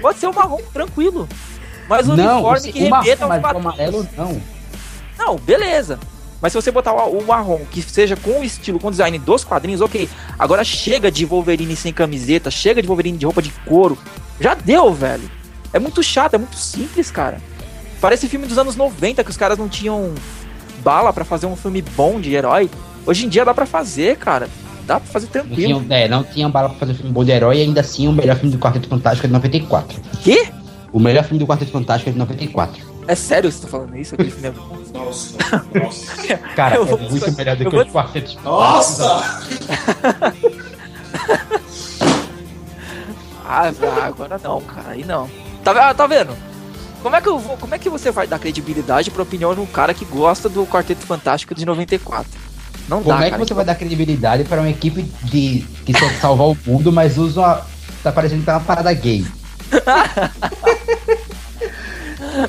Pode 0.01 0.19
ser 0.19 0.27
o 0.27 0.33
marrom, 0.35 0.61
tranquilo. 0.71 1.27
Mas 1.89 2.07
o 2.07 2.15
não, 2.15 2.43
uniforme 2.43 2.71
que 2.71 2.83
o 2.85 2.89
marrom, 2.89 3.53
o 3.53 3.57
amarelo 3.57 4.07
não. 4.15 4.41
Não, 5.17 5.35
beleza. 5.37 5.97
Mas 6.45 6.51
se 6.53 6.61
você 6.61 6.69
botar 6.69 6.93
o, 6.93 7.17
o 7.17 7.25
marrom, 7.25 7.61
que 7.71 7.81
seja 7.81 8.15
com 8.15 8.41
o 8.41 8.43
estilo, 8.43 8.79
com 8.79 8.89
o 8.89 8.91
design 8.91 9.17
dos 9.17 9.43
quadrinhos, 9.43 9.81
ok. 9.81 10.07
Agora 10.37 10.63
chega 10.63 11.09
de 11.09 11.25
Wolverine 11.25 11.75
sem 11.75 11.91
camiseta, 11.91 12.51
chega 12.51 12.83
de 12.83 12.87
Wolverine 12.87 13.17
de 13.17 13.25
roupa 13.25 13.41
de 13.41 13.49
couro. 13.65 13.97
Já 14.39 14.53
deu, 14.53 14.93
velho. 14.93 15.23
É 15.73 15.79
muito 15.79 16.03
chato, 16.03 16.35
é 16.35 16.37
muito 16.37 16.55
simples, 16.55 17.09
cara. 17.09 17.41
Parece 17.99 18.27
filme 18.27 18.45
dos 18.45 18.59
anos 18.59 18.75
90 18.75 19.23
que 19.23 19.31
os 19.31 19.37
caras 19.37 19.57
não 19.57 19.67
tinham 19.67 20.13
bala 20.83 21.11
pra 21.11 21.25
fazer 21.25 21.47
um 21.47 21.55
filme 21.55 21.81
bom 21.81 22.21
de 22.21 22.35
herói. 22.35 22.69
Hoje 23.07 23.25
em 23.25 23.29
dia 23.29 23.43
dá 23.43 23.51
pra 23.51 23.65
fazer, 23.65 24.15
cara. 24.17 24.47
Dá 24.85 24.99
pra 24.99 25.09
fazer 25.11 25.25
Não 25.25 25.31
tranquilo. 25.31 25.79
tinham, 25.81 25.85
é, 25.97 26.07
não 26.07 26.23
tinham 26.23 26.51
bala 26.51 26.69
pra 26.69 26.77
fazer 26.77 26.91
um 26.91 26.95
filme 26.95 27.11
bom 27.11 27.23
de 27.25 27.31
herói 27.31 27.57
e 27.57 27.61
ainda 27.63 27.81
assim 27.81 28.07
o 28.07 28.11
melhor 28.13 28.35
filme 28.35 28.51
do 28.55 28.59
Quarteto 28.59 28.87
Fantástico 28.87 29.25
é 29.25 29.29
de 29.29 29.33
94. 29.33 29.99
Quê? 30.21 30.47
O 30.93 30.99
melhor 30.99 31.23
filme 31.23 31.39
do 31.39 31.47
Quarteto 31.47 31.71
Fantástico 31.71 32.11
é 32.11 32.13
de 32.13 32.19
94. 32.19 32.94
É 33.07 33.13
sério 33.15 33.49
que 33.49 33.55
você 33.55 33.61
tá 33.63 33.67
falando 33.67 33.95
isso? 33.97 34.15
Aquele 34.15 34.31
filme 34.31 34.47
é 34.47 34.51
bom? 34.51 34.77
Nossa, 34.93 35.37
nossa. 35.73 36.15
Cara, 36.55 36.75
Eu 36.77 36.87
é 36.87 36.95
muito 37.09 37.31
melhor 37.33 37.55
do 37.55 37.65
que 37.65 37.69
vou- 37.75 37.85
os 37.85 37.91
Quartetos 37.91 38.37
Nossa! 38.43 39.45
Ah, 43.47 43.71
agora 44.05 44.39
não, 44.43 44.59
cara. 44.61 44.89
Aí 44.89 45.05
não. 45.05 45.29
Tá, 45.63 45.89
ah, 45.89 45.93
tá 45.93 46.07
vendo? 46.07 46.35
Como 47.03 47.15
é, 47.15 47.21
que 47.21 47.29
eu 47.29 47.37
vou, 47.37 47.55
como 47.57 47.75
é 47.75 47.77
que 47.77 47.87
você 47.89 48.09
vai 48.09 48.25
dar 48.25 48.39
credibilidade 48.39 49.11
pra 49.11 49.21
opinião 49.21 49.53
de 49.53 49.61
um 49.61 49.65
cara 49.67 49.93
que 49.93 50.03
gosta 50.03 50.49
do 50.49 50.65
Quarteto 50.65 51.05
Fantástico 51.05 51.53
de 51.53 51.63
94? 51.63 52.25
Não 52.89 53.03
Como 53.03 53.15
dá, 53.15 53.21
é 53.21 53.25
que 53.25 53.31
cara. 53.31 53.45
você 53.45 53.53
vai 53.53 53.63
dar 53.65 53.75
credibilidade 53.75 54.43
para 54.45 54.61
uma 54.61 54.69
equipe 54.69 55.03
de 55.23 55.63
que 55.85 55.93
quer 55.93 56.19
salvar 56.19 56.47
o 56.47 56.57
mundo, 56.65 56.91
mas 56.91 57.19
usa 57.19 57.39
uma. 57.39 57.61
Tá 58.01 58.11
parecendo 58.11 58.39
que 58.41 58.45
tá 58.47 58.53
uma 58.53 58.61
parada 58.61 58.91
gay. 58.93 59.23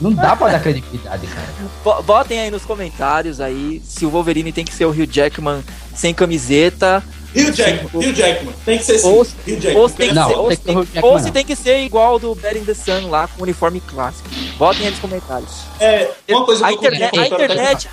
Não 0.00 0.12
dá 0.12 0.34
pra 0.36 0.48
dar 0.48 0.60
credibilidade, 0.60 1.26
cara. 1.26 1.46
Bo- 1.84 2.02
Botem 2.02 2.40
aí 2.40 2.50
nos 2.50 2.64
comentários 2.64 3.40
aí 3.40 3.80
se 3.84 4.04
o 4.06 4.10
Wolverine 4.10 4.52
tem 4.52 4.64
que 4.64 4.74
ser 4.74 4.84
o 4.84 4.90
Hugh 4.90 5.06
Jackman 5.10 5.62
sem 5.94 6.12
camiseta 6.12 7.02
Hugh 7.34 7.52
Jackman, 7.54 7.90
Hugh 7.94 8.14
Jackman. 8.14 8.54
Tem 8.64 8.78
que 8.78 8.84
ser 8.84 8.94
assim. 8.96 9.08
Ou- 9.08 9.20
Hugh 9.20 9.60
Jackman. 9.60 9.76
ou 9.76 9.88
se 9.88 9.94
tem 9.94 10.08
que 10.08 10.14
Não, 10.14 10.28
ser, 10.28 10.34
ou 10.36 10.48
tem 10.48 10.56
se 10.56 10.56
que 10.56 10.62
ser 10.62 10.66
tem- 10.68 10.76
o 10.76 10.80
Hugh 10.80 10.86
Jackman, 10.94 11.12
ou 11.12 11.18
se 11.18 11.24
não. 11.26 11.32
tem 11.32 11.44
que 11.44 11.56
ser 11.56 11.78
igual 11.84 12.06
ao 12.12 12.18
do 12.18 12.34
Bad 12.34 12.58
in 12.58 12.64
the 12.64 12.74
Sun 12.74 13.08
lá 13.10 13.28
com 13.28 13.40
o 13.40 13.42
uniforme 13.42 13.80
clássico. 13.80 14.28
Botem 14.58 14.84
aí 14.86 14.90
nos 14.90 15.00
comentários. 15.00 15.50
É, 15.78 16.10
uma 16.28 16.44
coisa 16.44 16.64
A 16.64 16.68
que 16.68 16.74
eu 16.74 16.78
internet, 16.78 17.18
a 17.18 17.26
internet, 17.26 17.88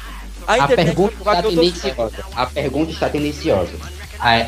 a 0.48 0.54
A 0.54 0.58
internet 0.60 0.86
pergunta 0.86 1.14
vai 1.24 1.42
provar 1.42 1.50
está 1.50 1.50
tendenciosa. 1.50 2.26
A 2.36 2.46
pergunta 2.46 2.92
está 2.92 3.10
tendenciosa. 3.10 3.72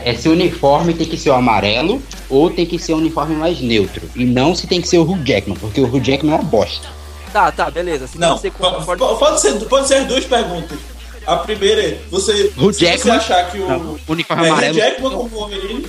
É 0.06 0.14
se 0.14 0.30
o 0.30 0.32
uniforme 0.32 0.94
tem 0.94 1.06
que 1.06 1.18
ser 1.18 1.32
o 1.32 1.34
amarelo 1.34 2.02
ou 2.30 2.50
tem 2.50 2.66
que 2.66 2.80
ser 2.80 2.94
o 2.94 2.98
uniforme 2.98 3.36
mais 3.36 3.60
neutro. 3.60 4.10
E 4.16 4.24
não 4.24 4.56
se 4.56 4.68
tem 4.68 4.80
que 4.80 4.88
ser 4.88 4.98
o 5.00 5.04
Hugh 5.04 5.22
Jackman, 5.26 5.58
porque 5.58 5.82
o 5.82 5.86
Hugh 5.86 6.00
Jackman 6.02 6.32
é 6.34 6.36
uma 6.38 6.44
bosta. 6.44 6.88
Tá, 7.36 7.52
tá, 7.52 7.70
beleza. 7.70 8.08
Se 8.08 8.18
Não, 8.18 8.38
po- 8.38 9.16
pode 9.18 9.42
ser, 9.42 9.54
pode 9.66 9.88
ser 9.90 9.96
as 9.96 10.08
duas 10.08 10.24
perguntas. 10.24 10.80
A 11.28 11.36
primeira 11.36 11.82
é, 11.84 12.00
você, 12.10 12.54
O 12.56 12.72
se 12.72 12.86
você 12.98 13.12
achar 13.12 13.52
que 13.52 13.58
o, 13.60 13.68
Não, 13.68 14.00
uniforme 14.08 14.46
é, 14.46 14.50
amarelo. 14.52 14.74
Jackman 14.76 15.12
como 15.12 15.28
Wolverine 15.28 15.86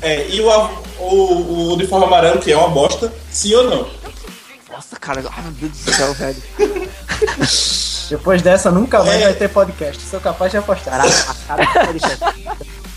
é, 0.00 0.26
e 0.30 0.40
o, 0.40 0.48
o, 1.00 1.04
o 1.04 1.74
uniforme 1.74 2.06
amarelo, 2.06 2.40
que 2.40 2.50
é 2.50 2.56
uma 2.56 2.70
bosta, 2.70 3.12
sim 3.30 3.54
ou 3.54 3.64
não? 3.64 3.86
Nossa, 4.72 4.96
cara, 4.98 5.22
ai 5.36 5.42
meu 5.42 5.52
Deus 5.52 5.72
do 5.72 5.92
céu, 5.92 6.14
velho. 6.16 6.42
Depois 8.08 8.40
dessa, 8.40 8.70
nunca 8.70 9.04
mais 9.04 9.20
É. 9.20 9.24
vai 9.24 9.34
ter 9.34 9.48
podcast. 9.50 10.02
Sou 10.02 10.18
capaz 10.20 10.50
de 10.50 10.56
apostar. 10.56 11.04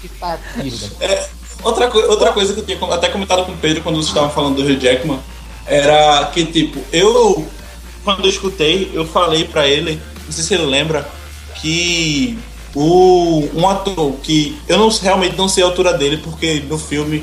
Que 0.02 0.08
pariu, 0.08 0.42
velho. 0.72 1.20
Outra, 1.64 1.88
coi- 1.90 2.06
outra 2.06 2.32
coisa 2.32 2.54
que 2.54 2.62
eu 2.62 2.66
tinha 2.66 2.94
até 2.94 3.10
comentado 3.10 3.46
com 3.46 3.52
o 3.52 3.58
Pedro 3.58 3.84
quando 3.84 3.96
vocês 3.96 4.08
estavam 4.08 4.30
falando 4.30 4.56
do 4.56 4.62
Hugh 4.64 4.80
Jackman 4.80 5.20
era 5.66 6.26
que, 6.34 6.46
tipo, 6.46 6.82
eu, 6.94 7.46
quando 8.08 8.24
eu 8.24 8.30
escutei, 8.30 8.90
eu 8.94 9.06
falei 9.06 9.44
pra 9.44 9.68
ele, 9.68 10.00
não 10.24 10.32
sei 10.32 10.42
se 10.42 10.54
ele 10.54 10.66
lembra, 10.66 11.06
que 11.56 12.40
o, 12.74 13.50
um 13.54 13.68
ator 13.68 14.14
que 14.24 14.58
eu 14.66 14.78
não, 14.78 14.88
realmente 14.88 15.36
não 15.36 15.50
sei 15.50 15.62
a 15.62 15.68
altura 15.68 15.92
dele, 15.92 16.16
porque 16.16 16.64
no 16.70 16.78
filme 16.78 17.22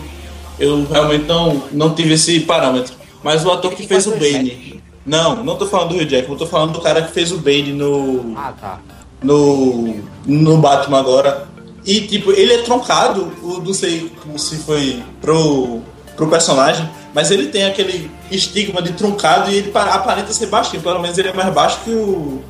eu 0.59 0.85
realmente 0.85 1.25
não, 1.25 1.63
não 1.73 1.95
tive 1.95 2.13
esse 2.13 2.39
parâmetro. 2.41 2.93
Mas 3.23 3.47
o 3.47 3.51
ator 3.51 3.73
que 3.73 3.87
fez 3.87 4.07
o 4.07 4.11
Bane. 4.11 4.83
Não, 5.07 5.43
não 5.43 5.57
tô 5.57 5.67
falando 5.67 5.95
do 5.95 5.95
Hugh 5.95 6.07
Jackman, 6.07 6.37
tô 6.37 6.47
falando 6.47 6.75
do 6.75 6.83
cara 6.83 7.01
que 7.01 7.13
fez 7.15 7.33
o 7.33 7.39
Bane 7.39 7.73
no 7.73 8.35
Ah, 8.37 8.53
tá. 8.53 8.79
no, 9.23 10.03
no 10.27 10.59
Batman 10.59 10.99
agora. 10.99 11.49
E, 11.87 12.03
tipo, 12.03 12.31
ele 12.31 12.53
é 12.53 12.59
troncado, 12.59 13.33
não 13.43 13.73
sei 13.73 14.13
se 14.37 14.57
foi 14.57 15.03
pro, 15.23 15.81
pro 16.15 16.29
personagem, 16.29 16.87
mas 17.15 17.31
ele 17.31 17.47
tem 17.47 17.65
aquele 17.65 18.11
estigma 18.31 18.83
de 18.83 18.93
truncado 18.93 19.51
e 19.51 19.57
ele 19.57 19.71
pa- 19.71 19.85
aparenta 19.95 20.33
ser 20.33 20.47
baixinho, 20.47 20.83
pelo 20.83 20.99
menos 21.01 21.17
ele 21.17 21.29
é 21.29 21.33
mais 21.33 21.53
baixo 21.55 21.79
que 21.85 21.91
o, 21.91 22.43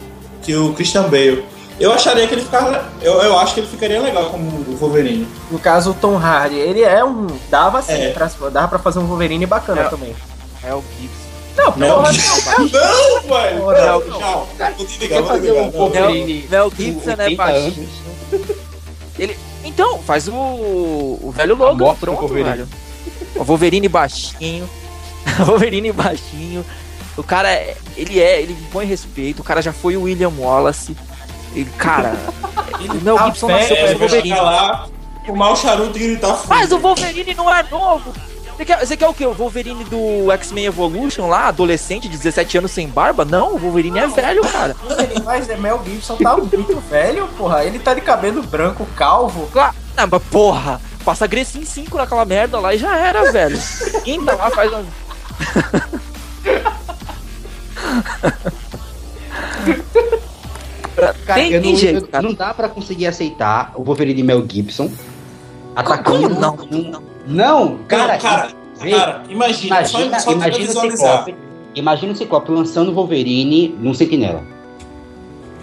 que 0.43 0.57
o 0.57 0.73
Christian 0.73 1.03
Bale. 1.05 1.45
Eu 1.79 1.93
acharia 1.93 2.27
que 2.29 2.35
ele 2.35 2.43
ficava. 2.43 2.85
Eu, 3.03 3.15
eu 3.15 3.37
acho 3.39 3.53
que 3.55 3.61
ele 3.61 3.67
ficaria 3.67 4.01
legal 4.01 4.27
como 4.31 4.45
o 4.49 4.77
Wolverine. 4.77 5.27
No 5.51 5.59
caso, 5.59 5.91
o 5.91 5.95
Tom 5.95 6.17
Hardy, 6.17 6.55
ele 6.57 6.83
é 6.83 7.05
um. 7.05 7.27
Dava 7.51 7.83
sim, 7.83 7.93
É. 7.95 8.11
pra, 8.13 8.31
dava 8.49 8.69
pra 8.69 8.79
fazer 8.79 9.01
um 9.01 9.07
Wolverine 9.07 9.45
bacana 9.45 9.81
É. 9.83 9.89
também. 9.89 10.15
É 10.63 10.73
o 10.73 10.83
Gibson. 11.01 11.25
Não, 11.57 11.77
Não, 11.77 11.97
porra, 12.03 12.13
não, 12.59 13.23
velho! 13.29 13.59
Não, 14.11 14.21
não. 14.21 14.47
Quer 14.99 15.25
fazer 15.25 15.53
um 15.53 15.65
Não. 15.65 15.71
Wolverine 15.73 16.47
Mel 16.51 16.73
Gibson 16.77 17.11
é 17.11 17.25
80 17.25 17.37
baixinho. 17.37 17.89
Ele... 19.19 19.37
Então, 19.65 19.99
faz 20.01 20.29
o, 20.29 20.33
o 20.35 21.33
velho 21.35 21.57
Logan, 21.57 21.95
pronto, 21.95 22.21
Wolverine. 22.21 22.51
velho. 22.51 22.69
O 23.37 23.43
Wolverine 23.45 23.89
baixinho. 23.89 24.69
Wolverine 25.47 25.93
baixinho. 25.93 26.65
O 27.17 27.23
cara, 27.23 27.49
é- 27.51 27.77
ele 27.97 28.21
é, 28.21 28.41
ele 28.43 28.53
impõe 28.53 28.87
respeito. 28.87 29.41
O 29.41 29.45
cara 29.45 29.63
já 29.63 29.73
foi 29.73 29.97
o 29.97 30.03
William 30.03 30.33
Wallace. 30.39 30.97
Ele, 31.55 31.71
cara, 31.79 32.17
o 32.81 32.95
Mel 33.05 33.15
tá 33.17 33.27
Gibson 33.27 33.47
nasceu 33.47 33.77
pra 33.77 33.87
É, 33.87 33.95
Wolverine. 33.95 34.35
lá, 34.41 34.89
fumar 35.25 35.53
o 35.53 35.57
charuto 35.57 35.97
e 35.97 36.01
gritar 36.01 36.37
Mas 36.49 36.63
fuga. 36.69 36.75
o 36.75 36.79
Wolverine 36.81 37.33
não 37.35 37.55
é 37.55 37.63
novo. 37.71 38.13
Você 38.57 38.65
quer, 38.65 38.85
você 38.85 38.97
quer 38.97 39.07
o 39.09 39.15
quê? 39.15 39.25
O 39.25 39.33
Wolverine 39.33 39.85
do 39.85 40.33
X-Men 40.33 40.65
Evolution 40.65 41.29
lá, 41.29 41.47
adolescente 41.47 42.09
de 42.09 42.17
17 42.17 42.59
anos 42.59 42.73
sem 42.73 42.89
barba? 42.89 43.25
Não, 43.25 43.55
o 43.55 43.59
Wolverine 43.59 44.01
é 44.01 44.07
velho, 44.09 44.43
cara. 44.49 44.75
Mas 45.25 45.49
é 45.49 45.57
Mel 45.57 45.81
Gibson 45.85 46.17
tá 46.17 46.37
muito 46.37 46.81
velho, 46.91 47.29
porra. 47.39 47.65
Ele 47.65 47.79
tá 47.79 47.95
de 47.95 48.01
cabelo 48.01 48.43
branco, 48.43 48.85
calvo. 48.97 49.47
Claro. 49.53 49.77
Não, 49.97 50.09
mas 50.11 50.23
porra, 50.25 50.81
passa 51.05 51.27
Grecin 51.27 51.65
5 51.65 51.97
naquela 51.97 52.25
merda 52.25 52.59
lá 52.59 52.75
e 52.75 52.79
já 52.79 52.97
era, 52.97 53.31
velho. 53.31 53.59
Entra 54.07 54.35
lá, 54.35 54.51
faz 54.51 54.73
uma... 54.73 54.85
Cara, 60.97 61.13
Tem- 61.41 61.53
eu 61.53 61.63
tem 61.63 61.73
não, 61.73 61.79
jeito, 61.79 62.05
eu- 62.05 62.09
cara. 62.09 62.23
não 62.23 62.35
dá 62.35 62.55
pra 62.55 62.69
conseguir 62.69 63.07
aceitar 63.07 63.73
o 63.75 63.83
Wolverine 63.83 64.23
Mel 64.23 64.45
Gibson 64.49 64.91
atacando. 65.75 66.29
Como 66.29 66.41
não? 66.41 66.55
um- 66.71 66.93
Não, 67.27 67.79
cara. 67.89 68.13
Não, 68.15 68.21
cara, 68.21 68.49
vê, 68.81 68.91
cara, 68.91 69.23
imagina, 69.29 69.67
imagina, 69.79 70.19
só, 70.21 70.25
só 70.31 70.33
imagina 70.33 70.65
o 70.65 70.67
visualizar. 70.69 71.25
Ciclope. 71.25 71.37
Imagina 71.75 72.13
o 72.13 72.17
Ciclope 72.17 72.51
lançando 72.53 72.91
o 72.91 72.95
Wolverine 72.95 73.77
num 73.81 73.93
sentinela. 73.93 74.45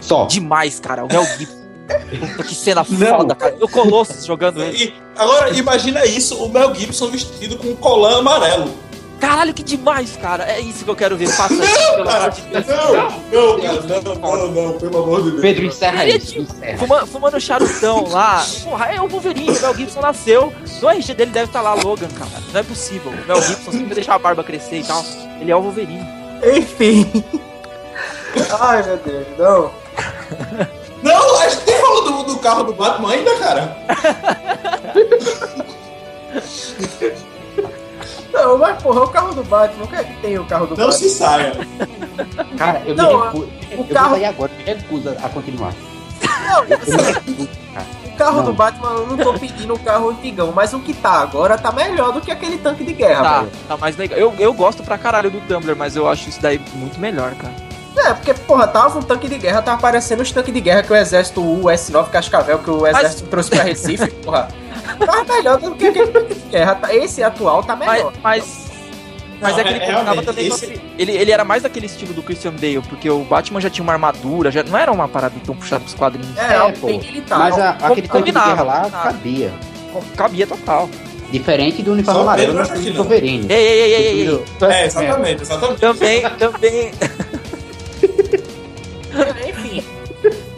Só. 0.02 0.26
Demais, 0.26 0.80
cara. 0.80 1.06
O 1.06 1.08
Mel 1.08 1.24
Gibson. 1.38 1.61
Puta, 2.00 2.44
que 2.48 2.56
cena 2.56 2.86
Não. 2.90 3.18
foda, 3.18 3.36
cara. 3.36 3.56
O 3.62 3.68
Colossus 3.68 4.26
jogando 4.26 4.62
ele. 4.64 4.78
E 4.86 4.94
agora 5.18 5.50
imagina 5.52 6.06
isso, 6.06 6.36
o 6.44 6.50
Mel 6.50 6.74
Gibson 6.76 7.08
vestido 7.10 7.58
com 7.58 7.68
um 7.68 7.76
colã 7.76 8.20
amarelo. 8.20 8.72
Caralho, 9.20 9.54
que 9.54 9.62
demais, 9.62 10.18
cara. 10.18 10.46
É 10.52 10.60
isso 10.60 10.84
que 10.84 10.90
eu 10.90 10.96
quero 10.96 11.16
ver. 11.16 11.28
Faça 11.28 11.54
isso, 11.54 11.92
pelo 11.94 12.06
Cara, 12.06 12.18
amor 12.26 12.32
de 12.32 12.42
Deus. 12.42 12.66
não, 12.66 14.02
não, 14.02 14.16
cara, 14.16 14.38
não, 14.38 14.48
não, 14.48 14.52
não, 14.72 14.74
pelo 14.80 14.98
amor 15.04 15.22
de 15.22 15.30
Deus. 15.30 15.42
Pedro, 15.42 15.66
encerra 15.66 16.04
Ele 16.04 16.14
é 16.14 16.18
isso. 16.18 16.28
tipo- 16.34 16.42
Encerra. 16.56 16.78
Fuma- 16.80 17.06
fumando 17.06 17.40
charutão 17.40 18.08
lá. 18.10 18.44
Porra, 18.64 18.86
é 18.88 19.00
o 19.00 19.08
Wolverine. 19.08 19.52
O 19.56 19.62
Mel 19.62 19.76
Gibson 19.76 20.02
nasceu. 20.02 20.52
No 20.82 20.90
RG 20.90 21.14
dele 21.14 21.30
deve 21.30 21.46
estar 21.46 21.62
lá 21.62 21.76
Logan, 21.76 22.08
cara. 22.18 22.32
Não 22.52 22.60
é 22.60 22.64
possível. 22.64 23.12
O 23.12 23.28
Mel 23.28 23.40
Gibson 23.44 23.72
sempre 23.72 23.94
deixar 23.94 24.16
a 24.16 24.20
barba 24.20 24.44
crescer 24.44 24.80
e 24.80 24.84
tal. 24.84 25.06
Ele 25.40 25.52
é 25.52 25.56
o 25.56 25.62
Wolverine. 25.62 26.04
Enfim. 26.58 27.24
Ai, 28.60 28.82
meu 28.82 28.98
Deus, 28.98 29.28
não. 29.38 29.72
Não, 31.04 31.31
falou 32.06 32.24
do, 32.24 32.38
carro 32.40 32.64
do 32.64 32.74
Batman 32.74 33.12
ainda, 33.12 33.36
cara. 33.38 33.78
Não, 38.34 38.58
mas 38.58 38.82
porra, 38.82 39.02
o 39.04 39.08
carro 39.10 39.34
do 39.36 39.44
Batman, 39.44 39.84
o 39.84 39.88
que 39.88 39.96
é 39.96 40.04
que 40.04 40.14
tem 40.22 40.40
o 40.40 40.46
carro 40.46 40.66
do 40.66 40.70
Não 40.72 40.78
Batman? 40.88 40.92
se 40.94 41.10
saia. 41.10 41.54
Cara, 42.58 42.82
eu 42.86 42.96
Não, 42.96 43.18
me 43.20 43.26
recuso. 43.26 43.50
Eu 43.72 43.84
carro- 43.86 44.10
vou 44.10 44.18
sair 44.18 44.26
agora, 44.26 44.52
me 44.58 44.64
recuso 44.64 45.10
a 45.10 45.30
continuar. 45.30 45.74
Não, 46.22 46.66
cara. 46.66 47.88
o 48.06 48.18
carro 48.18 48.38
Não. 48.38 48.44
do 48.46 48.54
Batman 48.54 48.90
eu 48.92 49.08
não 49.08 49.18
tô 49.18 49.34
pedindo 49.34 49.74
o 49.74 49.80
carro 49.80 50.10
antigão, 50.10 50.52
mas 50.56 50.74
o 50.74 50.80
que 50.80 50.94
tá 50.94 51.22
agora 51.22 51.58
tá 51.58 51.72
melhor 51.72 52.14
do 52.14 52.22
que 52.22 52.32
aquele 52.32 52.58
tanque 52.58 52.84
de 52.84 52.94
guerra, 52.94 53.24
Tá, 53.24 53.40
velho. 53.42 53.52
tá 53.68 53.78
mais 53.78 53.98
legal. 53.98 54.18
Eu, 54.18 54.34
eu 54.40 54.54
gosto 54.54 54.84
pra 54.84 54.98
caralho 54.98 55.30
do 55.30 55.42
Tumblr, 55.42 55.76
mas 55.76 55.96
eu 55.96 56.08
acho 56.08 56.30
isso 56.30 56.42
daí 56.42 56.60
muito 56.76 57.00
melhor, 57.00 57.34
cara. 57.36 57.54
É, 57.98 58.14
porque, 58.14 58.34
porra, 58.34 58.68
tava 58.68 58.98
um 59.00 59.02
tanque 59.02 59.28
de 59.28 59.38
guerra, 59.38 59.62
tava 59.62 59.80
parecendo 59.82 60.22
os 60.24 60.32
tanques 60.32 60.54
de 60.54 60.62
guerra 60.62 60.82
que 60.84 60.94
o 60.94 60.96
exército 60.96 61.42
US-9 61.42 62.10
Cascavel, 62.10 62.60
que 62.60 62.70
o 62.70 62.88
exército 62.88 63.24
trouxe 63.30 63.50
pra 63.50 63.64
Recife, 63.64 64.10
porra. 64.24 64.48
Tá 65.06 65.24
melhor 65.26 65.58
do 65.60 65.72
que 65.76 65.88
aquele 65.88 66.08
tanque 66.08 66.34
de 66.36 66.40
guerra. 66.50 66.76
tá- 66.76 66.94
Esse 66.96 67.22
atual 67.22 67.64
tá 67.64 67.76
Mas, 67.76 67.90
melhor. 67.92 68.14
mas, 68.24 68.66
mas 69.42 69.52
Não, 69.54 69.60
é 69.60 69.64
que 69.64 69.70
ele 69.70 69.80
é- 69.80 69.86
colocava 69.92 70.24
também 70.24 70.50
com 70.50 70.56
esse- 70.56 70.66
aquele- 70.66 70.82
ele, 70.98 71.12
ele 71.12 71.32
era 71.32 71.44
mais 71.44 71.64
daquele 71.64 71.86
estilo 71.86 72.14
do 72.14 72.24
Christian 72.24 72.52
Bale, 72.54 72.82
porque 72.88 73.10
o 73.10 73.24
Batman 73.26 73.60
já 73.60 73.70
tinha 73.70 73.84
uma 73.84 73.94
armadura, 73.94 74.50
já 74.52 74.64
não 74.64 74.78
era 74.78 74.92
uma 74.92 75.08
parada 75.08 75.36
tão 75.46 75.56
puxada 75.56 75.82
pros 75.82 75.94
quadrinhos. 75.94 76.38
É, 76.38 76.56
É, 76.56 76.72
pô. 76.72 76.88
militar. 76.88 77.40
Mas 77.40 77.60
a- 77.60 77.70
aquele 77.82 78.08
tanque 78.08 78.32
de 78.32 78.40
guerra 78.40 78.64
lá 78.64 78.80
combinava. 78.84 79.04
cabia. 79.04 79.52
Cabia 80.16 80.48
total. 80.48 80.90
Diferente 81.30 81.82
do 81.82 81.94
uniforme 81.94 82.22
amarelo 82.22 82.54
do. 82.54 82.94
Wolverine. 82.96 83.46
Ei, 83.50 83.56
ei, 83.56 83.80
ei, 83.82 83.94
ei, 83.94 84.08
ei, 84.08 84.28
ei. 84.28 84.44
É, 84.70 84.86
exatamente, 84.86 85.42
exatamente. 85.42 85.80
Também, 85.80 86.22
também. 86.38 86.92
Enfim, 89.48 89.84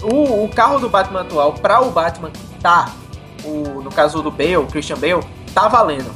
o, 0.04 0.44
o 0.46 0.50
carro 0.50 0.80
do 0.80 0.90
Batman 0.90 1.22
atual, 1.22 1.54
pra 1.54 1.82
o 1.82 1.92
Batman 1.92 2.30
que 2.32 2.40
tá, 2.62 2.92
o, 3.44 3.82
no 3.82 3.92
caso 3.92 4.22
do 4.22 4.32
Bale, 4.32 4.58
o 4.58 4.66
Christian 4.68 4.98
Bale, 4.98 5.24
tá 5.54 5.68
valendo. 5.68 6.12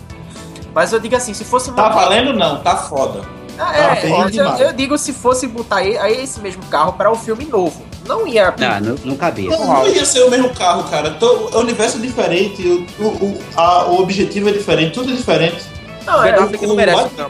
Mas 0.73 0.93
eu 0.93 0.99
digo 0.99 1.15
assim, 1.15 1.33
se 1.33 1.43
fosse 1.43 1.71
Tá 1.71 1.89
valendo 1.89 2.33
não, 2.33 2.59
tá 2.59 2.75
foda. 2.75 3.21
Ah, 3.57 3.65
tá 3.73 3.95
é, 3.97 4.05
eu, 4.25 4.29
demais. 4.29 4.59
eu 4.59 4.73
digo 4.73 4.97
se 4.97 5.11
fosse 5.11 5.47
botar 5.47 5.77
aí, 5.77 5.97
aí 5.97 6.21
esse 6.23 6.39
mesmo 6.39 6.63
carro 6.65 6.93
para 6.93 7.09
o 7.11 7.15
filme 7.15 7.45
novo. 7.45 7.81
Não 8.05 8.27
ia. 8.27 8.53
Não, 8.57 8.79
não, 8.79 8.95
não 9.03 9.15
cabia. 9.17 9.49
Não, 9.49 9.65
não 9.65 9.87
ia 9.87 10.05
ser 10.05 10.23
o 10.23 10.29
mesmo 10.29 10.53
carro, 10.53 10.83
cara. 10.83 11.11
Tô- 11.11 11.49
É 11.51 11.57
um 11.57 11.61
universo 11.61 11.99
diferente, 11.99 12.61
o, 12.99 13.03
o, 13.03 13.07
o, 13.07 13.39
a- 13.55 13.85
o 13.87 13.99
objetivo 14.01 14.47
é 14.49 14.51
diferente, 14.51 14.93
tudo 14.93 15.11
é 15.11 15.15
diferente. 15.15 15.65
Não, 16.05 16.21
Ben 16.21 16.31
é, 16.31 16.35
Affleck 16.35 16.67
não 16.67 16.75
merece 16.75 17.01
o 17.01 17.09
Batman, 17.09 17.29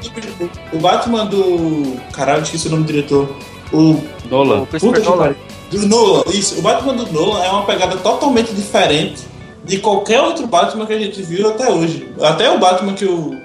o 0.73 0.77
Batman 0.79 1.25
do. 1.25 1.97
Caralho, 2.11 2.43
esqueci 2.43 2.67
o 2.67 2.71
nome 2.71 2.83
do 2.83 2.87
diretor. 2.93 3.27
O 3.73 4.01
Nolan. 4.29 4.61
O 4.61 4.65
Puta 4.65 4.79
Christopher 4.79 5.01
que 5.01 5.09
Nolan. 5.09 5.35
Do 5.71 5.87
Nolan, 5.87 6.23
isso. 6.33 6.59
O 6.59 6.61
Batman 6.61 6.93
do 6.93 7.11
Nolan 7.11 7.43
é 7.43 7.49
uma 7.49 7.65
pegada 7.65 7.97
totalmente 7.97 8.53
diferente 8.53 9.23
de 9.65 9.79
qualquer 9.79 10.21
outro 10.21 10.47
Batman 10.47 10.85
que 10.85 10.93
a 10.93 10.99
gente 10.99 11.21
viu 11.21 11.49
até 11.49 11.69
hoje. 11.69 12.09
Até 12.21 12.49
o 12.49 12.57
Batman 12.57 12.93
que 12.93 13.05
o 13.05 13.37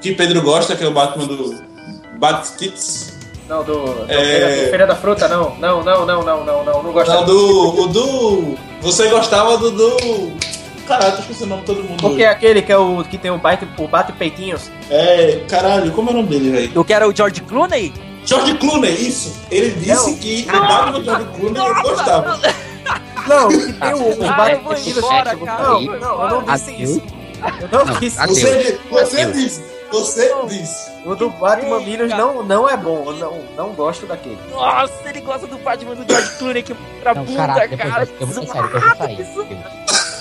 que 0.00 0.12
Pedro 0.14 0.42
gosta, 0.42 0.74
que 0.76 0.82
é 0.84 0.88
o 0.88 0.92
Batman 0.92 1.26
do 1.26 1.54
Batkids. 2.18 3.16
não, 3.48 3.62
do, 3.62 3.84
do 3.84 4.04
É. 4.12 4.66
Feira, 4.68 4.86
da 4.86 4.96
Fruta, 4.96 5.28
não. 5.28 5.54
Não, 5.56 5.82
não, 5.82 6.04
não, 6.04 6.22
não, 6.24 6.44
não, 6.44 6.64
não. 6.64 6.82
Não 6.82 6.92
gosto 6.92 7.10
Não, 7.12 7.24
do. 7.24 7.80
O 7.82 7.86
do. 7.86 8.54
Você 8.82 9.08
gostava 9.08 9.56
do. 9.56 9.70
do... 9.70 10.32
Caralho, 10.86 11.12
tô 11.16 11.20
esquecendo 11.20 11.46
o 11.46 11.48
nome 11.50 11.60
de 11.60 11.66
todo 11.66 11.84
mundo. 11.84 12.00
Porque 12.00 12.22
é 12.22 12.28
aquele 12.28 12.62
que 12.62 12.72
é 12.72 12.76
o 12.78 13.04
que 13.04 13.18
tem 13.18 13.30
o 13.30 13.36
bate, 13.38 13.68
o 13.78 13.86
bate 13.86 14.10
peitinhos. 14.12 14.70
É. 14.90 15.42
Caralho, 15.48 15.92
como 15.92 16.10
é 16.10 16.12
o 16.12 16.16
nome 16.16 16.28
dele, 16.28 16.50
velho? 16.50 16.72
Eu 16.74 16.84
quero 16.84 17.08
o 17.08 17.14
George 17.14 17.42
Clooney? 17.42 17.92
George 18.28 18.54
Clooney, 18.58 19.08
isso. 19.08 19.34
Ele 19.50 19.70
disse 19.70 20.10
Não. 20.10 20.16
que 20.18 20.46
o 20.48 20.60
Batman 20.60 20.92
do 20.92 21.04
George 21.04 21.24
Clooney 21.34 21.62
ele 21.64 21.82
gostava. 21.82 22.40
Não, 23.26 23.48
que 23.48 23.72
tem 23.72 24.92
embora, 24.92 25.36
cara. 25.36 25.62
Não, 25.62 25.80
não, 25.80 26.22
eu 26.22 26.30
não 26.30 26.42
disse 26.54 26.70
Adeus. 26.74 26.90
isso. 26.90 27.02
Eu 27.72 27.84
não 27.84 27.98
disse 27.98 28.18
adeus. 28.20 28.38
isso. 28.38 28.46
Você, 28.46 28.80
você 28.90 29.20
Adeus. 29.22 29.36
disse. 29.36 29.64
Você 29.90 30.34
disse. 30.48 30.90
O 31.06 31.14
do 31.14 31.30
Batman 31.30 31.80
Minus 31.80 32.10
não, 32.10 32.42
não 32.42 32.68
é 32.68 32.76
bom. 32.76 33.04
Eu 33.06 33.14
Não, 33.14 33.42
não 33.56 33.72
gosto 33.72 34.04
daquele. 34.04 34.38
Nossa, 34.50 34.92
ele 35.06 35.20
gosta 35.22 35.46
do 35.46 35.56
Batman 35.58 35.94
do 35.94 36.04
George 36.10 36.30
Clooney 36.36 36.62
que 36.62 36.74
pra 37.00 37.14
Não, 37.14 37.24
puta, 37.24 37.36
caraca, 37.38 37.76
cara. 37.76 38.08
eu 38.20 38.26
vou, 38.26 38.46
sério, 38.46 38.70
eu 38.74 38.80
vou 38.80 38.96
sair. 38.96 39.26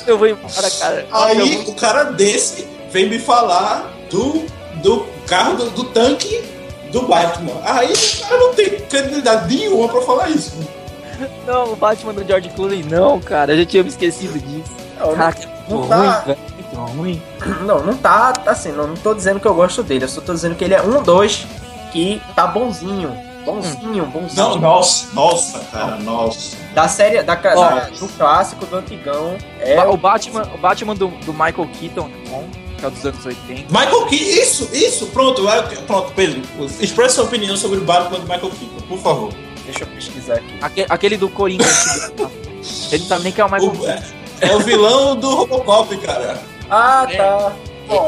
Eu 0.08 0.18
vou 0.18 0.28
embora, 0.28 0.72
cara. 0.80 1.08
Aí 1.12 1.66
o 1.68 1.74
cara 1.74 2.04
desse 2.06 2.66
vem 2.90 3.10
me 3.10 3.20
falar 3.20 3.92
do, 4.10 4.46
do 4.76 5.06
carro, 5.28 5.58
do, 5.58 5.70
do 5.72 5.84
tanque 5.86 6.57
do 6.92 7.04
Batman. 7.08 7.54
Aí 7.64 7.92
o 7.94 8.22
cara 8.28 8.38
não 8.40 8.54
tem 8.54 8.70
credibilidade 8.82 9.56
nenhuma 9.56 9.88
pra 9.90 10.02
falar 10.02 10.30
isso. 10.30 10.54
Não, 11.46 11.74
o 11.74 11.76
Batman 11.76 12.14
do 12.14 12.24
George 12.26 12.50
Clooney 12.50 12.84
não, 12.84 13.20
cara. 13.20 13.54
Eu 13.54 13.60
já 13.60 13.66
tinha 13.66 13.84
me 13.84 13.90
esquecido 13.90 14.38
disso. 14.40 14.72
Não, 15.00 15.14
Caraca, 15.16 15.44
é 15.44 15.48
não 15.72 15.78
muito 15.80 15.90
tá- 15.90 15.98
ruim, 15.98 16.26
velho. 16.26 16.40
Ruim. 16.96 17.22
Não, 17.66 17.84
não 17.84 17.98
tá 17.98 18.34
assim, 18.46 18.72
não, 18.72 18.86
não 18.88 18.96
tô 18.96 19.14
dizendo 19.16 19.40
que 19.40 19.48
eu 19.48 19.54
gosto 19.56 19.82
dele, 19.82 20.04
eu 20.06 20.10
só 20.10 20.22
tô 20.22 20.32
dizendo 20.34 20.54
que 20.56 20.64
ele 20.64 20.76
é 20.76 20.82
um 20.82 21.02
dois 21.02 21.46
que 21.92 22.22
tá 22.36 22.46
bonzinho. 22.46 23.18
Bonzinho, 23.44 24.06
bonzinho. 24.06 24.50
Não, 24.50 24.60
nossa, 24.60 25.08
nossa, 25.14 25.60
cara, 25.72 25.96
nossa. 25.96 26.56
Da 26.76 26.88
série, 26.88 27.24
da, 27.24 27.34
da- 27.34 27.90
do 27.90 28.08
clássico, 28.10 28.66
do 28.66 28.76
antigão. 28.76 29.38
É 29.60 29.80
O 29.88 29.98
Batman, 29.98 30.44
o 30.54 30.58
Batman 30.58 30.94
do, 30.96 31.08
do 31.08 31.32
Michael 31.34 31.68
Keaton, 31.80 32.10
bom, 32.30 32.44
que 32.78 32.86
é 32.86 32.88
o 32.88 32.92
dos 32.92 33.06
anos 33.06 33.26
80. 33.26 33.66
Michael 33.72 34.06
Keaton, 34.06 34.24
isso, 34.26 34.70
isso, 34.74 35.06
pronto, 35.08 35.44
pronto, 35.86 36.12
Pedro. 36.16 36.42
Expressa 36.80 37.16
sua 37.16 37.24
opinião 37.26 37.56
sobre 37.58 37.80
o 37.80 37.82
Batman 37.82 38.20
do 38.20 38.24
Michael 38.24 38.50
Keaton, 38.52 38.88
por 38.88 39.00
favor. 39.00 39.34
Deixa 39.66 39.84
eu 39.84 39.88
pesquisar 39.88 40.36
aqui. 40.36 40.54
Aque- 40.62 40.86
Aquele, 40.90 41.18
do 41.18 41.28
Coringa. 41.30 41.66
ele 42.92 43.00
não 43.02 43.08
sabe 43.08 43.24
nem 43.24 43.32
que 43.34 43.42
é 43.42 43.46
o 43.46 43.52
Michael 43.52 43.72
O- 43.72 43.78
Keaton. 43.80 44.04
é, 44.42 44.48
é 44.50 44.56
o 44.56 44.60
vilão 44.60 45.16
do 45.16 45.36
Robocop, 45.36 45.98
cara. 45.98 46.40
Ah, 46.70 47.06
É. 47.10 47.18
tá. 47.18 47.52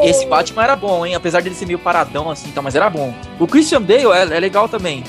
E- 0.03 0.09
Esse 0.09 0.25
Batman 0.25 0.63
era 0.63 0.75
bom, 0.75 1.05
hein? 1.05 1.15
Apesar 1.15 1.41
dele 1.41 1.55
ser 1.55 1.65
meio 1.65 1.79
paradão 1.79 2.29
assim, 2.29 2.51
tá, 2.51 2.61
mas 2.61 2.75
era 2.75 2.89
bom. 2.89 3.13
O 3.39 3.47
Christian 3.47 3.81
Bale 3.81 4.05
é, 4.11 4.35
é 4.35 4.39
legal 4.39 4.67
também. 4.67 5.03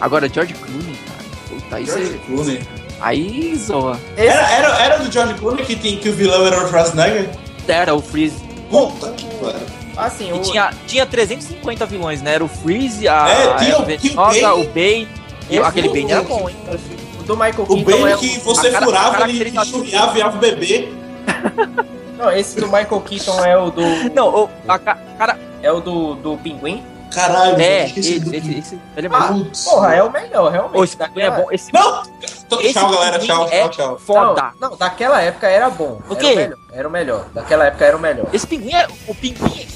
Agora, 0.00 0.28
George 0.32 0.54
Clooney, 0.54 0.96
cara. 1.06 1.24
Puta, 1.60 1.76
aí, 1.76 1.86
George 1.86 2.20
Clooney. 2.26 2.60
aí 3.00 3.54
zoa. 3.56 4.00
Era, 4.16 4.50
era, 4.50 4.78
era 4.82 4.96
do 4.98 5.12
George 5.12 5.34
Clooney 5.34 5.64
que, 5.64 5.76
tem, 5.76 5.98
que 5.98 6.08
o 6.08 6.12
vilão 6.12 6.46
era 6.46 6.64
o 6.64 6.68
Schwarzenegger? 6.68 7.28
Era 7.68 7.94
o 7.94 8.00
Freeze. 8.02 8.42
Puta 8.70 9.10
que 9.12 9.26
pariu. 9.36 9.60
assim, 9.96 10.28
E 10.28 10.32
o, 10.32 10.40
tinha, 10.40 10.70
tinha 10.86 11.06
350 11.06 11.86
vilões, 11.86 12.20
né? 12.22 12.34
Era 12.34 12.44
o 12.44 12.48
Freeze, 12.48 13.06
a, 13.08 13.28
É, 13.28 13.44
a 13.52 13.54
tinha 13.56 13.78
o- 13.78 13.84
tinha 13.98 14.12
o 14.12 14.26
Bane. 14.26 14.66
o 14.66 14.68
Bane. 14.70 15.08
E 15.50 15.58
aquele 15.58 15.88
o- 15.88 15.92
Bane 15.92 16.12
era 16.12 16.20
o- 16.22 16.24
bom, 16.24 16.48
hein? 16.48 16.56
o 17.20 17.22
do 17.22 17.36
Michael 17.36 17.62
O 17.62 17.66
Keaton 17.66 17.84
Bane 18.00 18.12
é 18.12 18.16
que 18.16 18.38
você 18.40 18.70
cara- 18.70 18.84
furava, 18.86 19.08
ele 19.08 19.18
caracterização- 19.18 19.80
enxurriava, 19.80 20.12
virava 20.12 20.36
o 20.36 20.40
bebê. 20.40 20.88
Não, 22.18 22.30
esse 22.32 22.56
do 22.56 22.66
Michael 22.66 23.00
Keaton 23.00 23.44
é 23.44 23.56
o 23.58 23.70
do. 23.70 23.82
Não, 24.14 24.44
o, 24.44 24.50
a 24.68 24.78
ca- 24.78 24.98
cara. 25.18 25.38
É 25.62 25.72
o 25.72 25.80
do, 25.80 26.14
do 26.16 26.36
Pinguim? 26.38 26.82
Caralho, 27.14 27.60
É, 27.60 27.84
esse, 27.84 28.00
esqueci 28.00 28.18
do 28.20 28.34
esse, 28.34 28.58
esse, 28.58 28.78
ele 28.96 29.06
é 29.06 29.10
Ah. 29.12 29.34
Porra, 29.64 29.94
é 29.94 30.02
o 30.02 30.10
melhor, 30.10 30.50
realmente. 30.52 30.76
Ô, 30.78 30.84
esse 30.84 30.96
é 31.00 31.30
bom. 31.30 31.46
Esse, 31.50 31.72
Não! 31.72 32.02
Tô- 32.48 32.60
esse 32.60 32.74
Tchau, 32.74 32.90
galera. 32.90 33.18
Tchau, 33.18 33.48
é 33.50 33.60
tchau, 33.62 33.70
tchau. 33.70 33.98
foda. 33.98 34.52
Não, 34.60 34.70
não, 34.70 34.76
daquela 34.76 35.20
época 35.22 35.46
era 35.48 35.70
bom. 35.70 36.00
O 36.08 36.12
Era 36.12 36.20
quê? 36.20 36.34
melhor, 36.34 36.58
Era 36.72 36.88
o 36.88 36.90
melhor. 36.90 37.26
Daquela 37.34 37.64
época 37.66 37.84
era 37.84 37.96
o 37.96 38.00
melhor. 38.00 38.26
Esse 38.32 38.46
pinguim 38.46 38.72
é. 38.74 38.86
O 39.06 39.14
pinguim. 39.14 39.66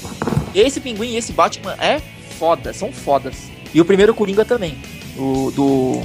Esse 0.53 0.79
pinguim 0.79 1.09
e 1.09 1.17
esse 1.17 1.31
Batman 1.31 1.75
é 1.79 2.01
foda, 2.37 2.73
são 2.73 2.91
fodas. 2.91 3.35
E 3.73 3.79
o 3.81 3.85
primeiro 3.85 4.13
Coringa 4.13 4.43
também. 4.45 4.81
O 5.17 5.51
do. 5.51 6.01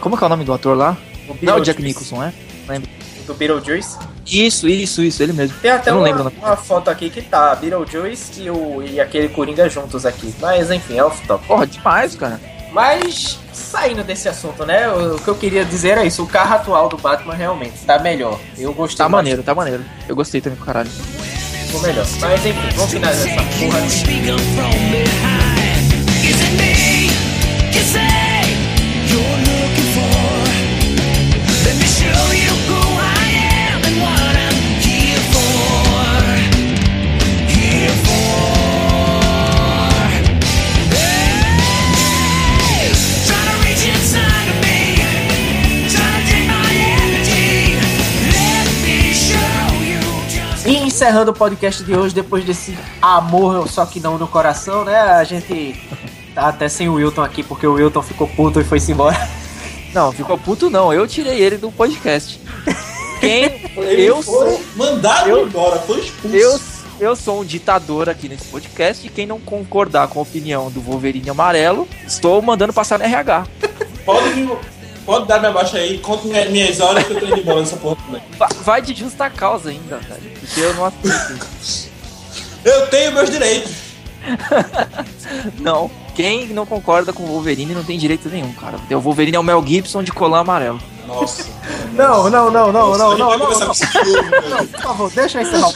Como 0.00 0.16
que 0.16 0.22
é 0.22 0.26
o 0.26 0.30
nome 0.30 0.44
do 0.44 0.52
ator 0.52 0.76
lá? 0.76 0.96
O 1.28 1.36
Não 1.42 1.54
é 1.54 1.56
o 1.56 1.60
Jack. 1.60 1.82
Nicholson, 1.82 2.22
é? 2.22 2.32
Do 3.26 3.34
Beetlejuice. 3.34 3.98
Isso, 4.30 4.68
isso, 4.68 5.02
isso, 5.02 5.22
ele 5.22 5.32
mesmo. 5.32 5.56
Tem 5.60 5.70
até 5.70 5.90
Eu 5.90 5.94
não 5.94 6.02
uma, 6.02 6.08
lembro 6.08 6.32
uma 6.38 6.56
foto 6.56 6.90
aqui 6.90 7.08
que 7.08 7.22
tá 7.22 7.54
Beetlejuice 7.54 8.42
e, 8.42 8.50
o, 8.50 8.82
e 8.82 9.00
aquele 9.00 9.28
Coringa 9.28 9.68
juntos 9.68 10.04
aqui. 10.04 10.34
Mas 10.40 10.70
enfim, 10.70 10.98
é 10.98 11.04
off-top. 11.04 11.46
Porra, 11.46 11.66
demais, 11.66 12.14
cara. 12.14 12.40
Mas, 12.70 13.38
saindo 13.52 14.04
desse 14.04 14.28
assunto, 14.28 14.66
né? 14.66 14.88
O, 14.90 15.16
o 15.16 15.20
que 15.20 15.28
eu 15.28 15.34
queria 15.34 15.64
dizer 15.64 15.96
é 15.96 16.06
isso. 16.06 16.22
O 16.22 16.26
carro 16.26 16.54
atual 16.54 16.88
do 16.88 16.98
Batman 16.98 17.34
realmente 17.34 17.78
tá 17.86 17.98
melhor. 17.98 18.38
Eu 18.58 18.74
gostei 18.74 18.98
Tá 18.98 19.08
mais, 19.08 19.24
maneiro, 19.24 19.42
tá 19.42 19.54
maneiro. 19.54 19.84
Eu 20.06 20.14
gostei 20.14 20.40
também, 20.40 20.56
pro 20.56 20.66
caralho. 20.66 20.90
Ficou 20.90 21.80
melhor. 21.80 22.06
Mas 22.20 22.46
enfim, 22.46 22.68
vamos 22.74 22.90
finalizar 22.90 23.28
essa 23.28 23.42
porra. 23.58 23.88
Speaking 23.88 24.36
encerrando 50.98 51.30
o 51.30 51.34
podcast 51.34 51.84
de 51.84 51.94
hoje, 51.94 52.12
depois 52.12 52.44
desse 52.44 52.76
amor, 53.00 53.68
só 53.68 53.86
que 53.86 54.00
não 54.00 54.18
no 54.18 54.26
coração, 54.26 54.84
né? 54.84 54.98
A 54.98 55.22
gente 55.22 55.80
tá 56.34 56.48
até 56.48 56.68
sem 56.68 56.88
o 56.88 56.94
Wilton 56.94 57.22
aqui, 57.22 57.44
porque 57.44 57.64
o 57.64 57.74
Wilton 57.74 58.02
ficou 58.02 58.26
puto 58.26 58.60
e 58.60 58.64
foi-se 58.64 58.90
embora. 58.90 59.16
Não, 59.94 60.10
ficou 60.10 60.36
puto 60.36 60.68
não. 60.68 60.92
Eu 60.92 61.06
tirei 61.06 61.40
ele 61.40 61.56
do 61.56 61.70
podcast. 61.70 62.40
Quem. 63.20 63.70
Ele 63.78 64.02
eu 64.02 64.20
foi 64.22 64.34
sou. 64.56 64.60
mandado 64.76 65.28
eu- 65.28 65.46
embora, 65.46 65.78
foi 65.78 66.00
expulso. 66.00 66.36
Eu, 66.36 66.60
eu 67.00 67.16
sou 67.16 67.40
um 67.40 67.44
ditador 67.44 68.08
aqui 68.08 68.28
nesse 68.28 68.44
podcast 68.46 69.06
e 69.06 69.10
quem 69.10 69.24
não 69.26 69.38
concordar 69.40 70.08
com 70.08 70.18
a 70.18 70.22
opinião 70.22 70.68
do 70.70 70.80
Wolverine 70.80 71.30
amarelo, 71.30 71.86
estou 72.06 72.42
mandando 72.42 72.72
passar 72.72 72.98
no 72.98 73.04
RH. 73.04 73.46
Pode, 74.04 74.30
vir- 74.30 74.50
pode 75.08 75.26
dar 75.26 75.38
minha 75.40 75.50
baixa 75.52 75.78
aí, 75.78 75.96
conta 75.98 76.28
minha- 76.28 76.44
minhas 76.50 76.80
horas 76.80 77.02
que 77.04 77.14
eu 77.14 77.18
tô 77.20 77.26
indo 77.26 77.38
embora 77.40 77.60
nessa 77.60 77.76
porra 77.78 77.96
também. 78.04 78.20
Va- 78.38 78.48
Vai 78.62 78.82
de 78.82 78.94
justa 78.94 79.30
causa 79.30 79.70
ainda, 79.70 79.96
velho. 79.96 80.30
Porque 80.38 80.60
eu 80.60 80.74
não 80.74 80.84
aceito. 80.84 81.88
Eu 82.64 82.86
tenho 82.88 83.12
meus 83.12 83.30
direitos. 83.30 83.72
Não. 85.60 85.90
Quem 86.14 86.48
não 86.48 86.66
concorda 86.66 87.12
com 87.12 87.22
o 87.22 87.26
Wolverine 87.26 87.72
não 87.72 87.84
tem 87.84 87.96
direito 87.96 88.28
nenhum, 88.28 88.52
cara. 88.52 88.76
O 88.90 89.00
Wolverine 89.00 89.36
é 89.36 89.40
o 89.40 89.44
Mel 89.44 89.64
Gibson 89.64 90.02
de 90.02 90.10
colã 90.12 90.40
amarelo. 90.40 90.80
Nossa. 91.06 91.46
Não, 91.94 92.28
não, 92.28 92.50
não, 92.50 92.72
não, 92.72 92.88
Nossa, 92.98 92.98
não, 92.98 93.16
não, 93.16 93.38
não, 93.38 93.48
não. 94.50 94.66
Por 94.66 94.82
favor, 94.82 95.10
deixa 95.12 95.40
eu 95.40 95.42
encerrar. 95.46 95.72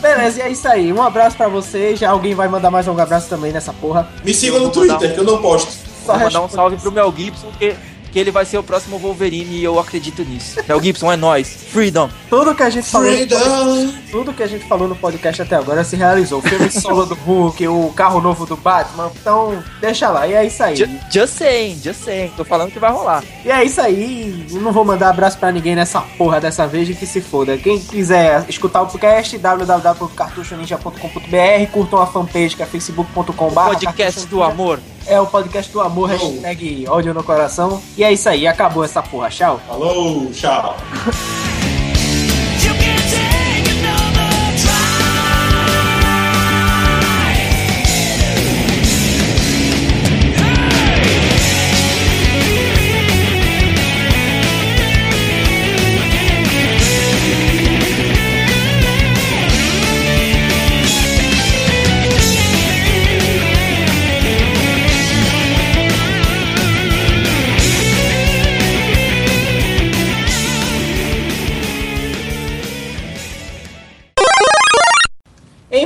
Beleza, 0.00 0.38
e 0.38 0.42
é 0.42 0.50
isso 0.50 0.66
aí. 0.66 0.92
Um 0.92 1.02
abraço 1.02 1.36
pra 1.36 1.48
vocês. 1.48 1.98
Já 2.00 2.10
alguém 2.10 2.34
vai 2.34 2.48
mandar 2.48 2.70
mais 2.70 2.88
um 2.88 2.98
abraço 2.98 3.28
também 3.28 3.52
nessa 3.52 3.72
porra. 3.74 4.08
Me 4.24 4.32
siga 4.34 4.58
no 4.58 4.70
Twitter, 4.70 5.10
um- 5.10 5.14
que 5.14 5.20
eu 5.20 5.24
não 5.24 5.40
posto. 5.40 5.72
Só 6.04 6.12
Vou 6.14 6.22
mandar 6.24 6.42
um 6.42 6.48
salve 6.48 6.76
pro 6.76 6.90
Mel 6.92 7.12
Gibson, 7.16 7.48
que, 7.58 7.74
que 8.12 8.18
ele 8.18 8.30
vai 8.30 8.44
ser 8.44 8.58
o 8.58 8.62
próximo 8.62 8.98
Wolverine 8.98 9.56
e 9.56 9.64
eu 9.64 9.78
acredito 9.78 10.22
nisso. 10.24 10.60
Mel 10.68 10.82
Gibson 10.82 11.10
é 11.12 11.16
nós. 11.16 11.48
Freedom. 11.70 12.10
Tudo 12.28 12.54
que 12.54 12.62
a 12.62 12.68
gente 12.70 12.86
falou. 12.86 13.10
no 13.10 13.16
podcast- 13.16 13.48
Freedom. 13.48 13.92
Tudo 14.10 14.32
que 14.34 14.42
a 14.42 14.46
gente 14.46 14.64
falou 14.66 14.86
no 14.88 14.94
podcast 14.96 15.40
até 15.40 15.56
agora 15.56 15.82
se 15.84 15.96
realizou. 15.96 16.40
O 16.40 16.42
filme 16.42 16.70
solo 16.70 17.06
do 17.06 17.14
Hulk, 17.14 17.66
o 17.68 17.90
carro 17.96 18.20
novo 18.20 18.44
do 18.44 18.54
Batman. 18.56 19.10
Então, 19.18 19.62
deixa 19.80 20.10
lá. 20.10 20.26
E 20.26 20.34
é 20.34 20.44
isso 20.44 20.62
aí. 20.62 20.76
Ju- 20.76 20.86
Just 21.10 21.34
saying, 21.38 21.80
just 21.82 22.04
saying. 22.04 22.28
Tô 22.36 22.44
falando 22.44 22.70
que 22.70 22.78
vai 22.78 22.92
rolar. 22.92 23.24
E 23.44 23.50
é 23.50 23.64
isso 23.64 23.80
aí. 23.80 24.46
Eu 24.52 24.60
não 24.60 24.72
vou 24.72 24.84
mandar 24.84 25.08
abraço 25.08 25.38
pra 25.38 25.50
ninguém 25.50 25.74
nessa 25.74 26.02
porra 26.02 26.38
dessa 26.40 26.66
vez 26.66 26.90
e 26.90 26.94
que 26.94 27.06
se 27.06 27.22
foda. 27.22 27.56
Quem 27.56 27.78
quiser 27.80 28.44
escutar 28.48 28.82
o 28.82 28.86
podcast, 28.86 29.38
www.cartuchoninja.com.br, 29.38 31.70
curtam 31.72 32.02
a 32.02 32.06
fanpage 32.06 32.56
que 32.56 32.62
é 32.62 32.66
facebook.com.br. 32.66 33.54
Podcast 33.54 34.26
do 34.26 34.42
amor. 34.42 34.78
É 35.06 35.20
o 35.20 35.26
podcast 35.26 35.70
do 35.72 35.80
amor, 35.80 36.10
hashtag 36.10 36.86
ódio 36.88 37.14
no 37.14 37.22
coração. 37.22 37.82
E 37.96 38.04
é 38.04 38.12
isso 38.12 38.28
aí, 38.28 38.46
acabou 38.46 38.84
essa 38.84 39.02
porra. 39.02 39.28
Tchau. 39.28 39.60
Falou, 39.66 40.30
tchau. 40.30 40.76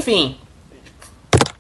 Enfim, 0.07 0.37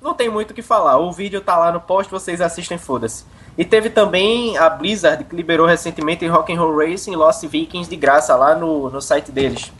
não 0.01 0.15
tem 0.15 0.31
muito 0.31 0.53
o 0.53 0.55
que 0.55 0.63
falar. 0.63 0.99
O 0.99 1.11
vídeo 1.11 1.41
tá 1.41 1.59
lá 1.59 1.73
no 1.73 1.81
post, 1.81 2.09
vocês 2.13 2.41
assistem, 2.41 2.79
foda-se. 2.79 3.25
E 3.59 3.65
teve 3.65 3.91
também 3.91 4.57
a 4.57 4.71
Blizzard, 4.71 5.25
que 5.25 5.35
liberou 5.35 5.67
recentemente 5.67 6.25
Rock'n'Roll 6.29 6.77
Racing 6.79 7.11
e 7.11 7.17
Lost 7.17 7.45
Vikings 7.45 7.91
de 7.91 7.97
graça 7.97 8.37
lá 8.37 8.55
no, 8.55 8.89
no 8.89 9.03
site 9.03 9.33
deles. 9.33 9.73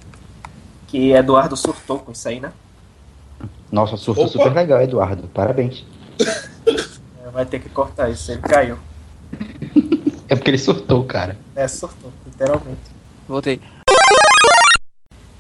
Que 0.89 1.13
Eduardo 1.13 1.57
surtou 1.57 2.01
com 2.01 2.11
isso 2.11 2.27
aí, 2.29 2.41
né? 2.41 2.53
Nossa, 3.71 3.97
surto 3.97 4.23
Opa. 4.23 4.31
super 4.31 4.53
legal, 4.53 4.83
Eduardo. 4.83 5.29
Parabéns. 5.29 5.85
É, 7.25 7.31
Vai 7.31 7.45
ter 7.47 7.61
que 7.61 7.69
cortar 7.69 8.09
isso, 8.09 8.33
ele 8.33 8.41
caiu. 8.41 8.79
É 10.29 10.35
porque 10.35 10.51
ele 10.51 10.59
surtou, 10.59 11.05
cara. 11.05 11.37
É, 11.55 11.69
surtou, 11.69 12.13
literalmente. 12.25 12.81
Voltei. 13.29 13.61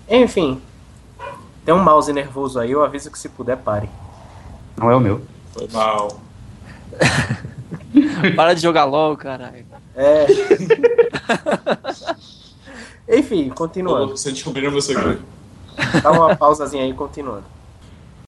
Enfim, 0.09 0.61
tem 1.67 1.75
um 1.75 1.83
mouse 1.83 2.12
nervoso 2.12 2.61
aí, 2.61 2.71
eu 2.71 2.85
aviso 2.85 3.11
que 3.11 3.19
se 3.19 3.29
puder 3.29 3.57
pare. 3.57 3.91
Não 4.77 4.89
é 4.89 4.95
o 4.95 5.01
meu. 5.01 5.21
Foi 5.53 5.67
mal. 5.73 6.21
Para 8.37 8.55
de 8.55 8.62
jogar 8.62 8.85
LOL, 8.85 9.17
caralho. 9.17 9.67
É. 9.97 10.27
Enfim, 13.19 13.49
continuando. 13.49 14.17
Você 14.17 14.31
descobriu 14.31 14.71
meu 14.71 14.81
segredo. 14.81 15.25
Dá 16.01 16.12
uma 16.12 16.37
pausazinha 16.37 16.85
aí, 16.85 16.95
continuando. 16.95 17.45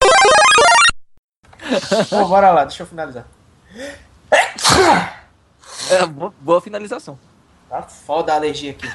Bom, 2.11 2.29
bora 2.29 2.51
lá, 2.51 2.65
deixa 2.65 2.83
eu 2.83 2.89
finalizar. 2.89 3.25
É, 5.91 6.05
boa, 6.07 6.35
boa 6.41 6.61
finalização. 6.61 7.17
Tá 7.71 7.83
foda 7.83 8.33
a 8.33 8.37
alergia 8.37 8.73
aqui. 8.73 8.89